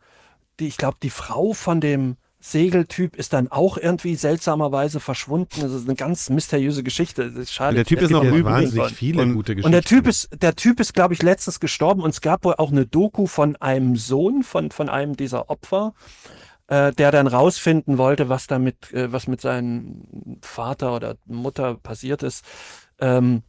die, 0.59 0.67
ich 0.67 0.77
glaube, 0.77 0.97
die 1.01 1.09
Frau 1.09 1.53
von 1.53 1.79
dem 1.79 2.17
Segeltyp 2.47 3.15
ist 3.15 3.33
dann 3.33 3.47
auch 3.51 3.75
irgendwie 3.77 4.15
seltsamerweise 4.15 4.99
verschwunden. 4.99 5.61
Das 5.61 5.71
ist 5.71 5.87
eine 5.87 5.95
ganz 5.95 6.29
mysteriöse 6.29 6.83
Geschichte. 6.83 7.31
Das 7.31 7.39
ist 7.39 7.53
schade. 7.53 7.69
Und 7.69 7.75
der 7.77 7.85
Typ 7.85 8.01
ist 8.01 8.11
noch 8.11 8.23
übrig. 8.23 8.43
wahnsinnig 8.45 8.93
viele 8.93 9.23
Und- 9.23 9.33
gute 9.33 9.55
Geschichten. 9.55 9.65
Und 9.65 9.71
der 9.71 9.81
Typ 9.81 10.05
ist, 10.07 10.29
der 10.43 10.55
Typ 10.55 10.79
ist, 10.79 10.93
glaube 10.93 11.15
ich, 11.15 11.23
letztens 11.23 11.59
gestorben 11.59 12.01
und 12.01 12.11
es 12.11 12.21
gab 12.21 12.45
wohl 12.45 12.53
auch 12.55 12.71
eine 12.71 12.85
Doku 12.85 13.25
von 13.25 13.55
einem 13.55 13.95
Sohn 13.95 14.43
von, 14.43 14.69
von 14.69 14.89
einem 14.89 15.15
dieser 15.17 15.49
Opfer, 15.49 15.95
äh, 16.67 16.91
der 16.93 17.11
dann 17.11 17.25
rausfinden 17.25 17.97
wollte, 17.97 18.29
was 18.29 18.45
damit, 18.45 18.93
äh, 18.93 19.11
was 19.11 19.25
mit 19.27 19.41
seinem 19.41 20.03
Vater 20.41 20.95
oder 20.95 21.15
Mutter 21.25 21.73
passiert 21.75 22.21
ist. 22.21 22.45
Ähm, 22.99 23.41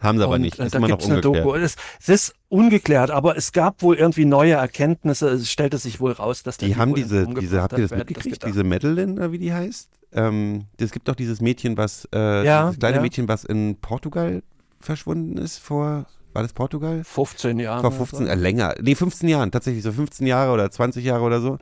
Haben 0.00 0.18
sie 0.18 0.24
aber 0.24 0.34
und, 0.34 0.40
nicht. 0.40 0.58
äh, 0.58 0.64
Ist 0.66 0.74
da 0.74 0.80
noch 0.80 0.88
gibt's 0.88 1.06
eine. 1.10 1.20
Doku. 1.20 1.54
Es, 1.54 1.76
es 2.00 2.08
ist 2.08 2.34
ungeklärt, 2.48 3.10
aber 3.10 3.36
es 3.36 3.52
gab 3.52 3.82
wohl 3.82 3.96
irgendwie 3.96 4.24
neue 4.24 4.54
Erkenntnisse. 4.54 5.28
Es 5.28 5.50
stellte 5.50 5.78
sich 5.78 6.00
wohl 6.00 6.12
raus, 6.12 6.42
dass 6.42 6.56
der 6.56 6.68
Die 6.68 6.76
haben 6.76 6.94
diese, 6.94 7.26
diese, 7.26 7.60
habt 7.62 7.74
ihr 7.78 7.86
das 7.86 7.90
mitgekriegt? 7.96 8.40
gedacht? 8.40 8.48
diese 8.52 8.64
Madeline, 8.64 9.12
oder 9.14 9.32
wie 9.32 9.38
die 9.38 9.52
heißt? 9.52 9.90
Ähm, 10.12 10.64
es 10.78 10.90
gibt 10.90 11.06
doch 11.08 11.14
dieses 11.14 11.40
Mädchen, 11.40 11.76
was, 11.76 12.08
äh, 12.14 12.44
Ja, 12.44 12.64
dieses 12.66 12.80
kleine 12.80 12.96
ja. 12.96 13.02
Mädchen, 13.02 13.28
was 13.28 13.44
in 13.44 13.76
Portugal 13.80 14.42
verschwunden 14.80 15.36
ist 15.38 15.58
vor, 15.58 16.06
war 16.32 16.42
das 16.42 16.52
Portugal? 16.52 17.02
15 17.04 17.58
Jahre. 17.60 17.80
Vor 17.82 17.90
oder 17.90 17.96
15, 17.98 18.26
so. 18.26 18.32
äh, 18.32 18.34
länger, 18.34 18.74
nee, 18.80 18.94
15 18.94 19.28
Jahren, 19.28 19.50
tatsächlich 19.52 19.82
so 19.84 19.92
15 19.92 20.26
Jahre 20.26 20.52
oder 20.52 20.70
20 20.70 21.04
Jahre 21.04 21.22
oder 21.22 21.40
so. 21.40 21.58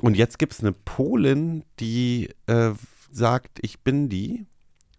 Und 0.00 0.16
jetzt 0.16 0.38
gibt 0.38 0.52
es 0.54 0.60
eine 0.60 0.72
Polin, 0.72 1.64
die 1.80 2.30
äh, 2.46 2.70
sagt, 3.10 3.58
ich 3.60 3.80
bin 3.80 4.08
die. 4.08 4.46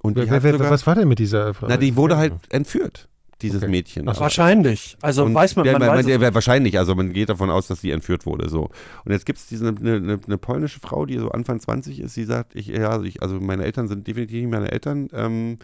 Und 0.04 0.18
die 0.18 0.22
Wer, 0.28 0.32
hat 0.36 0.44
wer, 0.44 0.52
sogar, 0.54 0.70
was 0.70 0.86
war 0.86 0.94
denn 0.96 1.08
mit 1.08 1.18
dieser 1.18 1.54
Frau? 1.56 1.66
na, 1.68 1.78
die 1.78 1.96
wurde 1.96 2.18
halt 2.18 2.34
entführt, 2.50 3.08
dieses 3.42 3.64
Okay. 3.64 3.72
Mädchen. 3.72 4.08
Ach 4.08 4.16
so. 4.16 4.22
Wahrscheinlich. 4.22 4.96
Also 5.02 5.24
Und 5.26 5.34
weiß 5.34 5.56
man, 5.56 5.66
ja, 5.66 5.80
man, 5.80 5.88
weiß 5.88 6.06
es 6.06 6.22
ja, 6.22 6.34
wahrscheinlich, 6.34 6.78
also 6.78 6.94
man 6.94 7.12
geht 7.14 7.30
davon 7.30 7.50
aus, 7.50 7.68
dass 7.68 7.82
sie 7.82 7.92
entführt 7.92 8.26
wurde. 8.26 8.50
So. 8.50 8.70
Und 9.06 9.12
jetzt 9.12 9.26
gibt 9.26 9.40
es 9.40 9.48
diese 9.48 9.68
eine, 9.70 9.96
eine, 9.96 10.20
eine 10.26 10.38
polnische 10.38 10.80
Frau, 10.80 11.06
die 11.06 11.18
so 11.18 11.30
Anfang 11.32 11.60
20 11.60 12.00
ist, 12.02 12.16
die 12.16 12.26
sagt, 12.26 12.54
ich, 12.56 12.68
ja, 12.68 12.90
also, 12.90 13.06
ich, 13.06 13.22
also 13.24 13.40
meine 13.40 13.64
Eltern 13.64 13.88
sind 13.88 14.06
definitiv 14.08 14.42
nicht 14.42 14.52
meine 14.52 14.72
Eltern. 14.72 15.08
Ähm, 15.14 15.58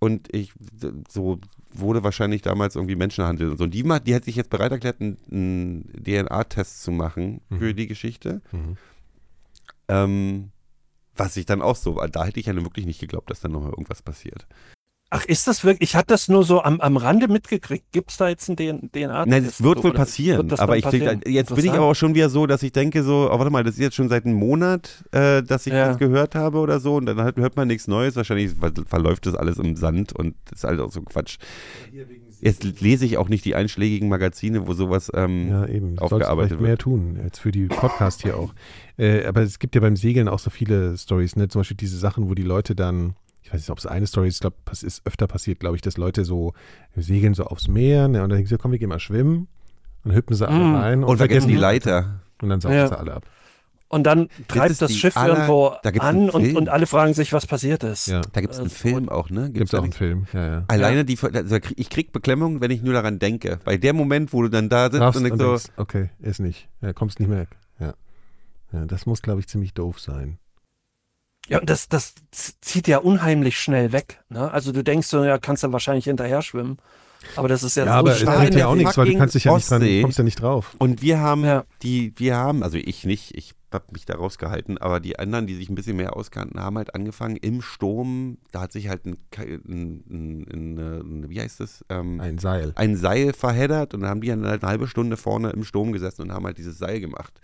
und 0.00 0.32
ich 0.34 0.52
so 1.08 1.38
wurde 1.72 2.02
wahrscheinlich 2.04 2.42
damals 2.42 2.76
irgendwie 2.76 2.96
Menschenhandel 2.96 3.50
und 3.50 3.58
so. 3.58 3.64
Und 3.64 3.74
die, 3.74 3.82
macht- 3.84 4.06
die 4.06 4.14
hat 4.14 4.24
sich 4.24 4.36
jetzt 4.36 4.50
bereit 4.50 4.70
erklärt, 4.72 5.00
einen, 5.00 5.18
einen 5.30 5.92
DNA-Test 6.04 6.82
zu 6.82 6.90
machen 6.92 7.40
für 7.58 7.74
die 7.74 7.86
Geschichte. 7.86 8.40
Mhm. 8.52 8.76
Ähm, 9.88 10.50
was 11.18 11.36
ich 11.36 11.44
dann 11.46 11.60
auch 11.62 11.76
so, 11.76 12.00
da 12.10 12.24
hätte 12.24 12.40
ich 12.40 12.46
ja 12.46 12.52
nun 12.52 12.64
wirklich 12.64 12.86
nicht 12.86 13.00
geglaubt, 13.00 13.30
dass 13.30 13.40
dann 13.40 13.52
nochmal 13.52 13.70
irgendwas 13.70 14.02
passiert. 14.02 14.46
Ach, 15.10 15.24
ist 15.24 15.48
das 15.48 15.64
wirklich? 15.64 15.88
Ich 15.88 15.96
hatte 15.96 16.08
das 16.08 16.28
nur 16.28 16.44
so 16.44 16.62
am, 16.62 16.82
am 16.82 16.98
Rande 16.98 17.28
mitgekriegt. 17.28 17.86
Gibt 17.92 18.10
es 18.10 18.18
da 18.18 18.28
jetzt 18.28 18.46
ein 18.50 18.56
DNA? 18.56 19.24
Nein, 19.24 19.42
das 19.46 19.62
wird 19.62 19.82
wohl 19.82 19.94
passieren. 19.94 20.36
wird 20.36 20.52
das 20.52 20.60
aber 20.60 20.76
ich 20.76 20.84
krieg, 20.84 21.02
passieren? 21.02 21.22
jetzt 21.26 21.54
bin 21.54 21.64
ich 21.64 21.72
aber 21.72 21.86
auch 21.86 21.94
schon 21.94 22.14
wieder 22.14 22.28
so, 22.28 22.46
dass 22.46 22.62
ich 22.62 22.72
denke 22.72 23.02
so, 23.02 23.30
oh, 23.32 23.38
warte 23.38 23.50
mal, 23.50 23.64
das 23.64 23.76
ist 23.76 23.80
jetzt 23.80 23.96
schon 23.96 24.10
seit 24.10 24.26
einem 24.26 24.34
Monat, 24.34 25.04
äh, 25.12 25.42
dass 25.42 25.66
ich 25.66 25.72
Ja. 25.72 25.88
das 25.88 25.96
gehört 25.98 26.34
habe 26.34 26.58
oder 26.58 26.78
so 26.78 26.96
und 26.96 27.06
dann 27.06 27.18
halt, 27.22 27.38
hört 27.38 27.56
man 27.56 27.68
nichts 27.68 27.88
Neues. 27.88 28.16
Wahrscheinlich 28.16 28.50
ver- 28.52 28.84
verläuft 28.86 29.24
das 29.24 29.34
alles 29.34 29.56
im 29.56 29.76
Sand 29.76 30.12
und 30.12 30.34
ist 30.52 30.64
halt 30.64 30.78
auch 30.78 30.92
so 30.92 31.00
Quatsch. 31.00 31.38
Jetzt 32.40 32.62
lese 32.80 33.06
ich 33.06 33.16
auch 33.16 33.30
nicht 33.30 33.44
die 33.46 33.54
einschlägigen 33.54 34.08
Magazine, 34.10 34.68
wo 34.68 34.74
sowas 34.74 35.10
ähm, 35.14 35.48
Ja, 35.48 35.66
eben. 35.66 35.96
Du 35.96 36.00
sollst 36.00 36.12
aufgearbeitet 36.12 36.48
vielleicht 36.50 36.60
mehr 36.60 36.70
wird. 36.72 36.80
tun, 36.82 37.18
jetzt 37.24 37.40
für 37.40 37.50
die 37.50 37.64
Podcast 37.66 38.22
hier 38.22 38.36
auch. 38.36 38.52
Äh, 38.98 39.24
aber 39.26 39.42
es 39.42 39.58
gibt 39.58 39.74
ja 39.74 39.80
beim 39.80 39.96
Segeln 39.96 40.28
auch 40.28 40.38
so 40.40 40.50
viele 40.50 40.96
Stories, 40.98 41.36
ne? 41.36 41.48
Zum 41.48 41.60
Beispiel 41.60 41.76
diese 41.76 41.96
Sachen, 41.98 42.28
wo 42.28 42.34
die 42.34 42.42
Leute 42.42 42.74
dann, 42.74 43.14
ich 43.42 43.52
weiß 43.52 43.60
nicht, 43.60 43.70
ob 43.70 43.78
es 43.78 43.86
eine 43.86 44.06
Story 44.06 44.28
ist, 44.28 44.34
ich 44.36 44.40
glaube, 44.40 44.56
es 44.72 44.82
ist 44.82 45.02
öfter 45.06 45.26
passiert, 45.26 45.60
glaube 45.60 45.76
ich, 45.76 45.82
dass 45.82 45.96
Leute 45.96 46.24
so 46.24 46.52
segeln 46.96 47.34
so 47.34 47.44
aufs 47.44 47.68
Meer, 47.68 48.08
ne? 48.08 48.22
Und 48.22 48.30
dann 48.30 48.38
denken 48.38 48.48
sie, 48.48 48.58
komm, 48.58 48.72
wir 48.72 48.78
gehen 48.78 48.88
mal 48.88 48.98
schwimmen. 49.00 49.46
Dann 50.04 50.14
hüpfen 50.14 50.34
sie 50.34 50.46
alle 50.48 50.58
Mm. 50.64 50.74
rein 50.74 51.04
Und 51.04 51.16
vergessen 51.18 51.48
die 51.48 51.56
Leiter. 51.56 52.20
Und 52.40 52.48
dann 52.50 52.60
saugen 52.60 52.74
Ja. 52.76 52.88
sie 52.88 52.98
alle 52.98 53.14
ab. 53.14 53.24
Und 53.90 54.02
dann 54.04 54.28
treibt 54.48 54.82
das 54.82 54.94
Schiff 54.94 55.16
aller- 55.16 55.34
irgendwo 55.34 55.72
da 55.82 55.88
an 55.90 56.28
und, 56.28 56.54
und 56.56 56.68
alle 56.68 56.86
fragen 56.86 57.14
sich, 57.14 57.32
was 57.32 57.46
passiert 57.46 57.82
ist. 57.84 58.06
Ja. 58.06 58.20
Da 58.32 58.40
gibt 58.42 58.52
es 58.52 58.58
einen 58.60 58.66
Also, 58.68 58.76
Film 58.76 59.08
auch, 59.08 59.30
ne? 59.30 59.50
Gibt 59.50 59.68
es 59.68 59.74
auch 59.74 59.82
einen? 59.82 59.92
Film, 59.92 60.26
ja, 60.34 60.46
ja. 60.46 60.64
Alleine 60.68 61.06
die, 61.06 61.18
also 61.20 61.56
ich 61.74 61.88
krieg 61.88 62.12
Beklemmung, 62.12 62.60
wenn 62.60 62.70
ich 62.70 62.82
nur 62.82 62.92
daran 62.92 63.18
denke. 63.18 63.58
Bei 63.64 63.78
der 63.78 63.94
Moment, 63.94 64.32
wo 64.34 64.42
du 64.42 64.48
dann 64.50 64.68
da 64.68 64.84
sitzt 64.90 65.00
Darfst 65.00 65.20
und 65.20 65.30
und 65.30 65.38
denkst 65.38 65.42
so, 65.62 65.70
denkst, 65.70 65.78
okay, 65.78 66.10
ist 66.20 66.38
nicht. 66.40 66.68
Ja, 66.82 66.92
kommst 66.92 67.18
nicht 67.18 67.28
mehr 67.30 67.40
weg. 67.40 67.48
Ja. 67.80 67.94
Ja 68.72 68.84
das 68.86 69.06
muss, 69.06 69.22
glaube 69.22 69.40
ich, 69.40 69.48
ziemlich 69.48 69.74
doof 69.74 70.00
sein. 70.00 70.38
Ja, 71.48 71.60
und 71.60 71.70
das, 71.70 71.88
das 71.88 72.14
zieht 72.60 72.88
ja 72.88 72.98
unheimlich 72.98 73.58
schnell 73.58 73.92
weg. 73.92 74.22
Ne? 74.28 74.50
Also 74.50 74.70
du 74.72 74.84
denkst 74.84 75.06
so, 75.06 75.24
ja, 75.24 75.38
kannst 75.38 75.62
dann 75.62 75.72
wahrscheinlich 75.72 76.04
hinterher 76.04 76.42
schwimmen. 76.42 76.76
Aber 77.36 77.48
das 77.48 77.62
ist 77.62 77.76
ja, 77.76 77.84
Ja, 77.84 77.92
so 77.92 77.98
aber 77.98 78.12
es 78.12 78.24
bringt 78.24 78.52
in 78.52 78.58
ja 78.58 78.66
auch 78.66 78.74
nichts, 78.74 78.96
weil 78.96 79.10
du 79.12 79.18
kannst 79.18 79.34
dich 79.34 79.44
ja 79.44 79.54
nicht 79.54 79.70
dran, 79.70 80.02
kommst 80.02 80.18
ja 80.18 80.24
nicht 80.24 80.40
drauf. 80.40 80.76
Und 80.78 81.02
wir 81.02 81.18
haben 81.20 81.44
Ja. 81.44 81.64
die, 81.82 82.12
wir 82.16 82.36
haben, 82.36 82.62
also 82.62 82.76
ich 82.76 83.04
nicht, 83.04 83.34
ich 83.34 83.54
habe 83.72 83.86
mich 83.92 84.06
da 84.06 84.16
rausgehalten, 84.16 84.78
aber 84.78 85.00
die 85.00 85.18
anderen, 85.18 85.46
die 85.46 85.54
sich 85.54 85.68
ein 85.68 85.74
bisschen 85.74 85.96
mehr 85.96 86.16
auskannten, 86.16 86.60
haben 86.60 86.76
halt 86.78 86.94
angefangen 86.94 87.36
im 87.36 87.60
Sturm, 87.62 88.38
da 88.50 88.62
hat 88.62 88.72
sich 88.72 88.88
halt 88.88 89.04
ein, 89.06 89.18
ein, 89.36 90.04
ein, 90.08 90.46
ein, 90.50 90.78
ein 90.78 91.30
wie 91.30 91.40
heißt 91.40 91.60
das? 91.60 91.84
Ähm, 91.88 92.20
Ein 92.20 92.38
Seil. 92.38 92.72
ein 92.76 92.96
Seil 92.96 93.32
verheddert 93.32 93.94
und 93.94 94.00
dann 94.00 94.10
haben 94.10 94.20
die 94.20 94.28
dann 94.28 94.46
halt 94.46 94.62
eine 94.62 94.70
halbe 94.70 94.88
Stunde 94.88 95.16
vorne 95.16 95.50
im 95.50 95.64
Sturm 95.64 95.92
gesessen 95.92 96.22
und 96.22 96.32
haben 96.32 96.44
halt 96.46 96.58
dieses 96.58 96.78
Seil 96.78 97.00
gemacht. 97.00 97.40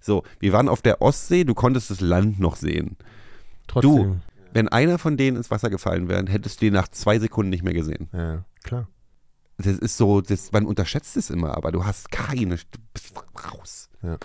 So, 0.00 0.24
wir 0.40 0.52
waren 0.52 0.68
auf 0.68 0.82
der 0.82 1.00
Ostsee, 1.02 1.44
du 1.44 1.54
konntest 1.54 1.90
das 1.90 2.00
Land 2.00 2.40
noch 2.40 2.56
sehen. 2.56 2.96
Trotzdem. 3.66 4.22
Wenn 4.52 4.68
einer 4.68 4.98
von 4.98 5.16
denen 5.16 5.36
ins 5.36 5.50
Wasser 5.50 5.70
gefallen 5.70 6.08
wäre, 6.08 6.24
hättest 6.26 6.60
du 6.60 6.66
den 6.66 6.74
nach 6.74 6.88
zwei 6.88 7.18
Sekunden 7.18 7.50
nicht 7.50 7.62
mehr 7.62 7.74
gesehen. 7.74 8.08
Ja, 8.12 8.44
klar. 8.64 8.88
Das 9.58 9.66
ist 9.66 9.96
so, 9.96 10.20
das, 10.20 10.52
man 10.52 10.66
unterschätzt 10.66 11.16
es 11.16 11.30
immer, 11.30 11.56
aber 11.56 11.72
du 11.72 11.84
hast 11.84 12.10
keine, 12.10 12.56
du 12.56 12.78
bist 12.92 13.12
raus. 13.52 13.90
Ja, 14.02 14.16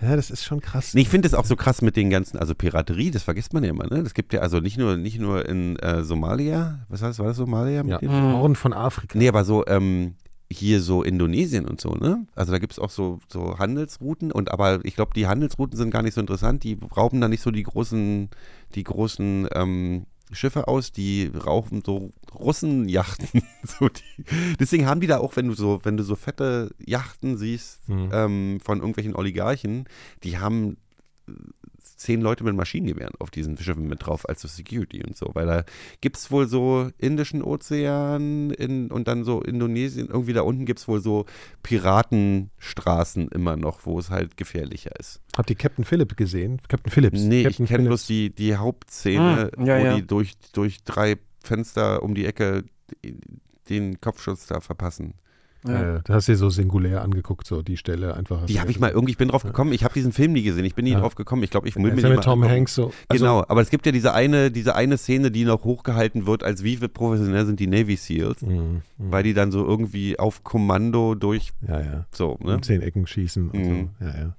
das 0.00 0.30
ist 0.30 0.44
schon 0.44 0.60
krass. 0.60 0.94
Nee, 0.94 1.02
ich 1.02 1.08
finde 1.08 1.28
es 1.28 1.34
auch 1.34 1.44
so 1.44 1.56
krass 1.56 1.82
mit 1.82 1.96
den 1.96 2.10
ganzen, 2.10 2.38
also 2.38 2.54
Piraterie, 2.54 3.10
das 3.10 3.22
vergisst 3.22 3.52
man 3.52 3.62
ja 3.64 3.70
immer, 3.70 3.86
ne? 3.86 4.02
Das 4.02 4.14
gibt 4.14 4.32
ja 4.32 4.40
also 4.40 4.60
nicht 4.60 4.78
nur, 4.78 4.96
nicht 4.96 5.18
nur 5.18 5.46
in 5.46 5.76
äh, 5.76 6.02
Somalia, 6.02 6.86
was 6.88 7.02
heißt, 7.02 7.18
war 7.18 7.26
das 7.26 7.36
Somalia? 7.36 7.84
Ja. 7.84 7.98
dem? 7.98 8.10
Horn 8.10 8.56
von 8.56 8.72
Afrika. 8.72 9.18
Nee, 9.18 9.28
aber 9.28 9.44
so, 9.44 9.66
ähm, 9.66 10.14
hier 10.52 10.80
so 10.80 11.02
Indonesien 11.02 11.66
und 11.66 11.80
so, 11.80 11.90
ne? 11.90 12.26
Also 12.34 12.50
da 12.50 12.58
gibt 12.58 12.72
es 12.72 12.78
auch 12.78 12.90
so, 12.90 13.20
so 13.28 13.58
Handelsrouten 13.58 14.32
und 14.32 14.50
aber 14.50 14.84
ich 14.84 14.96
glaube, 14.96 15.12
die 15.14 15.26
Handelsrouten 15.26 15.76
sind 15.76 15.90
gar 15.90 16.02
nicht 16.02 16.14
so 16.14 16.20
interessant, 16.20 16.64
die 16.64 16.78
rauben 16.96 17.20
da 17.20 17.28
nicht 17.28 17.42
so 17.42 17.50
die 17.50 17.62
großen, 17.62 18.30
die 18.74 18.82
großen 18.82 19.48
ähm, 19.54 20.06
Schiffe 20.32 20.68
aus, 20.68 20.92
die 20.92 21.26
rauchen 21.26 21.82
so 21.84 22.12
Russenjachten. 22.34 23.42
so 23.64 23.88
die, 23.88 24.24
deswegen 24.58 24.86
haben 24.86 25.00
die 25.00 25.06
da 25.06 25.18
auch, 25.18 25.36
wenn 25.36 25.48
du 25.48 25.54
so, 25.54 25.80
wenn 25.82 25.96
du 25.96 26.02
so 26.04 26.16
fette 26.16 26.70
Yachten 26.78 27.36
siehst 27.36 27.88
Mhm. 27.88 28.10
ähm, 28.12 28.60
von 28.62 28.78
irgendwelchen 28.78 29.16
Oligarchen, 29.16 29.86
die 30.22 30.38
haben 30.38 30.76
zehn 32.00 32.22
Leute 32.22 32.44
mit 32.44 32.54
Maschinengewehren 32.54 33.14
auf 33.18 33.30
diesen 33.30 33.58
Schiffen 33.58 33.86
mit 33.86 34.06
drauf 34.06 34.26
als 34.26 34.40
so 34.40 34.48
Security 34.48 35.04
und 35.04 35.16
so, 35.16 35.30
weil 35.34 35.46
da 35.46 35.64
gibt 36.00 36.16
es 36.16 36.30
wohl 36.30 36.48
so 36.48 36.90
Indischen 36.96 37.42
Ozean 37.42 38.50
in, 38.50 38.90
und 38.90 39.06
dann 39.06 39.22
so 39.22 39.42
Indonesien, 39.42 40.08
irgendwie 40.08 40.32
da 40.32 40.40
unten 40.40 40.64
gibt 40.64 40.78
es 40.78 40.88
wohl 40.88 41.02
so 41.02 41.26
Piratenstraßen 41.62 43.28
immer 43.28 43.56
noch, 43.56 43.84
wo 43.84 43.98
es 43.98 44.08
halt 44.08 44.38
gefährlicher 44.38 44.98
ist. 44.98 45.20
Habt 45.36 45.50
ihr 45.50 45.56
Captain 45.56 45.84
Phillip 45.84 46.16
gesehen? 46.16 46.60
Captain 46.68 46.90
Phillips. 46.90 47.20
Nee, 47.20 47.42
Captain 47.42 47.64
ich 47.66 47.70
kenne 47.70 47.88
bloß 47.88 48.06
die, 48.06 48.34
die 48.34 48.56
Hauptszene, 48.56 49.50
Hm, 49.54 49.66
ja, 49.66 49.78
wo 49.78 49.84
ja. 49.84 49.94
die 49.96 50.06
durch, 50.06 50.32
durch 50.52 50.82
drei 50.84 51.16
Fenster 51.42 52.02
um 52.02 52.14
die 52.14 52.24
Ecke 52.24 52.64
den 53.68 54.00
Kopfschuss 54.00 54.46
da 54.46 54.60
verpassen. 54.60 55.14
Ja. 55.66 55.96
Äh, 55.96 56.00
da 56.04 56.14
hast 56.14 56.26
du 56.28 56.32
dir 56.32 56.38
so 56.38 56.48
singulär 56.48 57.02
angeguckt, 57.02 57.46
so 57.46 57.60
die 57.62 57.76
Stelle 57.76 58.14
einfach. 58.14 58.46
Die 58.46 58.60
habe 58.60 58.70
ich 58.70 58.80
mal 58.80 58.90
irgendwie, 58.90 59.12
ich 59.12 59.18
bin 59.18 59.28
drauf 59.28 59.42
gekommen, 59.42 59.72
ich 59.72 59.84
habe 59.84 59.92
diesen 59.92 60.12
Film 60.12 60.32
nie 60.32 60.42
gesehen, 60.42 60.64
ich 60.64 60.74
bin 60.74 60.84
nie 60.86 60.92
Ja. 60.92 61.00
drauf 61.00 61.14
gekommen. 61.16 61.42
Ich 61.42 61.50
glaube, 61.50 61.68
ich 61.68 61.76
will 61.76 61.82
mir 61.92 62.00
ja 62.00 62.08
den 62.08 62.16
mit 62.16 62.24
Tom 62.24 62.40
angucken. 62.42 62.50
Hanks 62.56 62.74
so. 62.74 62.92
Also, 63.08 63.24
Genau, 63.24 63.44
aber 63.46 63.60
es 63.60 63.68
gibt 63.70 63.84
ja 63.84 63.92
diese 63.92 64.14
eine, 64.14 64.50
diese 64.50 64.74
eine 64.74 64.96
Szene, 64.96 65.30
die 65.30 65.44
noch 65.44 65.62
hochgehalten 65.64 66.26
wird, 66.26 66.44
als 66.44 66.64
wie 66.64 66.76
professionell 66.76 67.44
sind 67.46 67.60
die 67.60 67.66
Navy 67.66 67.96
Seals, 67.96 68.40
Mhm, 68.42 68.56
mhm. 68.56 68.82
weil 68.96 69.22
die 69.22 69.34
dann 69.34 69.52
so 69.52 69.66
irgendwie 69.66 70.18
auf 70.18 70.44
Kommando 70.44 71.14
durch 71.14 71.52
Ja, 71.68 71.80
ja. 71.80 72.06
so, 72.12 72.38
ne? 72.42 72.54
Um 72.56 72.62
zehn 72.62 72.80
Ecken 72.80 73.06
schießen 73.06 73.50
und 73.50 73.58
Mhm. 73.58 73.90
so. 74.00 74.06
Ja, 74.06 74.10
ja. 74.18 74.36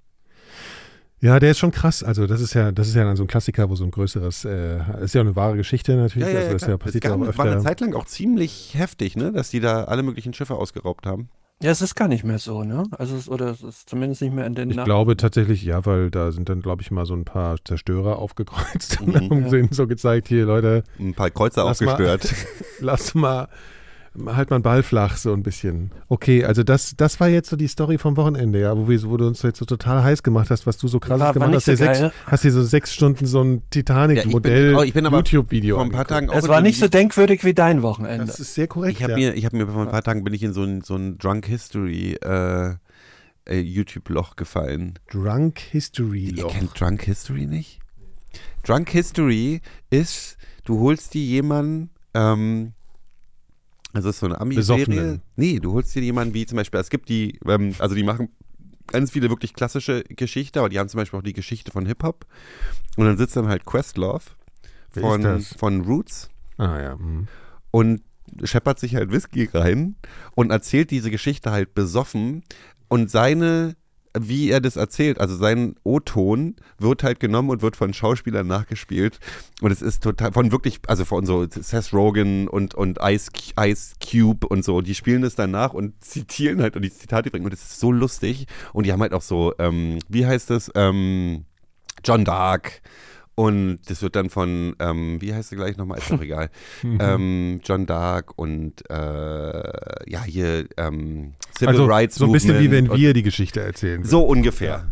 Ja, 1.22 1.40
der 1.40 1.52
ist 1.52 1.60
schon 1.60 1.72
krass. 1.72 2.04
Also 2.04 2.26
das 2.26 2.42
ist 2.42 2.54
ja, 2.56 2.72
das 2.72 2.88
ist 2.88 2.96
ja 2.96 3.04
dann 3.04 3.16
so 3.16 3.24
ein 3.24 3.28
Klassiker, 3.28 3.70
wo 3.70 3.76
so 3.76 3.84
ein 3.84 3.92
größeres, 3.92 4.44
äh, 4.46 4.80
ist 5.04 5.14
ja 5.14 5.22
eine 5.22 5.36
wahre 5.36 5.56
Geschichte 5.56 5.96
natürlich. 5.96 6.28
Ja, 6.28 6.34
ja, 6.34 6.40
also 6.48 6.54
das 6.54 6.62
ja, 6.68 6.78
passiert 6.78 7.04
es 7.06 7.10
ja 7.10 7.16
gab, 7.16 7.30
auch 7.30 7.38
war 7.38 7.46
eine 7.46 7.56
öfter. 7.58 7.70
Zeit 7.70 7.80
lang 7.82 7.94
auch 7.94 8.06
ziemlich 8.06 8.72
heftig, 8.74 9.16
ne, 9.16 9.32
dass 9.32 9.52
die 9.52 9.60
da 9.60 9.84
alle 9.84 10.02
möglichen 10.04 10.34
Schiffe 10.34 10.56
ausgeraubt 10.56 11.06
haben. 11.06 11.30
Ja, 11.62 11.70
es 11.70 11.84
ist 11.84 11.94
gar 11.94 12.08
nicht 12.08 12.24
mehr 12.24 12.40
so, 12.40 12.64
ne? 12.64 12.86
Also, 12.98 13.16
es, 13.16 13.30
oder 13.30 13.52
es 13.52 13.62
ist 13.62 13.88
zumindest 13.88 14.24
nicht 14.24 14.34
mehr 14.34 14.48
in 14.48 14.56
den 14.56 14.72
Ich 14.72 14.76
Nach- 14.78 14.84
glaube 14.86 15.16
tatsächlich, 15.16 15.62
ja, 15.62 15.86
weil 15.86 16.10
da 16.10 16.32
sind 16.32 16.50
dann, 16.50 16.64
glaube 16.64 16.82
ich, 16.82 16.90
mal 16.90 17.06
so 17.06 17.14
ein 17.14 17.24
paar 17.24 17.58
Zerstörer 17.64 18.18
aufgekreuzt 18.18 19.00
und 19.00 19.10
Mhm. 19.10 19.30
haben 19.30 19.56
Ja. 19.56 19.68
so 19.70 19.86
gezeigt, 19.86 20.28
hier 20.28 20.46
Leute, 20.46 20.84
Ein 21.00 21.14
paar 21.14 21.30
Kreuzer 21.30 21.64
Lass 21.66 21.80
mal- 21.82 21.92
aufgestört. 21.92 22.34
lasst 22.80 23.14
mal, 23.14 23.48
halt 24.26 24.50
mal 24.50 24.58
einen 24.58 24.64
Ball 24.64 24.84
flach, 24.84 25.16
so 25.18 25.32
ein 25.34 25.42
bisschen. 25.42 25.92
Okay, 26.10 26.44
also 26.44 26.64
das, 26.64 26.96
das 26.98 27.20
war 27.22 27.30
jetzt 27.30 27.50
so 27.50 27.56
die 27.56 27.68
Story 27.68 27.98
vom 27.98 28.18
Wochenende, 28.18 28.60
ja, 28.60 28.76
wo, 28.78 28.90
wir, 28.90 29.02
wo 29.04 29.16
du 29.18 29.26
uns 29.26 29.42
jetzt 29.42 29.60
so 29.60 29.66
total 29.66 30.04
heiß 30.04 30.22
gemacht 30.24 30.50
hast, 30.50 30.68
was 30.68 30.78
du 30.78 30.88
so 30.90 31.00
krass 31.00 31.20
War- 31.20 31.28
war 31.28 31.34
gemacht 31.34 31.50
nicht 31.52 31.58
hast. 31.60 31.66
so 31.66 31.76
sechs, 31.76 32.00
geil. 32.00 32.12
hast 32.28 32.44
dir 32.44 32.52
so 32.52 32.62
sechs 32.64 32.94
Stunden 32.94 33.26
so 33.26 33.42
ein 33.42 33.48
Ja, 33.48 33.54
ich 33.56 33.62
bin- 33.62 33.70
Titanic-Modell 33.72 34.76
oh, 34.76 34.84
ich 34.84 34.94
bin 34.94 35.06
aber 35.06 35.18
YouTube-Video 35.18 35.76
Vor 35.78 35.86
ein 35.86 35.92
paar. 35.92 36.06
Tagen 36.06 36.30
Es 36.30 36.48
war 36.50 36.62
nicht 36.62 36.78
so 36.80 36.88
denkwürdig 36.90 37.44
wie 37.46 37.54
dein 37.54 37.82
Wochenende. 37.84 38.26
Das 38.26 38.40
ist 38.40 38.54
sehr 38.54 38.68
korrekt. 38.68 38.98
Ich 38.98 39.04
habe 39.04 39.14
ja. 39.14 39.18
mir, 39.30 39.34
ich 39.36 39.46
habe 39.46 39.56
mir 39.56 39.68
vor 39.68 39.82
ein 39.84 39.90
paar 39.92 40.04
Tagen 40.04 40.24
bin 40.24 40.34
ich 40.34 40.44
in 40.44 40.52
so 40.54 40.64
ein, 40.64 40.82
so 40.82 40.96
ein 40.96 41.18
Drunk 41.18 41.46
History 41.46 42.18
äh, 42.24 42.72
äh, 43.48 43.60
YouTube-Loch 43.60 44.36
gefallen. 44.36 45.00
Drunk 45.10 45.60
History 45.60 46.26
Ihr 46.36 46.44
Loch. 46.44 46.52
kennt 46.54 46.78
Drunk 46.80 47.04
History 47.04 47.46
nicht? 47.46 47.80
Drunk 48.64 48.90
History 48.90 49.62
ist, 49.90 50.38
du 50.66 50.80
holst 50.82 51.14
dir 51.14 51.24
jemanden, 51.24 51.90
ähm, 52.14 52.74
also 53.94 54.08
das 54.08 54.16
ist 54.16 54.20
so 54.22 54.26
eine 54.28 54.40
Ami-Serie. 54.40 55.20
Nee, 55.36 55.60
du 55.60 55.74
holst 55.74 55.94
dir 55.96 56.02
jemanden 56.02 56.34
wie 56.34 56.46
zum 56.46 56.58
Beispiel, 56.58 56.80
es 56.80 56.90
gibt 56.90 57.10
die, 57.10 57.40
ähm, 57.46 57.76
also 57.80 57.96
die 57.96 58.04
machen 58.04 58.30
ganz 58.88 59.12
viele 59.12 59.30
wirklich 59.30 59.54
klassische 59.54 60.04
Geschichten, 60.04 60.60
aber 60.60 60.70
die 60.70 60.80
haben 60.80 60.90
zum 60.90 61.00
Beispiel 61.00 61.20
auch 61.20 61.24
die 61.24 61.34
Geschichte 61.34 61.72
von 61.72 61.86
Hip-Hop. 61.86 62.26
Und 62.98 63.06
dann 63.06 63.18
sitzt 63.18 63.36
dann 63.36 63.48
halt 63.48 63.66
Questlove 63.66 64.24
von, 64.94 65.42
von 65.42 65.82
Roots 65.82 66.30
Ah 66.58 66.82
ja. 66.82 66.96
mhm. 66.96 67.28
und 67.72 68.02
scheppert 68.44 68.80
sich 68.80 68.96
halt 68.96 69.12
Whisky 69.12 69.50
rein 69.54 69.96
und 70.36 70.52
erzählt 70.52 70.92
diese 70.92 71.12
Geschichte 71.12 71.52
halt 71.52 71.74
besoffen 71.74 72.44
und 72.88 73.10
seine 73.10 73.76
wie 74.18 74.50
er 74.50 74.60
das 74.60 74.76
erzählt, 74.76 75.20
also 75.20 75.36
sein 75.36 75.76
O-Ton 75.84 76.56
wird 76.78 77.04
halt 77.04 77.20
genommen 77.20 77.50
und 77.50 77.62
wird 77.62 77.76
von 77.76 77.94
Schauspielern 77.94 78.46
nachgespielt. 78.46 79.20
Und 79.62 79.72
es 79.72 79.82
ist 79.82 80.04
total 80.04 80.34
von 80.34 80.52
wirklich, 80.52 80.80
also 80.88 81.06
von 81.06 81.26
so 81.26 81.46
Seth 81.50 81.94
Rogen 81.94 82.48
und, 82.48 82.76
und 82.76 83.00
Ice, 83.02 83.32
Ice 83.60 83.96
Cube 84.04 84.48
und 84.48 84.66
so, 84.66 84.82
die 84.82 84.96
spielen 84.96 85.24
es 85.24 85.36
dann 85.36 85.52
nach 85.52 85.74
und 85.74 86.04
zitieren 86.04 86.62
halt 86.62 86.76
und 86.76 86.82
die 86.82 86.94
Zitate 86.94 87.32
bringen. 87.32 87.46
Und 87.46 87.54
es 87.54 87.62
ist 87.62 87.80
so 87.80 87.92
lustig. 87.92 88.48
Und 88.74 88.86
die 88.86 88.92
haben 88.92 89.02
halt 89.02 89.14
auch 89.14 89.22
so, 89.22 89.54
ähm, 89.60 90.00
wie 90.10 90.26
heißt 90.26 90.52
es, 90.52 90.72
ähm, 90.76 91.46
John 92.04 92.26
Dark 92.26 92.82
und 93.36 93.80
das 93.88 94.02
wird 94.02 94.16
dann 94.16 94.30
von, 94.30 94.76
ähm, 94.80 95.22
wie 95.22 95.34
heißt 95.34 95.50
sie 95.50 95.56
gleich 95.56 95.78
nochmal, 95.78 95.98
ist 96.00 96.12
doch 96.12 96.22
egal, 96.22 96.50
ähm, 96.84 97.62
John 97.64 97.86
Dark 97.86 98.38
und 98.38 98.90
äh, 98.90 100.10
ja, 100.10 100.24
hier 100.24 100.66
ähm, 100.78 101.34
Civil 101.58 101.70
Also 101.70 101.86
Rights 101.86 102.16
so 102.16 102.26
ein 102.26 102.32
bisschen 102.32 102.60
wie 102.60 102.72
wenn 102.72 102.92
wir 102.92 103.14
die 103.14 103.24
Geschichte 103.24 103.62
erzählen. 103.62 104.04
so 104.04 104.22
ungefähr. 104.24 104.90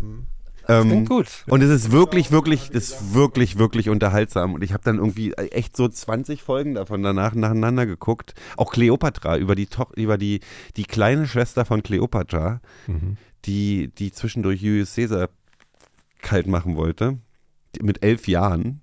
Ähm, 0.67 0.87
Klingt 0.87 1.09
gut. 1.09 1.27
und 1.47 1.63
es 1.63 1.69
ist 1.71 1.91
wirklich, 1.91 2.31
wirklich, 2.31 2.69
das 2.69 2.89
ist 2.91 3.13
wirklich, 3.15 3.57
wirklich 3.57 3.89
unterhaltsam. 3.89 4.53
Und 4.53 4.63
ich 4.63 4.71
habe 4.71 4.83
dann 4.83 4.97
irgendwie 4.97 5.33
echt 5.33 5.75
so 5.75 5.87
20 5.87 6.43
Folgen 6.43 6.75
davon 6.75 7.01
danach 7.01 7.33
nacheinander 7.33 7.87
geguckt. 7.87 8.35
Auch 8.55 8.71
Cleopatra, 8.71 9.37
über 9.37 9.55
die, 9.55 9.65
Toch 9.65 9.91
über 9.95 10.19
die, 10.19 10.41
die 10.77 10.83
kleine 10.83 11.25
Schwester 11.27 11.65
von 11.65 11.81
Cleopatra, 11.81 12.61
Mhm. 12.85 13.17
die, 13.45 13.87
die 13.97 14.11
zwischendurch 14.11 14.61
Julius 14.61 14.93
Caesar 14.93 15.29
kalt 16.21 16.45
machen 16.45 16.75
wollte. 16.75 17.17
Mit 17.82 18.03
elf 18.03 18.28
Jahren. 18.28 18.82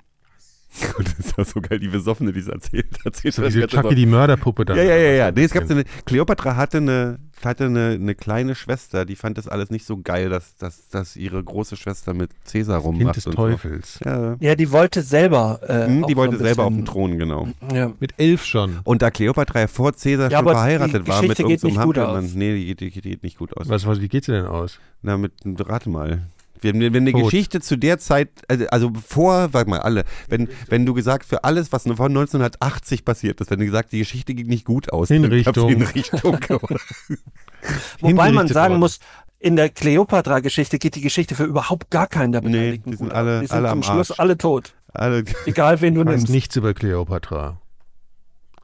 Und 0.98 1.08
das 1.08 1.26
ist 1.28 1.38
auch 1.38 1.46
so 1.46 1.60
geil, 1.62 1.78
die 1.78 1.88
Besoffene, 1.88 2.32
die 2.34 2.40
es 2.40 2.48
erzählt. 2.48 2.86
erzählt 3.04 3.34
So 3.34 3.42
das 3.42 3.54
diese 3.54 3.66
Chucky 3.66 3.88
so. 3.88 3.94
die 3.94 4.04
Mörderpuppe 4.04 4.66
dann. 4.66 4.76
Ja, 4.76 4.82
ja, 4.82 4.96
ja, 4.96 5.12
ja. 5.12 5.30
Nee, 5.30 5.44
es 5.44 5.52
gab 5.52 5.64
so 5.64 5.72
eine, 5.72 5.84
Cleopatra 6.04 6.56
hatte 6.56 6.78
eine, 6.78 7.18
hatte 7.42 7.64
eine, 7.64 7.92
eine 7.92 8.14
kleine 8.14 8.54
Schwester, 8.54 9.06
die 9.06 9.16
fand 9.16 9.38
das 9.38 9.48
alles 9.48 9.70
nicht 9.70 9.86
so 9.86 9.96
geil, 10.02 10.28
dass, 10.28 10.56
dass, 10.56 10.88
dass 10.88 11.16
ihre 11.16 11.42
große 11.42 11.76
Schwester 11.76 12.12
mit 12.12 12.30
Cäsar 12.44 12.80
rummacht. 12.80 13.04
Kind 13.04 13.16
des 13.16 13.26
und 13.26 13.36
Teufels. 13.36 14.00
So. 14.04 14.10
Ja. 14.10 14.36
Ja, 14.40 14.54
die 14.54 14.70
wollte 14.70 15.00
selber. 15.02 15.60
Äh, 15.66 15.86
Hm, 15.86 16.04
auch 16.04 16.08
die 16.08 16.12
so 16.12 16.18
wollte 16.18 16.36
ein 16.36 16.42
selber 16.42 16.64
auf 16.64 16.74
den 16.74 16.84
Thron, 16.84 17.18
genau. 17.18 17.48
Ja. 17.72 17.92
Mit 17.98 18.12
elf 18.18 18.44
schon. 18.44 18.78
Und 18.84 19.00
da 19.00 19.10
Cleopatra 19.10 19.60
ja 19.60 19.66
vor 19.68 19.94
Cäsar 19.94 20.30
Ja, 20.30 20.38
schon 20.38 20.48
aber 20.48 20.50
die 20.52 20.56
verheiratet 20.58 21.08
war 21.08 21.22
mit 21.22 21.30
geht 21.30 21.38
irgendeinem 21.38 21.72
nicht 21.72 21.82
gut 21.84 21.96
Hampelmann. 21.96 22.24
aus. 22.26 22.34
Nee, 22.34 22.54
die 22.54 22.66
geht, 22.66 22.80
die, 22.80 22.90
geht, 22.90 23.04
die 23.04 23.10
geht 23.10 23.22
nicht 23.22 23.38
gut 23.38 23.56
aus. 23.56 23.66
Was, 23.70 23.86
was, 23.86 24.02
wie 24.02 24.08
geht's 24.08 24.26
dir 24.26 24.32
denn 24.34 24.46
aus? 24.46 24.78
Na, 25.00 25.16
mit, 25.16 25.32
rate 25.44 25.88
mal. 25.88 26.26
Wenn, 26.62 26.80
wenn 26.80 26.94
eine 26.94 27.12
Tot. 27.12 27.24
Geschichte 27.24 27.60
zu 27.60 27.76
der 27.76 27.98
Zeit, 27.98 28.28
also, 28.48 28.66
also 28.68 28.92
vor, 29.06 29.48
sag 29.52 29.68
mal 29.68 29.80
alle, 29.80 30.04
wenn, 30.28 30.48
wenn 30.68 30.86
du 30.86 30.94
gesagt, 30.94 31.24
für 31.24 31.44
alles, 31.44 31.72
was 31.72 31.84
vor 31.84 32.06
1980 32.06 33.04
passiert 33.04 33.40
ist, 33.40 33.50
wenn 33.50 33.58
du 33.60 33.66
gesagt, 33.66 33.92
die 33.92 33.98
Geschichte 33.98 34.34
ging 34.34 34.46
nicht 34.46 34.64
gut 34.64 34.92
aus, 34.92 35.08
Hinrichtung. 35.08 35.68
Hinrichtung. 35.68 36.38
Wobei 38.00 38.32
man 38.32 38.48
sagen 38.48 38.78
muss, 38.78 39.00
in 39.38 39.56
der 39.56 39.68
Cleopatra-Geschichte 39.68 40.78
geht 40.78 40.94
die 40.94 41.00
Geschichte 41.02 41.34
für 41.34 41.44
überhaupt 41.44 41.90
gar 41.90 42.06
keinen 42.06 42.32
der 42.32 42.40
Nee, 42.42 42.48
Beteiligten 42.48 42.90
die 42.90 42.96
sind 42.96 43.06
gut 43.08 43.16
alle-. 43.16 43.40
Die 43.40 43.46
sind 43.46 43.56
alle 43.56 43.68
zum 43.68 43.78
am 43.78 43.82
Schluss 43.82 44.10
Arsch. 44.10 44.20
alle 44.20 44.38
tot. 44.38 44.74
Alle, 44.92 45.24
Egal, 45.44 45.80
wen 45.82 45.94
du 45.94 46.00
weißt 46.00 46.08
nimmst. 46.16 46.28
nichts 46.30 46.56
über 46.56 46.72
Kleopatra. 46.72 47.60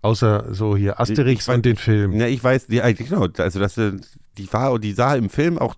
Außer 0.01 0.53
so 0.53 0.77
hier 0.77 0.99
Asterix 0.99 1.43
Ich 1.45 1.49
weiß- 1.49 1.55
und 1.55 1.65
den 1.67 1.77
Film. 1.77 2.13
Ja, 2.19 2.27
ich 2.27 2.43
weiß, 2.43 2.67
ja, 2.71 2.91
genau, 2.91 3.29
also 3.39 3.61
dass 3.61 3.79
äh, 3.79 3.93
die 4.39 4.53
war 4.53 4.77
die 4.79 4.93
sah 4.93 5.15
im 5.15 5.31
Film 5.31 5.59
auch 5.59 5.75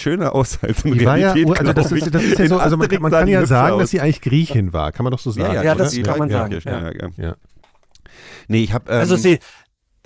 schöner 0.00 0.34
aus 0.34 0.58
als 0.62 0.84
in 0.84 0.94
Die 0.94 1.04
war 1.04 1.16
ja, 1.16 1.32
Realität. 1.32 1.60
also 1.60 1.72
das 1.72 1.92
ist, 1.92 2.14
das 2.14 2.22
ist 2.22 2.38
ja 2.38 2.46
so, 2.46 2.58
also 2.58 2.76
man, 2.76 2.88
man 3.00 3.10
kann 3.10 3.28
ja 3.28 3.44
sagen, 3.46 3.74
aus. 3.74 3.80
dass 3.82 3.90
sie 3.90 4.00
eigentlich 4.00 4.20
Griechin 4.20 4.72
war. 4.72 4.92
Kann 4.92 5.04
man 5.04 5.10
doch 5.10 5.18
so 5.18 5.30
sagen. 5.30 5.54
ja, 5.54 5.74
das 5.74 5.96
oder? 5.96 6.10
kann 6.10 6.18
man 6.18 6.30
ja, 6.30 6.38
sagen. 6.38 6.60
Ja, 6.64 6.80
ja, 6.80 6.92
ja. 6.92 7.28
Ja. 7.28 7.36
Nee, 8.48 8.64
ich 8.64 8.72
habe 8.72 8.90
ähm, 8.90 9.00
Also 9.00 9.16
sie, 9.16 9.38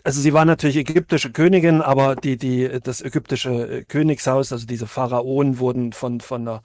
also 0.05 0.21
sie 0.21 0.33
war 0.33 0.45
natürlich 0.45 0.77
ägyptische 0.77 1.31
Königin, 1.31 1.81
aber 1.81 2.17
die, 2.17 2.37
die, 2.37 2.69
das 2.83 3.01
ägyptische 3.03 3.85
Königshaus, 3.87 4.53
also 4.53 4.67
diese 4.67 4.87
Pharaonen 4.87 5.59
wurden 5.59 5.93
von, 5.93 6.21
von 6.21 6.43
einer 6.43 6.63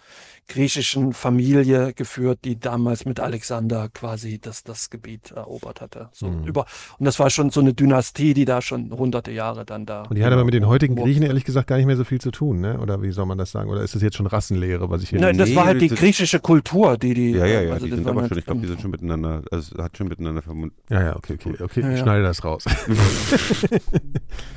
griechischen 0.47 1.13
Familie 1.13 1.93
geführt, 1.93 2.39
die 2.45 2.59
damals 2.59 3.05
mit 3.05 3.19
Alexander 3.19 3.89
quasi 3.89 4.39
das, 4.39 4.63
das 4.63 4.89
Gebiet 4.89 5.31
erobert 5.31 5.81
hatte. 5.81 6.09
So 6.13 6.27
Mhm. 6.27 6.45
über, 6.45 6.65
und 6.99 7.05
das 7.05 7.19
war 7.19 7.29
schon 7.29 7.49
so 7.49 7.59
eine 7.59 7.73
Dynastie, 7.73 8.33
die 8.33 8.45
da 8.45 8.61
schon 8.61 8.91
hunderte 8.91 9.31
Jahre 9.31 9.65
dann 9.65 9.85
da. 9.85 10.03
Und 10.03 10.15
die 10.17 10.23
hat 10.23 10.31
aber 10.33 10.45
mit 10.45 10.53
den 10.53 10.67
heutigen 10.67 10.95
Griechen 10.95 11.23
ehrlich 11.23 11.43
gesagt 11.45 11.67
gar 11.67 11.77
nicht 11.77 11.85
mehr 11.85 11.97
so 11.97 12.03
viel 12.03 12.19
zu 12.21 12.31
tun, 12.31 12.61
ne? 12.61 12.79
Oder 12.79 13.01
wie 13.01 13.11
soll 13.11 13.25
man 13.25 13.37
das 13.37 13.51
sagen? 13.51 13.69
Oder 13.69 13.81
ist 13.83 13.95
das 13.95 14.01
jetzt 14.01 14.15
schon 14.15 14.27
Rassenlehre, 14.27 14.89
was 14.89 15.03
ich 15.03 15.09
hier 15.09 15.19
Nein, 15.19 15.37
das 15.37 15.49
Nee, 15.49 15.55
war 15.55 15.65
halt 15.65 15.81
die 15.81 15.89
griechische 15.89 16.39
Kultur, 16.39 16.97
die 16.97 17.13
die. 17.13 17.31
ja, 17.31 17.45
ja, 17.45 17.61
ja, 17.61 17.73
also 17.73 17.85
die 17.85 17.95
sind 17.95 18.07
aber 18.07 18.27
schon, 18.27 18.37
ich 18.37 18.45
glaube, 18.45 18.61
die 18.61 18.67
sind 18.67 18.81
schon 18.81 18.91
miteinander, 18.91 19.41
also 19.51 19.77
hat 19.83 19.97
schon 19.97 20.07
miteinander 20.07 20.41
verbunden. 20.41 20.75
Ja, 20.89 21.03
ja, 21.03 21.15
okay, 21.15 21.33
okay, 21.33 21.55
okay. 21.61 21.81
Ja, 21.81 21.89
ich 21.91 21.97
ja. 21.97 22.03
schneide 22.03 22.23
das 22.23 22.43
raus. 22.43 22.63
ja, 22.67 23.79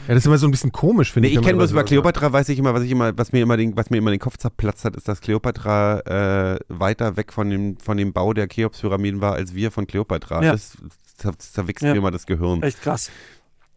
das 0.09 0.19
ist 0.19 0.27
immer 0.27 0.39
so 0.39 0.47
ein 0.47 0.51
bisschen 0.51 0.73
komisch, 0.73 1.13
finde 1.13 1.29
Nee, 1.29 1.35
ich. 1.35 1.41
ich 1.41 1.45
kenne 1.45 1.59
bloß 1.59 1.73
über 1.73 1.85
Kleopatra, 1.85 2.33
weiß 2.33 2.49
ich 2.51 2.59
immer, 2.59 2.75
was 2.75 2.83
ich 2.85 2.91
immer, 2.91 3.17
was 3.17 3.33
mir 3.33 3.43
immer 3.43 3.57
den, 3.57 3.77
was 3.77 3.91
mir 3.91 3.99
immer 3.99 4.11
den 4.11 4.21
Kopf 4.21 4.37
zerplatzt 4.37 4.85
hat, 4.85 4.97
ist, 4.97 5.09
dass 5.09 5.21
Kleopatra 5.21 5.80
äh, 6.07 6.59
weiter 6.69 7.17
weg 7.17 7.33
von 7.33 7.51
dem, 7.51 7.77
von 7.79 7.97
dem 7.97 8.13
Bau 8.13 8.33
der 8.33 8.49
Cheops-Pyramiden 8.49 9.21
war, 9.21 9.35
als 9.35 9.55
wir 9.55 9.71
von 9.71 9.87
Kleopatra. 9.87 10.43
Ja. 10.43 10.53
Das 10.53 10.77
zer- 11.19 11.39
zerwichst 11.39 11.83
Ja. 11.83 11.93
mir 11.93 11.99
immer 11.99 12.11
das 12.11 12.27
Gehirn. 12.27 12.63
Echt 12.63 12.83
krass. 12.83 13.11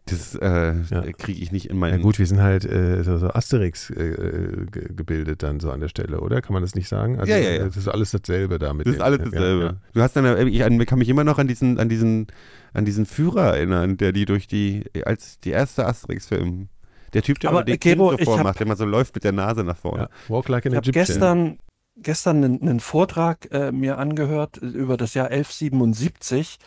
Das 0.06 0.34
äh, 0.34 0.74
Ja. 0.90 1.00
kriege 1.16 1.40
ich 1.42 1.50
nicht 1.50 1.64
in 1.70 1.76
Ja 1.76 1.80
meinen. 1.80 2.02
gut, 2.02 2.18
wir 2.18 2.26
sind 2.26 2.42
halt 2.42 2.66
äh, 2.66 3.02
so, 3.04 3.16
so 3.16 3.28
Asterix 3.30 3.88
äh, 3.88 4.02
äh, 4.10 4.66
ge- 4.70 4.88
gebildet 4.94 5.42
dann 5.42 5.60
so 5.60 5.70
an 5.70 5.80
der 5.80 5.88
Stelle, 5.88 6.20
oder? 6.20 6.42
Kann 6.42 6.52
man 6.52 6.62
das 6.62 6.74
nicht 6.74 6.88
sagen? 6.90 7.18
Also, 7.18 7.32
Ja, 7.32 7.38
ja, 7.38 7.50
ja. 7.52 7.64
Das 7.64 7.76
ist 7.78 7.88
alles 7.88 8.10
dasselbe 8.10 8.58
da 8.58 8.74
mit 8.74 8.86
Das 8.86 8.96
ist 8.96 9.00
alles 9.00 9.20
ja, 9.20 9.24
dasselbe. 9.30 9.64
Ja, 9.64 9.76
Du 9.94 10.00
hast 10.02 10.14
dann, 10.14 10.26
äh, 10.26 10.44
ich 10.44 10.62
an- 10.62 10.84
kann 10.84 10.98
mich 10.98 11.08
immer 11.08 11.24
noch 11.24 11.38
an 11.38 11.48
diesen, 11.48 11.78
an 11.78 11.88
diesen, 11.88 12.26
an 12.74 12.84
diesen 12.84 13.06
Führer 13.06 13.56
erinnern, 13.56 13.96
der 13.96 14.12
die 14.12 14.26
durch 14.26 14.46
die, 14.46 14.84
als 15.06 15.38
die 15.40 15.50
erste 15.52 15.86
Asterix-Film, 15.86 16.68
der 17.14 17.22
Typ, 17.22 17.40
der 17.40 17.48
Aber, 17.50 17.60
immer 17.60 17.64
den 17.64 17.78
ich 17.82 17.96
so 17.96 18.12
hab- 18.12 18.20
vormacht, 18.24 18.58
der 18.58 18.66
immer 18.66 18.76
so 18.76 18.84
läuft 18.84 19.14
mit 19.14 19.24
der 19.24 19.32
Nase 19.32 19.64
nach 19.64 19.78
vorne. 19.78 20.08
Ja. 20.28 20.30
Walk 20.34 20.48
like 20.50 20.66
an 20.66 20.72
Ich 20.72 20.76
habe 20.76 20.90
gestern, 20.90 21.58
gestern 21.96 22.44
einen, 22.44 22.62
einen 22.62 22.80
Vortrag 22.80 23.48
äh, 23.52 23.72
mir 23.72 23.98
angehört 23.98 24.58
über 24.58 24.96
das 24.96 25.14
Jahr 25.14 25.28
1177. 25.28 26.58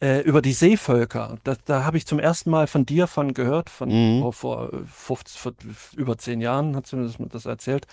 äh, 0.00 0.20
über 0.20 0.42
die 0.42 0.52
Seevölker. 0.52 1.38
Da, 1.44 1.56
da 1.64 1.84
habe 1.84 1.96
ich 1.96 2.06
zum 2.06 2.18
ersten 2.20 2.50
Mal 2.50 2.66
von 2.68 2.86
dir 2.86 3.06
von 3.06 3.34
gehört, 3.34 3.68
von 3.68 3.88
Mhm. 3.88 4.20
vor, 4.20 4.32
vor, 4.32 4.72
äh, 4.72 4.76
50, 4.86 5.40
vor 5.40 5.52
über 5.96 6.16
zehn 6.18 6.40
Jahren 6.40 6.76
hat 6.76 6.86
sie 6.86 6.96
mir 6.96 7.04
das, 7.04 7.16
das 7.18 7.46
erzählt. 7.46 7.86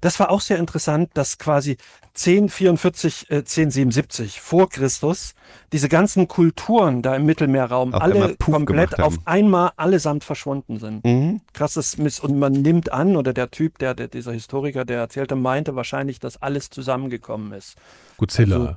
Das 0.00 0.20
war 0.20 0.30
auch 0.30 0.40
sehr 0.40 0.58
interessant, 0.58 1.10
dass 1.14 1.38
quasi 1.38 1.76
1044, 2.14 3.30
äh, 3.30 3.44
1077 3.44 4.40
vor 4.40 4.68
Christus 4.68 5.34
diese 5.72 5.88
ganzen 5.88 6.28
Kulturen 6.28 7.02
da 7.02 7.16
im 7.16 7.26
Mittelmeerraum 7.26 7.94
einmal 7.94 8.22
alle 8.22 8.36
komplett 8.36 9.00
auf 9.00 9.18
einmal 9.24 9.72
allesamt 9.76 10.24
verschwunden 10.24 10.78
sind. 10.78 11.04
Mhm. 11.04 11.40
Krasses 11.52 11.98
Miss. 11.98 12.20
Und 12.20 12.38
man 12.38 12.52
nimmt 12.52 12.92
an, 12.92 13.16
oder 13.16 13.32
der 13.32 13.50
Typ, 13.50 13.78
der, 13.78 13.94
der 13.94 14.08
dieser 14.08 14.32
Historiker, 14.32 14.84
der 14.84 14.98
erzählte, 15.00 15.34
meinte 15.34 15.74
wahrscheinlich, 15.74 16.18
dass 16.20 16.40
alles 16.40 16.70
zusammengekommen 16.70 17.52
ist. 17.52 17.76
Godzilla. 18.16 18.56
Also, 18.56 18.76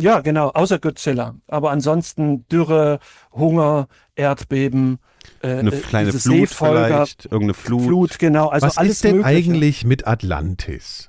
Ja, 0.00 0.20
genau, 0.20 0.48
außer 0.48 0.78
Godzilla. 0.78 1.34
Aber 1.48 1.70
ansonsten 1.70 2.46
Dürre, 2.48 2.98
Hunger, 3.32 3.86
Erdbeben, 4.14 4.98
äh, 5.42 5.48
Eine 5.58 5.70
äh, 5.74 5.80
kleine 5.80 6.10
Flut 6.12 6.22
Seefolger, 6.48 6.86
vielleicht, 6.86 7.24
irgendeine 7.26 7.54
Flut. 7.54 7.82
Flut, 7.84 8.18
genau. 8.18 8.48
Also 8.48 8.66
Was 8.66 8.78
alles 8.78 8.92
ist 8.92 9.04
denn 9.04 9.16
Mögliche. 9.18 9.36
eigentlich 9.36 9.84
mit 9.84 10.06
Atlantis? 10.06 11.06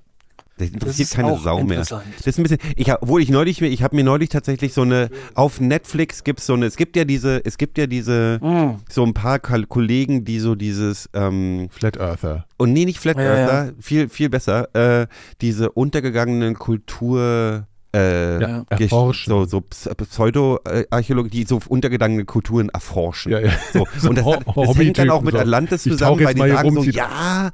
Das 0.57 0.69
interessiert 0.69 1.07
ist 1.09 1.15
keine 1.15 1.31
auch 1.31 1.41
Sau 1.41 1.63
mehr. 1.63 1.79
Das 1.79 1.91
ist 2.27 2.37
ein 2.37 2.43
bisschen, 2.43 2.59
ich, 2.75 2.93
obwohl 2.93 3.19
ich 3.23 3.29
neulich, 3.29 3.61
mir- 3.61 3.69
ich 3.69 3.81
habe 3.81 3.95
mir 3.95 4.03
neulich 4.03 4.29
tatsächlich 4.29 4.73
so 4.73 4.83
eine, 4.83 5.09
auf 5.33 5.59
Netflix 5.59 6.23
gibt 6.23 6.39
es 6.39 6.45
so 6.45 6.53
eine, 6.53 6.67
es 6.67 6.75
gibt 6.77 6.95
ja 6.95 7.03
diese, 7.03 7.43
es 7.43 7.57
gibt 7.57 7.79
ja 7.79 7.87
diese, 7.87 8.37
Mm. 8.43 8.75
so 8.87 9.03
ein 9.03 9.15
paar 9.15 9.39
Kal- 9.39 9.65
Kollegen, 9.65 10.23
die 10.23 10.39
so 10.39 10.53
dieses, 10.53 11.09
ähm, 11.13 11.67
Flat 11.71 11.97
Earther. 11.97 12.45
und 12.57 12.73
nee, 12.73 12.85
nicht 12.85 12.99
Flat 12.99 13.17
Ja, 13.17 13.23
Earther, 13.23 13.73
viel, 13.79 14.07
viel 14.07 14.29
besser, 14.29 14.67
äh, 14.75 15.07
diese 15.41 15.71
untergegangenen 15.71 16.53
Kultur, 16.59 17.65
äh, 17.93 18.41
Ja. 18.41 18.65
Erforschen. 18.69 19.29
so, 19.31 19.45
so 19.45 19.61
Ps- 19.61 19.89
Pseudo-Archäologie, 20.09 21.29
die 21.29 21.43
so 21.45 21.59
untergegangene 21.67 22.25
Kulturen 22.25 22.69
erforschen. 22.69 23.31
Ja, 23.31 23.39
ja. 23.39 23.51
So, 23.73 23.87
und 24.09 24.17
das, 24.17 24.25
hat, 24.25 24.45
das 24.55 24.77
hängt 24.77 24.97
dann 24.97 25.09
auch 25.09 25.21
mit. 25.21 25.35
Atlantis 25.35 25.83
zusammen, 25.83 26.23
weil 26.23 26.33
die 26.33 26.41
sagen 26.49 26.71
so, 26.73 26.83
ja, 26.83 27.51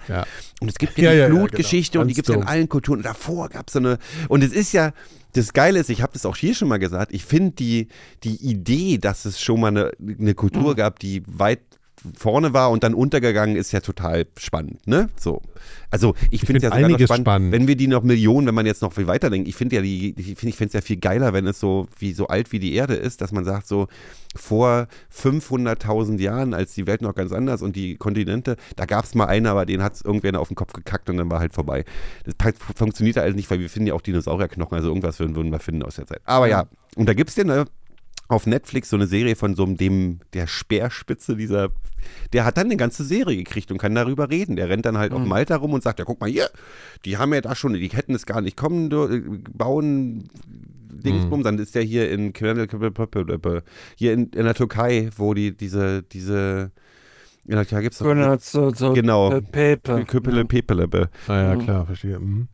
und 0.62 0.70
es 0.70 0.76
gibt 0.76 0.98
ja, 0.98 1.12
die 1.12 1.18
ja, 1.18 1.28
Flutgeschichte 1.28 1.94
genau. 1.94 2.02
und 2.04 2.08
die 2.10 2.14
gibt 2.14 2.30
es 2.30 2.36
in 2.36 2.44
allen 2.44 2.68
Kulturen. 2.70 2.98
Und 3.00 3.06
davor 3.06 3.50
gab 3.50 3.68
es 3.68 3.74
so 3.74 3.80
eine. 3.80 3.98
Und 4.30 4.44
es 4.44 4.52
ist 4.52 4.74
ja, 4.74 4.92
das 5.34 5.54
Geile 5.54 5.80
ist, 5.80 5.90
ich 5.90 6.02
habe 6.02 6.14
das 6.14 6.26
auch 6.26 6.36
hier 6.36 6.56
schon 6.56 6.68
mal 6.68 6.80
gesagt, 6.80 7.14
ich 7.14 7.24
finde 7.26 7.52
die, 7.52 7.88
die 8.24 8.36
Idee, 8.38 8.98
dass 8.98 9.26
es 9.26 9.40
schon 9.42 9.60
mal 9.62 9.68
eine, 9.68 9.92
eine 10.20 10.34
Kultur 10.34 10.72
Mhm. 10.72 10.76
gab, 10.76 11.00
die 11.00 11.22
weit 11.28 11.60
vorne 12.16 12.54
war 12.54 12.72
und 12.72 12.84
dann 12.84 12.94
untergegangen 12.94 13.56
ist, 13.56 13.72
ja 13.72 13.80
total 13.80 14.28
spannend, 14.38 14.86
ne? 14.88 15.10
So. 15.18 15.42
Also 15.90 16.16
ich 16.32 16.42
finde 16.42 16.60
find 16.60 16.64
es 16.64 16.64
ja 16.64 16.76
sogar 16.76 16.90
noch 16.90 17.00
spannend, 17.00 17.26
spannend. 17.26 17.52
wenn 17.52 17.68
wir 17.68 17.76
die 17.76 17.88
noch 17.88 18.04
Millionen, 18.04 18.48
wenn 18.48 18.56
man 18.56 18.66
jetzt 18.66 18.82
noch 18.82 18.94
viel 18.94 19.08
weiterdenkt, 19.08 19.48
ich 19.48 19.56
finde 19.56 19.78
ja 19.78 19.82
die, 19.82 20.14
ich 20.18 20.26
finde 20.26 20.50
ich 20.50 20.56
finde 20.56 20.68
es 20.68 20.74
ja 20.74 20.82
viel 20.82 20.98
geiler, 20.98 21.34
wenn 21.34 21.48
es 21.48 21.60
so 21.60 21.88
wie 21.98 22.14
so 22.14 22.28
alt 22.28 22.52
wie 22.52 22.60
die 22.60 22.74
Erde 22.74 22.96
ist, 22.96 23.22
dass 23.22 23.32
man 23.32 23.46
sagt 23.46 23.68
so 23.68 23.88
vor 24.36 24.88
500.000 25.16 26.20
Jahren, 26.20 26.54
als 26.54 26.74
die 26.74 26.86
Welt 26.86 27.02
noch 27.02 27.16
ganz 27.16 27.32
anders 27.32 27.62
und 27.62 27.76
die 27.76 27.96
Kontinente, 27.96 28.58
da 28.76 28.86
gab 28.86 29.06
es 29.06 29.16
mal 29.16 29.26
einen, 29.26 29.48
aber 29.48 29.66
den 29.66 29.82
hat 29.82 29.94
es 29.94 30.02
irgendwer 30.02 30.40
auf 30.40 30.50
den 30.50 30.56
Kopf 30.56 30.74
gekackt 30.74 31.10
und 31.10 31.18
dann 31.18 31.32
war 31.32 31.40
halt 31.40 31.54
vorbei. 31.54 31.86
Das 32.26 32.54
funktioniert 32.76 33.16
ja 33.16 33.24
alles 33.24 33.36
nicht, 33.36 33.50
weil 33.50 33.60
wir 33.60 33.70
finden 33.70 33.88
ja 33.88 33.94
auch 33.94 34.02
Dinosaurierknochen, 34.02 34.76
also 34.76 34.90
irgendwas 34.90 35.20
würden, 35.20 35.36
würden 35.36 35.52
wir 35.52 35.60
finden 35.60 35.84
aus 35.84 35.96
der 35.96 36.06
Zeit. 36.06 36.22
Aber 36.26 36.48
ja, 36.48 36.68
und 36.96 37.08
da 37.08 37.14
gibt 37.14 37.30
es 37.30 37.36
den 37.36 37.48
ne, 37.48 37.66
auf 38.28 38.46
Netflix 38.46 38.90
so 38.90 38.98
eine 38.98 39.08
Serie 39.08 39.36
von 39.36 39.56
so 39.56 39.64
einem, 39.64 39.78
dem, 39.78 40.20
der 40.34 40.48
Speerspitze 40.48 41.36
dieser, 41.36 41.70
der 42.34 42.46
hat 42.46 42.58
dann 42.58 42.68
eine 42.68 42.78
ganze 42.78 43.04
Serie 43.04 43.38
gekriegt 43.38 43.72
und 43.72 43.78
kann 43.78 43.96
darüber 43.96 44.30
reden. 44.30 44.56
Der 44.56 44.70
rennt 44.70 44.86
dann 44.86 44.98
halt 44.98 45.14
auf 45.14 45.24
Malta 45.24 45.56
rum 45.56 45.74
und 45.74 45.84
sagt, 45.84 46.00
ja 46.00 46.06
guck 46.06 46.20
mal 46.20 46.30
hier, 46.30 46.50
die 47.06 47.18
haben 47.18 47.34
ja 47.34 47.42
da 47.42 47.56
schon, 47.56 47.74
die 47.74 47.88
hätten 47.88 48.14
es 48.16 48.26
gar 48.26 48.42
nicht 48.42 48.58
kommen, 48.58 48.92
äh, 48.92 49.22
bauen, 49.54 50.30
Dingsbum, 51.04 51.44
dann 51.44 51.60
ist 51.60 51.76
der 51.76 51.84
hier 51.84 52.10
in 52.12 52.34
hier 53.96 54.14
in, 54.14 54.26
in 54.26 54.44
der 54.44 54.56
Türkei, 54.56 55.10
wo 55.16 55.34
die 55.34 55.56
diese, 55.56 56.04
diese, 56.04 56.72
in 57.46 57.56
der 57.56 57.66
Türkei 57.66 57.84
gibt 57.84 57.94
es 57.94 58.00
Genau, 58.00 58.38
so 58.74 58.94
Genau. 58.94 59.32
äh, 59.32 59.42
Pepe. 59.42 60.06
Köpele, 60.06 60.44
Pepele, 60.46 61.10
Ah 61.28 61.36
ja, 61.38 61.56
klar, 61.56 61.86
verstehe. 61.86 62.20
Mhm. 62.20 62.48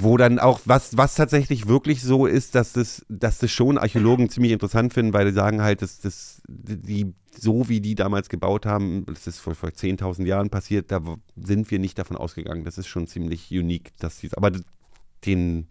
Wo 0.00 0.16
dann 0.16 0.38
auch, 0.38 0.60
was, 0.64 0.96
was 0.96 1.14
tatsächlich 1.14 1.68
wirklich 1.68 2.02
so 2.02 2.26
ist, 2.26 2.54
dass 2.54 2.72
das, 2.72 3.04
dass 3.08 3.38
das 3.38 3.50
schon 3.50 3.78
Archäologen 3.78 4.28
ziemlich 4.28 4.52
interessant 4.52 4.94
finden, 4.94 5.12
weil 5.12 5.26
die 5.26 5.32
sagen 5.32 5.62
halt, 5.62 5.82
dass 5.82 6.00
das, 6.00 6.42
die, 6.48 7.14
so 7.36 7.68
wie 7.68 7.80
die 7.80 7.94
damals 7.94 8.28
gebaut 8.28 8.66
haben, 8.66 9.04
das 9.06 9.26
ist 9.26 9.38
vor, 9.38 9.54
vor 9.54 9.70
10.000 9.70 10.26
Jahren 10.26 10.50
passiert, 10.50 10.90
da 10.90 11.00
sind 11.36 11.70
wir 11.70 11.78
nicht 11.78 11.98
davon 11.98 12.16
ausgegangen. 12.16 12.64
Das 12.64 12.78
ist 12.78 12.86
schon 12.86 13.06
ziemlich 13.06 13.50
unique, 13.50 13.92
dass 13.98 14.18
die, 14.18 14.30
aber 14.36 14.52
den, 15.24 15.66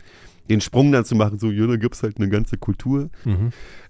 den 0.49 0.61
Sprung 0.61 0.91
dann 0.91 1.05
zu 1.05 1.15
machen, 1.15 1.39
so, 1.39 1.49
ja, 1.51 1.67
da 1.67 1.75
gibt 1.75 1.95
es 1.95 2.03
halt 2.03 2.17
eine 2.17 2.29
ganze 2.29 2.57
Kultur. 2.57 3.09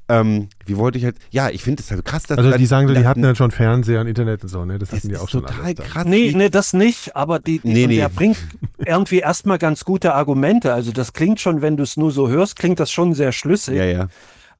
Ähm, 0.09 0.49
wie 0.65 0.75
wollte 0.75 0.97
ich 0.97 1.05
halt, 1.05 1.15
ja, 1.29 1.49
ich 1.49 1.63
finde 1.63 1.81
es 1.81 1.89
halt 1.89 2.03
krass, 2.03 2.23
dass 2.23 2.37
Also 2.37 2.57
die 2.57 2.65
sagen 2.65 2.87
so, 2.87 2.93
die 2.93 3.05
hatten 3.05 3.21
dann 3.21 3.35
schon 3.35 3.51
Fernseher 3.51 4.01
und 4.01 4.07
Internet 4.07 4.43
und 4.43 4.49
so, 4.49 4.65
ne? 4.65 4.77
Das 4.77 4.89
das 4.89 4.99
hatten 4.99 5.07
die 5.07 5.13
ist 5.13 5.21
auch 5.21 5.29
schon 5.29 5.45
total 5.45 5.73
krass. 5.73 6.05
Nee, 6.05 6.33
nee, 6.35 6.49
das 6.49 6.73
nicht, 6.73 7.15
aber 7.15 7.39
die, 7.39 7.59
die 7.59 7.69
Nee, 7.69 7.87
nee. 7.87 7.95
der 7.95 8.09
bringt 8.09 8.37
irgendwie 8.85 9.19
erstmal 9.19 9.57
ganz 9.57 9.85
gute 9.85 10.13
Argumente. 10.13 10.73
Also 10.73 10.91
das 10.91 11.13
klingt 11.13 11.39
schon, 11.39 11.61
wenn 11.61 11.77
du 11.77 11.83
es 11.83 11.95
nur 11.95 12.11
so 12.11 12.27
hörst, 12.27 12.57
klingt 12.57 12.81
das 12.81 12.91
schon 12.91 13.13
sehr 13.13 13.31
schlüssig. 13.31 13.77
Ja, 13.77 13.85
ja. 13.85 14.07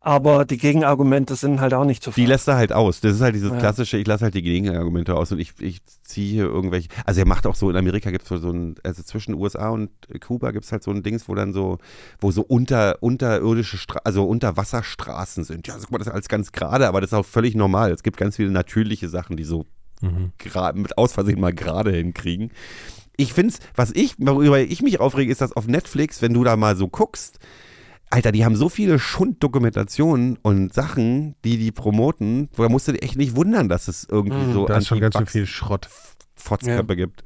Aber 0.03 0.45
die 0.45 0.57
Gegenargumente 0.57 1.35
sind 1.35 1.61
halt 1.61 1.75
auch 1.75 1.85
nicht 1.85 2.01
zu 2.03 2.09
Die 2.09 2.25
lässt 2.25 2.47
er 2.47 2.55
halt 2.55 2.73
aus. 2.73 3.01
Das 3.01 3.13
ist 3.13 3.21
halt 3.21 3.35
dieses 3.35 3.51
Ja. 3.51 3.57
klassische, 3.59 3.97
ich 3.97 4.07
lasse 4.07 4.23
halt 4.23 4.33
die 4.33 4.41
Gegenargumente 4.41 5.15
aus 5.15 5.31
und 5.31 5.37
ich, 5.37 5.53
ich 5.59 5.79
ziehe 6.01 6.31
hier 6.33 6.43
irgendwelche. 6.45 6.87
Also 7.05 7.19
er 7.21 7.27
macht 7.27 7.45
auch 7.45 7.53
so, 7.53 7.69
in 7.69 7.75
Amerika 7.75 8.09
gibt 8.09 8.23
es 8.23 8.29
so, 8.29 8.37
so 8.37 8.49
ein, 8.49 8.73
also 8.83 9.03
zwischen 9.03 9.35
USA 9.35 9.69
und 9.69 9.91
Kuba 10.19 10.49
gibt 10.51 10.65
es 10.65 10.71
halt 10.71 10.81
so 10.81 10.89
ein 10.89 11.03
Dings, 11.03 11.29
wo 11.29 11.35
dann 11.35 11.53
so, 11.53 11.77
wo 12.19 12.31
so 12.31 12.41
unter, 12.41 12.97
unterirdische, 13.01 13.77
Stra 13.77 13.99
also 14.03 14.23
Unterwasserstraßen 14.25 15.43
sind. 15.43 15.67
Ja, 15.67 15.75
guck 15.79 15.91
mal, 15.91 15.99
das 15.99 16.07
ist 16.07 16.13
alles 16.13 16.27
ganz 16.29 16.51
gerade, 16.51 16.87
aber 16.87 16.99
das 16.99 17.11
ist 17.11 17.13
auch 17.17 17.25
völlig 17.25 17.53
normal. 17.53 17.91
Es 17.91 18.01
gibt 18.01 18.17
ganz 18.17 18.37
viele 18.37 18.49
natürliche 18.49 19.07
Sachen, 19.07 19.37
die 19.37 19.43
so 19.43 19.67
gra- 20.39 20.73
mit 20.73 20.97
aus 20.97 21.13
Versehen 21.13 21.39
mal 21.39 21.53
gerade 21.53 21.91
hinkriegen. 21.91 22.49
Ich 23.17 23.33
finde 23.33 23.53
es, 23.53 23.59
was 23.75 23.91
ich, 23.91 24.15
worüber 24.17 24.59
ich 24.59 24.81
mich 24.81 24.99
aufrege, 24.99 25.31
ist, 25.31 25.41
dass 25.41 25.55
auf 25.55 25.67
Netflix, 25.67 26.23
wenn 26.23 26.33
du 26.33 26.43
da 26.43 26.55
mal 26.55 26.75
so 26.75 26.87
guckst, 26.87 27.37
Alter, 28.11 28.31
die 28.33 28.43
haben 28.43 28.55
so 28.55 28.67
viele 28.67 28.99
Schunddokumentationen 28.99 30.37
und 30.41 30.73
Sachen, 30.73 31.35
die 31.45 31.57
die 31.57 31.71
promoten, 31.71 32.49
da 32.57 32.67
musst 32.67 32.87
du 32.87 32.91
dich 32.91 33.03
echt 33.03 33.15
nicht 33.15 33.35
wundern, 33.35 33.69
dass 33.69 33.87
es 33.87 34.05
irgendwie 34.09 34.53
so 34.53 34.65
Da 34.65 34.77
ist 34.77 34.87
schon 34.87 34.99
ganz 34.99 35.15
schön 35.15 35.27
viel 35.27 35.45
Schrott. 35.45 35.89
Fotzköpfe 36.35 36.95
gibt. 36.95 37.23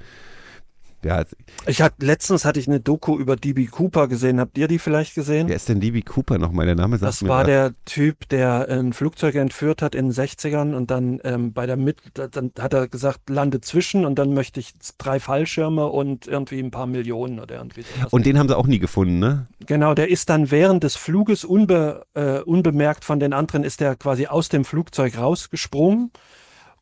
Ja, 1.05 1.23
Ich 1.67 1.83
hatte 1.83 2.03
letztens 2.03 2.45
hatte 2.45 2.59
ich 2.59 2.67
eine 2.67 2.79
Doku 2.79 3.19
über 3.19 3.35
DB 3.35 3.67
Cooper 3.67 4.07
gesehen. 4.07 4.39
Habt 4.39 4.57
ihr 4.57 4.67
die 4.67 4.79
vielleicht 4.79 5.13
gesehen? 5.13 5.47
wer 5.47 5.55
ist 5.55 5.69
denn 5.69 5.79
DB 5.79 6.01
Cooper 6.01 6.39
nochmal? 6.39 6.65
Der 6.65 6.73
Name 6.73 6.97
sagt 6.97 7.07
Das 7.07 7.21
mir 7.21 7.29
war 7.29 7.43
der 7.43 7.73
Typ, 7.85 8.27
der 8.29 8.67
ein 8.69 8.91
Flugzeug 8.91 9.35
entführt 9.35 9.83
hat 9.83 9.93
in 9.93 10.09
den 10.09 10.13
60ern 10.13 10.73
und 10.73 10.89
dann 10.89 11.19
ähm, 11.23 11.53
bei 11.53 11.67
der 11.67 11.77
Mit 11.77 11.97
dann 12.15 12.51
hat 12.57 12.73
er 12.73 12.87
gesagt, 12.87 13.29
lande 13.29 13.61
zwischen 13.61 14.03
und 14.03 14.17
dann 14.17 14.33
möchte 14.33 14.59
ich 14.59 14.73
drei 14.97 15.19
Fallschirme 15.19 15.85
und 15.85 16.25
irgendwie 16.25 16.59
ein 16.59 16.71
paar 16.71 16.87
Millionen 16.87 17.39
oder 17.39 17.57
irgendwie 17.57 17.83
sowas. 17.83 18.11
Und 18.11 18.25
den 18.25 18.39
haben 18.39 18.47
sie 18.47 18.57
auch 18.57 18.67
nie 18.67 18.79
gefunden, 18.79 19.19
ne? 19.19 19.45
Genau, 19.67 19.93
der 19.93 20.09
ist 20.09 20.29
dann 20.29 20.49
während 20.49 20.83
des 20.83 20.95
Fluges 20.95 21.45
unbe, 21.45 22.07
äh, 22.15 22.39
unbemerkt 22.39 23.05
von 23.05 23.19
den 23.19 23.33
anderen, 23.33 23.63
ist 23.63 23.79
der 23.79 23.95
quasi 23.95 24.25
aus 24.25 24.49
dem 24.49 24.65
Flugzeug 24.65 25.19
rausgesprungen 25.19 26.09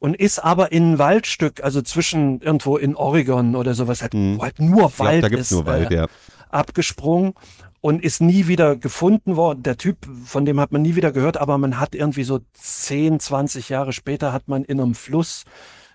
und 0.04 0.18
ist 0.18 0.40
aber 0.40 0.74
in 0.74 0.92
ein 0.92 1.00
Waldstück, 1.00 1.64
also 1.64 1.82
zwischen 1.82 2.42
irgendwo 2.42 2.76
in 2.76 2.94
Oregon 2.94 3.56
oder 3.56 3.74
sowas, 3.74 4.02
halt, 4.02 4.14
wo 4.14 4.44
halt 4.44 4.60
nur 4.60 4.90
Ich 4.90 4.96
glaub, 4.98 5.00
Wald 5.00 5.24
da 5.24 5.28
ist, 5.28 5.52
nur 5.54 5.66
Wald, 5.66 5.92
äh, 5.92 5.96
ja. 5.96 6.08
abgesprungen 6.50 7.36
und 7.80 8.04
ist 8.04 8.20
nie 8.20 8.48
wieder 8.48 8.76
gefunden 8.76 9.38
worden. 9.38 9.64
Der 9.64 9.78
Typ, 9.78 10.00
von 10.26 10.44
dem 10.44 10.60
hat 10.60 10.74
man 10.74 10.82
nie 10.82 10.98
wieder 10.98 11.14
gehört, 11.14 11.38
aber 11.38 11.58
man 11.58 11.80
hat 11.80 11.96
irgendwie 11.96 12.26
so 12.26 12.42
10, 12.52 13.22
20 13.22 13.70
Jahre 13.70 13.94
später 13.94 14.34
hat 14.34 14.50
man 14.50 14.66
in 14.66 14.82
einem 14.82 14.94
Fluss 14.94 15.46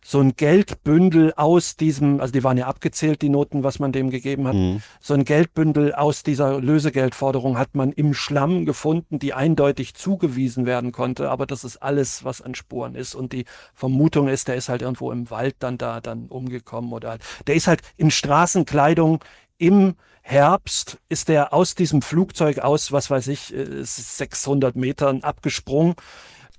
so 0.03 0.21
ein 0.21 0.35
Geldbündel 0.37 1.33
aus 1.37 1.77
diesem, 1.77 2.21
also 2.21 2.33
die 2.33 2.45
waren 2.45 2.57
ja 2.57 2.67
abgezählt, 2.67 3.23
die 3.23 3.29
Noten, 3.29 3.63
was 3.63 3.79
man 3.79 3.93
dem 3.93 4.11
gegeben 4.11 4.47
hat. 4.47 4.55
So 5.01 5.15
ein 5.15 5.25
Geldbündel 5.25 5.95
aus 5.95 6.23
dieser 6.23 6.61
Lösegeldforderung 6.61 7.59
hat 7.59 7.75
man 7.75 7.93
im 7.93 8.15
Schlamm 8.15 8.65
gefunden, 8.65 9.19
die 9.19 9.35
eindeutig 9.35 9.95
zugewiesen 9.95 10.67
werden 10.67 10.93
konnte. 10.93 11.31
Aber 11.31 11.47
das 11.47 11.65
ist 11.65 11.79
alles, 11.79 12.25
was 12.25 12.41
an 12.41 12.55
Spuren 12.55 12.95
ist. 12.95 13.15
Und 13.15 13.33
die 13.33 13.45
Vermutung 13.75 14.29
ist, 14.29 14.49
der 14.49 14.57
ist 14.57 14.69
halt 14.69 14.83
irgendwo 14.83 15.13
im 15.13 15.31
Wald 15.31 15.57
dann 15.59 15.79
da 15.79 16.01
dann 16.01 16.27
umgekommen 16.27 16.93
oder 16.93 17.11
halt, 17.11 17.23
der 17.47 17.55
ist 17.55 17.67
halt 17.67 17.83
in 17.97 18.11
Straßenkleidung 18.11 19.23
im 19.59 19.95
Herbst 20.29 20.99
ist 21.09 21.29
der 21.29 21.55
aus 21.55 21.75
diesem 21.75 22.03
Flugzeug 22.03 22.59
aus, 22.59 22.93
was 22.93 23.11
weiß 23.11 23.29
ich, 23.29 23.55
äh, 23.55 23.83
600 23.83 24.77
Metern 24.77 25.23
abgesprungen 25.23 25.95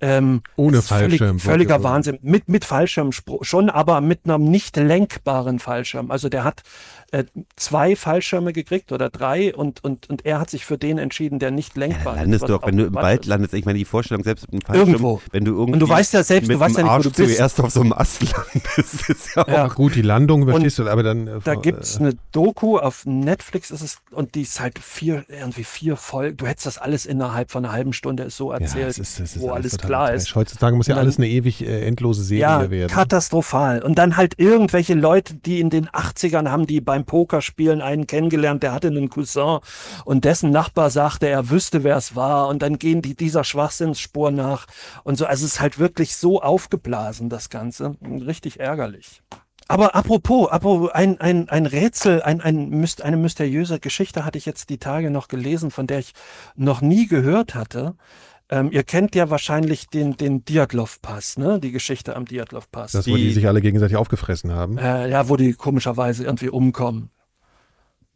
Ähm, 0.02 0.42
Ohne 0.56 0.78
ist 0.78 0.88
völlig- 0.88 1.20
Fallschirm. 1.20 1.40
Völliger 1.40 1.84
Wahnsinn. 1.84 2.20
Mit, 2.22 2.48
mit 2.48 2.66
Fallschirm 2.66 3.12
schon, 3.12 3.70
aber 3.70 4.02
mit 4.02 4.22
einem 4.26 4.46
nicht 4.46 4.78
lenkbaren 4.78 5.60
Fallschirm. 5.60 6.12
Also 6.12 6.30
der 6.30 6.44
hat 6.44 6.64
äh, 7.12 7.24
zwei 7.56 7.96
Fallschirme 7.96 8.54
gekriegt 8.54 8.92
oder 8.92 9.10
drei 9.10 9.54
und, 9.56 9.84
und, 9.84 10.10
und 10.10 10.26
er 10.26 10.40
hat 10.40 10.50
sich 10.50 10.66
für 10.66 10.78
den 10.78 10.98
entschieden, 10.98 11.40
der 11.40 11.52
nicht 11.52 11.76
lenkbar 11.78 12.14
ist. 12.16 12.20
Landest 12.22 12.42
was 12.44 12.48
du 12.48 12.56
auch, 12.56 12.66
wenn 12.68 12.78
du 12.78 12.86
im 12.86 12.94
Wald 12.94 13.22
ist. 13.22 13.28
landest, 13.28 13.54
ich 13.54 13.66
meine, 13.66 13.78
die 13.80 13.86
Vorstellung, 13.86 14.24
selbst 14.24 14.44
mit 14.44 14.54
einem 14.54 14.62
Fallschirm, 14.62 14.88
Irgendwo. 14.90 15.22
wenn 15.32 15.46
du 15.46 15.52
irgendwie 15.54 15.74
Und 15.74 15.80
du 15.80 15.90
weißt 15.90 16.14
ja 16.14 16.24
selbst, 16.24 16.48
mit 16.48 16.56
du 16.56 16.60
weißt 16.60 16.78
dem 16.78 16.80
ja 16.80 16.84
nicht, 16.84 16.90
wo 16.92 16.96
Arsch 17.10 17.16
du 17.18 17.24
bist. 17.24 17.36
zuerst 17.38 17.60
auf 17.62 17.72
so 17.72 17.82
einem 17.82 17.94
Ast 17.94 18.22
landest, 18.22 19.10
ist 19.10 19.36
ja 19.36 19.44
auch 19.44 19.48
Ja. 19.48 19.66
Ach 19.66 19.76
gut, 19.76 19.96
die 19.96 20.02
Landung 20.02 20.48
verstehst 20.48 20.80
du, 20.80 20.88
aber 20.88 21.04
dann. 21.04 21.28
äh, 21.28 21.40
Da 21.44 21.54
äh, 21.54 21.58
gibt's 21.58 21.98
eine 22.00 22.14
Doku 22.32 22.78
auf 22.78 23.06
Netflix 23.06 23.72
ist 23.72 23.82
es 23.82 23.98
und 24.12 24.36
die 24.36 24.42
ist 24.44 24.60
halt 24.60 24.80
vier 24.80 25.26
irgendwie 25.28 25.64
vier 25.64 25.96
Folgen. 25.98 26.38
Du 26.38 26.46
hättest 26.48 26.66
das 26.68 26.78
alles 26.78 27.06
innerhalb 27.06 27.52
von 27.52 27.66
einer 27.66 27.74
halben 27.74 27.94
Stunde 27.94 28.24
ist 28.24 28.38
so 28.38 28.52
ja, 28.52 28.60
erzählt, 28.60 28.90
es 28.90 29.00
ist, 29.00 29.20
es 29.20 29.36
ist 29.36 29.42
wo 29.42 29.52
alles 29.52 29.72
total 29.72 29.88
klar 29.88 30.14
ist. 30.14 30.36
Heutzutage 30.36 30.76
muss 30.76 30.88
ja 30.88 30.96
dann- 30.96 31.04
alles 31.06 31.18
eine 31.18 31.28
ewig 31.28 31.66
äh, 31.66 31.86
endlose 31.88 32.24
Serie 32.24 32.42
Ja, 32.42 32.70
werden. 32.70 32.92
katastrophal. 32.92 33.82
Und 33.84 33.98
dann 33.98 34.18
halt 34.18 34.34
irgendwelche 34.38 34.94
Leute, 34.94 35.36
die 35.36 35.60
in 35.60 35.70
den 35.70 35.88
80ern 35.90 36.50
haben, 36.50 36.66
die 36.68 36.82
beim 36.82 36.99
Pokerspielen 37.06 37.82
einen 37.82 38.08
kennengelernt, 38.08 38.64
der 38.64 38.74
hatte 38.74 38.88
einen 38.88 39.10
Cousin 39.10 39.60
und 40.06 40.26
dessen 40.26 40.52
Nachbar 40.52 40.90
sagte, 40.90 41.28
er 41.28 41.50
wüsste, 41.50 41.84
wer 41.84 41.98
es 41.98 42.16
war. 42.16 42.48
Und 42.48 42.62
dann 42.62 42.80
gehen 42.80 43.02
die 43.02 43.16
dieser 43.16 43.44
Schwachsinnsspur 43.44 44.32
nach 44.32 44.66
und 45.04 45.18
so. 45.18 45.26
Also 45.26 45.46
es 45.46 45.54
ist 45.54 45.62
halt 45.62 45.80
wirklich 45.80 46.16
so 46.16 46.42
aufgeblasen, 46.42 47.30
das 47.30 47.50
Ganze. 47.50 47.96
Richtig 48.02 48.60
ärgerlich. 48.60 49.22
Aber 49.68 49.94
apropos, 49.94 50.50
apropos 50.50 50.90
ein, 50.92 51.22
ein, 51.22 51.48
ein 51.48 51.68
Rätsel, 51.68 52.24
ein, 52.24 52.42
ein, 52.42 52.88
eine 53.04 53.18
mysteriöse 53.18 53.80
Geschichte 53.80 54.26
hatte 54.26 54.40
ich 54.40 54.48
jetzt 54.48 54.72
die 54.72 54.80
Tage 54.80 55.12
noch 55.12 55.28
gelesen, 55.28 55.70
von 55.70 55.86
der 55.86 56.00
ich 56.00 56.14
noch 56.56 56.82
nie 56.82 57.06
gehört 57.06 57.54
hatte. 57.54 57.96
Ähm, 58.52 58.72
ihr 58.72 58.84
kennt 58.84 59.14
ja 59.16 59.30
wahrscheinlich 59.30 59.88
den, 59.88 60.18
den 60.18 60.44
Diatlov-Pass, 60.44 61.38
ne? 61.38 61.60
Die 61.60 61.72
Geschichte 61.72 62.16
am 62.16 62.26
Diatlov-Pass. 62.26 62.94
Das, 62.94 63.08
wo 63.08 63.16
die 63.16 63.26
Die- 63.26 63.34
sich 63.34 63.48
alle 63.48 63.62
gegenseitig 63.62 63.96
aufgefressen 63.96 64.52
haben. 64.52 64.78
Äh, 64.80 65.10
ja, 65.10 65.30
wo 65.30 65.36
die 65.36 65.54
komischerweise 65.54 66.24
irgendwie 66.24 66.50
umkommen. 66.50 67.12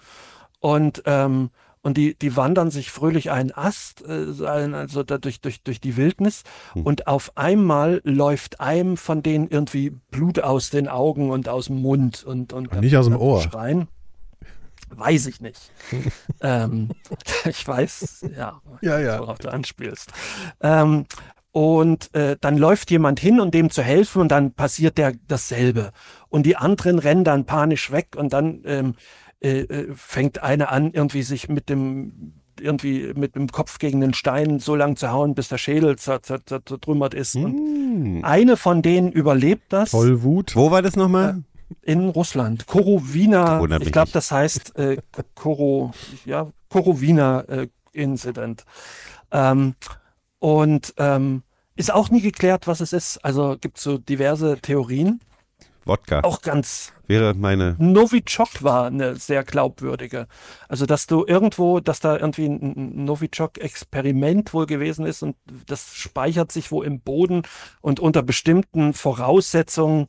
und 0.61 1.03
ähm, 1.07 1.51
und 1.87 1.97
die, 1.97 2.19
die 2.19 2.35
wandern 2.35 2.73
sich 2.73 2.91
fröhlich 2.91 3.31
einen 3.31 3.53
Ast, 3.53 4.03
äh, 4.05 4.45
also 4.45 5.05
durch, 5.05 5.41
durch, 5.41 5.63
durch 5.63 5.81
die 5.81 5.97
Wildnis. 5.97 6.43
Und 6.75 7.07
auf 7.07 7.31
einmal 7.37 8.01
läuft 8.03 8.59
einem 8.59 8.97
von 8.97 9.23
denen 9.23 9.47
irgendwie 9.47 9.91
Blut 10.11 10.41
aus 10.41 10.71
den 10.71 10.89
Augen 10.89 11.31
und 11.31 11.49
aus 11.49 11.67
dem 11.67 11.81
Mund 11.81 12.25
und, 12.25 12.53
und 12.53 12.75
Nicht 12.81 12.97
aus 12.97 13.07
dem 13.07 13.17
Ohr. 13.17 13.41
Schreien. 13.41 13.87
Weiß 14.91 15.29
ich 15.29 15.41
nicht. 15.41 15.71
ähm, 16.41 16.89
ich 17.45 17.69
weiß, 17.69 18.31
ja, 18.37 18.61
Ja, 18.81 18.99
ja. 18.99 19.21
worauf 19.21 19.39
du 19.39 19.53
anspielst. 19.53 20.11
Ähm, 20.61 21.07
und 21.53 22.13
äh, 22.17 22.37
dann 22.41 22.59
läuft 22.59 22.91
jemand 22.91 23.21
hin, 23.21 23.39
um 23.39 23.53
dem 23.53 23.71
zu 23.71 23.83
helfen, 23.83 24.23
und 24.23 24.33
dann 24.33 24.55
passiert 24.55 24.99
der 24.99 25.13
dasselbe. 25.29 25.93
Und 26.31 26.47
die 26.47 26.57
anderen 26.57 26.99
rennen 26.99 27.23
dann 27.23 27.47
panisch 27.47 27.93
weg 27.93 28.09
und 28.17 28.33
dann 28.33 28.63
ähm, 28.65 28.97
äh, 29.41 29.61
äh, 29.61 29.93
fängt 29.95 30.43
eine 30.43 30.69
an, 30.71 30.93
irgendwie 30.93 31.23
sich 31.23 31.49
mit 31.49 31.69
dem 31.69 32.33
irgendwie 32.59 33.13
mit 33.15 33.35
dem 33.35 33.49
Kopf 33.49 33.79
gegen 33.79 34.01
den 34.01 34.15
Stein 34.15 34.61
so 34.61 34.75
lang 34.75 34.97
zu 34.97 35.11
hauen, 35.13 35.35
bis 35.35 35.49
der 35.49 35.59
Schädel 35.59 35.97
zer- 35.97 36.23
zer- 36.23 36.41
zer- 36.47 36.65
zertrümmert 36.65 37.13
ist. 37.13 37.37
Und 37.37 38.23
eine 38.25 38.57
von 38.57 38.81
denen 38.81 39.13
überlebt 39.13 39.65
das 39.75 39.91
Voll 39.91 40.23
Wut. 40.23 40.57
Wo 40.57 40.71
war 40.71 40.81
das 40.83 40.97
nochmal? 40.97 41.43
in 41.83 42.09
Russland. 42.09 42.67
Korowina, 42.69 43.61
ich 43.81 43.91
glaube, 43.91 44.11
das 44.13 44.31
heißt 44.31 44.79
äh, 44.79 44.99
Koro, 45.35 45.91
ja, 46.25 46.49
Korowina 46.71 47.41
äh, 47.41 47.69
Incident. 47.93 48.65
Ähm, 49.33 49.75
und 50.39 50.95
ähm, 50.97 51.43
ist 51.75 51.93
auch 51.93 52.09
nie 52.11 52.21
geklärt, 52.21 52.67
was 52.69 52.81
es 52.81 52.93
ist. 52.93 53.19
Also 53.25 53.57
gibt 53.61 53.79
so 53.79 53.99
diverse 53.99 54.59
Theorien. 54.63 55.21
Wodka. 55.85 56.21
Auch 56.21 56.41
ganz 56.41 56.93
Wäre 57.07 57.35
meine. 57.35 57.77
Novichok 57.79 58.63
war 58.63 58.87
eine 58.87 59.17
sehr 59.17 59.45
glaubwürdige. 59.45 60.27
Also, 60.69 60.87
dass 60.87 61.07
du 61.07 61.25
irgendwo, 61.27 61.81
dass 61.81 62.01
da 62.01 62.17
irgendwie 62.17 62.47
ein 62.47 63.05
Novichok-Experiment 63.05 64.53
wohl 64.53 64.67
gewesen 64.67 65.07
ist 65.07 65.23
und 65.23 65.37
das 65.67 65.95
speichert 65.95 66.53
sich 66.53 66.73
wo 66.73 66.83
im 66.83 67.01
Boden 67.01 67.43
und 67.81 68.01
unter 68.01 68.23
bestimmten 68.23 68.93
Voraussetzungen 68.93 70.09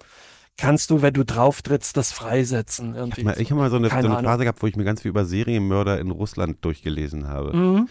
kannst 0.58 0.89
du, 0.89 1.02
wenn 1.02 1.14
du 1.14 1.24
drauf 1.24 1.62
trittst, 1.62 1.95
das 1.98 2.12
freisetzen. 2.12 2.95
Irgendwie. 2.95 3.22
Ich 3.38 3.52
habe 3.52 3.62
mal 3.62 3.70
so 3.70 3.78
eine, 3.78 3.89
so 3.89 3.95
eine. 3.95 4.24
Phase 4.24 4.43
gehabt, 4.43 4.62
wo 4.62 4.68
ich 4.68 4.76
mir 4.76 4.84
ganz 4.84 5.04
viel 5.04 5.10
über 5.10 5.26
Serienmörder 5.26 6.00
in 6.00 6.12
Russland 6.12 6.66
durchgelesen 6.66 7.28
habe. 7.28 7.56
Mhm. 7.56 7.89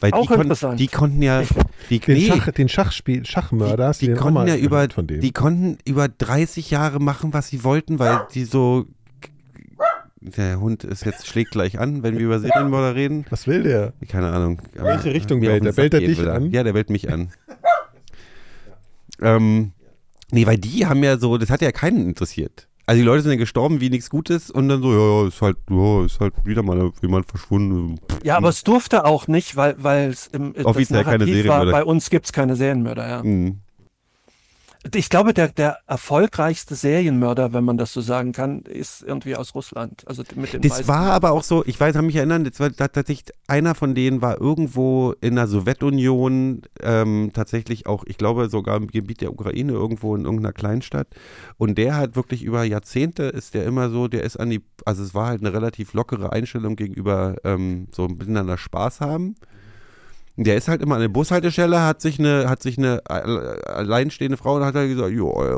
Weil 0.00 0.12
Auch 0.12 0.22
die, 0.22 0.26
kon 0.28 0.40
interessant. 0.42 0.78
die 0.80 0.88
konnten 0.88 1.22
ja. 1.22 1.42
Die, 1.88 2.00
Den, 2.00 2.14
nee, 2.18 2.26
Schach, 2.26 2.52
den 2.52 2.68
Schachspiel, 2.68 3.24
Schachmörder, 3.24 3.92
die 3.92 4.06
den 4.06 4.18
auch 4.18 4.22
konnten 4.22 4.46
ja 4.48 4.56
über, 4.56 4.76
gehört 4.76 4.92
von 4.92 5.06
dem? 5.06 5.20
die 5.20 5.32
konnten 5.32 5.78
über 5.86 6.08
30 6.08 6.70
Jahre 6.70 7.00
machen, 7.00 7.32
was 7.32 7.48
sie 7.48 7.64
wollten, 7.64 7.98
weil 7.98 8.26
die 8.34 8.44
so. 8.44 8.86
Der 10.20 10.58
Hund 10.60 10.82
ist 10.82 11.04
jetzt 11.04 11.26
schlägt 11.28 11.52
gleich 11.52 11.78
an, 11.78 12.02
wenn 12.02 12.18
wir 12.18 12.24
über 12.26 12.40
Serienmörder 12.40 12.96
reden. 12.96 13.24
Was 13.30 13.46
will 13.46 13.62
der? 13.62 13.92
Keine 14.08 14.32
Ahnung. 14.32 14.60
Welche 14.74 15.14
Richtung 15.14 15.40
bellt 15.40 15.64
er? 15.64 15.72
Bellt 15.72 15.94
er 15.94 16.00
dich 16.00 16.18
will 16.18 16.28
an? 16.28 16.50
Ja, 16.50 16.64
der 16.64 16.72
bellt 16.72 16.90
mich 16.90 17.10
an. 17.12 17.30
ähm, 19.22 19.72
nee, 20.32 20.44
weil 20.46 20.58
die 20.58 20.84
haben 20.86 21.02
ja 21.04 21.16
so, 21.16 21.38
das 21.38 21.48
hat 21.48 21.62
ja 21.62 21.70
keinen 21.70 22.06
interessiert. 22.08 22.66
Also 22.88 23.00
die 23.00 23.04
Leute 23.04 23.22
sind 23.22 23.32
ja 23.32 23.36
gestorben 23.38 23.80
wie 23.80 23.90
nichts 23.90 24.08
Gutes 24.10 24.48
und 24.48 24.68
dann 24.68 24.80
so, 24.80 24.92
ja, 24.92 25.22
ja, 25.22 25.28
ist 25.28 25.42
halt, 25.42 25.56
ja, 25.68 26.04
ist 26.04 26.20
halt 26.20 26.34
wieder 26.44 26.62
mal 26.62 26.92
jemand 27.02 27.26
verschwunden. 27.28 27.98
Ja, 28.22 28.36
aber 28.36 28.48
es 28.48 28.62
durfte 28.62 29.04
auch 29.04 29.26
nicht, 29.26 29.56
weil 29.56 29.74
weil 29.78 30.10
es 30.10 30.28
im 30.28 30.54
Offiziell 30.62 31.02
keine 31.02 31.18
Narrativ 31.24 31.48
war, 31.48 31.56
Serienmörder. 31.58 31.72
bei 31.72 31.84
uns 31.84 32.10
gibt's 32.10 32.32
keine 32.32 32.54
Serienmörder, 32.54 33.08
ja. 33.08 33.22
Mhm. 33.24 33.58
Ich 34.94 35.10
glaube, 35.10 35.34
der, 35.34 35.48
der 35.48 35.78
erfolgreichste 35.86 36.74
Serienmörder, 36.74 37.52
wenn 37.52 37.64
man 37.64 37.76
das 37.76 37.92
so 37.92 38.00
sagen 38.00 38.32
kann, 38.32 38.60
ist 38.62 39.02
irgendwie 39.02 39.36
aus 39.36 39.54
Russland. 39.54 40.04
Also 40.06 40.22
mit 40.34 40.52
den 40.52 40.62
Das 40.62 40.86
war 40.88 41.12
aber 41.12 41.32
auch 41.32 41.42
so, 41.42 41.64
ich 41.66 41.78
weiß, 41.78 41.96
kann 41.96 42.06
mich 42.06 42.16
erinnern, 42.16 42.44
das 42.44 42.60
war 42.60 42.70
tatsächlich, 42.70 43.24
einer 43.48 43.74
von 43.74 43.94
denen 43.94 44.22
war 44.22 44.40
irgendwo 44.40 45.14
in 45.20 45.36
der 45.36 45.46
Sowjetunion, 45.46 46.62
ähm, 46.82 47.30
tatsächlich 47.32 47.86
auch, 47.86 48.04
ich 48.06 48.18
glaube 48.18 48.48
sogar 48.48 48.76
im 48.76 48.86
Gebiet 48.88 49.22
der 49.22 49.32
Ukraine, 49.32 49.72
irgendwo 49.72 50.14
in 50.14 50.24
irgendeiner 50.24 50.52
Kleinstadt. 50.52 51.08
Und 51.56 51.78
der 51.78 51.96
hat 51.96 52.16
wirklich 52.16 52.42
über 52.42 52.64
Jahrzehnte, 52.64 53.24
ist 53.24 53.54
der 53.54 53.64
immer 53.64 53.88
so, 53.90 54.08
der 54.08 54.24
ist 54.24 54.36
an 54.36 54.50
die, 54.50 54.62
also 54.84 55.02
es 55.02 55.14
war 55.14 55.28
halt 55.28 55.40
eine 55.40 55.52
relativ 55.52 55.94
lockere 55.94 56.32
Einstellung 56.32 56.76
gegenüber 56.76 57.36
ähm, 57.44 57.88
so 57.92 58.06
miteinander 58.08 58.58
Spaß 58.58 59.00
haben. 59.00 59.36
Der 60.38 60.56
ist 60.56 60.68
halt 60.68 60.82
immer 60.82 60.96
an 60.96 61.00
der 61.00 61.08
Bushaltestelle, 61.08 61.82
hat 61.82 62.02
sich 62.02 62.18
eine, 62.18 62.48
hat 62.48 62.62
sich 62.62 62.76
eine 62.76 63.00
äh, 63.08 63.70
alleinstehende 63.70 64.36
Frau 64.36 64.56
und 64.56 64.64
hat 64.64 64.74
halt 64.74 64.90
gesagt, 64.90 65.12
jo, 65.12 65.30
äh, 65.42 65.54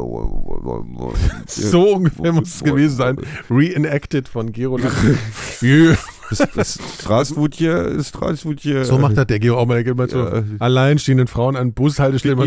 So 1.46 1.96
ungefähr 1.96 2.32
muss 2.32 2.54
es 2.54 2.62
gewesen 2.64 2.96
sein. 2.96 3.16
Reenacted 3.50 4.28
von 4.28 4.52
Gero. 4.52 4.78
Das, 6.54 6.78
Straßwutje, 7.00 7.94
das 7.96 8.08
Straßwutje. 8.08 8.84
So 8.84 8.98
macht 8.98 9.16
das 9.16 9.26
der 9.26 9.38
Gero 9.38 9.58
auch 9.58 9.66
mal. 9.66 9.82
Der 9.82 9.94
mal 9.94 10.08
zu 10.08 10.18
Ja. 10.18 10.42
alleinstehenden 10.58 11.26
Frauen 11.26 11.56
an 11.56 11.72
Bushaltestellen. 11.72 12.38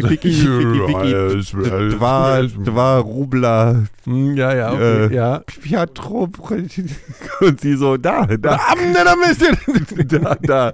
Das 2.63 2.75
war 2.75 2.99
Rubla. 2.99 3.83
Hm, 4.05 4.35
Ja, 4.35 4.53
ja, 4.53 4.73
okay, 4.73 5.05
Äh, 5.07 5.13
ja. 5.15 5.39
Pietro. 5.39 6.29
Und 7.41 7.61
sie 7.61 7.75
so, 7.75 7.97
da, 7.97 8.25
da, 8.25 8.59
da, 10.07 10.35
da. 10.41 10.73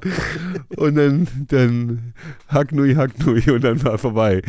Und 0.76 0.96
dann, 0.96 1.28
dann, 1.50 2.14
Hacknui, 2.50 2.96
Hacknui 2.96 3.50
und 3.52 3.64
dann 3.64 3.84
war 3.84 3.98
vorbei. 3.98 4.42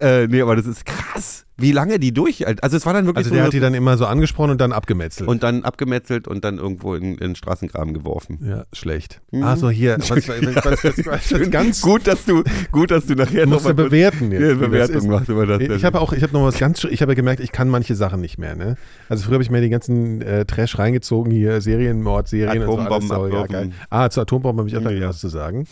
Äh, 0.00 0.26
nee, 0.26 0.40
aber 0.42 0.56
das 0.56 0.66
ist 0.66 0.84
krass. 0.84 1.44
Wie 1.56 1.70
lange 1.70 2.00
die 2.00 2.12
durch. 2.12 2.46
Also 2.62 2.76
es 2.76 2.84
war 2.84 2.92
dann 2.94 3.06
wirklich 3.06 3.18
Also 3.26 3.30
so 3.30 3.34
der 3.36 3.44
hat 3.44 3.52
die 3.52 3.60
dann 3.60 3.74
immer 3.74 3.96
so 3.96 4.06
angesprochen 4.06 4.50
und 4.50 4.60
dann 4.60 4.72
abgemetzelt. 4.72 5.28
und 5.28 5.42
dann 5.44 5.62
abgemetzelt 5.62 6.26
und 6.26 6.44
dann 6.44 6.58
irgendwo 6.58 6.94
in, 6.96 7.12
in 7.12 7.16
den 7.18 7.36
Straßengraben 7.36 7.94
geworfen. 7.94 8.40
ja, 8.44 8.64
schlecht. 8.72 9.20
Mhm. 9.30 9.44
Also 9.44 9.70
hier, 9.70 9.96
was, 9.98 10.10
was, 10.10 10.28
was, 10.28 10.84
was, 10.84 11.06
was, 11.06 11.32
was 11.32 11.50
ganz 11.50 11.80
gut, 11.80 12.06
dass 12.08 12.24
du, 12.24 12.42
gut, 12.72 12.90
dass 12.90 13.06
du 13.06 13.14
nachher 13.14 13.46
noch 13.46 13.62
mal 13.62 13.72
bewerten 13.74 14.32
jetzt. 14.32 14.42
Ja, 14.42 14.54
Bewertung 14.54 14.96
ist. 14.96 15.06
macht 15.06 15.28
über 15.28 15.46
das. 15.46 15.60
Ich 15.60 15.84
habe 15.84 16.00
auch, 16.00 16.12
ich 16.12 16.22
habe 16.24 16.32
noch 16.32 16.42
was 16.44 16.58
ganz, 16.58 16.82
ich 16.84 17.00
habe 17.02 17.12
ja 17.12 17.16
gemerkt, 17.16 17.40
ich 17.40 17.52
kann 17.52 17.68
manche 17.68 17.94
Sachen 17.94 18.20
nicht 18.20 18.36
mehr. 18.38 18.56
Ne? 18.56 18.76
Also 19.08 19.24
früher 19.24 19.34
habe 19.34 19.44
ich 19.44 19.50
mir 19.50 19.60
die 19.60 19.70
ganzen 19.70 20.22
äh, 20.22 20.44
Trash 20.46 20.76
reingezogen 20.78 21.30
hier, 21.30 21.60
Serienmord, 21.60 22.26
Serien 22.26 22.62
Atombomben 22.64 23.10
und 23.16 23.30
so. 23.30 23.54
alles. 23.54 23.68
Ah, 23.90 24.10
zu 24.10 24.20
Atombomben 24.22 24.58
habe 24.58 24.68
ich 24.68 24.76
auch 24.76 24.80
gleich 24.80 25.00
Ja. 25.00 25.08
was 25.10 25.18
zu 25.20 25.28
sagen. 25.28 25.66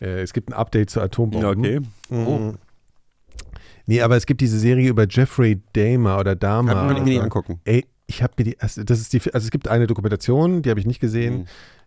Äh, 0.00 0.20
es 0.22 0.32
gibt 0.34 0.50
ein 0.50 0.52
Update 0.52 0.90
zu 0.90 0.98
ja, 0.98 1.06
Atombomben. 1.06 1.46
okay. 1.58 1.80
Mhm. 2.10 2.54
Nee, 3.86 4.00
aber 4.02 4.16
es 4.16 4.26
gibt 4.26 4.40
diese 4.40 4.58
Serie 4.58 4.88
über 4.88 5.06
Jeffrey 5.08 5.60
Dahmer 5.74 6.18
oder 6.18 6.34
Dahmer. 6.36 6.72
Kann 6.74 6.96
ich 6.96 7.02
mir 7.02 7.08
nicht 7.10 7.20
angucken. 7.22 7.60
Ey, 7.64 7.84
ich 8.06 8.22
habe 8.22 8.34
mir 8.38 8.44
die, 8.44 8.60
also 8.60 8.82
das 8.84 9.00
ist 9.00 9.12
die, 9.12 9.20
also 9.32 9.44
es 9.44 9.50
gibt 9.50 9.68
eine 9.68 9.86
Dokumentation, 9.86 10.62
die 10.62 10.70
habe 10.70 10.80
ich 10.80 10.86
nicht 10.86 11.00
gesehen, 11.00 11.38
Mhm. 11.40 11.44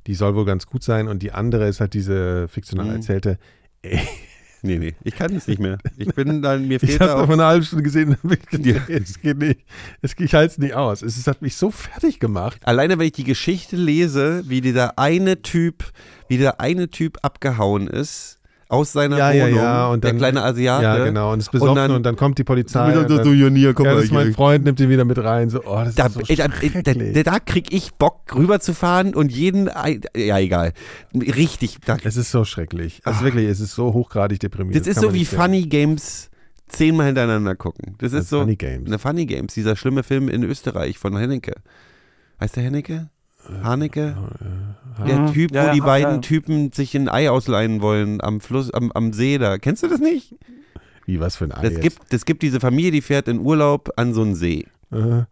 die 0.08 0.16
soll 0.16 0.36
wohl 0.36 0.46
ganz 0.46 0.66
gut 0.68 0.84
sein 0.84 1.08
und 1.08 1.22
die 1.24 1.32
andere 1.32 1.68
ist 1.68 1.80
halt 1.80 1.94
diese 1.94 2.48
fiktional 2.48 2.86
Mhm. 2.88 2.92
erzählte. 2.96 3.38
Ey, 3.82 4.00
Nee, 4.64 4.80
nee, 4.80 4.96
ich 5.04 5.16
kann 5.16 5.36
es 5.36 5.48
nicht 5.48 5.60
mehr. 5.60 5.78
Ich 5.98 6.08
bin 6.16 6.42
dann, 6.42 6.68
mir 6.68 6.76
ich 6.82 6.90
fehlt 6.90 7.00
habe 7.02 7.12
da 7.12 7.16
noch 7.18 7.24
auch. 7.24 7.28
mal 7.28 7.34
eine 7.36 7.46
halbe 7.46 7.64
Stunde 7.64 7.84
gesehen, 7.84 8.18
und 8.24 8.34
ich 8.34 8.46
gedacht, 8.48 8.90
es 8.90 9.22
geht 9.22 9.38
nicht, 9.38 9.60
es, 10.02 10.16
ich 10.18 10.34
halte 10.34 10.52
es 10.54 10.58
nicht 10.58 10.74
aus. 10.74 11.04
Es 11.04 11.16
ist, 11.16 11.28
hat 11.28 11.44
mich 11.44 11.56
so 11.56 11.70
fertig 11.70 12.20
gemacht. 12.20 12.60
Alleine, 12.66 12.98
wenn 12.98 13.06
ich 13.06 13.12
die 13.12 13.24
Geschichte 13.24 13.76
lese, 13.76 14.44
wie 14.50 14.60
dieser 14.62 14.98
eine 14.98 15.44
Typ, 15.44 15.86
wie 16.28 16.38
der 16.40 16.60
eine 16.60 16.90
Typ 16.90 17.20
abgehauen 17.22 17.88
ist 17.88 18.37
aus 18.70 18.92
seiner 18.92 19.18
Ja, 19.18 19.32
ja, 19.32 19.46
Wohnung, 19.46 19.58
ja, 19.60 19.88
und 19.88 20.04
der 20.04 20.12
dann- 20.12 20.18
kleine 20.18 20.44
Asiate. 20.44 20.84
Ja, 20.84 21.04
genau. 21.06 21.32
Und 21.34 21.40
ist 21.40 21.52
besoffen 21.52 21.70
und 21.70 21.76
dann- 21.90 22.04
dann, 22.04 22.16
kommt 22.16 22.38
die 22.38 22.44
Polizei. 22.44 22.98
Und 22.98 23.08
so, 23.08 23.16
dann, 23.18 23.26
so, 23.26 23.32
Jonier, 23.34 23.74
komm 23.74 23.86
ja, 23.86 23.92
mal 23.92 23.96
das 23.98 24.06
ist 24.06 24.12
mein. 24.12 24.34
Freund, 24.34 24.66
nimmt 24.66 24.80
ihn 24.80 24.90
wieder 24.90 25.06
mit 25.06 25.18
rein. 25.18 25.50
So, 25.50 25.62
oh, 25.66 25.82
das 25.86 25.96
Da, 25.96 26.08
ist 26.08 26.14
so 26.16 26.22
da, 26.36 26.48
da, 26.48 27.24
da, 27.24 27.40
krieg 27.40 27.72
ich 27.74 27.94
Bock 27.94 28.36
rüberzufahren 28.36 29.16
und 29.16 29.32
jeden, 29.32 29.70
ja 30.16 30.38
egal, 30.40 30.74
richtig. 31.16 31.78
Da, 31.86 31.98
es 32.04 32.18
ist 32.18 32.32
so 32.32 32.44
schrecklich. 32.46 33.02
Also 33.06 33.24
wirklich, 33.24 33.48
es 33.48 33.60
ist 33.60 33.74
so 33.74 33.94
hochgradig 33.94 34.40
deprimierend. 34.40 34.86
das 34.86 34.88
ist 34.96 35.02
so 35.02 35.14
wie. 35.14 35.24
Funny 35.26 35.64
Games 35.64 36.30
zehnmal 36.68 37.06
hintereinander 37.08 37.56
gucken. 37.56 37.96
Das 38.00 38.12
ist 38.12 38.18
Also 38.20 38.38
so 38.38 38.42
Funny 38.42 38.56
Games. 38.58 38.88
eine 38.88 39.00
Funny 39.00 39.26
Games, 39.26 39.54
dieser 39.54 39.76
schlimme 39.78 40.04
Film 40.04 40.28
in 40.28 40.44
Österreich 40.44 40.98
von 40.98 41.16
Hennecke. 41.18 41.54
Heißt 42.42 42.56
der 42.58 42.64
Hennecke? 42.64 43.10
Haneke? 43.64 44.16
Der 45.06 45.20
Mhm. 45.20 45.34
Typ, 45.34 45.52
Ja, 45.54 45.64
wo 45.64 45.68
ja, 45.68 45.74
die 45.74 45.82
beiden 45.82 46.16
ja. 46.16 46.18
Typen 46.22 46.72
sich 46.72 46.96
ein 46.96 47.08
Ei 47.10 47.30
ausleihen 47.30 47.82
wollen 47.82 48.20
am 48.22 48.42
Fluss, 48.42 48.72
am, 48.74 48.92
am 48.94 49.14
See 49.14 49.38
da. 49.38 49.58
Kennst 49.58 49.84
du 49.84 49.88
das 49.88 50.00
nicht? 50.00 50.36
Wie, 51.06 51.20
was 51.20 51.36
für 51.38 51.46
ein 51.46 51.52
Ei 51.52 51.62
Das 51.62 51.74
jetzt? 51.74 51.82
gibt, 51.82 52.14
das 52.14 52.26
gibt 52.26 52.42
diese 52.42 52.60
Familie, 52.60 52.92
die 52.92 53.02
fährt 53.02 53.28
in 53.28 53.40
Urlaub 53.40 53.92
an 53.96 54.14
so 54.14 54.22
einen 54.22 54.36
See. 54.36 54.66
Äh, 54.92 55.24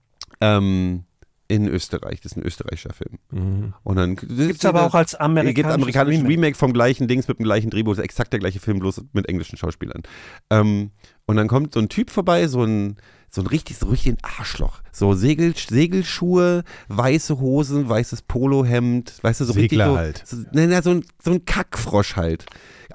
Ähm, 0.41 1.03
in 1.47 1.67
Österreich. 1.67 2.21
Das 2.21 2.31
ist 2.31 2.37
ein 2.37 2.43
österreichischer 2.43 2.93
Film. 2.93 3.19
mhm. 3.31 3.73
Und 3.83 3.95
dann 3.97 4.15
Gibt 4.15 4.31
es 4.57 4.65
aber 4.65 4.83
auch 4.83 4.95
als 4.95 5.13
amerikanisches, 5.15 5.55
gibt 5.55 5.65
amerikanisches 5.67 5.95
amerikanisches 6.01 6.23
Remake. 6.23 6.33
Remake. 6.47 6.57
vom 6.57 6.73
gleichen 6.73 7.07
Dings 7.07 7.27
mit 7.27 7.39
dem 7.39 7.43
gleichen 7.43 7.69
Drehbuch, 7.69 7.91
das 7.93 7.99
ist 7.99 8.05
exakt 8.05 8.33
der 8.33 8.39
gleiche 8.39 8.59
Film, 8.59 8.79
bloß 8.79 9.03
mit 9.13 9.27
englischen 9.29 9.57
Schauspielern. 9.57 10.01
Ähm, 10.49 10.91
und 11.27 11.35
dann 11.37 11.47
kommt 11.47 11.73
so 11.73 11.79
ein 11.79 11.89
Typ 11.89 12.09
vorbei, 12.09 12.47
so 12.47 12.63
ein, 12.63 12.97
so 13.29 13.41
ein 13.41 13.47
richtig, 13.47 13.77
so 13.77 13.87
richtig 13.87 14.13
ein 14.13 14.17
Arschloch. 14.23 14.81
So 14.95 15.13
Segel, 15.13 15.53
Segelschuhe, 15.55 16.63
weiße 16.87 17.39
Hosen, 17.39 17.89
weißes 17.89 18.21
Polohemd, 18.21 19.13
weißt 19.21 19.41
du, 19.41 19.45
so 19.45 19.51
Segler 19.51 19.61
richtig 19.61 19.79
so, 19.79 19.97
halt. 19.97 20.23
so, 20.25 20.37
nein, 20.53 20.69
nein, 20.69 20.81
so, 20.83 20.91
ein, 20.91 21.05
so 21.21 21.31
ein 21.31 21.43
Kackfrosch 21.43 22.15
halt. 22.15 22.45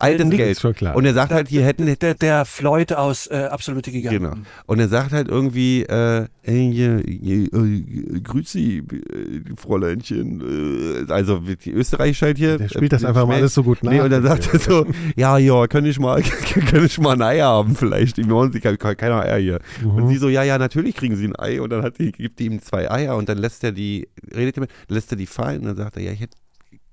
Altes 0.00 0.26
Äh, 0.32 0.36
Geld. 0.36 0.58
schon 0.58 0.74
klar. 0.74 0.96
Und 0.96 1.04
er 1.04 1.12
sagt 1.12 1.30
halt, 1.30 1.48
hier 1.48 1.64
hätten 1.64 1.84
Der, 2.00 2.14
der 2.14 2.44
Floyd 2.46 2.92
aus 2.94 3.26
äh, 3.26 3.48
Absolute 3.50 3.90
Giganten. 3.90 4.22
Genau. 4.22 4.36
Und 4.66 4.78
er 4.80 4.88
sagt 4.88 5.12
halt 5.12 5.28
irgendwie, 5.28 5.82
äh, 5.82 6.26
äh, 6.42 8.20
grüß 8.20 8.50
Sie, 8.50 8.78
äh, 8.78 9.54
Fräuleinchen. 9.56 11.06
Äh, 11.06 11.12
also 11.12 11.38
die 11.38 11.72
Österreich 11.72 12.22
halt 12.22 12.38
hier. 12.38 12.56
Der 12.56 12.68
spielt 12.68 12.92
das 12.92 13.02
äh, 13.02 13.08
einfach 13.08 13.26
mal 13.26 13.36
alles 13.36 13.54
so 13.54 13.62
gut 13.62 13.82
nach. 13.82 13.92
Nee, 13.92 14.00
und 14.00 14.10
dann 14.10 14.22
sagt 14.22 14.48
er 14.52 14.58
so, 14.58 14.86
ja, 15.16 15.36
ja, 15.36 15.66
kann 15.66 15.84
ich 15.84 15.98
mal, 15.98 16.22
kann 16.70 16.84
ich 16.84 16.98
mal 16.98 17.12
ein 17.12 17.22
Ei 17.22 17.40
haben 17.40 17.76
vielleicht? 17.76 18.16
Die 18.16 18.24
sich 18.52 18.64
halt 18.64 18.80
keiner 18.80 19.20
Eier 19.20 19.38
hier. 19.38 19.58
Mhm. 19.82 19.90
Und 19.90 20.08
sie 20.08 20.16
so, 20.16 20.28
ja, 20.28 20.42
ja, 20.42 20.56
natürlich 20.56 20.96
kriegen 20.96 21.16
sie 21.16 21.26
ein 21.26 21.38
Ei. 21.38 21.60
Und 21.60 21.70
dann 21.70 21.82
hat 21.82 21.89
die, 21.98 22.12
gibt 22.12 22.38
die 22.38 22.46
ihm 22.46 22.60
zwei 22.62 22.90
Eier 22.90 23.16
und 23.16 23.28
dann 23.28 23.38
lässt 23.38 23.62
er 23.64 23.72
die, 23.72 24.08
redet 24.34 24.56
er 24.56 24.60
mit, 24.62 24.70
lässt 24.88 25.10
er 25.12 25.16
die 25.16 25.26
fallen 25.26 25.60
und 25.62 25.66
dann 25.68 25.76
sagt 25.76 25.96
er, 25.96 26.02
ja, 26.02 26.12
ich 26.12 26.20
hätte 26.20 26.36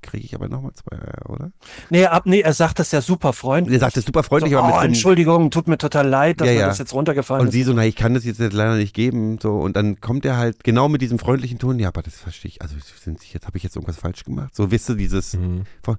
kriege 0.04 0.24
ich 0.24 0.36
aber 0.36 0.48
nochmal 0.48 0.72
zwei 0.74 0.96
Eier, 0.96 1.28
oder? 1.30 1.52
Nee, 1.90 2.06
ab, 2.06 2.26
nee, 2.28 2.40
er 2.42 2.54
sagt 2.54 2.78
das 2.80 2.92
ja 2.92 3.02
super 3.02 3.34
freundlich. 3.34 3.74
Er 3.76 3.80
sagt 3.80 3.98
das 3.98 4.06
super 4.06 4.22
freundlich, 4.24 4.52
so, 4.54 4.60
aber 4.60 4.68
oh, 4.68 4.72
mit 4.72 4.80
einem- 4.80 4.88
Entschuldigung, 4.94 5.50
tut 5.50 5.68
mir 5.68 5.78
total 5.80 6.08
leid, 6.08 6.40
dass 6.40 6.48
Ja, 6.48 6.54
mir 6.54 6.60
ja. 6.62 6.68
das 6.68 6.78
jetzt 6.78 6.94
runtergefallen 6.94 7.42
Und 7.42 7.48
ist. 7.48 7.54
sie 7.54 7.64
so, 7.64 7.74
na, 7.74 7.84
ich 7.84 7.96
kann 7.96 8.14
das 8.14 8.24
jetzt 8.24 8.40
leider 8.40 8.76
nicht 8.78 8.94
geben. 8.94 9.40
So, 9.42 9.58
und 9.60 9.76
dann 9.76 10.00
kommt 10.00 10.24
er 10.24 10.38
halt 10.38 10.64
genau 10.64 10.88
mit 10.88 11.02
diesem 11.02 11.18
freundlichen 11.20 11.58
Ton, 11.58 11.80
ja, 11.80 11.88
aber 11.90 12.04
das 12.04 12.16
verstehe 12.20 12.48
ich. 12.50 12.62
Also 12.62 12.76
sind 13.04 13.20
Sie 13.20 13.28
jetzt 13.34 13.48
habe 13.48 13.58
ich 13.58 13.64
jetzt 13.64 13.76
irgendwas 13.76 13.98
falsch 13.98 14.24
gemacht? 14.24 14.56
So, 14.56 14.70
wisst 14.72 14.88
du, 14.88 14.94
dieses 14.94 15.34
Mhm. 15.36 15.64
von- 15.82 15.98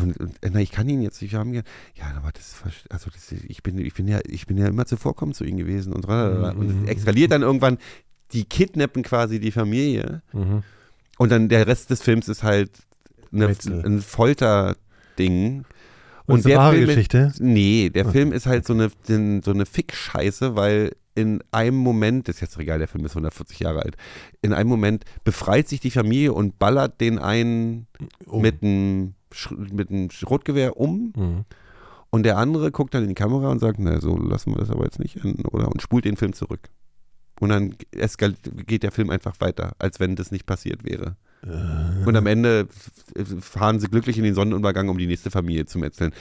und, 0.00 0.16
und, 0.18 0.38
na, 0.50 0.60
ich 0.60 0.70
kann 0.70 0.88
ihn 0.88 1.02
jetzt 1.02 1.20
nicht 1.20 1.34
haben. 1.34 1.52
Ja, 1.52 1.62
ja, 1.96 2.04
aber 2.16 2.30
das 2.32 2.54
also 2.90 3.10
das, 3.10 3.32
ich 3.32 3.62
bin 3.62 3.76
ich 3.78 3.92
bin 3.92 4.08
ja 4.08 4.20
ich 4.24 4.46
bin 4.46 4.56
ja 4.56 4.68
immer 4.68 4.86
zuvorkommend 4.86 5.36
zu 5.36 5.44
ihm 5.44 5.58
gewesen 5.58 5.92
und 5.92 6.02
tralala. 6.02 6.52
und 6.52 6.82
Mhm. 6.82 6.84
es 6.88 6.96
eskaliert 6.96 7.32
dann 7.32 7.42
irgendwann. 7.42 7.76
Die 8.32 8.44
kidnappen 8.44 9.02
quasi 9.02 9.40
die 9.40 9.52
Familie 9.52 10.22
Mhm. 10.32 10.62
und 11.18 11.30
dann 11.32 11.48
der 11.48 11.66
Rest 11.66 11.90
des 11.90 12.02
Films 12.02 12.28
ist 12.28 12.42
halt 12.42 12.70
eine, 13.32 13.46
ein 13.84 14.00
Folterding. 14.00 15.64
Und, 16.26 16.38
ist 16.40 16.46
eine 16.46 16.56
wahre 16.56 16.74
Film 16.76 16.86
Geschichte. 16.86 17.32
Nee, 17.40 17.90
der 17.90 18.06
Film 18.06 18.32
ist 18.32 18.46
halt 18.46 18.66
so 18.66 18.72
eine, 18.74 18.90
so 19.42 19.50
eine 19.50 19.66
Fick-Scheiße, 19.66 20.54
weil 20.54 20.92
in 21.14 21.42
einem 21.50 21.76
Moment, 21.76 22.28
das 22.28 22.36
ist 22.36 22.40
jetzt 22.42 22.58
egal, 22.58 22.78
der 22.78 22.88
Film 22.88 23.04
ist 23.04 23.12
140 23.12 23.58
Jahre 23.60 23.82
alt, 23.82 23.96
in 24.40 24.52
einem 24.54 24.70
Moment 24.70 25.04
befreit 25.24 25.68
sich 25.68 25.80
die 25.80 25.90
Familie 25.90 26.32
und 26.32 26.58
ballert 26.58 27.00
den 27.00 27.18
einen 27.18 27.86
Um. 28.26 28.40
mit 28.40 28.62
einem 28.62 29.14
mit 29.72 29.90
einem 29.90 30.10
Schrotgewehr 30.10 30.76
um 30.78 31.12
Mhm. 31.16 31.44
und 32.10 32.22
der 32.22 32.38
andere 32.38 32.70
guckt 32.70 32.94
dann 32.94 33.02
in 33.02 33.08
die 33.10 33.14
Kamera 33.14 33.50
und 33.50 33.58
sagt, 33.58 33.78
na, 33.78 34.00
so 34.00 34.16
lassen 34.16 34.52
wir 34.52 34.58
das 34.58 34.70
aber 34.70 34.84
jetzt 34.84 34.98
nicht 35.00 35.16
enden, 35.24 35.44
oder? 35.46 35.68
Und 35.68 35.82
spult 35.82 36.04
den 36.04 36.16
Film 36.16 36.32
zurück. 36.34 36.68
Und 37.42 37.48
dann 37.48 37.74
geht 38.68 38.84
der 38.84 38.92
Film 38.92 39.10
einfach 39.10 39.40
weiter, 39.40 39.72
als 39.80 39.98
wenn 39.98 40.14
das 40.14 40.30
nicht 40.30 40.46
passiert 40.46 40.84
wäre. 40.84 41.16
Äh. 41.44 42.06
Und 42.06 42.14
am 42.14 42.28
Ende 42.28 42.68
fahren 43.40 43.80
sie 43.80 43.88
glücklich 43.88 44.16
in 44.16 44.22
den 44.22 44.34
Sonnenuntergang, 44.36 44.88
um 44.88 44.96
die 44.96 45.08
nächste 45.08 45.28
Familie 45.32 45.66
zu 45.66 45.80
metzeln. 45.80 46.12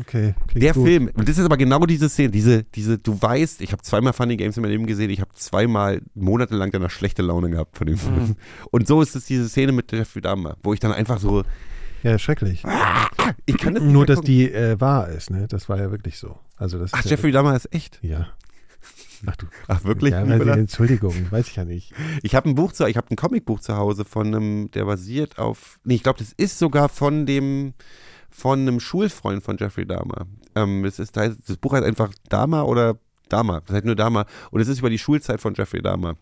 Okay, 0.00 0.34
klingt 0.48 0.64
Der 0.64 0.72
gut. 0.72 0.84
Film, 0.84 1.10
und 1.14 1.28
das 1.28 1.38
ist 1.38 1.44
aber 1.44 1.56
genau 1.56 1.86
diese 1.86 2.08
Szene, 2.08 2.30
diese, 2.30 2.64
diese, 2.64 2.98
du 2.98 3.22
weißt, 3.22 3.60
ich 3.60 3.70
habe 3.70 3.82
zweimal 3.82 4.12
Funny 4.14 4.36
Games 4.36 4.56
in 4.56 4.62
meinem 4.62 4.72
Leben 4.72 4.86
gesehen, 4.86 5.10
ich 5.10 5.20
habe 5.20 5.30
zweimal 5.34 6.00
monatelang 6.16 6.72
danach 6.72 6.90
schlechte 6.90 7.22
Laune 7.22 7.48
gehabt 7.48 7.78
von 7.78 7.86
dem 7.86 7.96
Film. 7.98 8.34
Und 8.72 8.88
so 8.88 9.00
ist 9.00 9.14
es 9.14 9.26
diese 9.26 9.48
Szene 9.48 9.70
mit 9.70 9.92
Jeffrey 9.92 10.22
Dahmer, 10.22 10.56
wo 10.64 10.74
ich 10.74 10.80
dann 10.80 10.90
einfach 10.90 11.20
so, 11.20 11.44
Ja, 12.02 12.18
schrecklich. 12.18 12.64
ich 13.46 13.58
kann 13.58 13.74
das 13.74 13.84
Nur, 13.84 14.06
dass 14.06 14.22
die 14.22 14.50
äh, 14.50 14.80
wahr 14.80 15.08
ist, 15.08 15.30
ne? 15.30 15.46
Das 15.46 15.68
war 15.68 15.78
ja 15.78 15.92
wirklich 15.92 16.18
so. 16.18 16.36
Also 16.56 16.80
das 16.80 16.92
Ach, 16.94 16.98
ist 16.98 17.04
ja 17.04 17.10
Jeffrey 17.12 17.30
Dahmer 17.30 17.54
ist 17.54 17.72
echt. 17.72 18.00
Ja. 18.02 18.26
Ach 19.26 19.36
du. 19.36 19.46
Ach, 19.68 19.84
wirklich? 19.84 20.12
Ja, 20.12 20.24
Nicola? 20.24 20.54
Entschuldigung, 20.54 21.14
weiß 21.30 21.48
ich 21.48 21.56
ja 21.56 21.64
nicht. 21.64 21.92
Ich 22.22 22.34
habe 22.34 22.48
ein 22.48 22.54
Buch 22.54 22.72
zu, 22.72 22.86
ich 22.86 22.96
habe 22.96 23.06
ein 23.10 23.16
Comicbuch 23.16 23.60
zu 23.60 23.76
Hause 23.76 24.04
von 24.04 24.26
einem, 24.28 24.70
der 24.72 24.84
basiert 24.84 25.38
auf, 25.38 25.78
nee, 25.84 25.94
ich 25.94 26.02
glaube, 26.02 26.18
das 26.18 26.32
ist 26.32 26.58
sogar 26.58 26.88
von 26.88 27.26
dem, 27.26 27.74
von 28.30 28.60
einem 28.60 28.80
Schulfreund 28.80 29.42
von 29.42 29.56
Jeffrey 29.58 29.86
Dahmer. 29.86 30.26
Ähm, 30.54 30.82
das, 30.82 30.98
ist, 30.98 31.16
das 31.16 31.36
Buch 31.60 31.72
heißt 31.74 31.84
einfach 31.84 32.12
Dahmer 32.28 32.66
oder 32.66 32.96
Dahmer, 33.28 33.62
das 33.66 33.76
heißt 33.76 33.84
nur 33.84 33.94
Dahmer. 33.96 34.26
Und 34.50 34.60
es 34.60 34.68
ist 34.68 34.78
über 34.80 34.90
die 34.90 34.98
Schulzeit 34.98 35.40
von 35.40 35.54
Jeffrey 35.54 35.82
Dahmer, 35.82 36.16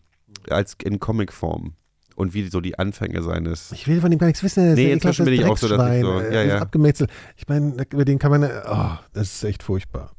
als 0.49 0.75
in 0.83 0.99
Comicform. 0.99 1.73
Und 2.15 2.33
wie 2.33 2.47
so 2.49 2.59
die 2.61 2.77
Anfänge 2.77 3.23
seines. 3.23 3.71
Ich 3.71 3.87
will 3.87 3.99
von 4.01 4.11
dem 4.11 4.19
gar 4.19 4.27
nichts 4.27 4.43
wissen. 4.43 4.63
Das 4.65 4.75
Nee, 4.75 4.91
inzwischen 4.91 5.25
bin 5.25 5.33
ich 5.33 5.45
auch 5.45 5.57
so, 5.57 5.67
dass 5.69 5.95
ich 5.95 6.01
so- 6.01 6.19
ja, 6.19 6.27
äh, 6.27 6.47
ja. 6.49 6.57
Abgemetzelt. 6.59 7.09
Ich 7.37 7.47
meine, 7.47 7.73
über 7.91 8.05
den 8.05 8.19
kann 8.19 8.29
man, 8.31 8.43
oh, 8.43 8.97
das 9.13 9.33
ist 9.35 9.43
echt 9.45 9.63
furchtbar. 9.63 10.11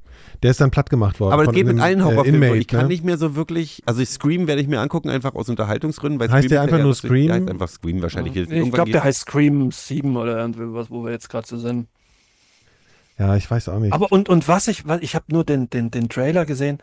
Der 0.42 0.50
ist 0.50 0.60
dann 0.60 0.70
platt 0.70 0.90
gemacht 0.90 1.20
worden. 1.20 1.32
Aber 1.32 1.42
es 1.42 1.46
von 1.46 1.54
geht 1.54 1.66
mit 1.66 1.74
einem, 1.74 1.82
allen 1.82 2.00
äh, 2.00 2.02
Horrorfilmen. 2.02 2.42
Inmate, 2.42 2.58
ich 2.58 2.66
kann 2.66 2.82
ne? 2.82 2.88
nicht 2.88 3.04
mehr 3.04 3.16
so 3.16 3.36
wirklich. 3.36 3.82
Also 3.86 4.04
Scream 4.04 4.46
werde 4.48 4.60
ich 4.60 4.68
mir 4.68 4.80
angucken, 4.80 5.08
einfach 5.08 5.34
aus 5.34 5.48
Unterhaltungsgründen. 5.48 6.18
Weil 6.18 6.30
Heißt 6.30 6.48
Scream 6.48 6.50
der 6.50 6.58
ist 6.58 6.62
einfach 6.64 6.78
ja 6.78 6.84
nur 6.84 6.94
Scream? 6.94 7.26
Der 7.26 7.36
heißt 7.36 7.50
einfach 7.50 7.68
Scream 7.68 8.02
wahrscheinlich. 8.02 8.36
ich 8.36 8.50
Irgendwann 8.50 8.70
glaube, 8.72 8.90
der 8.90 9.04
heißt 9.04 9.20
Scream 9.20 9.70
7 9.70 10.16
oder 10.16 10.38
irgendwie 10.38 10.74
was, 10.74 10.90
wo 10.90 11.04
wir 11.04 11.12
jetzt 11.12 11.28
gerade 11.28 11.46
so 11.46 11.58
sind. 11.58 11.86
Ja, 13.18 13.36
ich 13.36 13.48
weiß 13.48 13.68
auch 13.68 13.78
nicht. 13.78 13.92
Aber 13.92 14.10
und, 14.10 14.28
und 14.28 14.48
was 14.48 14.66
ich, 14.68 14.86
was, 14.86 15.00
ich 15.00 15.14
habe 15.14 15.26
nur 15.28 15.44
den, 15.44 15.70
den, 15.70 15.90
den 15.92 16.08
Trailer 16.08 16.44
gesehen, 16.44 16.78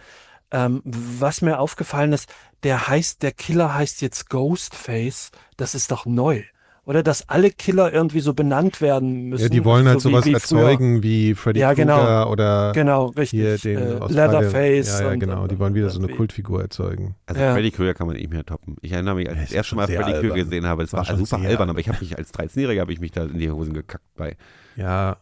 ähm, 0.51 0.81
was 0.85 1.41
mir 1.41 1.59
aufgefallen 1.59 2.13
ist, 2.13 2.31
der 2.63 2.87
heißt, 2.87 3.21
der 3.23 3.31
Killer 3.31 3.73
heißt 3.73 4.01
jetzt 4.01 4.29
Ghostface, 4.29 5.31
das 5.57 5.75
ist 5.75 5.91
doch 5.91 6.05
neu. 6.05 6.43
Oder 6.89 7.03
dass 7.03 7.29
alle 7.29 7.51
Killer 7.51 7.93
irgendwie 7.93 8.19
so 8.19 8.33
benannt 8.33 8.81
werden 8.81 9.25
müssen. 9.29 9.43
ja, 9.43 9.49
die 9.49 9.63
wollen 9.63 9.87
halt 9.87 10.01
so 10.01 10.09
wie- 10.09 10.13
sowas 10.13 10.25
wie 10.25 10.29
früher. 10.31 10.59
erzeugen 10.61 11.03
wie 11.03 11.35
Freddy 11.35 11.59
Ja, 11.59 11.73
genau. 11.73 11.97
Krueger 11.99 12.29
oder 12.31 12.71
Genau, 12.73 13.13
hier 13.21 13.59
den 13.59 13.77
äh, 13.77 13.99
aus 13.99 14.09
Leatherface. 14.11 14.99
Ja, 14.99 15.05
ja, 15.05 15.11
und- 15.13 15.19
genau. 15.19 15.43
und- 15.43 15.51
Die 15.51 15.59
wollen 15.59 15.75
wieder 15.75 15.91
so 15.91 15.99
eine 16.01 16.07
Kultfigur 16.11 16.61
erzeugen. 16.63 17.13
Also 17.27 17.39
Ja. 17.41 17.53
Freddy 17.53 17.69
Krueger 17.69 17.93
kann 17.93 18.07
man 18.07 18.15
nicht 18.15 18.31
mehr 18.31 18.43
toppen. 18.43 18.75
Ich 18.81 18.91
erinnere 18.91 19.13
mich, 19.13 19.29
als 19.29 19.37
ich 19.37 19.43
das 19.45 19.51
erste 19.53 19.69
schon 19.69 19.75
Mal 19.77 19.85
Freddy 19.87 20.13
Krueger 20.13 20.33
gesehen 20.43 20.65
habe, 20.65 20.81
das 20.81 20.91
War 20.93 21.01
war, 21.01 21.05
schon 21.05 21.17
super 21.23 21.35
albern, 21.35 21.51
albern. 21.51 21.69
aber 21.69 21.79
ich 21.79 21.89
habe 21.89 21.99
mich 22.01 22.17
als 22.17 22.33
13-Jähriger 22.33 22.79
habe 22.81 22.91
ich 22.91 22.99
mich 22.99 23.11
da 23.11 23.23
in 23.25 23.37
die 23.37 23.51
Hosen 23.51 23.73
gekackt 23.75 24.05
bei. 24.17 24.35
Ja. 24.75 25.17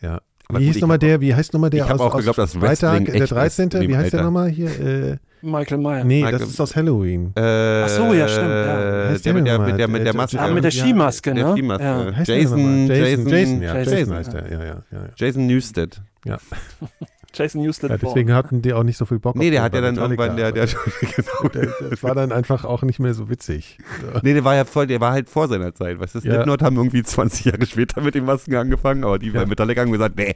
Ja. 0.00 0.20
Aber 0.48 0.60
Wie 0.60 0.66
gut, 0.66 0.74
hieß 0.74 0.82
nochmal 0.82 0.98
der, 0.98 1.20
wie 1.20 1.34
heißt 1.34 1.52
nochmal 1.54 1.70
der 1.70 1.86
Ich 1.86 1.90
aus, 1.90 2.00
auch 2.00 2.12
aus 2.14 2.18
geglaubt, 2.18 2.38
dass 2.38 2.52
Freitag, 2.52 2.68
Wrestling 2.92 3.04
der 3.06 3.14
echt 3.14 3.22
ist 3.24 3.32
13. 3.32 3.64
in 3.64 3.80
dem 3.80 3.90
Wie 3.90 3.96
heißt 3.96 4.12
der 4.12 4.22
nochmal 4.22 4.48
hier? 4.50 4.68
Äh, 4.80 5.16
Michael 5.44 5.78
Meyer. 5.78 6.04
nee, 6.04 6.22
Michael- 6.22 6.38
das 6.40 6.48
ist 6.50 6.60
aus 6.60 6.74
Halloween. 6.76 7.32
Äh, 7.36 7.82
Ach 7.84 7.88
so, 7.88 8.12
ja, 8.14 8.28
stimmt, 8.28 8.48
ja. 8.48 9.08
Heißt 9.10 9.24
Der 9.24 9.32
der 9.32 9.34
mit 9.34 9.46
der, 9.46 9.58
mit 9.58 9.78
der, 9.78 9.88
mit 9.88 10.06
der 10.06 10.14
Maske. 10.16 10.40
Ah, 10.40 10.48
mit 10.48 10.64
der. 10.64 10.70
Skimaske, 10.70 11.34
ne? 11.34 11.52
Skimaske. 11.52 11.84
Ja. 11.84 12.10
Jason? 12.24 12.26
Jason, 12.26 12.86
Jason, 12.88 13.28
Jason, 13.28 13.62
ja, 13.62 13.74
Jason, 13.76 13.92
Jason 13.94 14.12
ja. 14.12 14.18
heißt 14.18 14.32
der, 14.32 14.42
ja, 14.52 14.58
ja, 14.58 14.64
ja. 14.64 14.82
ja. 14.92 14.98
Jason 15.16 15.46
Newsted. 15.46 16.00
ja. 16.24 16.38
Jason 17.34 17.62
Newsted. 17.62 17.90
ja 17.90 17.96
deswegen 17.98 18.32
hatten 18.32 18.62
die 18.62 18.72
auch 18.72 18.82
nicht 18.82 18.96
so 18.96 19.04
viel 19.04 19.18
Bock 19.18 19.36
Nee, 19.36 19.48
auf 19.48 19.52
der 19.52 19.62
hat 19.62 19.74
ja 19.74 19.80
dann 19.80 19.94
Metallica. 19.94 20.24
irgendwann, 20.26 20.36
der, 20.36 20.52
der, 20.52 20.66
genau. 21.00 21.48
Der- 21.80 21.88
das 21.90 22.02
war 22.02 22.14
dann 22.14 22.32
einfach 22.32 22.64
auch 22.64 22.82
nicht 22.82 23.00
mehr 23.00 23.14
so 23.14 23.28
witzig. 23.28 23.78
So. 24.00 24.20
Nee, 24.22 24.34
der 24.34 24.44
war 24.44 24.54
ja 24.54 24.64
voll, 24.64 24.86
der 24.86 25.00
war 25.00 25.12
halt 25.12 25.28
vor 25.28 25.48
seiner 25.48 25.74
Zeit. 25.74 25.98
Weißt 26.00 26.14
du, 26.14 26.18
Ja. 26.20 26.32
Slipknot 26.34 26.62
haben 26.62 26.76
irgendwie 26.76 27.02
20 27.02 27.44
Jahre 27.46 27.66
später 27.66 28.00
mit 28.00 28.14
den 28.14 28.24
Masken 28.24 28.54
angefangen, 28.54 29.04
aber 29.04 29.18
die 29.18 29.28
Ja. 29.28 29.40
bei 29.40 29.46
Metallica 29.46 29.80
haben 29.80 29.92
gesagt, 29.92 30.16
nee. 30.16 30.34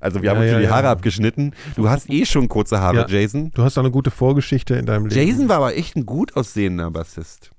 Also 0.00 0.22
wir 0.22 0.30
haben 0.30 0.36
Ja, 0.36 0.42
uns 0.42 0.46
ja, 0.48 0.52
schon 0.54 0.60
die 0.62 0.68
ja. 0.68 0.74
Haare 0.74 0.88
abgeschnitten. 0.88 1.52
Du 1.76 1.88
hast 1.88 2.08
eh 2.10 2.24
schon 2.24 2.48
kurze 2.48 2.80
Haare, 2.80 2.96
Ja. 2.96 3.06
Jason. 3.08 3.50
Du 3.54 3.62
hast 3.62 3.76
auch 3.78 3.82
eine 3.82 3.90
gute 3.90 4.10
Vorgeschichte 4.10 4.74
in 4.76 4.86
deinem 4.86 5.06
Leben. 5.06 5.26
Jason 5.28 5.48
war 5.48 5.56
aber 5.56 5.76
echt 5.76 5.96
ein 5.96 6.06
gut 6.06 6.36
aussehender 6.36 6.90
Bassist. 6.90 7.50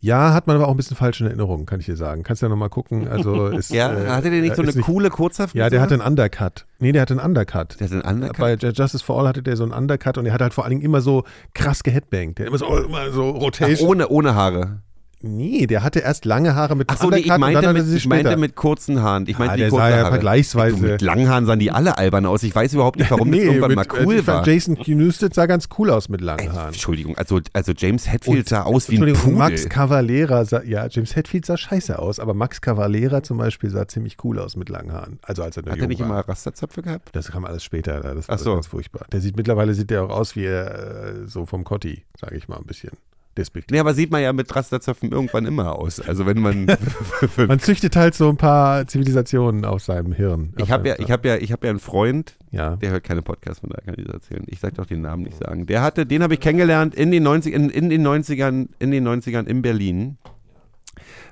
Ja, 0.00 0.32
hat 0.32 0.46
man 0.46 0.56
aber 0.56 0.66
auch 0.68 0.70
ein 0.70 0.76
bisschen 0.76 0.96
falsch 0.96 1.20
in 1.20 1.26
Erinnerung, 1.26 1.66
kann 1.66 1.80
ich 1.80 1.86
dir 1.86 1.96
sagen. 1.96 2.22
Kannst 2.22 2.40
ja 2.42 2.48
nochmal 2.48 2.68
gucken. 2.70 3.08
Also 3.08 3.46
ist, 3.48 3.70
Ja, 3.70 3.92
äh, 3.92 4.06
hatte 4.08 4.30
der 4.30 4.40
nicht 4.42 4.54
so 4.54 4.62
ist 4.62 4.74
eine 4.74 4.84
coole 4.84 5.10
Kurzhaarfrisur? 5.10 5.58
Ja, 5.60 5.70
der 5.70 5.80
hatte 5.80 5.94
einen 5.94 6.02
Undercut. 6.02 6.66
Nee, 6.78 6.92
der 6.92 7.02
hatte 7.02 7.14
einen 7.14 7.24
Undercut. 7.24 7.80
Der 7.80 7.86
hat 7.90 8.04
einen 8.04 8.22
Undercut? 8.22 8.38
Bei 8.38 8.54
Justice 8.54 9.04
for 9.04 9.18
All 9.18 9.26
hatte 9.26 9.42
der 9.42 9.56
so 9.56 9.64
einen 9.64 9.72
Undercut 9.72 10.18
und 10.18 10.26
er 10.26 10.32
hat 10.32 10.40
halt 10.40 10.54
vor 10.54 10.64
allen 10.64 10.70
Dingen 10.70 10.82
immer 10.82 11.00
so 11.00 11.24
krass 11.54 11.82
geheadbangt. 11.82 12.38
Der 12.38 12.46
hat 12.46 12.48
immer 12.50 12.58
so, 12.58 12.76
immer 12.76 13.10
so 13.10 13.34
Ach, 13.36 13.42
Rotation. 13.42 13.88
ohne, 13.88 14.08
ohne 14.08 14.34
Haare. 14.34 14.82
Nee, 15.20 15.66
der 15.66 15.82
hatte 15.82 16.00
erst 16.00 16.24
lange 16.24 16.54
Haare 16.54 16.76
mit 16.76 16.90
Achso, 16.90 17.10
nee, 17.10 17.18
ich 17.18 17.30
und 17.30 17.40
meinte, 17.40 17.72
mit, 17.72 17.86
ich 17.88 18.06
meinte 18.06 18.36
mit 18.36 18.54
kurzen 18.56 19.02
Haaren. 19.02 19.24
Ich 19.28 19.38
meinte 19.38 19.54
Ah, 19.54 19.56
die 19.56 19.68
kurzen 19.68 19.90
ja 19.90 19.96
Haare. 20.04 20.08
vergleichsweise- 20.16 20.76
Du, 20.76 20.82
mit 20.82 21.02
langen 21.02 21.28
Haaren 21.28 21.46
sahen 21.46 21.58
die 21.58 21.70
alle 21.70 21.98
albern 21.98 22.26
aus. 22.26 22.42
Ich 22.42 22.54
weiß 22.54 22.72
überhaupt 22.74 22.98
nicht, 22.98 23.10
warum 23.10 23.30
das 23.30 23.40
irgendwann 23.40 23.68
mit, 23.74 23.76
mal 23.76 23.84
äh, 23.98 24.04
cool 24.06 24.14
ich 24.16 24.24
fand 24.24 24.46
war. 24.46 24.48
Jason 24.48 24.78
Newsted 24.86 25.34
sah 25.34 25.46
ganz 25.46 25.68
cool 25.78 25.90
aus 25.90 26.08
mit 26.08 26.20
langen 26.20 26.52
Haaren. 26.52 26.68
Entschuldigung, 26.68 27.16
also, 27.16 27.40
also 27.52 27.72
James 27.76 28.10
Hetfield 28.10 28.48
sah 28.48 28.62
aus 28.62 28.88
wie 28.90 28.98
ein 29.02 29.12
Pudel. 29.14 29.34
Max 29.36 29.68
Cavalera 29.68 30.44
sah, 30.44 30.62
ja, 30.62 30.86
James 30.88 31.16
Hetfield 31.16 31.46
sah 31.46 31.56
scheiße 31.56 31.98
aus, 31.98 32.18
aber 32.20 32.34
Max 32.34 32.60
Cavalera 32.60 33.22
zum 33.22 33.38
Beispiel 33.38 33.70
sah 33.70 33.88
ziemlich 33.88 34.16
cool 34.24 34.38
aus 34.38 34.56
mit 34.56 34.68
langen 34.68 34.92
Haaren. 34.92 35.18
Also 35.22 35.42
als 35.42 35.56
er 35.56 35.64
Hat 35.70 35.78
er 35.78 35.86
nicht 35.86 36.00
war. 36.00 36.06
immer 36.06 36.20
Rasterzöpfe 36.20 36.82
gehabt? 36.82 37.08
Das 37.12 37.30
kam 37.30 37.44
alles 37.44 37.64
später, 37.64 38.00
das 38.00 38.28
war 38.28 38.34
Ach 38.36 38.38
so. 38.38 38.54
ganz 38.54 38.66
furchtbar. 38.68 39.06
Der 39.12 39.20
sieht 39.20 39.36
mittlerweile 39.36 39.74
sieht 39.74 39.90
der 39.90 40.04
auch 40.04 40.10
aus 40.10 40.36
wie 40.36 40.44
äh, 40.46 41.26
so 41.26 41.44
vom 41.46 41.64
Cotti, 41.64 42.04
sage 42.20 42.36
ich 42.36 42.48
mal 42.48 42.56
ein 42.58 42.64
bisschen. 42.66 42.90
Despektiv. 43.38 43.72
Nee, 43.72 43.78
aber 43.80 43.94
sieht 43.94 44.10
man 44.10 44.20
ja 44.20 44.32
mit 44.32 44.54
Rasterzöpfen 44.54 45.12
irgendwann 45.12 45.46
immer 45.46 45.76
aus. 45.78 46.00
Also 46.00 46.26
wenn 46.26 46.40
man... 46.40 46.66
Man 47.36 47.60
züchtet 47.60 47.96
halt 47.96 48.14
so 48.14 48.28
ein 48.28 48.36
paar 48.36 48.86
Zivilisationen 48.86 49.64
aus 49.64 49.86
seinem 49.86 50.12
Hirn. 50.12 50.52
ich 50.56 50.70
habe 50.70 50.88
ja, 50.88 50.96
ich 50.98 51.10
hab 51.10 51.24
ja, 51.24 51.36
ich 51.36 51.52
hab 51.52 51.62
ja 51.64 51.70
einen 51.70 51.78
Freund, 51.78 52.36
ja. 52.50 52.76
der 52.76 52.90
hört 52.90 53.04
keine 53.04 53.22
Podcasts, 53.22 53.60
von 53.60 53.70
daher 53.70 53.84
kann 53.84 53.94
ich 53.96 54.04
das 54.04 54.14
erzählen. 54.14 54.44
Ich 54.48 54.58
sag 54.60 54.74
doch 54.74 54.86
den 54.86 55.00
Namen 55.00 55.22
nicht 55.22 55.38
sagen. 55.38 55.66
Der 55.66 55.82
hatte, 55.82 56.04
den 56.04 56.22
habe 56.22 56.34
ich 56.34 56.40
kennengelernt 56.40 56.94
in 56.94 57.10
den 57.10 57.22
90 57.22 57.54
in, 57.54 57.70
in 57.70 57.88
den 57.88 58.06
90ern, 58.06 58.68
in 58.78 58.90
den 58.90 59.06
90ern 59.08 59.46
in 59.46 59.62
Berlin. 59.62 60.18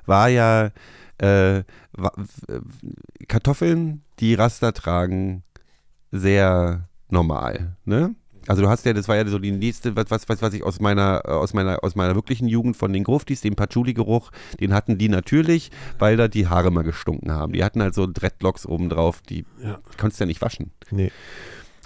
War 0.05 0.29
ja 0.29 0.71
äh, 1.17 1.63
wa- 1.93 2.13
w- 2.15 2.61
Kartoffeln, 3.27 4.01
die 4.19 4.33
Raster 4.33 4.73
tragen, 4.73 5.43
sehr 6.11 6.87
normal, 7.09 7.75
ne? 7.85 8.15
Also 8.47 8.61
du 8.61 8.69
hast 8.69 8.85
ja, 8.85 8.93
das 8.93 9.07
war 9.07 9.15
ja 9.15 9.27
so 9.27 9.39
die 9.39 9.51
nächste, 9.51 9.95
was, 9.95 10.09
was, 10.09 10.27
was 10.29 10.41
was 10.41 10.53
ich 10.53 10.63
aus 10.63 10.79
meiner, 10.79 11.21
äh, 11.25 11.31
aus 11.31 11.53
meiner, 11.53 11.83
aus 11.83 11.95
meiner 11.95 12.15
wirklichen 12.15 12.47
Jugend 12.47 12.77
von 12.77 12.93
den 12.93 13.03
Gruftis, 13.03 13.41
den 13.41 13.55
Patchouli-Geruch, 13.55 14.31
den 14.59 14.73
hatten 14.73 14.97
die 14.97 15.09
natürlich, 15.09 15.71
weil 15.99 16.17
da 16.17 16.27
die 16.27 16.47
Haare 16.47 16.71
mal 16.71 16.83
gestunken 16.83 17.31
haben. 17.31 17.53
Die 17.53 17.63
hatten 17.63 17.81
halt 17.81 17.93
so 17.93 18.07
Dreadlocks 18.11 18.65
obendrauf, 18.65 19.21
die 19.21 19.45
Ja. 19.63 19.79
konntest 19.97 20.19
ja 20.19 20.25
nicht 20.25 20.41
waschen. 20.41 20.71
Nee. 20.91 21.11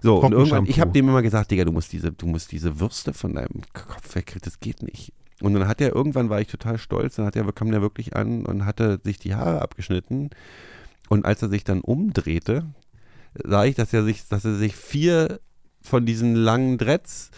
So, 0.04 0.20
und 0.20 0.32
irgendwann, 0.32 0.66
ich 0.66 0.80
habe 0.80 0.92
dem 0.92 1.08
immer 1.10 1.22
gesagt, 1.22 1.52
Digga, 1.52 1.64
du 1.64 1.72
musst 1.72 1.94
diese, 1.94 2.12
du 2.12 2.26
musst 2.26 2.52
diese 2.52 2.80
Würste 2.80 3.14
von 3.14 3.36
deinem 3.36 3.62
Kopf 3.74 4.16
wegkriegen, 4.16 4.42
das 4.44 4.60
geht 4.60 4.82
nicht. 4.82 5.14
Und 5.42 5.54
dann 5.54 5.68
hat 5.68 5.82
er, 5.82 5.96
irgendwann 5.96 6.30
war 6.30 6.42
ich 6.42 6.48
total 6.48 6.78
stolz, 6.78 7.16
dann 7.16 7.26
hat 7.26 7.36
er, 7.36 7.52
kam 7.52 7.72
der 7.72 7.82
wirklich 7.82 8.16
an 8.16 8.46
und 8.46 8.66
hatte 8.66 9.00
sich 9.04 9.18
die 9.20 9.36
Haare 9.36 9.62
abgeschnitten. 9.62 10.30
Und 11.10 11.26
als 11.26 11.42
er 11.42 11.50
sich 11.50 11.64
dann 11.64 11.82
umdrehte, 11.82 12.66
sah 13.44 13.66
ich, 13.66 13.76
dass 13.76 13.94
er 13.94 14.04
sich, 14.04 14.28
dass 14.28 14.46
er 14.46 14.56
sich 14.56 14.76
vier 14.76 15.40
von 15.92 16.06
diesen 16.06 16.36
langen 16.36 16.78
Dreads 16.78 17.30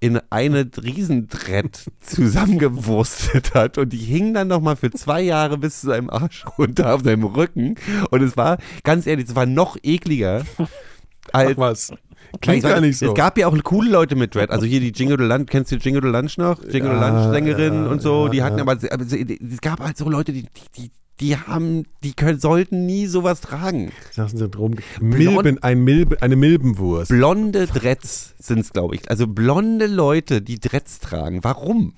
in 0.00 0.18
eine 0.30 0.68
Riesendread 0.82 1.86
zusammengewurstet 2.00 3.54
hat 3.54 3.78
und 3.78 3.92
die 3.92 3.98
hingen 3.98 4.34
dann 4.34 4.48
nochmal 4.48 4.76
für 4.76 4.90
zwei 4.90 5.20
Jahre 5.20 5.58
bis 5.58 5.82
zu 5.82 5.88
seinem 5.88 6.08
Arsch 6.08 6.44
runter 6.58 6.94
auf 6.94 7.02
seinem 7.02 7.24
Rücken 7.24 7.74
und 8.10 8.22
es 8.22 8.36
war, 8.36 8.58
ganz 8.82 9.06
ehrlich, 9.06 9.28
es 9.28 9.36
war 9.36 9.46
noch 9.46 9.76
ekliger 9.82 10.44
als, 11.32 11.52
Ach 11.52 11.58
was. 11.58 11.92
Klingt 12.40 12.62
gar 12.62 12.80
nicht 12.80 12.98
so. 12.98 13.08
Es 13.08 13.14
gab 13.14 13.38
ja 13.38 13.46
auch 13.46 13.62
coole 13.62 13.90
Leute 13.90 14.14
mit 14.14 14.34
Dread. 14.34 14.50
Also 14.50 14.66
hier 14.66 14.80
die 14.80 14.92
Jingle 14.92 15.26
Lunch, 15.26 15.46
kennst 15.48 15.72
du 15.72 15.76
Jingle 15.76 16.02
Lunch 16.02 16.36
noch? 16.36 16.62
Jingle 16.62 16.92
Ja, 16.92 17.08
Lunch 17.08 17.32
Sängerin 17.32 17.84
ja, 17.84 17.90
und 17.90 18.02
so. 18.02 18.26
ja, 18.26 18.30
die 18.30 18.42
hatten 18.42 18.58
ja. 18.58 18.62
aber, 18.62 18.72
aber 18.72 19.04
es 19.04 19.60
gab 19.60 19.80
halt 19.80 19.96
so 19.96 20.08
Leute, 20.08 20.32
die, 20.32 20.42
die, 20.42 20.48
die, 20.76 20.90
die 21.20 21.36
haben, 21.36 21.84
die 22.02 22.12
können, 22.12 22.38
sollten 22.38 22.86
nie 22.86 23.06
sowas 23.06 23.40
tragen. 23.40 23.92
Lassen 24.16 24.38
Sie 24.38 24.48
drum. 24.48 24.76
Milben, 25.00 25.62
ein 25.62 25.82
Milbe, 25.82 26.22
eine 26.22 26.36
Milbenwurst. 26.36 27.10
Blonde 27.10 27.66
Dreads 27.66 28.34
sind 28.38 28.60
es, 28.60 28.72
glaube 28.72 28.94
ich. 28.94 29.10
Also 29.10 29.26
blonde 29.26 29.86
Leute, 29.86 30.42
die 30.42 30.60
Dreads 30.60 31.00
tragen. 31.00 31.42
Warum? 31.42 31.94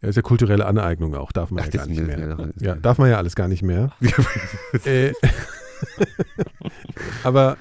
Ja, 0.00 0.08
ist 0.08 0.16
ja 0.16 0.22
kulturelle 0.22 0.64
Aneignung 0.66 1.14
auch, 1.16 1.32
darf 1.32 1.50
man 1.50 1.64
Ach, 1.64 1.72
ja 1.72 1.80
gar 1.80 1.86
nicht 1.86 2.00
mehr. 2.00 2.50
ja, 2.60 2.76
darf 2.76 2.98
man 2.98 3.10
ja 3.10 3.16
alles 3.16 3.34
gar 3.34 3.48
nicht 3.48 3.62
mehr. 3.62 3.90
äh, 4.84 5.12
aber 7.24 7.56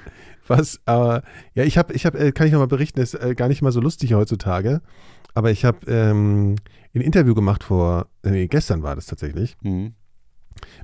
was, 0.48 0.80
aber, 0.85 1.23
ja, 1.56 1.64
ich 1.64 1.77
habe, 1.77 1.94
ich 1.94 2.06
habe, 2.06 2.19
äh, 2.19 2.31
kann 2.31 2.48
ich 2.48 2.53
noch 2.53 2.60
mal 2.60 2.68
berichten, 2.68 3.02
ist 3.02 3.15
äh, 3.15 3.34
gar 3.35 3.48
nicht 3.48 3.61
mal 3.61 3.72
so 3.72 3.81
lustig 3.81 4.14
heutzutage, 4.14 4.81
aber 5.34 5.52
ich 5.52 5.65
habe 5.65 5.80
ähm, 5.88 6.56
ein 6.98 7.02
Interview 7.02 7.34
gemacht 7.36 7.64
vor, 7.64 8.07
nee, 8.24 8.48
gestern 8.48 8.84
war 8.84 8.95
das 8.95 9.06
tatsächlich, 9.06 9.56
Hm. 9.64 9.94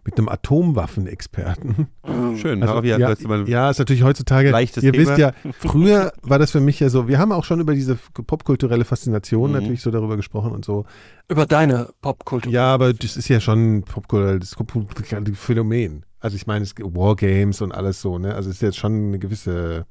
mit 0.05 0.17
einem 0.17 0.29
Atomwaffenexperten. 0.29 1.87
Schön. 2.37 2.61
Also, 2.61 2.73
aber 2.73 2.83
wir, 2.83 2.97
ja, 2.99 3.15
du, 3.15 3.27
man, 3.27 3.45
ja, 3.47 3.69
ist 3.69 3.79
natürlich 3.79 4.03
heutzutage. 4.03 4.51
Leichtes 4.51 4.83
ihr 4.83 4.91
Thema. 4.91 5.09
wisst 5.09 5.17
ja, 5.17 5.33
früher 5.59 6.13
war 6.21 6.39
das 6.39 6.51
für 6.51 6.59
mich 6.59 6.79
ja 6.79 6.89
so, 6.89 7.07
wir 7.07 7.17
haben 7.19 7.31
auch 7.31 7.43
schon 7.43 7.59
über 7.59 7.73
diese 7.73 7.95
popkulturelle 8.27 8.85
Faszination 8.85 9.51
Mhm. 9.51 9.57
natürlich 9.59 9.81
so 9.81 9.91
darüber 9.91 10.15
gesprochen 10.15 10.51
und 10.51 10.63
so. 10.65 10.85
Über 11.29 11.45
deine 11.45 11.89
Popkultur. 12.01 12.51
Ja, 12.51 12.73
aber 12.73 12.93
das 12.93 13.17
ist 13.17 13.27
ja 13.29 13.39
schon 13.39 13.83
popkulturelles 13.83 14.55
popkulturelles 14.55 15.37
Phänomen. 15.39 16.05
Also 16.19 16.35
ich 16.35 16.47
meine, 16.47 16.63
es 16.63 16.75
gibt 16.75 16.95
Wargames 16.95 17.61
und 17.61 17.71
alles 17.73 18.01
so, 18.01 18.17
ne? 18.17 18.33
Also 18.35 18.49
es 18.49 18.57
ist 18.57 18.61
jetzt 18.61 18.77
schon 18.77 19.07
eine 19.07 19.19
gewisse, 19.19 19.85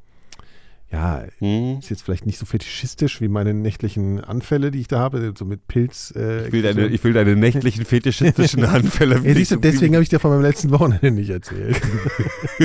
ja, 0.92 1.22
hm. 1.38 1.78
ist 1.78 1.88
jetzt 1.88 2.02
vielleicht 2.02 2.26
nicht 2.26 2.38
so 2.38 2.44
fetischistisch 2.44 3.22
wie 3.22 3.28
meine 3.28 3.54
nächtlichen 3.54 4.22
Anfälle, 4.22 4.70
die 4.70 4.80
ich 4.80 4.88
da 4.88 4.98
habe, 4.98 5.32
so 5.38 5.46
mit 5.46 5.66
Pilz. 5.66 6.12
Äh, 6.14 6.48
ich, 6.48 6.52
will 6.52 6.60
deine, 6.60 6.86
ich 6.88 7.02
will 7.02 7.14
deine 7.14 7.34
nächtlichen 7.34 7.86
fetischistischen 7.86 8.64
Anfälle. 8.66 9.20
ja, 9.24 9.34
siehst 9.34 9.52
du, 9.52 9.56
deswegen 9.56 9.94
habe 9.94 10.02
ich 10.02 10.10
dir 10.10 10.20
von 10.20 10.30
meinem 10.30 10.42
letzten 10.42 10.70
Wochenende 10.70 11.10
nicht 11.10 11.30
erzählt. 11.30 11.80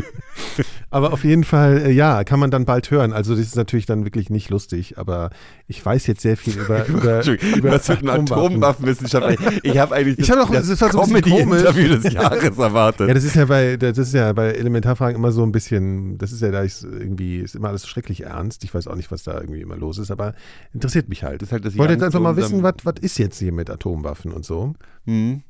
aber 0.90 1.14
auf 1.14 1.24
jeden 1.24 1.46
Fall, 1.46 1.86
äh, 1.86 1.92
ja, 1.92 2.26
kann 2.26 2.42
man 2.42 2.52
dann 2.52 2.66
bald 2.66 2.92
hören. 2.92 3.14
Also 3.14 3.34
das 3.34 3.46
ist 3.46 3.56
natürlich 3.56 3.86
dann 3.86 4.04
wirklich 4.04 4.30
nicht 4.30 4.50
lustig, 4.50 4.98
aber 4.98 5.30
ich 5.68 5.84
weiß 5.86 6.06
jetzt 6.08 6.22
sehr 6.22 6.36
viel 6.36 6.60
über, 6.60 6.86
über, 6.88 7.26
über 7.26 7.72
was 7.72 7.88
wird 7.88 8.04
ein 8.04 8.10
Atomwaffenwissenschaftler? 8.10 9.38
Ich 9.64 9.78
habe 9.78 9.96
eigentlich 9.96 10.20
Ich 10.20 10.30
hab 10.30 10.38
doch- 10.38 10.52
das 10.52 10.82
war 10.82 10.92
so 10.92 11.00
ein 11.00 11.08
Comedy-Interview 11.08 11.96
des 11.96 12.12
Jahres 12.12 12.58
erwartet. 12.58 13.08
Ja, 13.08 13.14
das 13.14 13.24
ist 13.24 13.36
ja 13.36 13.46
bei, 13.46 13.78
das 13.78 13.98
ist 13.98 14.14
ja 14.14 14.34
bei 14.34 14.52
Elementarfragen 14.52 15.16
immer 15.16 15.32
so 15.32 15.44
ein 15.44 15.54
bisschen, 15.54 16.18
das 16.18 16.34
ist 16.34 16.42
ja 16.42 16.52
da 16.52 16.62
ist 16.62 16.84
irgendwie, 16.84 17.38
ist 17.38 17.56
immer 17.56 17.70
alles 17.70 17.88
schrecklich 17.88 18.17
ernst. 18.22 18.64
Ich 18.64 18.74
weiß 18.74 18.88
auch 18.88 18.96
nicht, 18.96 19.12
was 19.12 19.24
da 19.24 19.40
irgendwie 19.40 19.62
immer 19.62 19.78
los 19.78 19.98
ist, 19.98 20.12
aber 20.12 20.34
interessiert 20.74 21.10
mich 21.10 21.24
halt. 21.24 21.42
Das 21.42 21.50
ist 21.50 21.54
halt 21.54 21.66
ich 21.66 21.78
wollte 21.78 21.94
jetzt 21.94 22.04
einfach 22.04 22.20
mal 22.20 22.36
wissen, 22.36 22.64
was, 22.64 22.76
ist 23.02 23.18
jetzt 23.20 23.40
hier 23.40 23.52
mit 23.52 23.70
Atomwaffen 23.70 24.32
und 24.32 24.46
so. 24.46 24.74
Hm. 25.06 25.44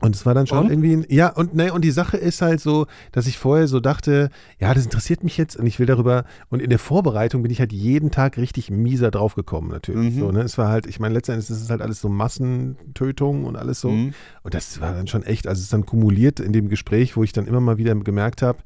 Und 0.00 0.14
es 0.14 0.26
war 0.26 0.34
dann 0.34 0.46
schon 0.46 0.58
Und? 0.58 0.70
irgendwie, 0.70 0.92
ein- 0.92 1.06
ja, 1.08 1.30
und 1.34 1.54
ne, 1.54 1.72
und 1.72 1.82
die 1.82 1.90
Sache 1.90 2.18
ist 2.18 2.42
halt 2.42 2.60
so, 2.60 2.86
dass 3.10 3.26
ich 3.26 3.38
vorher 3.38 3.66
so 3.66 3.80
dachte, 3.80 4.28
ja, 4.60 4.72
das 4.74 4.84
interessiert 4.84 5.24
mich 5.24 5.36
jetzt 5.38 5.56
und 5.56 5.66
ich 5.66 5.78
will 5.78 5.86
darüber, 5.86 6.24
und 6.50 6.60
in 6.60 6.70
der 6.70 6.78
Vorbereitung 6.78 7.42
bin 7.42 7.50
ich 7.50 7.58
halt 7.58 7.72
jeden 7.72 8.10
Tag 8.10 8.36
richtig 8.36 8.70
mieser 8.70 9.10
draufgekommen, 9.10 9.70
natürlich. 9.70 10.14
Mhm. 10.14 10.20
So, 10.20 10.30
ne? 10.30 10.42
Es 10.42 10.56
war 10.58 10.68
halt, 10.68 10.86
ich 10.86 11.00
meine, 11.00 11.14
letztendlich 11.14 11.48
ist 11.50 11.62
es 11.62 11.70
halt 11.70 11.80
alles 11.80 12.00
so 12.00 12.08
Massentötung 12.08 13.44
und 13.44 13.56
alles 13.56 13.80
so. 13.80 13.90
Mhm. 13.90 14.12
Und 14.42 14.54
das 14.54 14.80
war 14.80 14.92
dann 14.92 15.06
schon 15.06 15.22
echt, 15.24 15.46
also 15.48 15.58
es 15.58 15.64
ist 15.64 15.72
dann 15.72 15.86
kumuliert 15.86 16.38
in 16.38 16.52
dem 16.52 16.68
Gespräch, 16.68 17.16
wo 17.16 17.24
ich 17.24 17.32
dann 17.32 17.46
immer 17.46 17.60
mal 17.60 17.78
wieder 17.78 17.94
gemerkt 17.96 18.42
habe, 18.42 18.58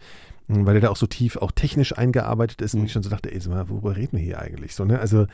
weil 0.48 0.76
er 0.76 0.80
da 0.82 0.88
auch 0.90 0.96
so 0.96 1.06
tief 1.06 1.36
auch 1.36 1.52
technisch 1.52 1.96
eingearbeitet 1.96 2.60
ist 2.62 2.74
und 2.74 2.80
Mhm. 2.80 2.86
ich 2.86 2.92
schon 2.92 3.02
so 3.02 3.10
dachte, 3.10 3.32
ey, 3.32 3.40
worüber 3.68 3.96
reden 3.96 4.16
wir 4.18 4.24
hier 4.24 4.38
eigentlich? 4.40 4.74
So, 4.74 4.84
ne? 4.84 4.98
Also 4.98 5.26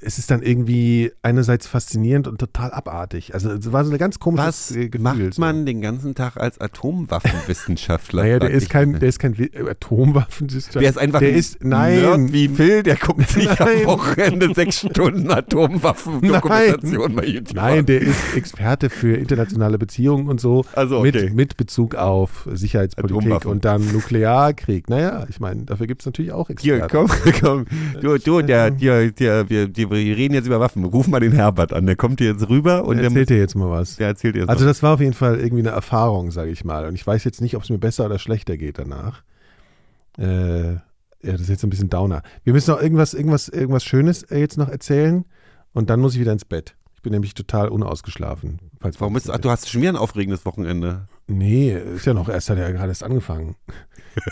es 0.00 0.18
ist 0.18 0.30
dann 0.30 0.42
irgendwie 0.42 1.10
einerseits 1.22 1.66
faszinierend 1.66 2.28
und 2.28 2.38
total 2.38 2.70
abartig. 2.72 3.34
Also 3.34 3.50
es 3.50 3.72
war 3.72 3.84
so 3.84 3.90
eine 3.90 3.98
ganz 3.98 4.18
komische 4.18 4.46
Was 4.46 4.70
äh, 4.72 4.88
Gefühl. 4.88 5.00
macht 5.00 5.34
so. 5.34 5.40
man 5.40 5.66
den 5.66 5.80
ganzen 5.80 6.14
Tag 6.14 6.36
als 6.36 6.60
Atomwaffenwissenschaftler? 6.60 8.22
Naja, 8.26 8.38
der 8.38 8.48
frag 8.50 8.56
ist 8.62 8.70
kein, 8.70 8.98
der 8.98 9.08
ist 9.08 9.18
kein 9.18 9.38
Wi- 9.38 9.50
Atomwaffensystem. 9.68 10.80
Der 10.80 10.90
ist 10.90 10.98
einfach 10.98 11.18
der 11.20 11.28
ein 11.30 11.34
ist, 11.34 11.62
nein, 11.64 12.00
Nerd 12.00 12.32
wie 12.32 12.48
Phil, 12.48 12.82
der 12.82 12.96
guckt 12.96 13.28
sich 13.28 13.48
am 13.60 13.68
Nein. 13.68 13.84
Wochenende 13.86 14.54
sechs 14.54 14.80
Stunden 14.80 15.30
Atomwaffen-Dokumentation 15.30 17.14
bei 17.14 17.24
YouTube 17.26 17.56
Nein, 17.56 17.86
der 17.86 18.00
ist 18.02 18.34
Experte 18.36 18.90
für 18.90 19.16
internationale 19.16 19.78
Beziehungen 19.78 20.28
und 20.28 20.40
so. 20.40 20.64
Also, 20.74 20.98
okay. 21.00 21.24
mit, 21.24 21.34
mit 21.34 21.56
Bezug 21.56 21.94
auf 21.94 22.48
Sicherheitspolitik 22.52 23.44
und 23.44 23.64
dann 23.64 23.86
Nuklearkrieg. 23.92 24.88
Naja, 24.88 25.26
ich 25.28 25.40
meine, 25.40 25.64
dafür 25.64 25.86
gibt 25.86 26.02
es 26.02 26.06
natürlich 26.06 26.32
auch 26.32 26.48
Hier, 26.60 26.82
Experten. 26.82 27.08
komm, 27.08 27.32
komm. 27.40 28.00
Du, 28.00 28.18
du, 28.18 28.42
der, 28.42 28.70
der, 28.70 29.10
der, 29.12 29.48
wir, 29.50 29.68
wir 29.90 30.16
reden 30.16 30.34
jetzt 30.34 30.46
über 30.46 30.60
Waffen. 30.60 30.84
Ruf 30.84 31.08
mal 31.08 31.20
den 31.20 31.32
Herbert 31.32 31.72
an. 31.72 31.86
Der 31.86 31.96
kommt 31.96 32.20
hier 32.20 32.32
jetzt 32.32 32.48
rüber 32.48 32.84
und 32.84 32.96
der, 32.96 33.06
Erzählt 33.06 33.30
dir 33.30 33.38
jetzt 33.38 33.54
mal 33.54 33.70
was. 33.70 33.96
der 33.96 34.08
erzählt 34.08 34.34
dir 34.36 34.40
jetzt 34.40 34.48
Also 34.48 34.64
was. 34.64 34.70
das 34.78 34.82
war 34.82 34.94
auf 34.94 35.00
jeden 35.00 35.12
Fall 35.14 35.38
irgendwie 35.38 35.62
eine 35.62 35.70
Erfahrung, 35.70 36.30
sage 36.30 36.50
ich 36.50 36.64
mal. 36.64 36.86
Und 36.86 36.94
ich 36.94 37.06
weiß 37.06 37.24
jetzt 37.24 37.40
nicht, 37.40 37.56
ob 37.56 37.62
es 37.62 37.70
mir 37.70 37.78
besser 37.78 38.06
oder 38.06 38.18
schlechter 38.18 38.56
geht 38.56 38.78
danach. 38.78 39.22
Äh, 40.18 40.72
ja, 40.74 41.32
das 41.32 41.42
ist 41.42 41.48
jetzt 41.48 41.64
ein 41.64 41.70
bisschen 41.70 41.90
Downer. 41.90 42.22
Wir 42.44 42.52
müssen 42.52 42.70
noch 42.70 42.80
irgendwas, 42.80 43.14
irgendwas, 43.14 43.48
irgendwas 43.48 43.84
Schönes 43.84 44.22
äh, 44.24 44.38
jetzt 44.38 44.56
noch 44.58 44.68
erzählen 44.68 45.24
und 45.72 45.90
dann 45.90 46.00
muss 46.00 46.14
ich 46.14 46.20
wieder 46.20 46.32
ins 46.32 46.44
Bett. 46.44 46.76
Ich 46.94 47.02
bin 47.02 47.12
nämlich 47.12 47.34
total 47.34 47.68
unausgeschlafen. 47.68 48.58
Warum 48.80 49.14
bist 49.14 49.28
du, 49.28 49.32
ach, 49.32 49.38
du 49.38 49.50
hast 49.50 49.68
schon 49.68 49.80
wieder 49.82 49.92
ein 49.92 49.96
aufregendes 49.96 50.44
Wochenende. 50.44 51.06
Nee, 51.28 51.72
ist 51.72 52.06
ja 52.06 52.14
noch 52.14 52.28
erst, 52.28 52.50
hat 52.50 52.58
ja 52.58 52.70
gerade 52.70 52.88
erst 52.88 53.02
angefangen. 53.02 53.56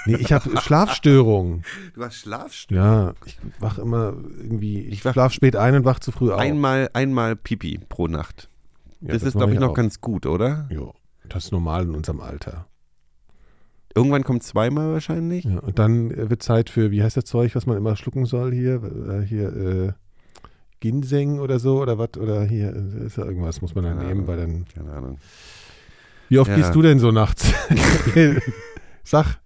Nee, 0.06 0.16
ich 0.16 0.32
habe 0.32 0.56
Schlafstörungen. 0.60 1.64
Du 1.94 2.04
hast 2.04 2.14
Schlafstörungen. 2.14 3.06
Ja, 3.06 3.14
ich 3.26 3.38
wach 3.58 3.78
immer 3.78 4.14
irgendwie, 4.38 4.80
ich, 4.80 5.04
Ich 5.04 5.12
schlaf 5.12 5.32
spät 5.32 5.56
ein 5.56 5.74
und 5.74 5.84
wach 5.84 5.98
zu 5.98 6.12
früh 6.12 6.30
auf. 6.32 6.40
Einmal, 6.40 6.88
einmal 6.92 7.36
Pipi 7.36 7.78
pro 7.88 8.06
Nacht. 8.06 8.48
Ja, 9.00 9.12
das, 9.12 9.22
ist, 9.22 9.34
mach 9.34 9.40
glaube 9.40 9.54
ich, 9.54 9.60
noch 9.60 9.70
auch. 9.70 9.74
ganz 9.74 10.00
gut, 10.00 10.24
oder? 10.24 10.68
Jo, 10.70 10.94
das 11.28 11.46
ist 11.46 11.52
normal 11.52 11.82
in 11.82 11.94
unserem 11.94 12.20
Alter. 12.20 12.66
Irgendwann 13.94 14.24
kommt 14.24 14.42
zweimal 14.42 14.92
wahrscheinlich. 14.92 15.44
Ja, 15.44 15.58
und 15.58 15.78
dann 15.78 16.10
wird 16.30 16.42
Zeit 16.42 16.70
für, 16.70 16.90
wie 16.90 17.02
heißt 17.02 17.16
das 17.16 17.24
Zeug, 17.24 17.54
was 17.54 17.66
man 17.66 17.76
immer 17.76 17.96
schlucken 17.96 18.26
soll 18.26 18.52
hier? 18.52 18.82
Äh, 18.82 19.26
hier, 19.26 19.54
äh, 19.54 19.92
Ginseng 20.80 21.38
oder 21.38 21.58
so 21.58 21.80
oder 21.80 21.98
was? 21.98 22.16
Oder 22.18 22.44
hier, 22.44 22.74
äh, 22.74 23.06
ist 23.06 23.16
ja 23.16 23.24
irgendwas, 23.24 23.62
muss 23.62 23.74
man 23.74 23.84
dann 23.84 23.98
Keine 23.98 24.08
nehmen, 24.08 24.26
weil 24.26 24.36
dann. 24.36 24.64
Keine 24.74 24.92
Ahnung. 24.92 25.18
Wie 26.28 26.38
oft 26.38 26.50
Ja. 26.50 26.56
gehst 26.56 26.74
du 26.74 26.82
denn 26.82 26.98
so 26.98 27.10
nachts? 27.10 27.52
Sag, 29.04 29.38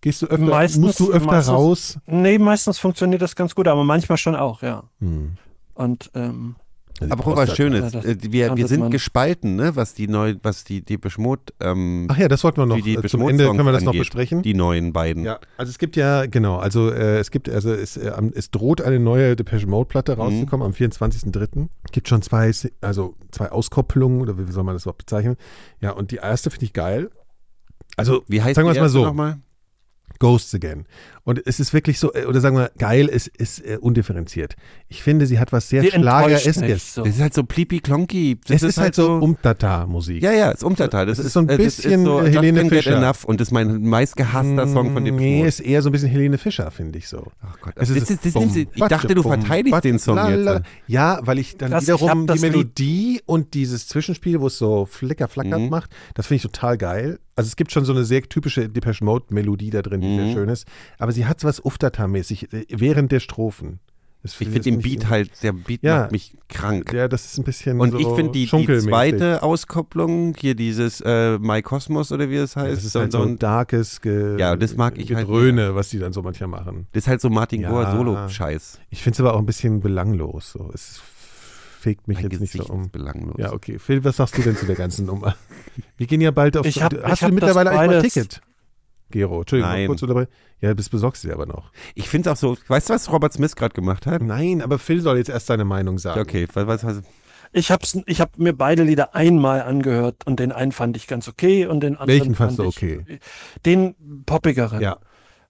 gehst 0.00 0.22
du 0.22 0.26
öfter, 0.26 0.44
Meistens- 0.46 0.80
musst 0.84 1.00
du 1.00 1.12
öfter 1.12 1.26
meistens- 1.26 1.54
raus? 1.54 1.98
Nee, 2.06 2.38
meistens 2.38 2.78
funktioniert 2.78 3.20
das 3.22 3.36
ganz 3.36 3.54
gut, 3.54 3.68
aber 3.68 3.84
manchmal 3.84 4.18
schon 4.18 4.34
auch, 4.36 4.62
ja. 4.62 4.84
Hm. 5.00 5.32
Und 5.74 6.10
ähm, 6.14 6.56
Aber 7.08 7.22
guck 7.24 7.36
mal. 7.36 7.46
Schönes. 7.54 7.92
Das 7.92 8.04
äh, 8.04 8.16
wir, 8.20 8.56
wir 8.56 8.66
sind 8.68 8.90
gespalten, 8.90 9.56
ne, 9.56 9.74
was 9.76 9.94
die 9.94 10.06
neu, 10.08 10.34
was 10.42 10.64
die 10.64 10.82
Depeche 10.84 11.20
Mode, 11.20 11.42
ähm, 11.60 12.06
Ach 12.10 12.18
ja, 12.18 12.28
das 12.28 12.44
wollten 12.44 12.58
wir 12.60 12.66
noch. 12.66 12.80
die 12.80 12.94
äh, 12.96 13.02
zum 13.08 13.26
Ende 13.28 13.46
können 13.46 13.58
wir 13.64 13.72
das 13.72 13.80
Songs 13.80 13.84
noch 13.84 13.90
angeht. 13.92 14.00
besprechen. 14.02 14.42
die 14.42 14.54
neuen 14.54 14.92
beiden. 14.92 15.24
Ja, 15.24 15.38
also 15.56 15.70
es 15.70 15.78
gibt 15.78 15.96
ja, 15.96 16.26
genau, 16.26 16.58
also 16.58 16.90
äh, 16.90 17.18
es 17.18 17.30
gibt, 17.30 17.48
also 17.48 17.72
es, 17.72 17.96
äh, 17.96 18.12
es 18.34 18.50
droht 18.50 18.82
eine 18.82 19.00
neue 19.00 19.36
Depeche 19.36 19.66
Mode 19.66 19.88
Platte 19.88 20.14
Mhm. 20.16 20.20
rauszukommen 20.20 20.66
am 20.66 20.72
24.03. 20.72 21.68
Gibt 21.92 22.08
schon 22.08 22.20
zwei, 22.22 22.50
also 22.80 23.14
zwei 23.30 23.50
Auskopplungen 23.50 24.20
oder 24.20 24.36
wie 24.38 24.50
soll 24.52 24.64
man 24.64 24.74
das 24.74 24.82
überhaupt 24.82 24.98
bezeichnen? 24.98 25.36
Ja, 25.80 25.92
und 25.92 26.10
die 26.10 26.16
erste 26.16 26.50
finde 26.50 26.66
ich 26.66 26.72
geil. 26.72 27.10
Also, 27.96 28.22
Wie 28.28 28.42
heißt 28.42 28.56
sagen 28.56 28.68
wir 28.68 28.72
die 28.72 28.78
es 28.78 28.82
mal 28.82 28.88
so, 28.88 29.04
nochmal? 29.04 29.38
Ghosts 30.18 30.54
Again. 30.54 30.84
Und 31.30 31.40
es 31.46 31.60
ist 31.60 31.72
wirklich 31.72 32.00
so, 32.00 32.12
äh, 32.12 32.24
oder 32.24 32.40
sagen 32.40 32.56
wir, 32.56 32.72
geil, 32.76 33.08
es 33.08 33.28
ist 33.28 33.64
äh, 33.64 33.78
undifferenziert. 33.80 34.56
Ich 34.88 35.00
finde, 35.04 35.26
sie 35.26 35.38
hat 35.38 35.52
was 35.52 35.68
sehr 35.68 35.84
Schlagereskes. 35.84 36.94
so. 36.94 37.04
Das 37.04 37.14
ist 37.14 37.20
halt 37.20 37.34
so 37.34 37.44
plipi 37.44 37.78
klonki. 37.78 38.36
Das 38.48 38.56
Es 38.64 38.70
ist, 38.70 38.78
halt 38.78 38.96
so 38.96 39.12
Umtata-Musik. 39.14 40.22
Ja, 40.24 40.32
ja, 40.32 40.50
ist 40.50 40.64
Umtata. 40.64 41.04
Das 41.04 41.20
Es 41.20 41.26
ist 41.26 41.32
so 41.34 41.40
ein 41.40 41.46
bisschen, 41.46 42.04
so 42.04 42.20
äh, 42.20 42.30
Helene 42.32 42.68
Fischer. 42.68 42.96
Enough 42.96 43.24
und 43.24 43.40
das 43.40 43.46
ist 43.48 43.52
mein 43.52 43.82
meistgehasster 43.82 44.66
Song 44.66 44.92
von 44.92 45.04
Depeche 45.04 45.20
Nee, 45.22 45.36
Mode. 45.36 45.48
ist 45.48 45.60
eher 45.60 45.82
so 45.82 45.88
ein 45.88 45.92
bisschen 45.92 46.08
Helene 46.08 46.36
Fischer, 46.36 46.68
finde 46.72 46.98
ich 46.98 47.06
so. 47.06 47.30
Ach 47.42 47.60
Gott, 47.60 47.74
Es 47.76 47.88
das 47.88 47.96
ist 47.96 48.10
ist, 48.10 48.24
das 48.26 48.32
bum, 48.32 48.52
ich 48.56 48.82
dachte, 48.88 49.14
du 49.14 49.22
verteidigst 49.22 49.84
den 49.84 50.00
Song 50.00 50.16
lalala. 50.16 50.54
jetzt. 50.54 50.66
Ja, 50.88 51.20
weil 51.22 51.38
ich 51.38 51.56
dann 51.58 51.70
Das- 51.70 51.84
wiederum 51.84 52.22
die 52.22 52.26
das 52.26 52.40
Lied- 52.42 52.50
Melodie 52.52 53.20
und 53.26 53.54
dieses 53.54 53.86
Zwischenspiel, 53.86 54.40
wo 54.40 54.48
es 54.48 54.58
so 54.58 54.84
flicker 54.84 55.28
flackert 55.28 55.60
Mhm. 55.60 55.68
macht, 55.68 55.90
das 56.14 56.26
finde 56.26 56.36
ich 56.38 56.42
total 56.42 56.76
geil. 56.76 57.18
Also 57.36 57.48
es 57.48 57.56
gibt 57.56 57.72
schon 57.72 57.86
so 57.86 57.92
eine 57.92 58.04
sehr 58.04 58.20
typische 58.22 58.68
Depeche 58.68 59.02
Mode 59.02 59.26
Melodie 59.30 59.70
da 59.70 59.80
drin, 59.80 60.02
die 60.02 60.08
Mhm. 60.08 60.16
sehr 60.26 60.32
schön 60.34 60.48
ist. 60.50 60.66
Aber 60.98 61.12
sie 61.12 61.19
hat 61.26 61.44
was 61.44 61.62
Uftata-mäßig 61.64 62.52
äh, 62.52 62.66
während 62.70 63.12
der 63.12 63.20
Strophen. 63.20 63.80
Das 64.22 64.32
Ich 64.32 64.36
finde 64.36 64.60
den 64.60 64.76
nicht- 64.76 64.84
Beat 65.00 65.08
halt, 65.08 65.42
der 65.42 65.52
Beat 65.54 65.82
Ja. 65.82 66.00
macht 66.00 66.12
mich 66.12 66.36
krank. 66.50 66.92
Ja, 66.92 67.08
das 67.08 67.24
ist 67.24 67.38
ein 67.38 67.44
bisschen 67.44 67.80
Und 67.80 67.92
so 67.92 67.98
ich 67.98 68.06
finde 68.06 68.32
die, 68.32 68.44
die 68.46 68.78
zweite 68.80 69.42
Auskopplung, 69.42 70.34
hier 70.38 70.54
dieses 70.54 71.00
äh, 71.00 71.38
My 71.38 71.62
Cosmos 71.62 72.12
oder 72.12 72.28
wie 72.28 72.36
es 72.36 72.54
heißt, 72.54 72.76
Das 72.76 72.84
ist 72.84 72.92
so, 72.92 73.00
halt 73.00 73.12
so 73.12 73.22
ein, 73.22 73.38
darkes 73.38 74.02
Ge 74.02 74.38
Ja, 74.38 74.56
das 74.56 74.76
mag 74.76 74.98
ich 74.98 75.14
halt 75.14 75.26
Gedröhne, 75.26 75.74
was 75.74 75.88
die 75.88 75.98
dann 75.98 76.12
so 76.12 76.20
manchmal 76.20 76.50
machen. 76.50 76.86
das 76.92 77.04
ist 77.04 77.08
halt 77.08 77.22
so 77.22 77.30
Martin 77.30 77.62
Ja. 77.62 77.70
Gore 77.70 77.90
Solo-Scheiß. 77.92 78.80
Ich 78.90 79.02
finde 79.02 79.14
es 79.14 79.20
aber 79.20 79.32
auch 79.32 79.38
ein 79.38 79.46
bisschen 79.46 79.80
belanglos. 79.80 80.52
So. 80.52 80.70
Es 80.74 81.00
fegt 81.80 82.06
mich 82.06 82.16
Mein 82.18 82.24
jetzt 82.30 82.40
nicht 82.42 82.52
Gesicht 82.52 82.68
so 82.68 82.74
um. 82.74 82.82
ist 82.82 82.92
belanglos. 82.92 83.36
Ja, 83.38 83.54
okay. 83.54 83.78
Phil, 83.78 84.04
was 84.04 84.16
sagst 84.16 84.36
du 84.36 84.42
denn 84.42 84.54
zu 84.54 84.66
der 84.66 84.76
ganzen 84.76 85.06
Nummer? 85.06 85.34
Wir 85.96 86.06
gehen 86.06 86.20
ja 86.20 86.30
bald 86.30 86.58
auf. 86.58 86.66
Ich 86.66 86.82
hab- 86.82 86.90
du- 86.90 86.98
ich 86.98 87.04
hast 87.04 87.22
hab 87.22 87.30
du 87.30 87.34
mittlerweile 87.36 87.70
eigentlich 87.70 87.90
mal 87.90 88.02
Ticket? 88.02 88.42
Gero, 89.10 89.40
Entschuldigung, 89.40 89.72
Nein. 89.72 89.86
kurz 89.86 90.00
dabei. 90.00 90.28
Ja, 90.60 90.74
das 90.74 90.88
besorgst 90.88 91.24
du 91.24 91.28
dir 91.28 91.34
aber 91.34 91.46
noch. 91.46 91.70
Ich 91.94 92.08
finde 92.08 92.30
es 92.30 92.36
auch 92.36 92.40
so, 92.40 92.56
weißt 92.68 92.90
du, 92.90 92.94
was 92.94 93.10
Robert 93.12 93.32
Smith 93.32 93.56
gerade 93.56 93.74
gemacht 93.74 94.06
hat? 94.06 94.22
Nein, 94.22 94.62
aber 94.62 94.78
Phil 94.78 95.00
soll 95.00 95.18
jetzt 95.18 95.30
erst 95.30 95.46
seine 95.46 95.64
Meinung 95.64 95.98
sagen. 95.98 96.20
Okay, 96.20 96.46
was, 96.52 96.66
was, 96.66 96.84
was, 96.84 97.02
Ich 97.52 97.70
hab's, 97.70 97.98
ich 98.06 98.20
hab 98.20 98.38
mir 98.38 98.52
beide 98.52 98.82
Lieder 98.84 99.14
einmal 99.14 99.62
angehört 99.62 100.26
und 100.26 100.38
den 100.38 100.52
einen 100.52 100.72
fand 100.72 100.96
ich 100.96 101.06
ganz 101.06 101.28
okay 101.28 101.66
und 101.66 101.80
den 101.80 101.96
anderen 101.96 102.08
Welchen 102.08 102.34
fandst 102.34 102.56
fand 102.58 102.66
du 102.66 102.70
ich, 102.70 103.00
okay? 103.00 103.18
Den 103.66 103.94
poppigeren. 104.26 104.80
Ja. 104.80 104.98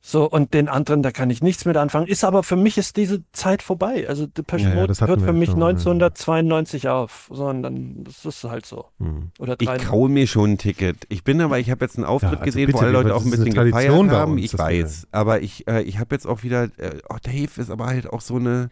So, 0.03 0.29
und 0.29 0.55
den 0.55 0.69
anderen, 0.69 1.03
da 1.03 1.11
kann 1.11 1.29
ich 1.29 1.43
nichts 1.43 1.67
mit 1.67 1.77
anfangen. 1.77 2.07
Ist 2.07 2.25
aber 2.25 2.43
für 2.43 2.57
mich 2.57 2.79
ist 2.79 2.97
diese 2.97 3.23
Zeit 3.33 3.63
vorbei. 3.63 4.07
Also 4.09 4.27
Depeche 4.27 4.65
Ja, 4.65 4.71
ja, 4.71 4.75
Mode 4.77 4.95
hatten 4.95 5.07
hört 5.09 5.21
für 5.21 5.27
ja 5.27 5.33
mich 5.33 5.51
schon, 5.51 5.61
ja. 5.61 5.67
1992 5.69 6.89
auf. 6.89 7.29
Sondern 7.31 8.05
das 8.05 8.25
ist 8.25 8.45
halt 8.45 8.65
so. 8.65 8.87
Hm. 8.99 9.31
Oder 9.39 9.57
ich 9.59 9.67
93. 9.67 9.89
kaue 9.89 10.09
mir 10.09 10.27
schon 10.27 10.53
ein 10.53 10.59
Ticket. 10.59 11.05
Ich 11.11 11.23
bin 11.23 11.41
aber, 11.43 11.59
ich 11.59 11.71
habe 11.71 11.85
jetzt 11.85 11.97
einen 11.97 12.07
Auftritt 12.07 12.33
also 12.33 12.45
gesehen, 12.45 12.69
wo 12.69 12.79
bitte, 12.79 12.85
alle 12.85 12.93
Leute 12.93 13.15
auch 13.15 13.25
ein 13.25 13.31
bisschen 13.31 13.53
gefeiert 13.53 13.73
Tradition 13.75 14.09
bei 14.09 14.15
haben. 14.15 14.33
uns, 14.33 14.43
ich 14.45 14.59
weiß. 14.59 15.09
Aber 15.13 15.43
ich, 15.43 15.69
äh, 15.69 15.83
ich 15.83 15.99
habe 15.99 16.15
jetzt 16.15 16.27
auch 16.27 16.43
wieder, 16.45 16.65
äh, 16.79 16.99
oh, 17.11 17.17
Dave 17.23 17.61
ist 17.61 17.71
aber 17.71 17.87
halt 17.87 18.09
auch 18.09 18.23
so 18.23 18.37
eine, 18.37 18.71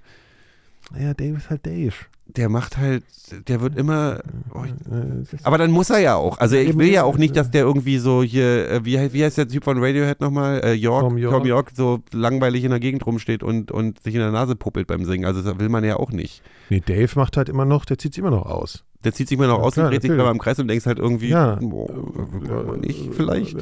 Ja, 0.98 1.12
Dave 1.12 1.36
ist 1.36 1.50
halt 1.50 1.66
Dave. 1.66 1.94
Der 2.28 2.48
macht 2.48 2.76
halt, 2.76 3.04
der 3.48 3.60
wird 3.60 3.76
immer, 3.76 4.20
oh, 4.54 4.62
ich, 4.64 4.70
Äh, 4.92 5.38
aber 5.42 5.58
dann 5.58 5.70
muss 5.70 5.90
er 5.90 5.98
ja 5.98 6.14
auch. 6.14 6.38
Also 6.38 6.56
ich 6.56 6.76
will 6.76 6.88
ja 6.88 7.02
auch 7.04 7.16
nicht, 7.18 7.34
ja. 7.34 7.42
dass 7.42 7.50
der 7.50 7.62
irgendwie 7.62 7.98
so 7.98 8.22
hier, 8.22 8.70
äh, 8.70 8.84
wie, 8.84 8.98
heißt- 8.98 9.12
wie 9.12 9.24
heißt 9.24 9.38
der 9.38 9.48
Typ 9.48 9.64
von 9.64 9.82
Radiohead 9.82 10.20
nochmal? 10.20 10.60
Äh, 10.62 10.72
York, 10.74 11.02
Tom 11.02 11.14
Tom 11.14 11.18
York. 11.18 11.46
York. 11.46 11.70
so 11.74 12.00
langweilig 12.12 12.64
in 12.64 12.70
der 12.70 12.80
Gegend 12.80 13.04
rumsteht 13.06 13.42
und, 13.42 13.70
und 13.72 14.02
sich 14.02 14.14
in 14.14 14.20
der 14.20 14.30
Nase 14.30 14.56
puppelt 14.56 14.86
beim 14.86 15.04
Singen. 15.04 15.24
Also 15.24 15.42
das 15.42 15.58
will 15.58 15.68
man 15.68 15.84
ja 15.84 15.96
auch 15.96 16.10
nicht. 16.10 16.42
Nee, 16.70 16.80
Dave 16.84 17.10
macht 17.16 17.36
halt 17.36 17.48
immer 17.48 17.64
noch, 17.64 17.84
der 17.84 17.98
zieht 17.98 18.14
sich 18.14 18.20
immer 18.22 18.30
noch 18.30 18.46
aus. 18.46 18.84
Der 19.04 19.12
zieht 19.14 19.28
sich 19.28 19.38
mal 19.38 19.46
noch 19.46 19.58
Ja, 19.58 19.64
aus 19.64 19.74
klar, 19.74 19.86
und 19.86 19.92
dreht 19.92 20.02
sich 20.02 20.10
mal 20.10 20.28
im 20.30 20.38
Kreis 20.38 20.58
und 20.58 20.66
denkst 20.68 20.84
halt 20.84 20.98
irgendwie, 20.98 21.28
Ja. 21.28 21.56
oh, 21.60 22.74
nicht 22.80 23.14
vielleicht. 23.14 23.56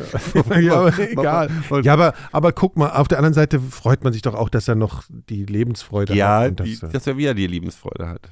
ja, 0.61 0.75
aber 0.81 0.99
egal. 0.99 1.51
Ja, 1.83 1.93
aber, 1.93 2.15
aber 2.33 2.53
guck 2.53 2.77
mal, 2.79 2.89
auf 2.91 3.07
der 3.07 3.19
anderen 3.19 3.35
Seite 3.35 3.61
freut 3.61 4.03
man 4.03 4.13
sich 4.15 4.23
doch 4.23 4.35
auch, 4.35 4.49
dass 4.49 4.67
er 4.67 4.77
noch 4.77 5.03
die 5.11 5.45
Lebensfreude 5.45 6.15
Ja, 6.15 6.41
hat. 6.41 6.61
das, 6.61 6.81
dass 6.91 7.07
er 7.07 7.19
wieder 7.19 7.35
die 7.35 7.47
Lebensfreude 7.47 8.09
hat. 8.09 8.31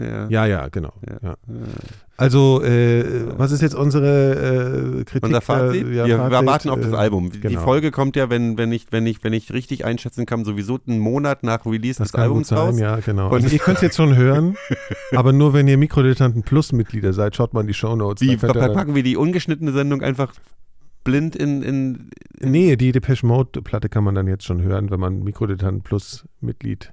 Ja. 0.00 0.26
ja, 0.28 0.46
ja, 0.46 0.68
genau. 0.68 0.92
Ja. 1.22 1.36
Also, 2.16 2.62
äh, 2.62 3.04
was 3.36 3.52
ist 3.52 3.60
jetzt 3.60 3.74
unsere 3.74 5.00
äh, 5.00 5.04
Kritik? 5.04 5.24
Unser 5.26 5.40
Fazit? 5.40 5.86
Äh, 5.86 5.94
ja, 5.94 6.06
wir, 6.06 6.16
Fazit, 6.18 6.46
warten 6.46 6.68
auf 6.70 6.80
das 6.80 6.92
äh, 6.92 6.96
Album. 6.96 7.30
Die 7.30 7.40
genau. 7.40 7.60
Folge 7.60 7.90
kommt 7.90 8.16
ja, 8.16 8.30
wenn, 8.30 8.56
wenn, 8.56 8.72
ich, 8.72 8.86
wenn, 8.90 9.06
ich, 9.06 9.22
wenn 9.22 9.32
ich 9.32 9.52
richtig 9.52 9.84
einschätzen 9.84 10.24
kann, 10.24 10.44
sowieso 10.44 10.78
einen 10.86 10.98
Monat 10.98 11.42
nach 11.42 11.66
Release 11.66 11.98
Das 11.98 12.12
des 12.12 12.20
Albums 12.20 12.48
sein, 12.48 12.58
raus. 12.58 12.78
ja, 12.78 12.96
genau. 13.00 13.26
Und- 13.28 13.34
Also 13.34 13.48
ihr 13.48 13.58
könnt 13.58 13.76
es 13.78 13.82
jetzt 13.82 13.96
schon 13.96 14.16
hören, 14.16 14.56
aber 15.14 15.32
nur 15.32 15.52
wenn 15.52 15.68
ihr 15.68 15.76
Mikrodilettanten 15.76 16.42
Plus 16.42 16.72
Mitglieder 16.72 17.12
seid, 17.12 17.36
schaut 17.36 17.52
mal 17.52 17.60
in 17.62 17.66
die 17.66 17.74
Shownotes. 17.74 18.20
Die, 18.20 18.36
da 18.36 18.46
könnt 18.46 18.56
ihr 18.56 18.60
dann- 18.68 18.74
packen 18.74 18.94
wir 18.94 19.02
die 19.02 19.16
ungeschnittene 19.16 19.72
Sendung 19.72 20.02
einfach 20.02 20.32
blind 21.04 21.34
in, 21.36 21.62
in, 21.62 22.10
Nee, 22.40 22.76
die 22.76 22.92
Depeche 22.92 23.26
Mode 23.26 23.60
Platte 23.62 23.88
kann 23.88 24.04
man 24.04 24.14
dann 24.14 24.28
jetzt 24.28 24.44
schon 24.44 24.62
hören, 24.62 24.90
wenn 24.90 25.00
man 25.00 25.22
Mikrodilettanten 25.22 25.82
Plus 25.82 26.24
Mitglied 26.40 26.92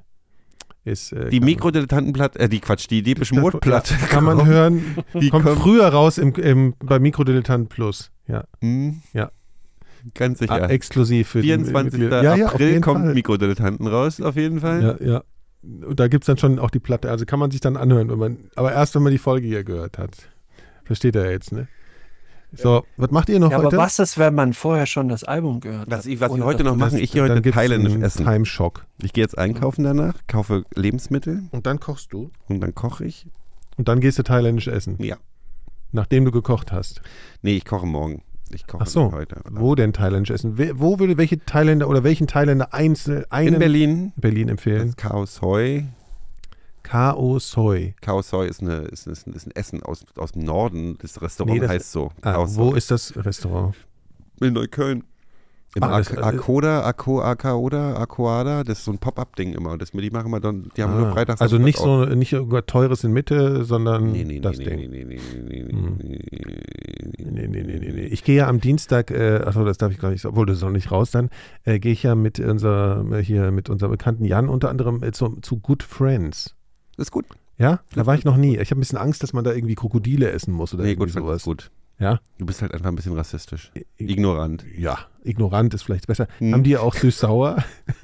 ist. 0.90 1.12
äh, 1.14 1.30
die 1.30 1.40
Mikrodilettantenplatte, 1.40 2.40
äh, 2.40 2.50
die 2.50 2.60
Quatsch, 2.60 2.88
die 2.90 3.02
Depeche 3.04 3.36
Mode 3.40 3.60
Platte. 3.60 3.94
Kann 4.10 4.24
man 4.24 4.46
hören. 4.46 4.98
Die 5.14 5.30
kommt 5.30 5.46
kommt- 5.46 5.60
früher 5.60 5.88
raus 5.88 6.18
im, 6.18 6.34
im, 6.36 6.74
bei 6.80 7.00
Mikrodilettanten 7.00 7.68
Plus. 7.70 8.12
Ja, 8.28 8.44
Hm? 8.62 9.02
Ja. 9.14 9.32
Ganz 10.14 10.38
ah, 10.42 10.46
sicher. 10.56 10.70
exklusiv 10.70 11.28
für 11.30 11.42
die 11.42 11.48
24. 11.50 11.92
Mitglieder. 11.94 12.24
Ja, 12.24 12.36
ja, 12.36 12.48
April 12.48 12.80
kommt 12.82 13.06
Fall. 13.06 13.14
Mikrodilettanten 13.14 13.86
raus, 13.88 14.22
auf 14.22 14.36
jeden 14.36 14.60
Fall. 14.62 14.98
Ja, 15.02 15.06
ja. 15.08 15.24
Und 15.62 16.00
da 16.00 16.08
gibt 16.08 16.24
es 16.24 16.28
dann 16.28 16.38
schon 16.38 16.58
auch 16.58 16.70
die 16.70 16.80
Platte. 16.80 17.10
Also 17.12 17.26
kann 17.26 17.38
man 17.40 17.52
sich 17.52 17.60
dann 17.60 17.76
anhören, 17.76 18.10
wenn 18.10 18.18
man, 18.20 18.38
aber 18.56 18.72
erst 18.72 18.96
wenn 18.96 19.04
man 19.04 19.12
die 19.12 19.18
Folge 19.18 19.46
hier 19.48 19.64
gehört 19.66 19.98
hat. 19.98 20.12
Versteht 20.86 21.16
er 21.18 21.30
jetzt, 21.32 21.52
ne? 21.52 21.68
So, 22.52 22.84
was 22.98 23.12
macht 23.12 23.30
ihr 23.30 23.40
noch 23.40 23.52
Ja, 23.52 23.58
aber 23.58 23.68
heute? 23.68 23.78
was 23.78 24.00
ist, 24.00 24.18
wenn 24.18 24.34
man 24.34 24.54
vorher 24.54 24.86
schon 24.88 25.08
das 25.08 25.24
Album 25.24 25.60
gehört 25.60 25.90
Was 25.90 26.00
hat? 26.00 26.06
ich, 26.08 26.20
was 26.20 26.36
wir 26.36 26.44
heute 26.44 26.64
noch 26.64 26.76
machen, 26.76 26.94
das- 26.94 27.02
ich 27.02 27.12
gehe 27.12 27.22
heute 27.24 27.42
thailändisch 27.42 27.96
essen. 27.96 28.26
Timeschock. 28.26 28.86
Ich 29.02 29.14
gehe 29.14 29.24
jetzt 29.24 29.38
einkaufen 29.38 29.84
danach, 29.84 30.16
kaufe 30.28 30.64
Lebensmittel 30.76 31.44
Und 31.52 31.66
dann 31.68 31.80
kochst 31.80 32.12
du? 32.14 32.32
und 32.48 32.60
dann 32.62 32.74
koche 32.74 33.06
ich. 33.06 33.28
Und 33.78 33.88
dann 33.88 34.00
gehst 34.00 34.18
du 34.20 34.24
thailändisch 34.24 34.68
essen, 34.68 34.96
Ja. 35.00 35.18
nachdem 35.92 36.26
du 36.26 36.32
gekocht 36.32 36.72
hast. 36.72 37.02
Nee, 37.44 37.56
ich 37.58 37.66
koche 37.66 37.86
morgen. 37.86 38.24
Ich 38.52 38.66
koche 38.66 38.82
Ach 38.84 38.88
so, 38.88 39.12
heute. 39.12 39.42
wo 39.52 39.76
denn 39.76 39.94
thailändisch 39.94 40.32
essen? 40.32 40.58
Wo 40.58 40.98
würde 40.98 41.18
welche 41.18 41.38
Thailänder 41.46 41.88
oder 41.88 42.04
welchen 42.04 42.26
Thailänder 42.26 42.74
einzeln 42.74 43.26
einen 43.30 43.54
In 43.54 43.60
Berlin. 43.60 44.14
Berlin 44.16 44.50
empfehlen? 44.50 44.88
Das 44.88 44.96
Khao 44.98 45.26
Soi. 45.28 45.86
K.O. 46.90 47.38
Soi. 47.40 47.94
Khao 48.02 48.22
Soi 48.22 48.48
ist, 48.48 48.62
eine, 48.62 48.78
ist, 48.86 49.06
ist, 49.08 49.28
ist 49.28 49.46
ein 49.48 49.52
Essen 49.56 49.84
aus, 49.84 50.06
aus 50.18 50.32
dem 50.32 50.44
Norden. 50.44 50.98
Das 51.02 51.22
Restaurant 51.22 51.54
Nee, 51.56 51.60
das- 51.62 51.70
heißt 51.70 51.92
so. 51.92 52.12
Ah, 52.22 52.44
wo 52.48 52.74
ist 52.74 52.90
das 52.90 53.14
Restaurant? 53.16 53.76
In 54.42 54.54
Neukölln. 54.54 55.04
Im 55.76 55.84
Ah, 55.84 55.98
Ak 55.98 56.18
Akoda, 56.18 56.82
Ako, 56.84 57.22
Akaoda, 57.22 57.96
Akoada, 57.96 58.64
das 58.64 58.80
ist 58.80 58.86
so 58.86 58.92
ein 58.92 58.98
Pop-Up-Ding 58.98 59.54
immer. 59.54 59.78
Das, 59.78 59.92
die 59.92 60.10
machen 60.10 60.26
immer 60.26 60.40
dann, 60.40 60.72
die 60.76 60.82
haben 60.82 60.98
nur 60.98 61.10
Ah, 61.10 61.12
freitags. 61.12 61.42
also 61.42 61.60
nicht 61.60 61.78
so 61.78 62.06
nicht 62.06 62.34
irgendwas 62.34 62.64
teures 62.66 63.04
in 63.04 63.12
Mitte, 63.14 63.64
sondern. 63.66 64.12
Nee, 64.12 64.24
nee, 64.24 64.40
das 64.40 64.58
nee, 64.58 64.64
Ding. 64.66 64.78
nee, 64.80 64.88
nee, 64.88 65.06
nee, 65.06 65.20
nee, 65.48 65.64
nee, 65.64 65.72
Hm. 65.72 65.98
nee, 66.02 67.48
nee. 67.48 67.64
Nee, 67.64 67.92
nee. 67.92 68.06
Ich 68.08 68.24
gehe 68.24 68.38
ja 68.38 68.48
am 68.48 68.60
Dienstag, 68.60 69.12
äh, 69.12 69.42
achso, 69.46 69.64
das 69.64 69.78
darf 69.78 69.92
ich 69.92 70.00
gar 70.00 70.10
nicht, 70.10 70.26
obwohl 70.26 70.48
das 70.48 70.58
ist 70.58 70.64
noch 70.64 70.72
nicht 70.72 70.92
raus 70.92 71.12
dann, 71.12 71.30
äh, 71.66 71.78
gehe 71.80 71.92
ich 71.92 72.02
ja 72.02 72.16
mit 72.16 72.40
unser, 72.40 73.06
äh, 73.12 73.24
hier, 73.24 73.52
mit 73.52 73.70
unserem 73.70 73.92
bekannten 73.92 74.26
Jan 74.26 74.50
unter 74.50 74.70
anderem 74.72 75.04
äh, 75.04 75.12
zu, 75.12 75.38
zu 75.42 75.58
Good 75.60 75.84
Friends. 75.84 76.56
Das 77.00 77.08
ist 77.08 77.12
gut. 77.12 77.26
Ja, 77.58 77.80
da 77.96 78.06
war 78.06 78.16
ich 78.16 78.26
noch 78.26 78.36
nie. 78.36 78.58
Ich 78.58 78.72
habe 78.72 78.80
ein 78.80 78.82
bisschen 78.82 78.98
Angst, 78.98 79.24
dass 79.24 79.32
man 79.32 79.46
da 79.46 79.54
irgendwie 79.54 79.76
Krokodile 79.76 80.32
essen 80.32 80.54
muss 80.54 80.74
oder 80.74 80.84
Nee, 80.84 80.92
irgendwie 80.92 81.14
gut, 81.14 81.24
sowas. 81.24 81.44
gut. 81.44 81.72
Ja? 81.98 82.20
Du 82.38 82.46
bist 82.46 82.62
halt 82.62 82.74
einfach 82.74 82.88
ein 82.88 82.96
bisschen 82.96 83.14
rassistisch. 83.14 83.72
Ignorant. 83.98 84.66
Ja, 84.78 85.00
ignorant 85.24 85.74
ist 85.74 85.84
vielleicht 85.84 86.08
besser. 86.08 86.28
Hm. 86.40 86.54
Haben 86.54 86.64
die 86.64 86.78
auch 86.78 86.94
süß-sauer? 86.96 87.58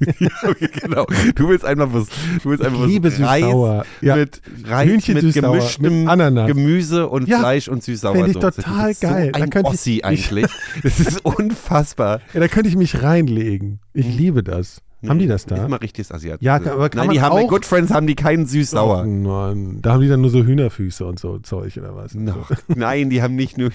genau. 0.82 1.06
Du 1.34 1.48
willst 1.48 1.64
einfach 1.64 1.88
was, 1.92 2.06
du 2.42 2.50
willst 2.50 2.62
einfach 2.64 2.78
Ich 2.78 2.82
was 2.84 2.88
liebe 2.90 3.10
süß-sauer. 3.10 3.84
Ja. 4.02 4.16
mit 4.16 4.40
Reis 4.64 4.88
Hühnchen 4.88 5.14
mit 5.14 5.22
süß-sauer, 5.24 5.56
gemischtem 5.56 6.00
mit 6.00 6.08
Ananas. 6.08 6.46
Gemüse 6.48 7.08
und 7.08 7.28
Ja, 7.28 7.38
Fleisch 7.40 7.68
und 7.68 7.82
süß-sauer. 7.82 8.14
fänd 8.14 8.28
ich 8.28 8.34
total 8.34 8.88
bist 8.88 9.00
geil. 9.00 9.26
So 9.26 9.32
Da 9.32 9.44
ein 9.44 9.50
ich- 9.50 9.64
Ossi 9.64 10.00
eigentlich. 10.02 10.46
Das 10.82 11.00
ist 11.00 11.24
unfassbar. 11.24 12.20
Ja, 12.34 12.40
da 12.40 12.48
könnte 12.48 12.68
ich 12.68 12.76
mich 12.76 13.02
reinlegen. 13.02 13.80
Ich 13.94 14.06
liebe 14.06 14.42
das. 14.42 14.82
Haben 15.06 15.18
die 15.18 15.26
das 15.26 15.42
Ist 15.42 15.50
da? 15.50 15.68
mal 15.68 15.76
richtiges 15.76 16.10
Asiat. 16.10 16.40
Ja, 16.42 16.56
aber 16.56 16.88
kann 16.88 16.98
Nein, 16.98 17.06
man 17.08 17.14
die 17.14 17.20
haben 17.20 17.36
bei 17.36 17.44
auch- 17.44 17.48
Good 17.48 17.64
Friends 17.66 17.92
haben 17.92 18.06
die 18.06 18.14
keinen 18.14 18.46
süß-sauer. 18.46 19.02
Oh 19.04 19.06
Mann, 19.06 19.82
da 19.82 19.92
haben 19.92 20.00
die 20.00 20.08
dann 20.08 20.20
nur 20.22 20.30
so 20.30 20.42
Hühnerfüße 20.44 21.04
und 21.04 21.18
so 21.20 21.38
Zeug 21.38 21.76
oder 21.76 21.94
was? 21.94 22.14
Noch. 22.14 22.50
Nein, 22.68 23.10
die 23.10 23.22
haben 23.22 23.36
nicht 23.36 23.58
nur 23.58 23.70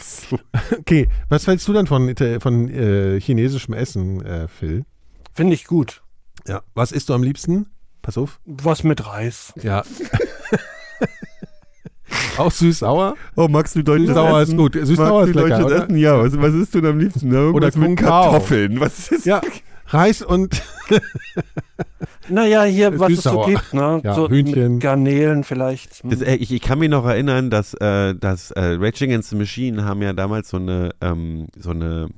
so. 0.00 0.38
Okay, 0.78 1.08
was 1.28 1.46
hältst 1.46 1.66
du 1.68 1.72
dann 1.72 1.86
von, 1.86 2.08
Ita- 2.08 2.40
von 2.40 2.68
äh, 2.68 3.20
chinesischem 3.20 3.74
Essen, 3.74 4.24
äh, 4.24 4.46
Phil? 4.48 4.84
Finde 5.32 5.54
ich 5.54 5.66
gut. 5.66 6.02
Ja. 6.46 6.62
Was 6.74 6.92
isst 6.92 7.08
du 7.08 7.14
am 7.14 7.22
liebsten? 7.22 7.66
Pass 8.00 8.16
auf. 8.16 8.40
Was 8.46 8.82
mit 8.84 9.06
Reis. 9.06 9.52
Ja. 9.62 9.82
Auch 12.38 12.50
süß-sauer? 12.50 13.14
Oh, 13.36 13.48
magst 13.48 13.74
du 13.76 13.82
deutsches 13.82 14.08
Süß-sauer 14.08 14.40
ist 14.42 14.48
Essen? 14.48 14.56
gut. 14.58 14.74
Süß-sauer 14.74 15.24
ist 15.28 15.34
lecker? 15.34 15.70
Essen? 15.84 15.96
Ja, 15.96 16.18
was, 16.20 16.36
was 16.40 16.54
isst 16.54 16.74
du 16.74 16.80
denn 16.80 16.92
am 16.92 16.98
liebsten? 16.98 17.28
Ne? 17.28 17.50
Oder 17.52 17.70
mit. 17.76 17.98
Kartoffeln. 17.98 18.80
Was 18.80 19.10
ist 19.12 19.24
Ja, 19.26 19.40
Reis 19.92 20.22
und 20.22 20.62
Naja, 22.28 22.64
hier, 22.64 22.98
was 22.98 23.12
es 23.12 23.22
so 23.24 23.42
gibt, 23.42 23.74
ne? 23.74 24.00
Ja, 24.04 24.14
so 24.14 24.28
Hühnchen. 24.28 24.78
Garnelen 24.78 25.44
vielleicht. 25.44 26.02
Hm. 26.02 26.10
Das, 26.10 26.20
äh, 26.22 26.36
ich, 26.36 26.52
ich 26.52 26.60
kann 26.60 26.78
mich 26.78 26.88
noch 26.88 27.04
erinnern, 27.04 27.50
dass, 27.50 27.74
äh, 27.74 28.14
dass 28.14 28.50
äh, 28.52 28.76
Rage 28.78 29.04
Against 29.04 29.30
the 29.30 29.36
Machine 29.36 29.84
haben 29.84 30.02
ja 30.02 30.12
damals 30.12 30.48
so 30.48 30.56
eine, 30.56 30.90
ähm, 31.00 31.48
so 31.58 31.70
eine 31.70 32.08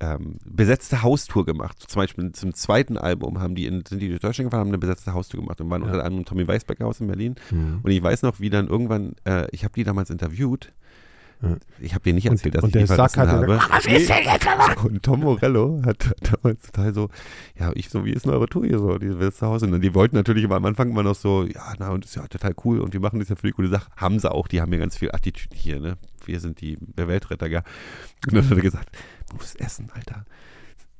ähm, 0.00 0.36
besetzte 0.44 1.02
Haustour 1.02 1.44
gemacht. 1.44 1.76
Zum 1.88 2.00
Beispiel 2.00 2.30
zum 2.32 2.54
zweiten 2.54 2.96
Album 2.96 3.40
haben 3.40 3.54
die 3.56 3.66
in, 3.66 3.82
sind 3.86 4.00
die 4.00 4.08
durch 4.08 4.20
Deutschland 4.20 4.50
gefahren, 4.50 4.60
haben 4.60 4.68
eine 4.68 4.78
besetzte 4.78 5.12
Haustour 5.12 5.40
gemacht 5.40 5.60
und 5.60 5.68
waren 5.70 5.82
Ja. 5.82 5.88
unter 5.88 5.98
anderem 6.04 6.18
im 6.20 6.24
Tommy 6.24 6.46
Weisbecker 6.46 6.84
Haus 6.84 7.00
in 7.00 7.08
Berlin. 7.08 7.34
Hm. 7.48 7.80
Und 7.82 7.90
ich 7.90 8.02
weiß 8.02 8.22
noch, 8.22 8.38
wie 8.38 8.50
dann 8.50 8.68
irgendwann, 8.68 9.16
äh, 9.24 9.48
ich 9.50 9.64
habe 9.64 9.74
die 9.74 9.84
damals 9.84 10.10
interviewt. 10.10 10.72
Ich 11.78 11.94
habe 11.94 12.02
dir 12.04 12.14
nicht 12.14 12.26
Und- 12.28 12.32
erzählt, 12.36 12.56
dass 12.56 12.64
und 12.64 12.74
ich 12.74 12.86
der 12.86 12.86
Sack 12.88 13.16
hatte 13.16 13.30
habe. 13.32 13.46
gesagt, 13.46 14.84
Und 14.84 15.02
Tom 15.04 15.20
Morello 15.20 15.80
hat 15.84 16.12
damals 16.20 16.62
total 16.62 16.92
so, 16.94 17.08
ja, 17.58 17.70
ich 17.74 17.90
so, 17.90 18.04
wie 18.04 18.12
ist 18.12 18.24
denn 18.26 18.32
eure 18.32 18.48
Tour 18.48 18.64
hier 18.66 18.78
so, 18.78 18.98
die 18.98 19.16
zu 19.30 19.46
Hause? 19.46 19.66
Und 19.66 19.80
die 19.80 19.94
wollten 19.94 20.16
natürlich 20.16 20.42
immer 20.44 20.56
am 20.56 20.64
Anfang 20.64 20.90
immer 20.90 21.02
noch 21.04 21.14
so, 21.14 21.44
ja, 21.44 21.74
na, 21.78 21.90
und 21.90 22.04
das 22.04 22.10
ist 22.10 22.16
ja 22.16 22.26
total 22.26 22.54
cool 22.64 22.80
und 22.80 22.92
wir 22.92 23.00
machen 23.00 23.20
das 23.20 23.28
ja 23.28 23.36
für 23.36 23.46
die 23.46 23.52
coole 23.52 23.68
Sache. 23.68 23.88
Haben 23.96 24.18
sie 24.18 24.30
auch, 24.30 24.48
die 24.48 24.60
haben 24.60 24.72
ja 24.72 24.78
ganz 24.80 24.96
viel 24.96 25.12
Attitüde 25.12 25.54
hier, 25.56 25.78
ne? 25.80 25.96
Wir 26.24 26.40
sind 26.40 26.60
die 26.60 26.76
der 26.80 27.06
Weltretter, 27.08 27.46
ja. 27.46 27.62
Und 28.26 28.34
dann 28.34 28.44
hat 28.50 28.56
er 28.56 28.62
gesagt, 28.62 28.88
du 29.30 29.36
musst 29.36 29.60
essen, 29.60 29.90
Alter. 29.94 30.24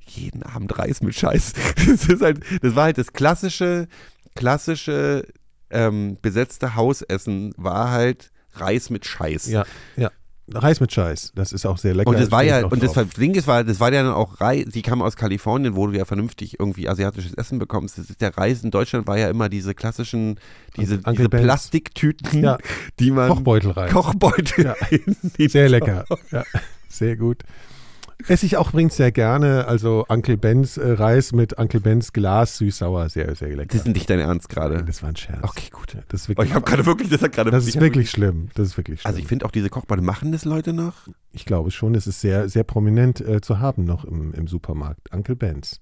Jeden 0.01 0.43
Abend 0.45 0.79
Reis 0.79 1.03
mit 1.03 1.15
Scheiß. 1.17 1.53
Das 1.77 2.07
ist 2.09 2.23
halt, 2.23 2.41
das 2.63 2.75
war 2.77 2.85
halt 2.85 2.97
das 2.99 3.13
klassische, 3.13 3.89
klassische 4.37 5.27
ähm, 5.71 6.17
besetzte 6.23 6.77
Hausessen 6.77 7.53
war 7.57 7.91
halt 7.91 8.31
Reis 8.55 8.89
mit 8.89 9.05
Scheiß. 9.05 9.47
ja, 9.49 9.65
ja. 9.97 10.11
Reis 10.55 10.81
mit 10.81 10.93
Scheiß, 10.93 11.33
das 11.35 11.53
ist 11.53 11.67
auch 11.67 11.79
sehr 11.79 11.95
lecker. 11.95 12.09
Und 12.09 12.19
das 12.19 12.31
war 12.31 12.43
ja, 12.43 12.67
und 12.67 12.83
das. 12.83 12.95
Ding 13.19 13.35
ist, 13.35 13.47
war, 13.47 13.65
das 13.65 13.81
war 13.81 13.93
ja 13.93 14.03
dann 14.03 14.13
auch 14.13 14.41
Reis, 14.41 14.65
die 14.67 14.83
kamen 14.83 15.03
aus 15.03 15.17
Kalifornien, 15.17 15.77
wo 15.77 15.87
du 15.87 15.97
ja 15.97 16.05
vernünftig 16.05 16.59
irgendwie 16.59 16.89
asiatisches 16.89 17.35
Essen 17.35 17.59
bekommst. 17.59 17.99
Das 17.99 18.09
ist 18.11 18.21
der 18.21 18.37
Reis 18.37 18.63
in 18.63 18.71
Deutschland 18.71 19.07
war 19.07 19.19
ja 19.19 19.29
immer 19.29 19.49
diese 19.49 19.75
klassischen, 19.75 20.39
diese, 20.77 20.99
diese. 20.99 21.29
Plastiktüten, 21.29 22.43
Ja. 22.43 22.59
die 22.99 23.11
man. 23.11 23.29
Kochbeutelreis. 23.29 23.93
Kochbeutel. 23.93 24.65
Ja. 24.65 24.75
Sehr 25.49 25.69
lecker. 25.69 26.05
Ja, 26.31 26.45
sehr 26.89 27.17
gut. 27.17 27.45
Esse 28.27 28.47
ich 28.47 28.57
auch 28.57 28.71
übrigens 28.71 28.97
sehr 28.97 29.13
gerne, 29.13 29.67
also 29.69 30.05
Uncle 30.09 30.37
Ben's 30.37 30.77
äh, 30.77 30.91
Reis 30.93 31.33
mit 31.33 31.57
Uncle 31.57 31.81
Ben's 31.81 32.13
Glas 32.13 32.59
süß-sauer, 32.59 33.09
sehr, 33.09 33.33
sehr 33.37 33.49
lecker. 33.49 33.77
Das 33.79 33.87
ist 33.87 33.95
nicht 33.95 34.11
dein 34.11 34.19
Ernst 34.19 34.49
gerade. 34.49 34.85
das 34.85 35.03
war 35.03 35.11
ein 35.11 35.17
Scherz. 35.17 35.39
Okay, 35.43 35.71
gut. 35.71 35.97
Das 36.09 36.23
ist 36.23 36.27
Oh, 36.27 36.31
wirklich, 36.31 36.49
ich 36.49 36.55
habe 36.55 36.65
gerade 36.65 36.85
wirklich, 36.85 37.09
das 37.11 37.23
hat 37.23 37.33
gerade. 37.33 37.51
das 37.53 37.67
ist 37.67 37.81
wirklich 37.81 38.11
schlimm. 38.11 38.49
Das 38.55 38.67
ist 38.67 38.77
wirklich 38.77 39.01
schlimm. 39.03 39.09
Also 39.09 39.21
ich 39.21 39.27
finde 39.29 39.47
auch 39.47 39.53
diese 39.53 39.71
Kochbeute, 39.71 40.03
machen 40.03 40.33
das 40.33 40.45
Leute 40.45 40.73
noch? 40.73 40.95
Ich 41.33 41.45
glaube 41.47 41.71
schon, 41.71 41.95
es 41.95 42.07
ist 42.09 42.21
sehr, 42.21 42.49
sehr 42.49 42.65
prominent 42.65 43.21
äh, 43.21 43.41
zu 43.41 43.61
haben 43.61 43.85
noch 43.85 44.05
im, 44.05 44.35
im 44.35 44.49
Supermarkt. 44.49 45.13
Uncle 45.15 45.37
Ben's. 45.37 45.81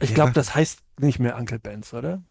Ich 0.00 0.14
glaube, 0.14 0.32
das 0.32 0.54
heißt 0.54 0.80
nicht 1.00 1.18
mehr 1.18 1.38
Uncle 1.38 1.58
Ben's, 1.58 1.94
oder? 1.94 2.22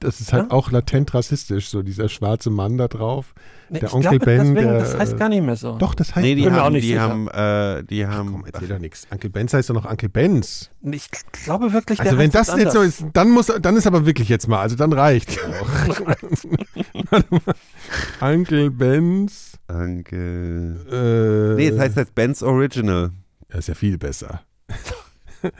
Das 0.00 0.20
ist 0.20 0.32
halt 0.34 0.44
Ja? 0.44 0.50
auch 0.50 0.70
latent 0.70 1.14
rassistisch, 1.14 1.68
so 1.70 1.82
dieser 1.82 2.08
schwarze 2.10 2.50
Mann 2.50 2.76
da 2.76 2.86
drauf. 2.86 3.32
Nee, 3.70 3.78
Der 3.80 3.88
ich 3.88 3.94
Onkel 3.94 4.10
glaube, 4.18 4.24
Ben, 4.26 4.54
deswegen, 4.54 4.68
der, 4.70 4.78
das 4.78 4.96
heißt 4.98 5.16
gar 5.16 5.28
nicht 5.30 5.42
mehr 5.42 5.56
so. 5.56 5.76
Doch, 5.78 5.94
das 5.94 6.14
heißt. 6.14 6.22
Nee, 6.24 6.34
die 6.34 6.42
mir 6.42 6.52
auch 6.60 6.66
haben, 6.66 6.74
nicht 6.74 6.84
die 6.84 6.88
sicher. 6.88 7.00
haben, 7.00 7.28
äh, 7.28 7.82
die 7.82 8.06
haben. 8.06 8.32
Komm, 8.32 8.44
erzähl 8.44 8.68
doch 8.68 8.78
nichts. 8.78 9.06
Uncle 9.10 9.30
Ben's 9.30 9.54
heißt 9.54 9.70
doch 9.70 9.74
noch 9.74 9.90
Uncle 9.90 10.08
Ben's. 10.10 10.70
Ich 10.82 11.08
glaube 11.32 11.72
wirklich, 11.72 11.98
der 11.98 12.06
Also 12.06 12.18
wenn 12.18 12.32
heißt 12.32 12.50
das 12.50 12.58
jetzt 12.58 12.72
so 12.74 12.82
ist, 12.82 13.04
dann 13.14 13.30
muss, 13.30 13.46
dann 13.46 13.76
ist 13.76 13.86
aber 13.86 14.04
wirklich 14.06 14.28
jetzt 14.28 14.46
mal, 14.48 14.60
also 14.60 14.76
dann 14.76 14.92
reicht 14.92 15.38
auch. 15.42 15.68
Warte 17.10 17.26
mal. 18.20 18.34
Uncle 18.34 18.70
Ben's. 18.70 19.52
Danke. 19.66 20.76
Äh, 20.90 21.56
Nee, 21.56 21.70
das 21.70 21.80
heißt 21.80 21.96
jetzt 21.96 22.14
Ben's 22.14 22.42
Original. 22.42 23.10
Das 23.48 23.60
ist 23.60 23.68
ja 23.68 23.74
viel 23.74 23.96
besser. 23.98 24.42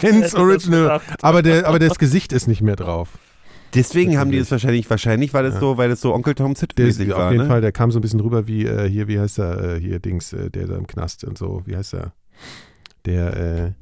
Das 0.00 0.34
Original. 0.34 1.00
Aber, 1.20 1.42
der, 1.42 1.66
aber 1.66 1.78
das 1.78 1.98
Gesicht 1.98 2.32
ist 2.32 2.46
nicht 2.46 2.62
mehr 2.62 2.76
drauf. 2.76 3.08
Deswegen 3.76 4.18
haben 4.18 4.30
die 4.30 4.38
das 4.38 4.50
wahrscheinlich, 4.50 4.88
wahrscheinlich 4.90 5.32
war 5.34 5.42
das 5.42 5.54
Ja. 5.54 5.60
so, 5.60 5.76
weil 5.76 5.88
das 5.88 6.00
so 6.00 6.14
Onkel 6.14 6.34
Tom 6.34 6.54
Der 6.54 6.54
ist 6.54 6.58
Zit-mäßig 6.60 7.12
auf 7.12 7.18
war, 7.18 7.30
jeden 7.32 7.44
ne? 7.44 7.48
Fall, 7.48 7.60
der 7.60 7.72
kam 7.72 7.90
so 7.90 7.98
ein 7.98 8.02
bisschen 8.02 8.20
rüber 8.20 8.46
wie 8.46 8.64
äh, 8.66 8.88
hier, 8.88 9.06
wie 9.08 9.20
heißt 9.20 9.38
er, 9.38 9.76
äh, 9.76 9.80
hier 9.80 9.98
Dings, 10.00 10.32
äh, 10.32 10.50
der 10.50 10.66
da 10.66 10.76
im 10.76 10.86
Knast 10.86 11.24
und 11.24 11.38
so, 11.38 11.62
wie 11.66 11.76
heißt 11.76 11.94
er? 11.94 12.12
Der, 13.04 13.36
äh, 13.36 13.72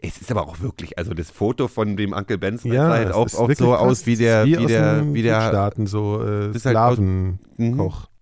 Es 0.00 0.18
ist 0.18 0.30
aber 0.30 0.46
auch 0.46 0.60
wirklich, 0.60 0.98
also 0.98 1.14
das 1.14 1.30
Foto 1.30 1.68
von 1.68 1.96
dem 1.96 2.12
Onkel 2.12 2.38
Benson 2.38 2.72
ja, 2.72 2.86
sah 2.86 2.92
halt 2.94 3.12
auch, 3.12 3.26
auch 3.26 3.50
so 3.54 3.70
krass. 3.70 3.80
aus 3.80 4.06
wie 4.06 4.16
der, 4.16 4.44
wie, 4.46 4.58
wie 4.58 4.66
der, 4.66 5.14
wie 5.14 5.22
der, 5.22 5.40
Südstaaten, 5.42 5.86
so 5.86 6.22
äh, 6.22 6.52
halt 6.52 6.60
Slavenkoch. 6.60 8.00
Mhm. 8.00 8.15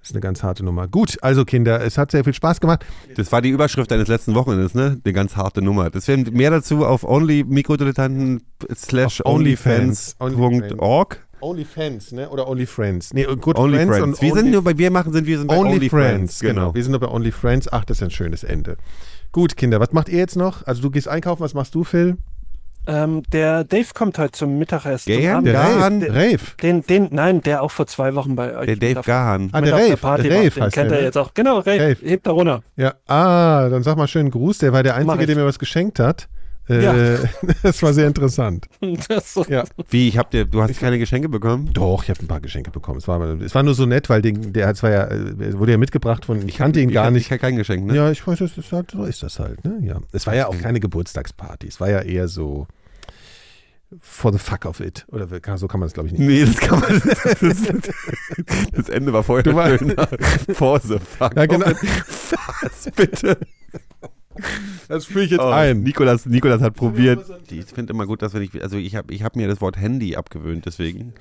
Das 0.00 0.10
ist 0.10 0.14
eine 0.14 0.20
ganz 0.22 0.42
harte 0.42 0.64
Nummer. 0.64 0.88
Gut, 0.88 1.18
also 1.20 1.44
Kinder, 1.44 1.82
es 1.84 1.98
hat 1.98 2.10
sehr 2.10 2.24
viel 2.24 2.32
Spaß 2.32 2.60
gemacht. 2.60 2.86
Das 3.16 3.30
war 3.32 3.42
die 3.42 3.50
Überschrift 3.50 3.90
deines 3.90 4.08
letzten 4.08 4.34
Wochenendes, 4.34 4.74
ne? 4.74 4.98
Eine 5.04 5.12
ganz 5.12 5.36
harte 5.36 5.60
Nummer. 5.62 5.90
Das 5.90 6.08
werden 6.08 6.26
mehr 6.32 6.50
dazu 6.50 6.86
auf 6.86 7.04
only 7.04 7.44
mikrodilettanten 7.46 8.42
slash 8.74 9.20
onlyfans.org. 9.24 11.26
OnlyFans, 11.42 12.12
ne? 12.12 12.28
Oder 12.28 12.48
OnlyFriends. 12.48 13.14
Nee, 13.14 13.24
Good 13.24 13.56
Only 13.56 13.78
Friends 13.78 13.96
Friends. 13.96 14.18
und 14.18 14.22
Wir 14.22 14.34
sind 14.34 14.44
Only- 14.46 14.50
nur 14.52 14.62
bei, 14.64 14.76
wir 14.76 14.90
machen, 14.90 15.12
sind 15.12 15.26
wir 15.26 15.38
sind 15.38 15.46
bei 15.46 15.56
Only, 15.56 15.74
Only 15.76 15.88
Friends, 15.88 16.38
Friends. 16.38 16.40
genau. 16.40 16.74
Wir 16.74 16.82
sind 16.82 16.90
nur 16.90 17.00
bei 17.00 17.08
Only 17.08 17.32
Friends. 17.32 17.66
Ach, 17.72 17.84
das 17.86 17.98
ist 17.98 18.02
ein 18.02 18.10
schönes 18.10 18.44
Ende. 18.44 18.76
Gut, 19.32 19.56
Kinder, 19.56 19.80
was 19.80 19.92
macht 19.92 20.10
ihr 20.10 20.18
jetzt 20.18 20.36
noch? 20.36 20.66
Also 20.66 20.82
du 20.82 20.90
gehst 20.90 21.08
einkaufen, 21.08 21.40
was 21.42 21.54
machst 21.54 21.74
du, 21.74 21.82
Phil? 21.84 22.18
Ähm, 22.90 23.22
der 23.32 23.64
Dave 23.64 23.86
kommt 23.94 24.18
heute 24.18 24.32
zum 24.32 24.58
Mittagessen. 24.58 25.06
Gern, 25.16 25.36
zum 25.36 25.44
der 25.44 25.54
Rave. 25.60 25.74
Gahan. 25.78 26.02
Rave. 26.02 26.38
Den, 26.62 26.82
den, 26.82 27.08
nein, 27.12 27.40
der 27.42 27.62
auch 27.62 27.70
vor 27.70 27.86
zwei 27.86 28.14
Wochen 28.14 28.34
bei 28.36 28.56
euch. 28.56 28.66
Der 28.66 28.76
Dave 28.76 29.00
auf- 29.00 29.06
Gahan. 29.06 29.48
Ah, 29.52 29.60
der 29.60 29.72
Rave. 29.74 29.96
Party 29.96 30.22
Der 30.24 30.32
war. 30.32 30.38
Rave 30.38 30.50
Den 30.50 30.62
heißt 30.64 30.74
kennt 30.74 30.90
der, 30.90 30.98
er 30.98 31.04
jetzt 31.04 31.18
auch. 31.18 31.32
Genau, 31.34 31.58
Rave. 31.58 31.80
Rave. 31.80 31.96
Hebt 32.02 32.26
da 32.26 32.30
runter. 32.32 32.62
Ja, 32.76 32.94
ah, 33.06 33.68
dann 33.68 33.82
sag 33.82 33.96
mal 33.96 34.08
schönen 34.08 34.30
Gruß. 34.30 34.58
Der 34.58 34.72
war 34.72 34.82
der 34.82 34.96
Einzige, 34.96 35.26
der 35.26 35.36
mir 35.36 35.44
was 35.46 35.58
geschenkt 35.58 35.98
hat. 36.00 36.28
Äh, 36.68 36.84
Ja. 36.84 36.94
Das 37.62 37.82
war 37.82 37.92
sehr 37.92 38.06
interessant. 38.06 38.66
Das 39.08 39.34
so. 39.34 39.44
Ja. 39.48 39.64
Wie, 39.88 40.08
ich 40.08 40.18
hab 40.18 40.30
dir, 40.30 40.44
du 40.44 40.62
hast 40.62 40.78
keine 40.80 40.98
Geschenke 40.98 41.28
bekommen? 41.28 41.70
Doch, 41.72 42.02
ich 42.04 42.10
habe 42.10 42.20
ein 42.20 42.28
paar 42.28 42.40
Geschenke 42.40 42.70
bekommen. 42.70 42.98
Es 42.98 43.08
war, 43.08 43.20
es 43.40 43.54
war 43.54 43.62
nur 43.62 43.74
so 43.74 43.86
nett, 43.86 44.08
weil 44.08 44.22
den, 44.22 44.52
der 44.52 44.68
hat- 44.68 44.82
war 44.82 44.90
ja, 44.90 45.04
äh, 45.08 45.58
wurde 45.58 45.72
ja 45.72 45.78
mitgebracht 45.78 46.24
von, 46.26 46.46
ich 46.48 46.56
kannte 46.58 46.80
ihn 46.80 46.88
Ich 46.90 46.94
gar 46.94 47.06
hab- 47.06 47.12
nicht. 47.12 47.26
Ich 47.26 47.32
hab 47.32 47.40
kein 47.40 47.56
Geschenk, 47.56 47.86
ne? 47.86 47.96
Ja, 47.96 48.10
ich 48.10 48.24
weiß, 48.26 48.38
das 48.40 48.56
ist 48.56 48.72
halt, 48.72 48.90
so 48.92 49.04
ist 49.04 49.22
das 49.22 49.38
halt, 49.38 49.64
ne? 49.64 49.78
Ja. 49.82 49.96
Es 50.12 50.26
war 50.26 50.34
ja 50.34 50.46
auch 50.48 50.56
keine 50.58 50.80
Geburtstagsparty. 50.80 51.66
Es 51.68 51.80
war 51.80 51.90
ja 51.90 52.00
eher 52.00 52.28
so 52.28 52.66
for 53.98 54.32
the 54.32 54.38
fuck 54.38 54.64
of 54.66 54.80
it. 54.80 55.04
Oder 55.08 55.26
so 55.56 55.66
kann 55.68 55.80
man 55.80 55.86
es, 55.88 55.92
glaube 55.94 56.08
ich, 56.08 56.12
nicht. 56.14 56.26
Nee, 56.26 56.44
das 56.44 56.56
kann 56.56 56.80
man. 56.80 57.00
Das, 57.40 57.62
das 58.72 58.88
Ende 58.88 59.12
war 59.12 59.22
vorher 59.22 59.54
war- 59.54 59.76
schön. 59.78 59.94
Pause. 60.56 61.00
Fuck. 61.00 61.36
Ja, 61.36 61.46
genau. 61.46 61.66
Was 61.66 62.90
bitte? 62.94 63.38
Das 64.88 65.06
führe 65.06 65.24
ich 65.24 65.30
jetzt 65.32 65.40
Oh, 65.40 65.48
ein. 65.50 65.82
Nikolas, 65.82 66.26
Nikolas 66.26 66.60
hat 66.62 66.74
probiert. 66.74 67.24
Ich 67.50 67.66
finde 67.66 67.92
immer 67.92 68.06
gut, 68.06 68.22
dass 68.22 68.32
wenn 68.34 68.42
ich, 68.42 68.62
also 68.62 68.76
ich 68.76 68.94
habe 68.96 69.12
ich 69.12 69.22
hab 69.22 69.36
mir 69.36 69.48
das 69.48 69.60
Wort 69.60 69.76
Handy 69.76 70.16
abgewöhnt, 70.16 70.66
deswegen. 70.66 71.14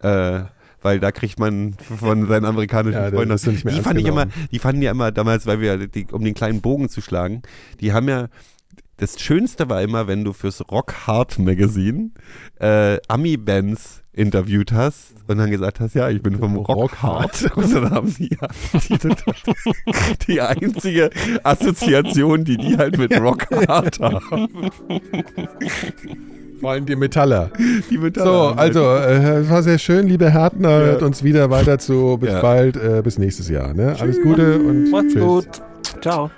Äh, 0.00 0.42
weil 0.82 0.98
da 0.98 1.12
kriegt 1.12 1.38
man 1.38 1.74
von 1.74 2.26
seinen 2.26 2.46
amerikanischen 2.46 2.94
Ja, 3.02 3.10
Freunden. 3.10 3.36
du 3.36 3.50
nicht 3.50 3.64
mehr 3.66 3.74
die, 3.74 3.80
fand 3.82 3.98
ich 4.00 4.06
immer, 4.06 4.26
die 4.50 4.58
fanden 4.58 4.80
ja 4.80 4.90
immer 4.92 5.12
damals, 5.12 5.46
weil 5.46 5.60
wir, 5.60 5.76
die, 5.88 6.06
um 6.10 6.24
den 6.24 6.32
kleinen 6.32 6.62
Bogen 6.62 6.88
zu 6.88 7.02
schlagen, 7.02 7.42
die 7.80 7.92
haben 7.92 8.08
ja, 8.08 8.28
das 9.00 9.18
Schönste 9.20 9.68
war 9.68 9.82
immer, 9.82 10.06
wenn 10.06 10.24
du 10.24 10.32
fürs 10.32 10.62
Rock 10.70 10.94
Hard 11.06 11.38
Magazine 11.38 12.10
äh, 12.60 12.98
Ami-Bands 13.08 14.02
interviewt 14.12 14.72
hast 14.72 15.14
und 15.28 15.38
dann 15.38 15.50
gesagt 15.50 15.80
hast, 15.80 15.94
ja, 15.94 16.10
ich 16.10 16.20
bin 16.22 16.38
vom 16.38 16.56
Rock, 16.56 16.68
Rock 16.68 17.02
Hard. 17.02 17.50
Und 17.56 17.72
dann 17.74 17.90
haben 17.90 18.08
sie 18.08 18.28
ja 18.40 18.48
die, 18.88 18.98
die 20.26 20.40
einzige 20.40 21.10
Assoziation, 21.44 22.44
die 22.44 22.56
die 22.56 22.76
halt 22.76 22.98
mit 22.98 23.18
Rock 23.20 23.46
Hard 23.68 24.00
haben. 24.00 24.48
Vor 26.60 26.72
allem 26.72 26.84
die 26.86 26.96
Metaller. 26.96 27.50
Die 27.88 27.96
Metaller 27.98 28.26
So, 28.50 28.56
halt- 28.56 28.76
also, 28.76 28.80
äh, 28.96 29.40
es 29.42 29.48
war 29.48 29.62
sehr 29.62 29.78
schön, 29.78 30.08
liebe 30.08 30.28
Härtner. 30.28 30.68
Hört 30.68 31.02
uns 31.02 31.22
wieder 31.22 31.48
weiter 31.48 31.78
zu. 31.78 32.18
Bis 32.18 32.30
Ja. 32.30 32.40
bald, 32.42 32.76
äh, 32.76 33.00
bis 33.02 33.16
nächstes 33.16 33.48
Jahr. 33.48 33.72
Ne? 33.72 33.94
Alles 33.98 34.20
Gute 34.20 34.58
und 34.58 34.90
Macht's 34.90 35.12
tschüss. 35.14 35.22
gut. 35.22 35.46
Ciao. 36.02 36.30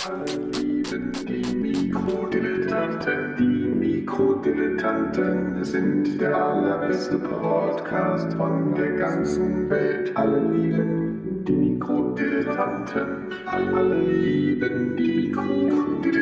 Der 6.23 6.37
allerbeste 6.37 7.19
Podcast 7.19 8.33
von 8.35 8.75
der 8.77 8.93
ganzen 8.93 9.69
Welt. 9.69 10.17
Alle 10.17 10.39
lieben 10.39 11.45
die 11.49 11.53
Mikrodilettanten, 11.53 13.33
alle 13.47 13.99
lieben 13.99 14.97
die 14.97 15.27
Mikrodilettanten. 15.27 16.22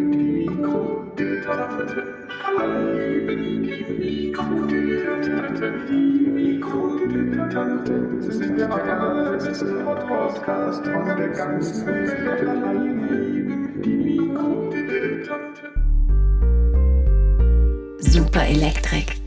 Mikrodilettanten. 0.41 2.03
Alle 2.57 3.09
lieben 3.09 3.63
die 3.63 3.85
Mikrodilettanten. 3.93 5.73
Die 5.87 6.29
Mikrodilettanten 6.29 8.21
sind 8.21 8.59
der 8.59 8.71
allerbeste 8.71 9.65
Podcast 10.07 10.83
von 10.85 11.05
der 11.17 11.29
ganzen 11.29 11.85
Welt. 11.85 12.41
Lieben 12.41 13.81
die 13.83 13.89
Mikrodilettanten. 13.89 15.69
Super 17.99 18.45
Elektrik. 18.47 19.20